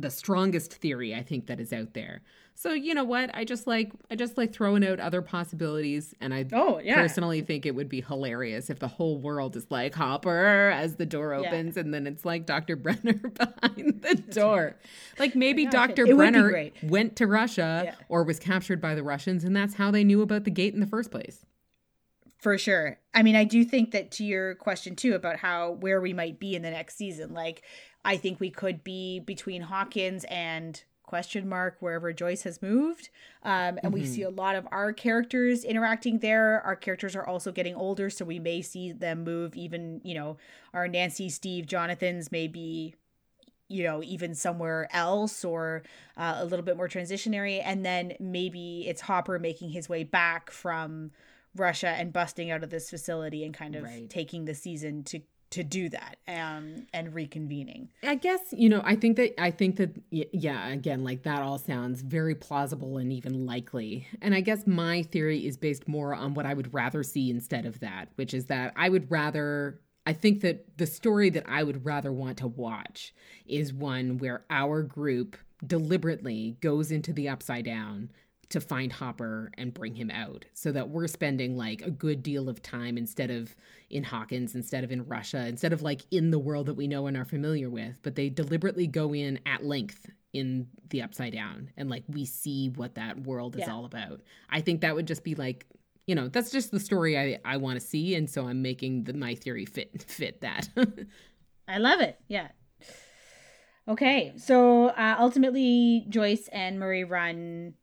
the 0.00 0.10
strongest 0.10 0.74
theory 0.74 1.14
I 1.14 1.22
think 1.22 1.46
that 1.46 1.60
is 1.60 1.72
out 1.72 1.94
there. 1.94 2.22
So 2.58 2.72
you 2.72 2.94
know 2.94 3.04
what? 3.04 3.30
I 3.34 3.44
just 3.44 3.66
like 3.66 3.92
I 4.10 4.16
just 4.16 4.38
like 4.38 4.52
throwing 4.52 4.84
out 4.84 4.98
other 4.98 5.20
possibilities, 5.20 6.14
and 6.22 6.32
I 6.32 6.46
oh, 6.54 6.80
yeah. 6.82 6.94
personally 6.94 7.42
think 7.42 7.66
it 7.66 7.74
would 7.74 7.88
be 7.88 8.00
hilarious 8.00 8.70
if 8.70 8.78
the 8.78 8.88
whole 8.88 9.18
world 9.18 9.56
is 9.56 9.66
like 9.70 9.94
Hopper 9.94 10.70
as 10.70 10.96
the 10.96 11.04
door 11.04 11.34
opens, 11.34 11.76
yeah. 11.76 11.82
and 11.82 11.92
then 11.92 12.06
it's 12.06 12.24
like 12.24 12.46
Dr. 12.46 12.76
Brenner 12.76 13.12
behind 13.12 14.02
the 14.02 14.22
door. 14.30 14.74
Like 15.18 15.36
maybe 15.36 15.66
Dr. 15.66 16.06
Brenner 16.06 16.70
went 16.82 17.16
to 17.16 17.26
Russia 17.26 17.82
yeah. 17.84 17.94
or 18.08 18.24
was 18.24 18.38
captured 18.38 18.80
by 18.80 18.94
the 18.94 19.02
Russians, 19.02 19.44
and 19.44 19.54
that's 19.54 19.74
how 19.74 19.90
they 19.90 20.02
knew 20.02 20.22
about 20.22 20.44
the 20.44 20.50
gate 20.50 20.72
in 20.72 20.80
the 20.80 20.86
first 20.86 21.10
place. 21.10 21.44
For 22.38 22.56
sure. 22.58 22.98
I 23.12 23.22
mean, 23.22 23.34
I 23.34 23.44
do 23.44 23.64
think 23.64 23.90
that 23.90 24.12
to 24.12 24.24
your 24.24 24.54
question 24.54 24.94
too 24.94 25.14
about 25.14 25.36
how 25.36 25.72
where 25.72 26.00
we 26.00 26.12
might 26.12 26.38
be 26.38 26.54
in 26.54 26.62
the 26.62 26.70
next 26.70 26.96
season, 26.96 27.34
like 27.34 27.62
I 28.06 28.16
think 28.16 28.38
we 28.38 28.50
could 28.50 28.84
be 28.84 29.18
between 29.18 29.62
Hawkins 29.62 30.24
and 30.30 30.82
question 31.02 31.48
mark 31.48 31.76
wherever 31.80 32.12
Joyce 32.12 32.42
has 32.42 32.62
moved. 32.62 33.10
Um, 33.42 33.52
and 33.52 33.78
mm-hmm. 33.78 33.92
we 33.92 34.06
see 34.06 34.22
a 34.22 34.30
lot 34.30 34.54
of 34.54 34.66
our 34.70 34.92
characters 34.92 35.64
interacting 35.64 36.20
there. 36.20 36.60
Our 36.62 36.76
characters 36.76 37.16
are 37.16 37.26
also 37.26 37.50
getting 37.50 37.74
older, 37.74 38.08
so 38.08 38.24
we 38.24 38.38
may 38.38 38.62
see 38.62 38.92
them 38.92 39.24
move 39.24 39.56
even, 39.56 40.00
you 40.04 40.14
know, 40.14 40.36
our 40.72 40.86
Nancy, 40.86 41.28
Steve, 41.28 41.66
Jonathan's 41.66 42.30
may 42.30 42.46
be 42.46 42.94
you 43.68 43.82
know 43.82 44.00
even 44.04 44.32
somewhere 44.32 44.88
else 44.92 45.44
or 45.44 45.82
uh, 46.16 46.36
a 46.36 46.44
little 46.44 46.64
bit 46.64 46.76
more 46.76 46.88
transitionary 46.88 47.60
and 47.64 47.84
then 47.84 48.12
maybe 48.20 48.84
it's 48.86 49.00
hopper 49.00 49.40
making 49.40 49.70
his 49.70 49.88
way 49.88 50.04
back 50.04 50.52
from 50.52 51.10
russia 51.56 51.88
and 51.88 52.12
busting 52.12 52.48
out 52.48 52.62
of 52.62 52.70
this 52.70 52.88
facility 52.88 53.44
and 53.44 53.54
kind 53.54 53.74
of 53.74 53.82
right. 53.82 54.08
taking 54.08 54.44
the 54.44 54.54
season 54.54 55.02
to 55.02 55.20
to 55.56 55.64
do 55.64 55.88
that 55.88 56.18
um, 56.28 56.86
and 56.92 57.14
reconvening. 57.14 57.88
I 58.02 58.16
guess 58.16 58.40
you 58.52 58.68
know 58.68 58.82
I 58.84 58.94
think 58.94 59.16
that 59.16 59.40
I 59.40 59.50
think 59.50 59.76
that 59.76 59.96
yeah 60.10 60.68
again 60.68 61.02
like 61.02 61.22
that 61.22 61.42
all 61.42 61.58
sounds 61.58 62.02
very 62.02 62.34
plausible 62.34 62.98
and 62.98 63.10
even 63.10 63.46
likely. 63.46 64.06
And 64.20 64.34
I 64.34 64.42
guess 64.42 64.66
my 64.66 65.02
theory 65.02 65.46
is 65.46 65.56
based 65.56 65.88
more 65.88 66.14
on 66.14 66.34
what 66.34 66.44
I 66.44 66.52
would 66.52 66.74
rather 66.74 67.02
see 67.02 67.30
instead 67.30 67.64
of 67.64 67.80
that, 67.80 68.10
which 68.16 68.34
is 68.34 68.46
that 68.46 68.74
I 68.76 68.90
would 68.90 69.10
rather 69.10 69.80
I 70.04 70.12
think 70.12 70.42
that 70.42 70.76
the 70.76 70.86
story 70.86 71.30
that 71.30 71.44
I 71.48 71.62
would 71.62 71.84
rather 71.86 72.12
want 72.12 72.36
to 72.38 72.46
watch 72.46 73.14
is 73.46 73.72
one 73.72 74.18
where 74.18 74.44
our 74.50 74.82
group 74.82 75.36
deliberately 75.66 76.58
goes 76.60 76.90
into 76.90 77.14
the 77.14 77.30
upside 77.30 77.64
down 77.64 78.10
to 78.48 78.60
find 78.60 78.92
Hopper 78.92 79.50
and 79.58 79.74
bring 79.74 79.94
him 79.94 80.10
out 80.10 80.44
so 80.52 80.70
that 80.72 80.88
we're 80.88 81.08
spending 81.08 81.56
like 81.56 81.82
a 81.82 81.90
good 81.90 82.22
deal 82.22 82.48
of 82.48 82.62
time 82.62 82.96
instead 82.96 83.30
of 83.30 83.54
in 83.90 84.04
Hawkins, 84.04 84.54
instead 84.54 84.84
of 84.84 84.92
in 84.92 85.06
Russia, 85.06 85.46
instead 85.46 85.72
of 85.72 85.82
like 85.82 86.02
in 86.10 86.30
the 86.30 86.38
world 86.38 86.66
that 86.66 86.74
we 86.74 86.86
know 86.86 87.06
and 87.06 87.16
are 87.16 87.24
familiar 87.24 87.68
with, 87.68 87.98
but 88.02 88.14
they 88.14 88.28
deliberately 88.28 88.86
go 88.86 89.14
in 89.14 89.40
at 89.46 89.64
length 89.64 90.08
in 90.32 90.68
the 90.90 91.02
upside 91.02 91.32
down 91.32 91.70
and 91.76 91.88
like 91.88 92.04
we 92.08 92.24
see 92.24 92.68
what 92.76 92.94
that 92.94 93.18
world 93.22 93.56
is 93.56 93.62
yeah. 93.62 93.72
all 93.72 93.84
about. 93.84 94.20
I 94.50 94.60
think 94.60 94.82
that 94.82 94.94
would 94.94 95.06
just 95.06 95.24
be 95.24 95.34
like 95.34 95.66
you 96.06 96.14
know 96.14 96.28
that's 96.28 96.52
just 96.52 96.70
the 96.70 96.78
story 96.78 97.18
I, 97.18 97.38
I 97.44 97.56
want 97.56 97.80
to 97.80 97.84
see 97.84 98.14
and 98.14 98.30
so 98.30 98.46
I'm 98.46 98.62
making 98.62 99.04
the, 99.04 99.14
my 99.14 99.34
theory 99.34 99.64
fit 99.64 100.02
fit 100.02 100.40
that. 100.42 100.68
I 101.68 101.78
love 101.78 102.00
it. 102.00 102.18
Yeah. 102.28 102.48
Okay, 103.88 104.32
so 104.36 104.88
uh, 104.88 105.16
ultimately 105.18 106.06
Joyce 106.08 106.48
and 106.52 106.78
Murray 106.78 107.04
run 107.04 107.74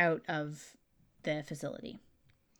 out 0.00 0.22
of 0.28 0.76
the 1.22 1.44
facility. 1.46 2.00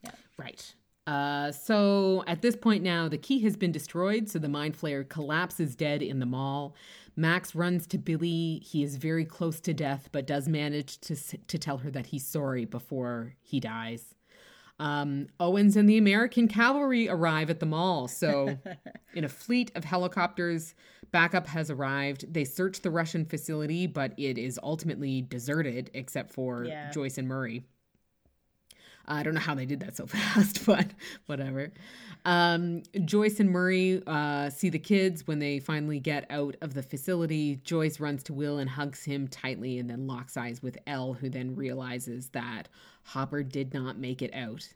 Yeah. 0.04 0.12
Right. 0.36 0.74
Uh, 1.06 1.50
so 1.50 2.22
at 2.26 2.42
this 2.42 2.54
point 2.54 2.84
now, 2.84 3.08
the 3.08 3.18
key 3.18 3.40
has 3.40 3.56
been 3.56 3.72
destroyed, 3.72 4.28
so 4.28 4.38
the 4.38 4.48
mind 4.48 4.78
flayer 4.78 5.08
collapses 5.08 5.74
dead 5.74 6.02
in 6.02 6.20
the 6.20 6.26
mall. 6.26 6.76
Max 7.16 7.54
runs 7.54 7.86
to 7.88 7.98
Billy. 7.98 8.62
He 8.64 8.84
is 8.84 8.96
very 8.96 9.24
close 9.24 9.60
to 9.60 9.74
death, 9.74 10.08
but 10.12 10.26
does 10.26 10.46
manage 10.46 11.00
to 11.00 11.16
to 11.16 11.58
tell 11.58 11.78
her 11.78 11.90
that 11.90 12.06
he's 12.06 12.26
sorry 12.26 12.64
before 12.64 13.34
he 13.42 13.58
dies. 13.58 14.14
Um, 14.80 15.28
Owens 15.38 15.76
and 15.76 15.88
the 15.88 15.98
American 15.98 16.48
cavalry 16.48 17.08
arrive 17.08 17.50
at 17.50 17.60
the 17.60 17.66
mall. 17.66 18.08
So, 18.08 18.58
in 19.14 19.24
a 19.24 19.28
fleet 19.28 19.70
of 19.74 19.84
helicopters, 19.84 20.74
backup 21.12 21.46
has 21.48 21.70
arrived. 21.70 22.32
They 22.32 22.44
search 22.44 22.80
the 22.80 22.90
Russian 22.90 23.26
facility, 23.26 23.86
but 23.86 24.12
it 24.16 24.38
is 24.38 24.58
ultimately 24.62 25.20
deserted 25.20 25.90
except 25.92 26.32
for 26.32 26.64
yeah. 26.64 26.90
Joyce 26.90 27.18
and 27.18 27.28
Murray. 27.28 27.62
I 29.10 29.22
don't 29.22 29.34
know 29.34 29.40
how 29.40 29.54
they 29.54 29.66
did 29.66 29.80
that 29.80 29.96
so 29.96 30.06
fast, 30.06 30.64
but 30.64 30.86
whatever. 31.26 31.72
Um, 32.24 32.82
Joyce 33.04 33.40
and 33.40 33.50
Murray 33.50 34.02
uh, 34.06 34.50
see 34.50 34.68
the 34.68 34.78
kids 34.78 35.26
when 35.26 35.38
they 35.38 35.58
finally 35.58 35.98
get 35.98 36.26
out 36.30 36.56
of 36.60 36.74
the 36.74 36.82
facility. 36.82 37.56
Joyce 37.64 37.98
runs 37.98 38.22
to 38.24 38.32
Will 38.32 38.58
and 38.58 38.70
hugs 38.70 39.04
him 39.04 39.26
tightly 39.28 39.78
and 39.78 39.88
then 39.90 40.06
locks 40.06 40.36
eyes 40.36 40.62
with 40.62 40.78
El, 40.86 41.14
who 41.14 41.28
then 41.28 41.56
realizes 41.56 42.28
that 42.30 42.68
Hopper 43.04 43.42
did 43.42 43.74
not 43.74 43.98
make 43.98 44.22
it 44.22 44.32
out. 44.34 44.68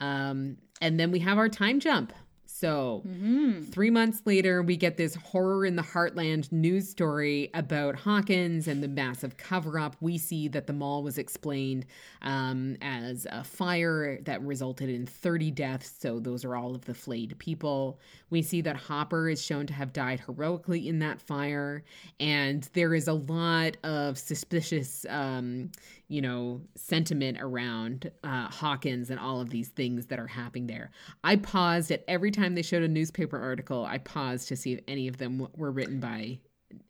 Um, 0.00 0.58
and 0.80 1.00
then 1.00 1.10
we 1.10 1.20
have 1.20 1.38
our 1.38 1.48
time 1.48 1.80
jump. 1.80 2.12
So, 2.56 3.02
mm-hmm. 3.04 3.62
three 3.62 3.90
months 3.90 4.22
later, 4.24 4.62
we 4.62 4.76
get 4.76 4.96
this 4.96 5.16
horror 5.16 5.66
in 5.66 5.74
the 5.74 5.82
heartland 5.82 6.52
news 6.52 6.88
story 6.88 7.50
about 7.52 7.96
Hawkins 7.96 8.68
and 8.68 8.80
the 8.80 8.86
massive 8.86 9.36
cover 9.36 9.76
up. 9.76 9.96
We 10.00 10.18
see 10.18 10.46
that 10.46 10.68
the 10.68 10.72
mall 10.72 11.02
was 11.02 11.18
explained 11.18 11.84
um, 12.22 12.76
as 12.80 13.26
a 13.28 13.42
fire 13.42 14.20
that 14.22 14.40
resulted 14.40 14.88
in 14.88 15.04
30 15.04 15.50
deaths. 15.50 15.94
So, 15.98 16.20
those 16.20 16.44
are 16.44 16.54
all 16.54 16.76
of 16.76 16.84
the 16.84 16.94
flayed 16.94 17.36
people. 17.40 17.98
We 18.30 18.40
see 18.40 18.60
that 18.60 18.76
Hopper 18.76 19.28
is 19.28 19.42
shown 19.42 19.66
to 19.66 19.74
have 19.74 19.92
died 19.92 20.20
heroically 20.20 20.88
in 20.88 21.00
that 21.00 21.20
fire. 21.20 21.82
And 22.20 22.62
there 22.72 22.94
is 22.94 23.08
a 23.08 23.14
lot 23.14 23.78
of 23.82 24.16
suspicious, 24.16 25.04
um, 25.08 25.72
you 26.08 26.20
know, 26.20 26.60
sentiment 26.74 27.38
around 27.40 28.10
uh, 28.22 28.48
Hawkins 28.48 29.10
and 29.10 29.18
all 29.18 29.40
of 29.40 29.50
these 29.50 29.68
things 29.68 30.06
that 30.06 30.18
are 30.18 30.26
happening 30.26 30.66
there. 30.66 30.90
I 31.22 31.36
paused 31.36 31.90
at 31.90 32.04
every 32.06 32.30
time 32.30 32.54
they 32.54 32.62
showed 32.62 32.82
a 32.82 32.88
newspaper 32.88 33.38
article, 33.38 33.84
I 33.84 33.98
paused 33.98 34.48
to 34.48 34.56
see 34.56 34.74
if 34.74 34.80
any 34.86 35.08
of 35.08 35.16
them 35.16 35.38
w- 35.38 35.50
were 35.56 35.70
written 35.70 36.00
by 36.00 36.40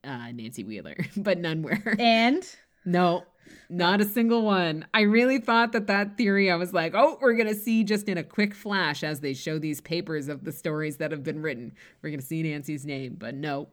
uh, 0.02 0.32
Nancy 0.32 0.64
Wheeler, 0.64 0.96
but 1.16 1.38
none 1.38 1.62
were. 1.62 1.96
And? 1.98 2.44
No, 2.84 3.24
not 3.68 4.00
a 4.00 4.04
single 4.04 4.42
one. 4.42 4.86
I 4.92 5.02
really 5.02 5.38
thought 5.38 5.72
that 5.72 5.86
that 5.86 6.16
theory, 6.16 6.50
I 6.50 6.56
was 6.56 6.72
like, 6.72 6.94
oh, 6.94 7.18
we're 7.20 7.34
going 7.34 7.48
to 7.48 7.54
see 7.54 7.84
just 7.84 8.08
in 8.08 8.18
a 8.18 8.24
quick 8.24 8.54
flash 8.54 9.02
as 9.02 9.20
they 9.20 9.32
show 9.32 9.58
these 9.58 9.80
papers 9.80 10.28
of 10.28 10.44
the 10.44 10.52
stories 10.52 10.98
that 10.98 11.12
have 11.12 11.22
been 11.22 11.40
written. 11.40 11.72
We're 12.02 12.10
going 12.10 12.20
to 12.20 12.26
see 12.26 12.42
Nancy's 12.42 12.84
name, 12.84 13.16
but 13.18 13.34
no. 13.34 13.68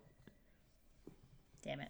Damn 1.63 1.81
it. 1.81 1.89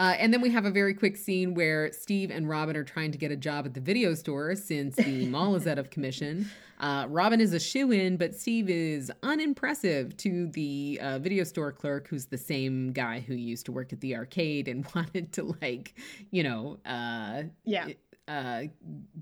Uh, 0.00 0.14
and 0.18 0.32
then 0.32 0.40
we 0.40 0.50
have 0.50 0.64
a 0.64 0.70
very 0.70 0.94
quick 0.94 1.16
scene 1.16 1.54
where 1.54 1.92
Steve 1.92 2.30
and 2.30 2.48
Robin 2.48 2.76
are 2.76 2.84
trying 2.84 3.10
to 3.10 3.18
get 3.18 3.32
a 3.32 3.36
job 3.36 3.66
at 3.66 3.74
the 3.74 3.80
video 3.80 4.14
store 4.14 4.54
since 4.54 4.94
the 4.94 5.26
mall 5.30 5.56
is 5.56 5.66
out 5.66 5.78
of 5.78 5.90
commission. 5.90 6.48
Uh, 6.78 7.06
Robin 7.08 7.40
is 7.40 7.52
a 7.52 7.58
shoe 7.58 7.90
in, 7.90 8.16
but 8.16 8.32
Steve 8.34 8.70
is 8.70 9.10
unimpressive 9.24 10.16
to 10.18 10.46
the 10.48 11.00
uh, 11.02 11.18
video 11.18 11.42
store 11.42 11.72
clerk, 11.72 12.06
who's 12.06 12.26
the 12.26 12.38
same 12.38 12.92
guy 12.92 13.18
who 13.18 13.34
used 13.34 13.66
to 13.66 13.72
work 13.72 13.92
at 13.92 14.00
the 14.00 14.14
arcade 14.14 14.68
and 14.68 14.86
wanted 14.94 15.32
to, 15.32 15.56
like, 15.60 15.94
you 16.30 16.44
know, 16.44 16.78
uh, 16.86 17.42
Yeah. 17.64 17.88
Uh, 18.28 18.64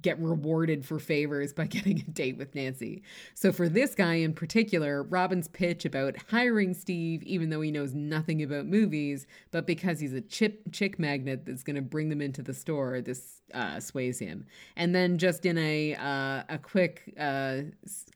get 0.03 0.21
rewarded 0.21 0.85
for 0.85 0.99
favors 0.99 1.53
by 1.53 1.67
getting 1.67 2.01
a 2.01 2.11
date 2.11 2.37
with 2.37 2.55
Nancy. 2.55 3.03
So 3.35 3.53
for 3.53 3.69
this 3.69 3.95
guy 3.95 4.15
in 4.15 4.35
particular, 4.35 5.05
Robin's 5.05 5.49
pitch 5.49 5.85
about 5.85 6.17
hiring 6.29 6.75
Steve, 6.75 7.23
even 7.23 7.51
though 7.51 7.61
he 7.61 7.71
knows 7.71 7.95
nothing 7.95 8.43
about 8.43 8.67
movies, 8.67 9.27
but 9.53 9.67
because 9.67 10.01
he's 10.01 10.13
a 10.13 10.21
chip 10.21 10.63
chick 10.73 10.99
magnet 10.99 11.47
that's 11.47 11.63
going 11.63 11.77
to 11.77 11.83
bring 11.83 12.09
them 12.09 12.21
into 12.21 12.43
the 12.43 12.55
store, 12.55 13.01
this 13.01 13.41
uh, 13.55 13.81
sways 13.81 14.19
him. 14.19 14.45
And 14.77 14.95
then 14.95 15.19
just 15.19 15.47
in 15.47 15.57
a 15.59 15.95
uh, 15.95 16.43
a 16.49 16.59
quick 16.61 17.15
uh, 17.19 17.63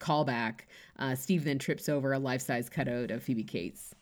callback, 0.00 0.62
uh, 0.98 1.14
Steve 1.14 1.44
then 1.44 1.58
trips 1.58 1.88
over 1.88 2.12
a 2.12 2.18
life 2.18 2.42
size 2.42 2.68
cutout 2.68 3.10
of 3.10 3.22
Phoebe 3.22 3.44
Cates. 3.44 3.94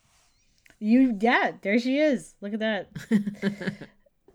You 0.81 1.17
yeah, 1.21 1.53
there 1.63 1.79
she 1.79 1.99
is. 1.99 2.35
Look 2.41 2.55
at 2.55 2.61
that. 2.61 2.91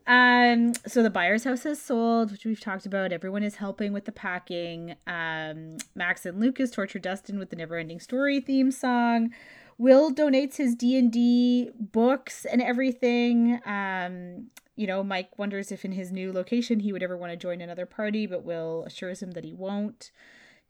um 0.07 0.73
so 0.85 1.01
the 1.01 1.09
Byers' 1.09 1.43
house 1.43 1.63
has 1.63 1.81
sold, 1.81 2.31
which 2.31 2.45
we've 2.45 2.59
talked 2.59 2.85
about. 2.85 3.11
Everyone 3.11 3.43
is 3.43 3.55
helping 3.55 3.93
with 3.93 4.05
the 4.05 4.11
packing. 4.11 4.95
Um 5.07 5.77
Max 5.95 6.25
and 6.25 6.39
Lucas 6.39 6.71
torture 6.71 6.99
Dustin 6.99 7.39
with 7.39 7.49
the 7.49 7.55
never 7.55 7.77
ending 7.77 7.99
story 7.99 8.39
theme 8.39 8.71
song. 8.71 9.31
Will 9.77 10.13
donates 10.13 10.57
his 10.57 10.75
D&D 10.75 11.71
books 11.79 12.45
and 12.45 12.61
everything. 12.61 13.59
Um 13.65 14.47
you 14.75 14.87
know, 14.87 15.03
Mike 15.03 15.37
wonders 15.37 15.71
if 15.71 15.85
in 15.85 15.91
his 15.91 16.11
new 16.11 16.33
location 16.33 16.79
he 16.79 16.91
would 16.91 17.03
ever 17.03 17.15
want 17.15 17.31
to 17.31 17.37
join 17.37 17.61
another 17.61 17.85
party, 17.85 18.25
but 18.25 18.43
Will 18.43 18.83
assures 18.85 19.21
him 19.21 19.31
that 19.31 19.43
he 19.43 19.53
won't. 19.53 20.11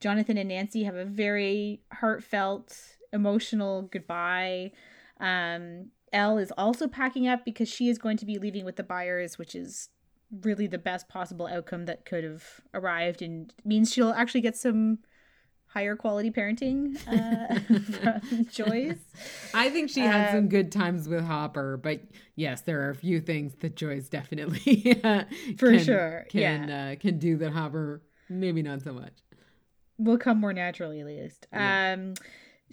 Jonathan 0.01 0.37
and 0.37 0.49
Nancy 0.49 0.83
have 0.83 0.95
a 0.95 1.05
very 1.05 1.81
heartfelt, 1.93 2.77
emotional 3.13 3.83
goodbye. 3.83 4.73
Um, 5.21 5.91
El 6.13 6.37
is 6.37 6.51
also 6.57 6.87
packing 6.87 7.27
up 7.27 7.43
because 7.43 7.67
she 7.67 7.89
is 7.89 7.97
going 7.97 8.17
to 8.17 8.25
be 8.25 8.37
leaving 8.37 8.63
with 8.65 8.75
the 8.77 8.83
Byers, 8.83 9.37
which 9.37 9.55
is 9.55 9.89
really 10.41 10.67
the 10.67 10.77
best 10.77 11.09
possible 11.09 11.47
outcome 11.47 11.85
that 11.85 12.05
could 12.05 12.23
have 12.23 12.43
arrived 12.73 13.21
and 13.21 13.53
means 13.65 13.91
she'll 13.93 14.11
actually 14.13 14.41
get 14.41 14.55
some 14.55 14.99
higher 15.67 15.95
quality 15.95 16.29
parenting 16.31 16.95
uh, 17.07 18.19
from 18.21 18.45
Joyce. 18.45 18.99
I 19.55 19.69
think 19.71 19.89
she 19.89 20.01
had 20.01 20.29
some 20.29 20.39
Um, 20.41 20.47
good 20.49 20.71
times 20.71 21.09
with 21.09 21.23
Hopper, 21.25 21.77
but 21.77 22.01
yes, 22.35 22.61
there 22.61 22.81
are 22.81 22.89
a 22.91 22.95
few 22.95 23.19
things 23.19 23.53
that 23.61 23.75
Joyce 23.75 24.07
definitely 24.09 24.99
uh, 25.03 25.23
For 25.57 25.71
can- 25.71 25.83
sure, 25.83 26.25
can 26.29 26.69
uh, 26.69 26.95
can 26.99 27.17
do 27.19 27.37
that 27.37 27.51
Hopper 27.53 28.01
maybe 28.29 28.61
not 28.61 28.81
so 28.81 28.93
much. 28.93 29.13
will 29.97 30.17
come 30.17 30.39
more 30.39 30.53
naturally 30.53 30.99
at 30.99 31.05
least. 31.07 31.47
Yeah. 31.51 31.93
Um 31.97 32.13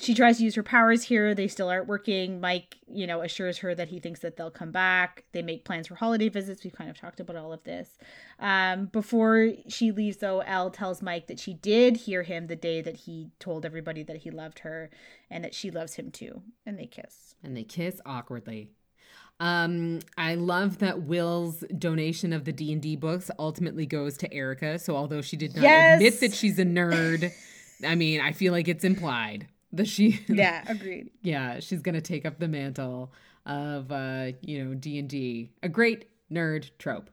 she 0.01 0.15
tries 0.15 0.39
to 0.39 0.45
use 0.45 0.55
her 0.55 0.63
powers 0.63 1.03
here. 1.05 1.35
They 1.35 1.47
still 1.47 1.69
aren't 1.69 1.87
working. 1.87 2.41
Mike, 2.41 2.79
you 2.91 3.07
know, 3.07 3.21
assures 3.21 3.59
her 3.59 3.75
that 3.75 3.89
he 3.89 4.01
thinks 4.01 4.21
that 4.21 4.37
they'll 4.37 4.51
come 4.51 4.73
back. 4.73 5.25
They 5.33 5.43
make 5.43 5.65
plans 5.65 5.89
for 5.89 5.95
holiday 5.95 6.29
visits. 6.29 6.65
We've 6.65 6.73
kind 6.73 6.89
of 6.89 6.99
talked 6.99 7.21
about 7.21 7.37
all 7.37 7.53
of 7.53 7.63
this. 7.65 7.99
Um, 8.39 8.87
before 8.87 9.51
she 9.69 9.93
leaves, 9.93 10.19
though, 10.19 10.41
El 10.41 10.71
tells 10.71 11.03
Mike 11.03 11.27
that 11.27 11.39
she 11.39 11.55
did 11.55 11.99
hear 11.99 12.23
him 12.23 12.47
the 12.47 12.57
day 12.57 12.81
that 12.81 12.97
he 12.97 13.29
told 13.39 13.67
everybody 13.67 14.03
that 14.05 14.19
he 14.19 14.31
loved 14.31 14.61
her 14.61 14.91
and 15.31 15.45
that 15.45 15.55
she 15.55 15.71
loves 15.71 15.95
him 15.95 16.11
too. 16.11 16.43
And 16.65 16.79
they 16.79 16.87
kiss. 16.87 17.35
And 17.45 17.57
they 17.57 17.65
kiss 17.65 18.01
awkwardly. 18.07 18.71
Um, 19.39 20.01
I 20.19 20.35
love 20.35 20.79
that 20.79 21.03
Will's 21.03 21.65
donation 21.79 22.33
of 22.33 22.45
the 22.45 22.53
D 22.53 22.73
and 22.73 22.83
D 22.83 22.97
books 22.97 23.31
ultimately 23.39 23.87
goes 23.87 24.17
to 24.19 24.33
Erica. 24.33 24.79
So 24.79 24.97
although 24.97 25.23
she 25.23 25.37
did 25.37 25.55
not 25.55 25.63
Yes! 25.63 25.97
admit 25.97 26.21
that 26.21 26.35
she's 26.35 26.59
a 26.59 26.65
nerd, 26.65 27.33
I 27.87 27.95
mean, 27.95 28.21
I 28.21 28.33
feel 28.33 28.53
like 28.53 28.69
it's 28.69 28.85
implied 28.85 29.47
that 29.73 29.87
she 29.89 30.21
Yeah, 30.29 30.63
agreed. 30.69 31.11
yeah 31.23 31.61
she's 31.61 31.83
gonna 31.83 32.01
take 32.01 32.25
up 32.27 32.39
the 32.39 32.49
mantle 32.49 33.13
of 33.47 33.91
uh 33.91 34.33
you 34.43 34.65
know 34.65 34.75
d&d 34.75 35.51
a 35.63 35.69
great 35.69 36.07
nerd 36.31 36.71
trope 36.79 37.11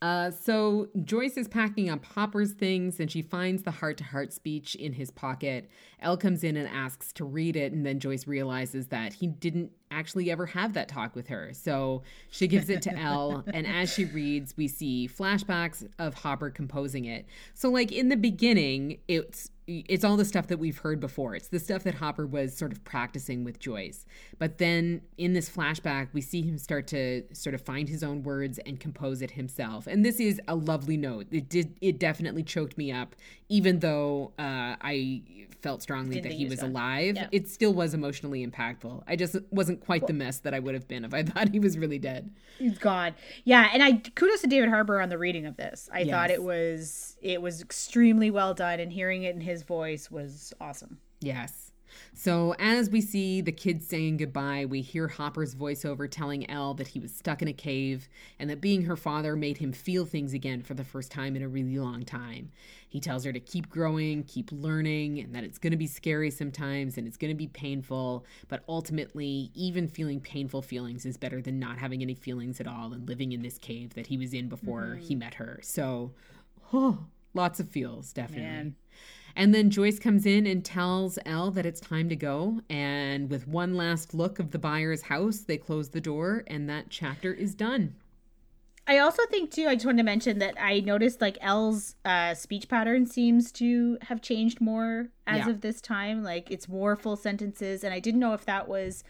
uh, 0.00 0.30
so 0.30 0.86
Joyce 1.02 1.36
is 1.36 1.48
packing 1.48 1.90
up 1.90 2.04
Hopper's 2.04 2.52
things 2.52 3.00
and 3.00 3.10
she 3.10 3.20
finds 3.20 3.64
the 3.64 3.72
heart 3.72 3.96
to 3.96 4.04
heart 4.04 4.32
speech 4.32 4.76
in 4.76 4.92
his 4.92 5.10
pocket. 5.10 5.68
El 6.00 6.16
comes 6.16 6.44
in 6.44 6.56
and 6.56 6.68
asks 6.68 7.12
to 7.14 7.24
read 7.24 7.56
it, 7.56 7.72
and 7.72 7.84
then 7.84 7.98
Joyce 7.98 8.24
realizes 8.28 8.86
that 8.88 9.14
he 9.14 9.26
didn't 9.26 9.72
actually 9.90 10.30
ever 10.30 10.46
have 10.46 10.74
that 10.74 10.88
talk 10.88 11.14
with 11.14 11.28
her. 11.28 11.50
So 11.52 12.02
she 12.30 12.46
gives 12.46 12.68
it 12.68 12.82
to 12.82 12.94
El, 12.98 13.44
and 13.52 13.66
as 13.66 13.92
she 13.92 14.04
reads, 14.04 14.56
we 14.56 14.68
see 14.68 15.08
flashbacks 15.08 15.86
of 15.98 16.14
Hopper 16.14 16.50
composing 16.50 17.04
it. 17.04 17.26
So, 17.54 17.68
like 17.70 17.92
in 17.92 18.08
the 18.08 18.16
beginning, 18.16 18.98
it's 19.08 19.50
it's 19.68 20.02
all 20.02 20.16
the 20.16 20.24
stuff 20.24 20.46
that 20.46 20.58
we've 20.58 20.78
heard 20.78 20.98
before. 20.98 21.34
It's 21.34 21.48
the 21.48 21.58
stuff 21.58 21.84
that 21.84 21.96
Hopper 21.96 22.26
was 22.26 22.56
sort 22.56 22.72
of 22.72 22.82
practicing 22.84 23.44
with 23.44 23.58
Joyce. 23.58 24.06
But 24.38 24.56
then 24.56 25.02
in 25.18 25.34
this 25.34 25.50
flashback, 25.50 26.08
we 26.14 26.22
see 26.22 26.40
him 26.40 26.56
start 26.56 26.86
to 26.88 27.22
sort 27.34 27.52
of 27.54 27.60
find 27.60 27.86
his 27.86 28.02
own 28.02 28.22
words 28.22 28.58
and 28.64 28.80
compose 28.80 29.20
it 29.20 29.32
himself. 29.32 29.86
And 29.86 30.06
this 30.06 30.20
is 30.20 30.40
a 30.48 30.54
lovely 30.54 30.96
note. 30.96 31.26
It 31.30 31.50
did 31.50 31.76
it 31.82 31.98
definitely 31.98 32.44
choked 32.44 32.78
me 32.78 32.90
up, 32.90 33.14
even 33.50 33.80
though 33.80 34.32
uh, 34.38 34.76
I 34.80 35.22
felt 35.60 35.82
strongly 35.82 36.14
Didn't 36.14 36.30
that 36.30 36.36
he 36.36 36.46
was 36.46 36.60
done. 36.60 36.70
alive. 36.70 37.16
Yeah. 37.16 37.28
It 37.30 37.48
still 37.48 37.74
was 37.74 37.92
emotionally 37.92 38.46
impactful. 38.46 39.02
I 39.06 39.16
just 39.16 39.36
wasn't 39.50 39.77
quite 39.80 40.06
the 40.06 40.12
mess 40.12 40.38
that 40.40 40.54
I 40.54 40.58
would 40.58 40.74
have 40.74 40.88
been 40.88 41.04
if 41.04 41.14
I 41.14 41.22
thought 41.24 41.48
he 41.48 41.58
was 41.58 41.78
really 41.78 41.98
dead. 41.98 42.30
He's 42.58 42.78
gone. 42.78 43.14
Yeah, 43.44 43.68
and 43.72 43.82
I 43.82 43.92
kudos 44.14 44.40
to 44.42 44.46
David 44.46 44.68
Harbour 44.68 45.00
on 45.00 45.08
the 45.08 45.18
reading 45.18 45.46
of 45.46 45.56
this. 45.56 45.88
I 45.92 46.04
thought 46.04 46.30
it 46.30 46.42
was 46.42 47.16
it 47.22 47.40
was 47.42 47.60
extremely 47.60 48.30
well 48.30 48.54
done, 48.54 48.80
and 48.80 48.92
hearing 48.92 49.22
it 49.22 49.34
in 49.34 49.40
his 49.40 49.62
voice 49.62 50.10
was 50.10 50.52
awesome. 50.60 50.98
Yes. 51.20 51.72
So 52.14 52.54
as 52.58 52.90
we 52.90 53.00
see 53.00 53.40
the 53.40 53.52
kids 53.52 53.86
saying 53.86 54.18
goodbye, 54.18 54.66
we 54.66 54.80
hear 54.80 55.08
Hopper's 55.08 55.54
voiceover 55.54 56.10
telling 56.10 56.48
El 56.50 56.74
that 56.74 56.88
he 56.88 57.00
was 57.00 57.14
stuck 57.14 57.42
in 57.42 57.48
a 57.48 57.52
cave 57.52 58.08
and 58.38 58.48
that 58.50 58.60
being 58.60 58.82
her 58.82 58.96
father 58.96 59.36
made 59.36 59.58
him 59.58 59.72
feel 59.72 60.04
things 60.04 60.34
again 60.34 60.62
for 60.62 60.74
the 60.74 60.84
first 60.84 61.10
time 61.10 61.36
in 61.36 61.42
a 61.42 61.48
really 61.48 61.78
long 61.78 62.04
time. 62.04 62.50
He 62.88 63.00
tells 63.00 63.24
her 63.24 63.32
to 63.32 63.40
keep 63.40 63.68
growing, 63.68 64.24
keep 64.24 64.50
learning, 64.50 65.18
and 65.18 65.34
that 65.34 65.44
it's 65.44 65.58
going 65.58 65.72
to 65.72 65.76
be 65.76 65.86
scary 65.86 66.30
sometimes 66.30 66.96
and 66.96 67.06
it's 67.06 67.18
going 67.18 67.30
to 67.30 67.36
be 67.36 67.48
painful, 67.48 68.24
but 68.48 68.62
ultimately, 68.68 69.50
even 69.54 69.88
feeling 69.88 70.20
painful 70.20 70.62
feelings 70.62 71.04
is 71.04 71.16
better 71.16 71.42
than 71.42 71.58
not 71.58 71.78
having 71.78 72.02
any 72.02 72.14
feelings 72.14 72.60
at 72.60 72.66
all 72.66 72.92
and 72.92 73.06
living 73.06 73.32
in 73.32 73.42
this 73.42 73.58
cave 73.58 73.94
that 73.94 74.06
he 74.06 74.16
was 74.16 74.32
in 74.32 74.48
before 74.48 74.82
mm-hmm. 74.82 75.00
he 75.00 75.14
met 75.14 75.34
her. 75.34 75.60
So, 75.62 76.12
lots 77.34 77.60
of 77.60 77.68
feels, 77.68 78.12
definitely. 78.12 78.46
Man. 78.46 78.76
And 79.38 79.54
then 79.54 79.70
Joyce 79.70 80.00
comes 80.00 80.26
in 80.26 80.48
and 80.48 80.64
tells 80.64 81.16
El 81.24 81.52
that 81.52 81.64
it's 81.64 81.78
time 81.80 82.08
to 82.08 82.16
go. 82.16 82.60
And 82.68 83.30
with 83.30 83.46
one 83.46 83.74
last 83.74 84.12
look 84.12 84.40
of 84.40 84.50
the 84.50 84.58
Byers' 84.58 85.02
house, 85.02 85.38
they 85.38 85.56
close 85.56 85.90
the 85.90 86.00
door, 86.00 86.42
and 86.48 86.68
that 86.68 86.86
chapter 86.90 87.32
is 87.32 87.54
done. 87.54 87.94
I 88.88 88.98
also 88.98 89.22
think 89.30 89.52
too. 89.52 89.66
I 89.68 89.74
just 89.76 89.86
wanted 89.86 89.98
to 89.98 90.02
mention 90.02 90.40
that 90.40 90.54
I 90.58 90.80
noticed 90.80 91.20
like 91.20 91.38
El's 91.40 91.94
uh, 92.04 92.34
speech 92.34 92.68
pattern 92.68 93.06
seems 93.06 93.52
to 93.52 93.98
have 94.02 94.20
changed 94.22 94.60
more 94.60 95.10
as 95.26 95.46
Yeah. 95.46 95.50
of 95.50 95.60
this 95.60 95.80
time. 95.80 96.24
Like 96.24 96.50
it's 96.50 96.68
more 96.68 96.96
full 96.96 97.14
sentences, 97.16 97.84
and 97.84 97.94
I 97.94 98.00
didn't 98.00 98.18
know 98.18 98.32
if 98.34 98.44
that 98.46 98.66
was 98.66 99.04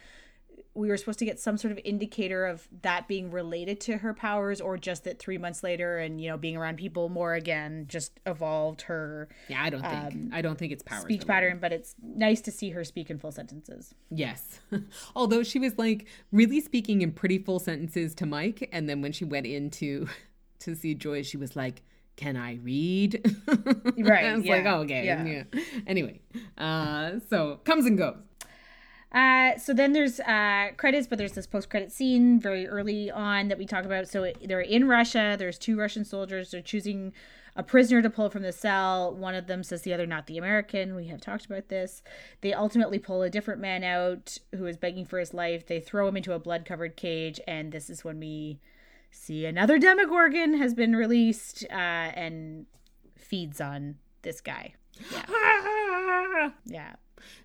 we 0.79 0.87
were 0.89 0.97
supposed 0.97 1.19
to 1.19 1.25
get 1.25 1.39
some 1.39 1.57
sort 1.57 1.71
of 1.71 1.79
indicator 1.83 2.45
of 2.45 2.67
that 2.81 3.07
being 3.07 3.29
related 3.31 3.81
to 3.81 3.97
her 3.97 4.13
powers, 4.13 4.61
or 4.61 4.77
just 4.77 5.03
that 5.03 5.19
three 5.19 5.37
months 5.37 5.61
later 5.61 5.97
and 5.97 6.21
you 6.21 6.29
know 6.29 6.37
being 6.37 6.55
around 6.55 6.77
people 6.77 7.09
more 7.09 7.33
again 7.33 7.85
just 7.87 8.19
evolved 8.25 8.83
her 8.83 9.27
Yeah, 9.49 9.61
I 9.61 9.69
don't 9.69 9.81
think 9.81 10.33
I 10.33 10.41
don't 10.41 10.57
think 10.57 10.71
it's 10.71 10.83
power 10.83 10.99
Um, 10.99 11.03
speech 11.03 11.27
pattern. 11.27 11.59
But 11.59 11.73
it's 11.73 11.95
nice 12.01 12.41
to 12.41 12.51
see 12.51 12.69
her 12.69 12.83
speak 12.83 13.09
in 13.09 13.19
full 13.19 13.31
sentences. 13.31 13.93
Yes. 14.09 14.59
Although 15.15 15.43
she 15.43 15.59
was 15.59 15.77
like 15.77 16.07
really 16.31 16.61
speaking 16.61 17.01
in 17.01 17.11
pretty 17.11 17.37
full 17.39 17.59
sentences 17.59 18.15
to 18.15 18.25
Mike, 18.25 18.69
and 18.71 18.87
then 18.89 19.01
when 19.01 19.11
she 19.11 19.25
went 19.25 19.45
into 19.45 20.07
to 20.59 20.75
see 20.75 20.95
joy 20.95 21.23
she 21.23 21.35
was 21.37 21.55
like, 21.55 21.83
"Can 22.15 22.37
I 22.37 22.53
read?" 22.63 23.21
Right, 23.97 24.25
I 24.25 24.35
was 24.35 24.45
like, 24.45 24.63
yeah, 24.63 24.75
"Oh, 24.75 24.81
okay." 24.81 25.05
yeah. 25.05 25.25
Yeah. 25.25 25.43
Anyway, 25.85 26.21
uh, 26.57 27.19
so 27.29 27.59
comes 27.65 27.85
and 27.85 27.97
goes. 27.97 28.15
Uh, 29.11 29.57
so 29.57 29.73
then 29.73 29.93
there's 29.93 30.19
uh, 30.19 30.69
credits, 30.77 31.07
but 31.07 31.17
there's 31.17 31.31
this 31.33 31.47
post-credit 31.47 31.91
scene 31.91 32.39
very 32.39 32.67
early 32.67 33.09
on 33.09 33.47
that 33.47 33.57
we 33.57 33.65
talk 33.65 33.85
about. 33.85 34.07
So 34.07 34.23
it, 34.23 34.37
they're 34.47 34.61
in 34.61 34.87
Russia. 34.87 35.35
There's 35.37 35.57
two 35.57 35.77
Russian 35.77 36.05
soldiers. 36.05 36.51
They're 36.51 36.61
choosing 36.61 37.13
a 37.55 37.63
prisoner 37.63 38.01
to 38.01 38.09
pull 38.09 38.29
from 38.29 38.43
the 38.43 38.51
cell. 38.51 39.13
One 39.13 39.33
of 39.33 39.47
them 39.47 39.63
says 39.63 39.81
the 39.81 39.93
other, 39.93 40.05
not 40.05 40.27
the 40.27 40.37
American. 40.37 40.95
We 40.95 41.07
have 41.07 41.21
talked 41.21 41.45
about 41.45 41.69
this. 41.69 42.03
They 42.41 42.53
ultimately 42.53 42.99
pull 42.99 43.23
a 43.23 43.29
different 43.29 43.59
man 43.59 43.83
out 43.83 44.37
who 44.55 44.65
is 44.67 44.77
begging 44.77 45.05
for 45.05 45.19
his 45.19 45.33
life. 45.33 45.65
They 45.65 45.79
throw 45.79 46.07
him 46.07 46.15
into 46.15 46.33
a 46.33 46.39
blood-covered 46.39 46.95
cage, 46.95 47.39
and 47.47 47.71
this 47.71 47.89
is 47.89 48.03
when 48.03 48.19
we 48.19 48.59
see 49.11 49.45
another 49.45 49.79
Demogorgon 49.79 50.53
has 50.59 50.75
been 50.75 50.95
released 50.95 51.65
uh, 51.71 51.73
and 51.73 52.67
feeds 53.17 53.59
on 53.59 53.95
this 54.21 54.39
guy. 54.39 54.75
Yeah. 55.11 56.51
Yeah. 56.65 56.93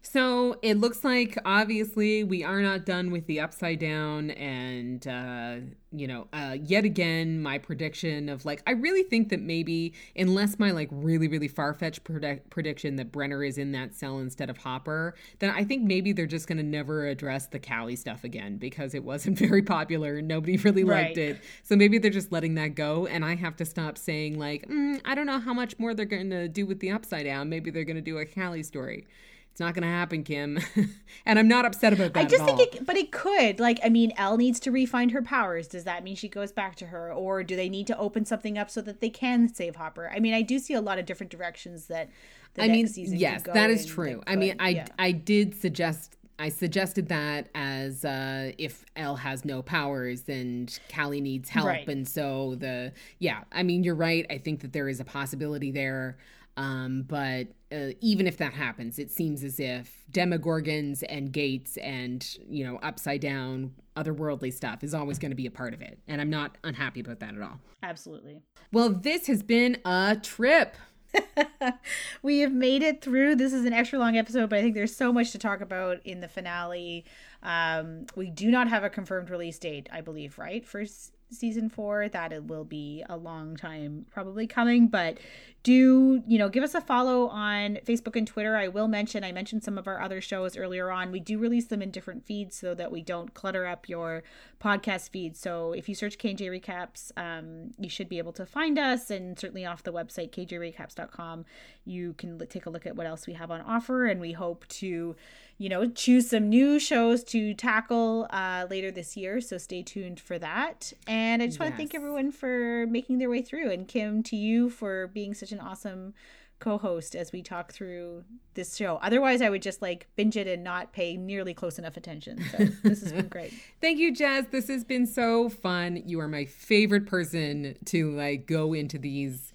So 0.02 0.56
it 0.62 0.78
looks 0.78 1.04
like 1.04 1.38
obviously 1.44 2.24
we 2.24 2.44
are 2.44 2.60
not 2.60 2.84
done 2.84 3.10
with 3.10 3.26
the 3.26 3.40
upside 3.40 3.78
down, 3.78 4.30
and 4.32 5.06
uh, 5.06 5.56
you 5.96 6.06
know, 6.08 6.26
uh, 6.32 6.56
yet 6.60 6.84
again, 6.84 7.40
my 7.40 7.58
prediction 7.58 8.28
of 8.28 8.44
like 8.44 8.62
I 8.66 8.72
really 8.72 9.04
think 9.04 9.28
that 9.28 9.40
maybe 9.40 9.94
unless 10.16 10.58
my 10.58 10.72
like 10.72 10.88
really 10.90 11.28
really 11.28 11.48
far 11.48 11.72
fetched 11.72 12.04
predict- 12.04 12.50
prediction 12.50 12.96
that 12.96 13.12
Brenner 13.12 13.44
is 13.44 13.58
in 13.58 13.72
that 13.72 13.94
cell 13.94 14.18
instead 14.18 14.50
of 14.50 14.58
Hopper, 14.58 15.14
then 15.38 15.50
I 15.50 15.64
think 15.64 15.84
maybe 15.84 16.12
they're 16.12 16.26
just 16.26 16.48
gonna 16.48 16.62
never 16.62 17.06
address 17.06 17.46
the 17.46 17.58
Kali 17.58 17.96
stuff 17.96 18.24
again 18.24 18.56
because 18.56 18.94
it 18.94 19.04
wasn't 19.04 19.38
very 19.48 19.62
popular. 19.62 20.20
Nobody 20.20 20.56
really 20.58 20.84
liked 20.84 21.18
it, 21.18 21.40
so 21.62 21.76
maybe 21.76 21.98
they're 21.98 22.10
just 22.10 22.32
letting 22.32 22.54
that 22.56 22.74
go, 22.74 23.06
and 23.06 23.24
I 23.24 23.36
have 23.36 23.56
to 23.56 23.64
stop 23.64 23.96
saying 23.96 24.38
like 24.38 24.68
mm, 24.68 25.00
I 25.04 25.14
don't 25.14 25.26
know 25.26 25.38
how 25.38 25.54
much 25.54 25.78
more 25.78 25.94
they're 25.94 26.06
gonna 26.06 26.48
do 26.48 26.66
with 26.66 26.80
the 26.80 26.90
upside 26.90 27.24
down. 27.24 27.48
Maybe 27.48 27.70
they're 27.70 27.84
gonna 27.84 28.00
do 28.00 28.18
a 28.18 28.26
Kali 28.26 28.62
story. 28.62 29.06
It's 29.54 29.60
not 29.60 29.72
going 29.72 29.84
to 29.84 29.88
happen, 29.88 30.24
Kim. 30.24 30.58
and 31.24 31.38
I'm 31.38 31.46
not 31.46 31.64
upset 31.64 31.92
about 31.92 32.12
that. 32.14 32.24
I 32.24 32.24
just 32.24 32.44
think 32.44 32.60
it, 32.60 32.84
but 32.84 32.96
it 32.96 33.12
could. 33.12 33.60
Like, 33.60 33.78
I 33.84 33.88
mean, 33.88 34.12
El 34.16 34.36
needs 34.36 34.58
to 34.58 34.72
refine 34.72 35.10
her 35.10 35.22
powers. 35.22 35.68
Does 35.68 35.84
that 35.84 36.02
mean 36.02 36.16
she 36.16 36.28
goes 36.28 36.50
back 36.50 36.74
to 36.74 36.86
her, 36.86 37.12
or 37.12 37.44
do 37.44 37.54
they 37.54 37.68
need 37.68 37.86
to 37.86 37.96
open 37.96 38.24
something 38.24 38.58
up 38.58 38.68
so 38.68 38.80
that 38.80 39.00
they 39.00 39.10
can 39.10 39.46
save 39.46 39.76
Hopper? 39.76 40.10
I 40.12 40.18
mean, 40.18 40.34
I 40.34 40.42
do 40.42 40.58
see 40.58 40.74
a 40.74 40.80
lot 40.80 40.98
of 40.98 41.06
different 41.06 41.30
directions 41.30 41.86
that. 41.86 42.10
The 42.54 42.64
I 42.64 42.66
next 42.66 42.76
mean, 42.76 42.88
season 42.88 43.18
yes, 43.18 43.42
could 43.42 43.46
go 43.46 43.52
that 43.54 43.70
is 43.70 43.86
true. 43.86 44.22
that 44.26 44.32
I 44.32 44.34
mean, 44.34 44.56
I 44.58 44.68
yeah. 44.70 44.86
I 44.98 45.12
did 45.12 45.54
suggest 45.54 46.16
I 46.38 46.48
suggested 46.48 47.08
that 47.10 47.48
as 47.54 48.04
uh, 48.04 48.50
if 48.58 48.84
El 48.96 49.14
has 49.16 49.44
no 49.44 49.62
powers 49.62 50.24
and 50.28 50.76
Kali 50.88 51.20
needs 51.20 51.48
help, 51.48 51.66
Right. 51.66 51.88
and 51.88 52.08
so 52.08 52.56
the 52.56 52.92
yeah. 53.20 53.44
I 53.52 53.62
mean, 53.62 53.84
you're 53.84 53.94
right. 53.94 54.26
I 54.30 54.38
think 54.38 54.62
that 54.62 54.72
there 54.72 54.88
is 54.88 54.98
a 54.98 55.04
possibility 55.04 55.70
there. 55.70 56.16
Um, 56.56 57.04
but 57.08 57.48
uh, 57.74 57.92
even 58.00 58.26
if 58.26 58.36
that 58.36 58.52
happens, 58.54 58.98
it 58.98 59.10
seems 59.10 59.42
as 59.42 59.58
if 59.58 60.04
Demogorgons 60.12 61.02
and 61.08 61.32
Gates 61.32 61.76
and 61.78 62.38
you 62.48 62.64
know 62.64 62.78
Upside 62.82 63.20
Down, 63.20 63.72
otherworldly 63.96 64.52
stuff 64.52 64.84
is 64.84 64.94
always 64.94 65.18
going 65.18 65.30
to 65.32 65.36
be 65.36 65.46
a 65.46 65.50
part 65.50 65.74
of 65.74 65.80
it, 65.82 65.98
and 66.06 66.20
I'm 66.20 66.30
not 66.30 66.56
unhappy 66.64 67.00
about 67.00 67.20
that 67.20 67.34
at 67.34 67.42
all. 67.42 67.58
absolutely. 67.82 68.42
Well, 68.72 68.90
this 68.90 69.26
has 69.26 69.42
been 69.42 69.78
a 69.84 70.16
trip. 70.22 70.76
we 72.22 72.40
have 72.40 72.52
made 72.52 72.82
it 72.82 73.00
through. 73.00 73.36
This 73.36 73.52
is 73.52 73.64
an 73.64 73.72
extra 73.72 73.98
long 74.00 74.16
episode, 74.16 74.50
but 74.50 74.58
I 74.58 74.62
think 74.62 74.74
there's 74.74 74.94
so 74.96 75.12
much 75.12 75.30
to 75.32 75.38
talk 75.38 75.60
about 75.60 75.98
in 76.04 76.20
the 76.20 76.26
finale. 76.28 77.04
Um, 77.42 78.06
we 78.16 78.30
do 78.30 78.50
not 78.50 78.68
have 78.68 78.82
a 78.84 78.90
confirmed 78.90 79.30
release 79.30 79.58
date, 79.58 79.88
I 79.92 80.00
believe, 80.00 80.38
right? 80.38 80.66
For 80.66 80.80
s- 80.80 81.12
season 81.30 81.68
four, 81.68 82.08
that 82.08 82.32
it 82.32 82.44
will 82.44 82.64
be 82.64 83.04
a 83.08 83.16
long 83.16 83.56
time 83.56 84.06
probably 84.10 84.46
coming, 84.46 84.88
but 84.88 85.18
do 85.64 86.22
you 86.28 86.38
know 86.38 86.50
give 86.50 86.62
us 86.62 86.74
a 86.74 86.80
follow 86.80 87.26
on 87.28 87.78
facebook 87.86 88.16
and 88.16 88.26
twitter. 88.26 88.54
I 88.54 88.68
will 88.68 88.86
mention 88.86 89.24
i 89.24 89.32
mentioned 89.32 89.64
some 89.64 89.78
of 89.78 89.88
our 89.88 90.00
other 90.00 90.20
shows 90.20 90.56
earlier 90.56 90.90
on. 90.90 91.10
We 91.10 91.20
do 91.20 91.38
release 91.38 91.66
them 91.66 91.82
in 91.82 91.90
different 91.90 92.26
feeds 92.26 92.56
so 92.56 92.74
that 92.74 92.92
we 92.92 93.02
don't 93.02 93.32
clutter 93.34 93.66
up 93.66 93.88
your 93.88 94.22
podcast 94.64 95.10
feed. 95.10 95.36
So 95.36 95.72
if 95.72 95.88
you 95.88 95.94
search 95.94 96.16
kj 96.16 96.40
recaps 96.40 97.12
um, 97.18 97.72
you 97.78 97.90
should 97.90 98.08
be 98.08 98.18
able 98.18 98.32
to 98.32 98.46
find 98.46 98.78
us 98.78 99.10
and 99.10 99.38
certainly 99.38 99.66
off 99.66 99.82
the 99.82 99.92
website 99.92 100.30
kjrecaps.com 100.30 101.44
you 101.84 102.14
can 102.14 102.40
l- 102.40 102.46
take 102.46 102.64
a 102.66 102.70
look 102.70 102.86
at 102.86 102.96
what 102.96 103.06
else 103.06 103.26
we 103.26 103.34
have 103.34 103.50
on 103.50 103.60
offer 103.60 104.06
and 104.06 104.20
we 104.20 104.32
hope 104.32 104.66
to 104.68 105.14
you 105.58 105.68
know 105.68 105.86
choose 105.90 106.30
some 106.30 106.48
new 106.48 106.78
shows 106.78 107.22
to 107.22 107.54
tackle 107.54 108.26
uh, 108.30 108.66
later 108.70 108.90
this 108.90 109.16
year. 109.16 109.40
So 109.40 109.58
stay 109.58 109.82
tuned 109.82 110.18
for 110.18 110.38
that. 110.38 110.92
And 111.06 111.42
i 111.42 111.46
just 111.46 111.60
want 111.60 111.72
to 111.72 111.76
thank 111.76 111.94
everyone 111.94 112.32
for 112.32 112.86
making 112.86 113.18
their 113.18 113.30
way 113.30 113.42
through 113.42 113.70
and 113.70 113.86
kim 113.86 114.22
to 114.24 114.36
you 114.36 114.70
for 114.70 115.08
being 115.08 115.34
such 115.34 115.52
an 115.52 115.60
awesome 115.60 116.14
co-host 116.60 117.14
as 117.14 117.32
we 117.32 117.42
talk 117.42 117.72
through 117.72 118.24
this 118.54 118.76
show 118.76 118.98
otherwise 119.02 119.42
i 119.42 119.50
would 119.50 119.60
just 119.62 119.82
like 119.82 120.06
binge 120.16 120.36
it 120.36 120.46
and 120.46 120.64
not 120.64 120.92
pay 120.92 121.16
nearly 121.16 121.52
close 121.52 121.78
enough 121.78 121.96
attention 121.96 122.42
so 122.50 122.64
this 122.82 123.02
has 123.02 123.12
been 123.12 123.28
great 123.28 123.52
Thank 123.80 123.98
you, 123.98 124.14
Jazz. 124.14 124.46
This 124.50 124.68
has 124.68 124.82
been 124.82 125.06
so 125.06 125.48
fun. 125.50 126.02
You 126.06 126.20
are 126.20 126.28
my 126.28 126.46
favorite 126.46 127.06
person 127.06 127.76
to 127.86 128.10
like 128.12 128.46
go 128.46 128.72
into 128.72 128.98
these 128.98 129.52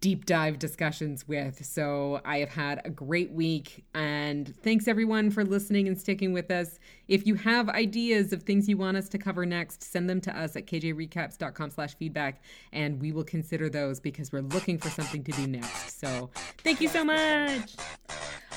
deep 0.00 0.26
dive 0.26 0.58
discussions 0.58 1.28
with. 1.28 1.64
So 1.64 2.20
I 2.24 2.38
have 2.38 2.48
had 2.48 2.80
a 2.84 2.90
great 2.90 3.30
week 3.30 3.84
and 3.94 4.54
thanks 4.62 4.88
everyone 4.88 5.30
for 5.30 5.44
listening 5.44 5.86
and 5.86 5.98
sticking 5.98 6.32
with 6.32 6.50
us. 6.50 6.78
If 7.06 7.26
you 7.26 7.36
have 7.36 7.68
ideas 7.68 8.32
of 8.32 8.42
things 8.42 8.68
you 8.68 8.76
want 8.76 8.96
us 8.96 9.08
to 9.10 9.18
cover 9.18 9.46
next, 9.46 9.82
send 9.82 10.10
them 10.10 10.20
to 10.22 10.36
us 10.36 10.56
at 10.56 10.66
kjrecaps.com 10.66 11.70
slash 11.70 11.94
feedback 11.96 12.42
and 12.72 13.00
we 13.00 13.12
will 13.12 13.24
consider 13.24 13.68
those 13.68 14.00
because 14.00 14.32
we're 14.32 14.40
looking 14.40 14.78
for 14.78 14.90
something 14.90 15.22
to 15.24 15.32
do 15.32 15.46
next. 15.46 16.00
So 16.00 16.30
thank 16.58 16.80
you 16.80 16.88
so 16.88 17.04
much. 17.04 17.76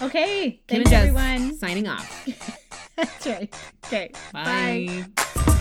okay 0.02 0.60
Kim 0.68 0.84
thanks 0.84 0.92
everyone 0.92 1.56
signing 1.58 1.88
off. 1.88 2.28
that's 2.96 3.28
right 3.28 3.54
okay 3.86 4.12
Bye. 4.32 5.06
bye. 5.16 5.53